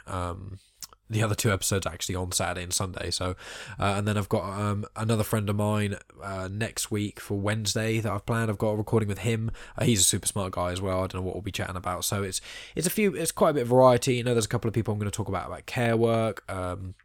The 1.11 1.23
other 1.23 1.35
two 1.35 1.51
episodes 1.51 1.85
actually 1.85 2.15
on 2.15 2.31
Saturday 2.31 2.63
and 2.63 2.73
Sunday. 2.73 3.11
So, 3.11 3.35
uh, 3.79 3.95
and 3.97 4.07
then 4.07 4.17
I've 4.17 4.29
got 4.29 4.43
um, 4.57 4.85
another 4.95 5.23
friend 5.23 5.49
of 5.49 5.55
mine 5.55 5.97
uh, 6.23 6.47
next 6.49 6.89
week 6.89 7.19
for 7.19 7.37
Wednesday 7.37 7.99
that 7.99 8.11
I've 8.11 8.25
planned. 8.25 8.49
I've 8.49 8.57
got 8.57 8.69
a 8.69 8.77
recording 8.77 9.09
with 9.09 9.19
him. 9.19 9.51
Uh, 9.77 9.83
he's 9.83 9.99
a 9.99 10.05
super 10.05 10.25
smart 10.25 10.53
guy 10.53 10.71
as 10.71 10.81
well. 10.81 10.99
I 10.99 11.07
don't 11.07 11.15
know 11.15 11.21
what 11.21 11.35
we'll 11.35 11.41
be 11.41 11.51
chatting 11.51 11.75
about. 11.75 12.05
So 12.05 12.23
it's 12.23 12.39
it's 12.75 12.87
a 12.87 12.89
few. 12.89 13.13
It's 13.13 13.31
quite 13.31 13.49
a 13.49 13.53
bit 13.53 13.63
of 13.63 13.67
variety. 13.67 14.15
You 14.15 14.23
know, 14.23 14.33
there's 14.33 14.45
a 14.45 14.49
couple 14.49 14.67
of 14.67 14.73
people 14.73 14.93
I'm 14.93 14.99
going 14.99 15.11
to 15.11 15.15
talk 15.15 15.27
about 15.27 15.47
about 15.47 15.65
care 15.65 15.97
work. 15.97 16.49
Um, 16.49 16.95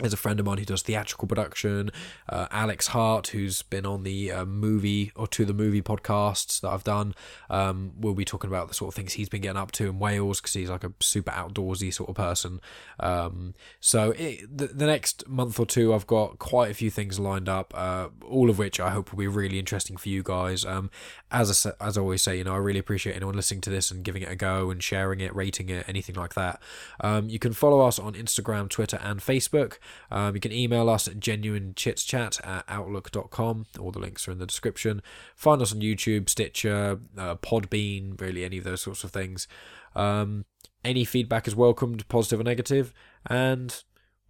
there's 0.00 0.12
a 0.12 0.18
friend 0.18 0.40
of 0.40 0.46
mine 0.46 0.58
who 0.58 0.64
does 0.64 0.82
theatrical 0.82 1.28
production, 1.28 1.90
uh, 2.28 2.46
Alex 2.50 2.88
Hart, 2.88 3.28
who's 3.28 3.62
been 3.62 3.86
on 3.86 4.02
the 4.02 4.32
uh, 4.32 4.44
movie 4.44 5.12
or 5.14 5.26
to 5.28 5.44
the 5.44 5.52
movie 5.52 5.82
podcasts 5.82 6.60
that 6.60 6.68
I've 6.68 6.84
done. 6.84 7.14
Um, 7.48 7.92
we'll 7.98 8.14
be 8.14 8.24
talking 8.24 8.48
about 8.48 8.68
the 8.68 8.74
sort 8.74 8.88
of 8.88 8.94
things 8.94 9.14
he's 9.14 9.28
been 9.28 9.42
getting 9.42 9.56
up 9.56 9.72
to 9.72 9.88
in 9.88 9.98
Wales 9.98 10.40
because 10.40 10.54
he's 10.54 10.70
like 10.70 10.84
a 10.84 10.92
super 11.00 11.30
outdoorsy 11.30 11.92
sort 11.92 12.10
of 12.10 12.16
person. 12.16 12.60
Um, 12.98 13.54
so 13.80 14.12
it, 14.12 14.56
the, 14.56 14.68
the 14.68 14.86
next 14.86 15.28
month 15.28 15.58
or 15.58 15.66
two, 15.66 15.94
I've 15.94 16.06
got 16.06 16.38
quite 16.38 16.70
a 16.70 16.74
few 16.74 16.90
things 16.90 17.18
lined 17.18 17.48
up, 17.48 17.72
uh, 17.76 18.08
all 18.26 18.50
of 18.50 18.58
which 18.58 18.80
I 18.80 18.90
hope 18.90 19.12
will 19.12 19.18
be 19.18 19.26
really 19.26 19.58
interesting 19.58 19.96
for 19.96 20.08
you 20.08 20.22
guys. 20.22 20.64
Um, 20.64 20.90
as 21.30 21.66
I, 21.66 21.72
as 21.84 21.96
I 21.96 22.00
always 22.00 22.22
say, 22.22 22.38
you 22.38 22.44
know, 22.44 22.54
I 22.54 22.58
really 22.58 22.80
appreciate 22.80 23.14
anyone 23.14 23.34
listening 23.34 23.60
to 23.62 23.70
this 23.70 23.90
and 23.90 24.02
giving 24.02 24.22
it 24.22 24.30
a 24.30 24.36
go 24.36 24.70
and 24.70 24.82
sharing 24.82 25.20
it, 25.20 25.34
rating 25.34 25.68
it, 25.68 25.84
anything 25.88 26.16
like 26.16 26.34
that. 26.34 26.60
Um, 27.00 27.28
you 27.28 27.38
can 27.38 27.52
follow 27.52 27.86
us 27.86 27.98
on 27.98 28.14
Instagram, 28.14 28.68
Twitter, 28.68 28.98
and 29.02 29.20
Facebook. 29.20 29.78
Um, 30.10 30.34
you 30.34 30.40
can 30.40 30.52
email 30.52 30.88
us 30.88 31.08
at 31.08 31.20
genuinechitchat 31.20 32.46
at 32.46 32.64
outlook.com. 32.68 33.66
All 33.78 33.90
the 33.90 33.98
links 33.98 34.26
are 34.28 34.32
in 34.32 34.38
the 34.38 34.46
description. 34.46 35.02
Find 35.34 35.60
us 35.62 35.72
on 35.72 35.80
YouTube, 35.80 36.28
Stitcher, 36.28 37.00
uh, 37.16 37.36
Podbean, 37.36 38.20
really 38.20 38.44
any 38.44 38.58
of 38.58 38.64
those 38.64 38.82
sorts 38.82 39.04
of 39.04 39.10
things. 39.10 39.48
Um, 39.94 40.44
any 40.84 41.04
feedback 41.04 41.46
is 41.46 41.54
welcomed, 41.54 42.08
positive 42.08 42.40
or 42.40 42.44
negative. 42.44 42.92
And 43.26 43.82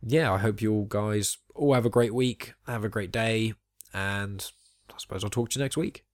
yeah, 0.02 0.32
I 0.32 0.38
hope 0.38 0.62
you 0.62 0.72
all 0.72 0.84
guys 0.84 1.38
all 1.54 1.74
have 1.74 1.86
a 1.86 1.90
great 1.90 2.14
week, 2.14 2.54
have 2.66 2.84
a 2.84 2.88
great 2.88 3.12
day, 3.12 3.54
and 3.92 4.50
I 4.90 4.94
suppose 4.98 5.22
I'll 5.22 5.30
talk 5.30 5.50
to 5.50 5.58
you 5.58 5.64
next 5.64 5.76
week. 5.76 6.04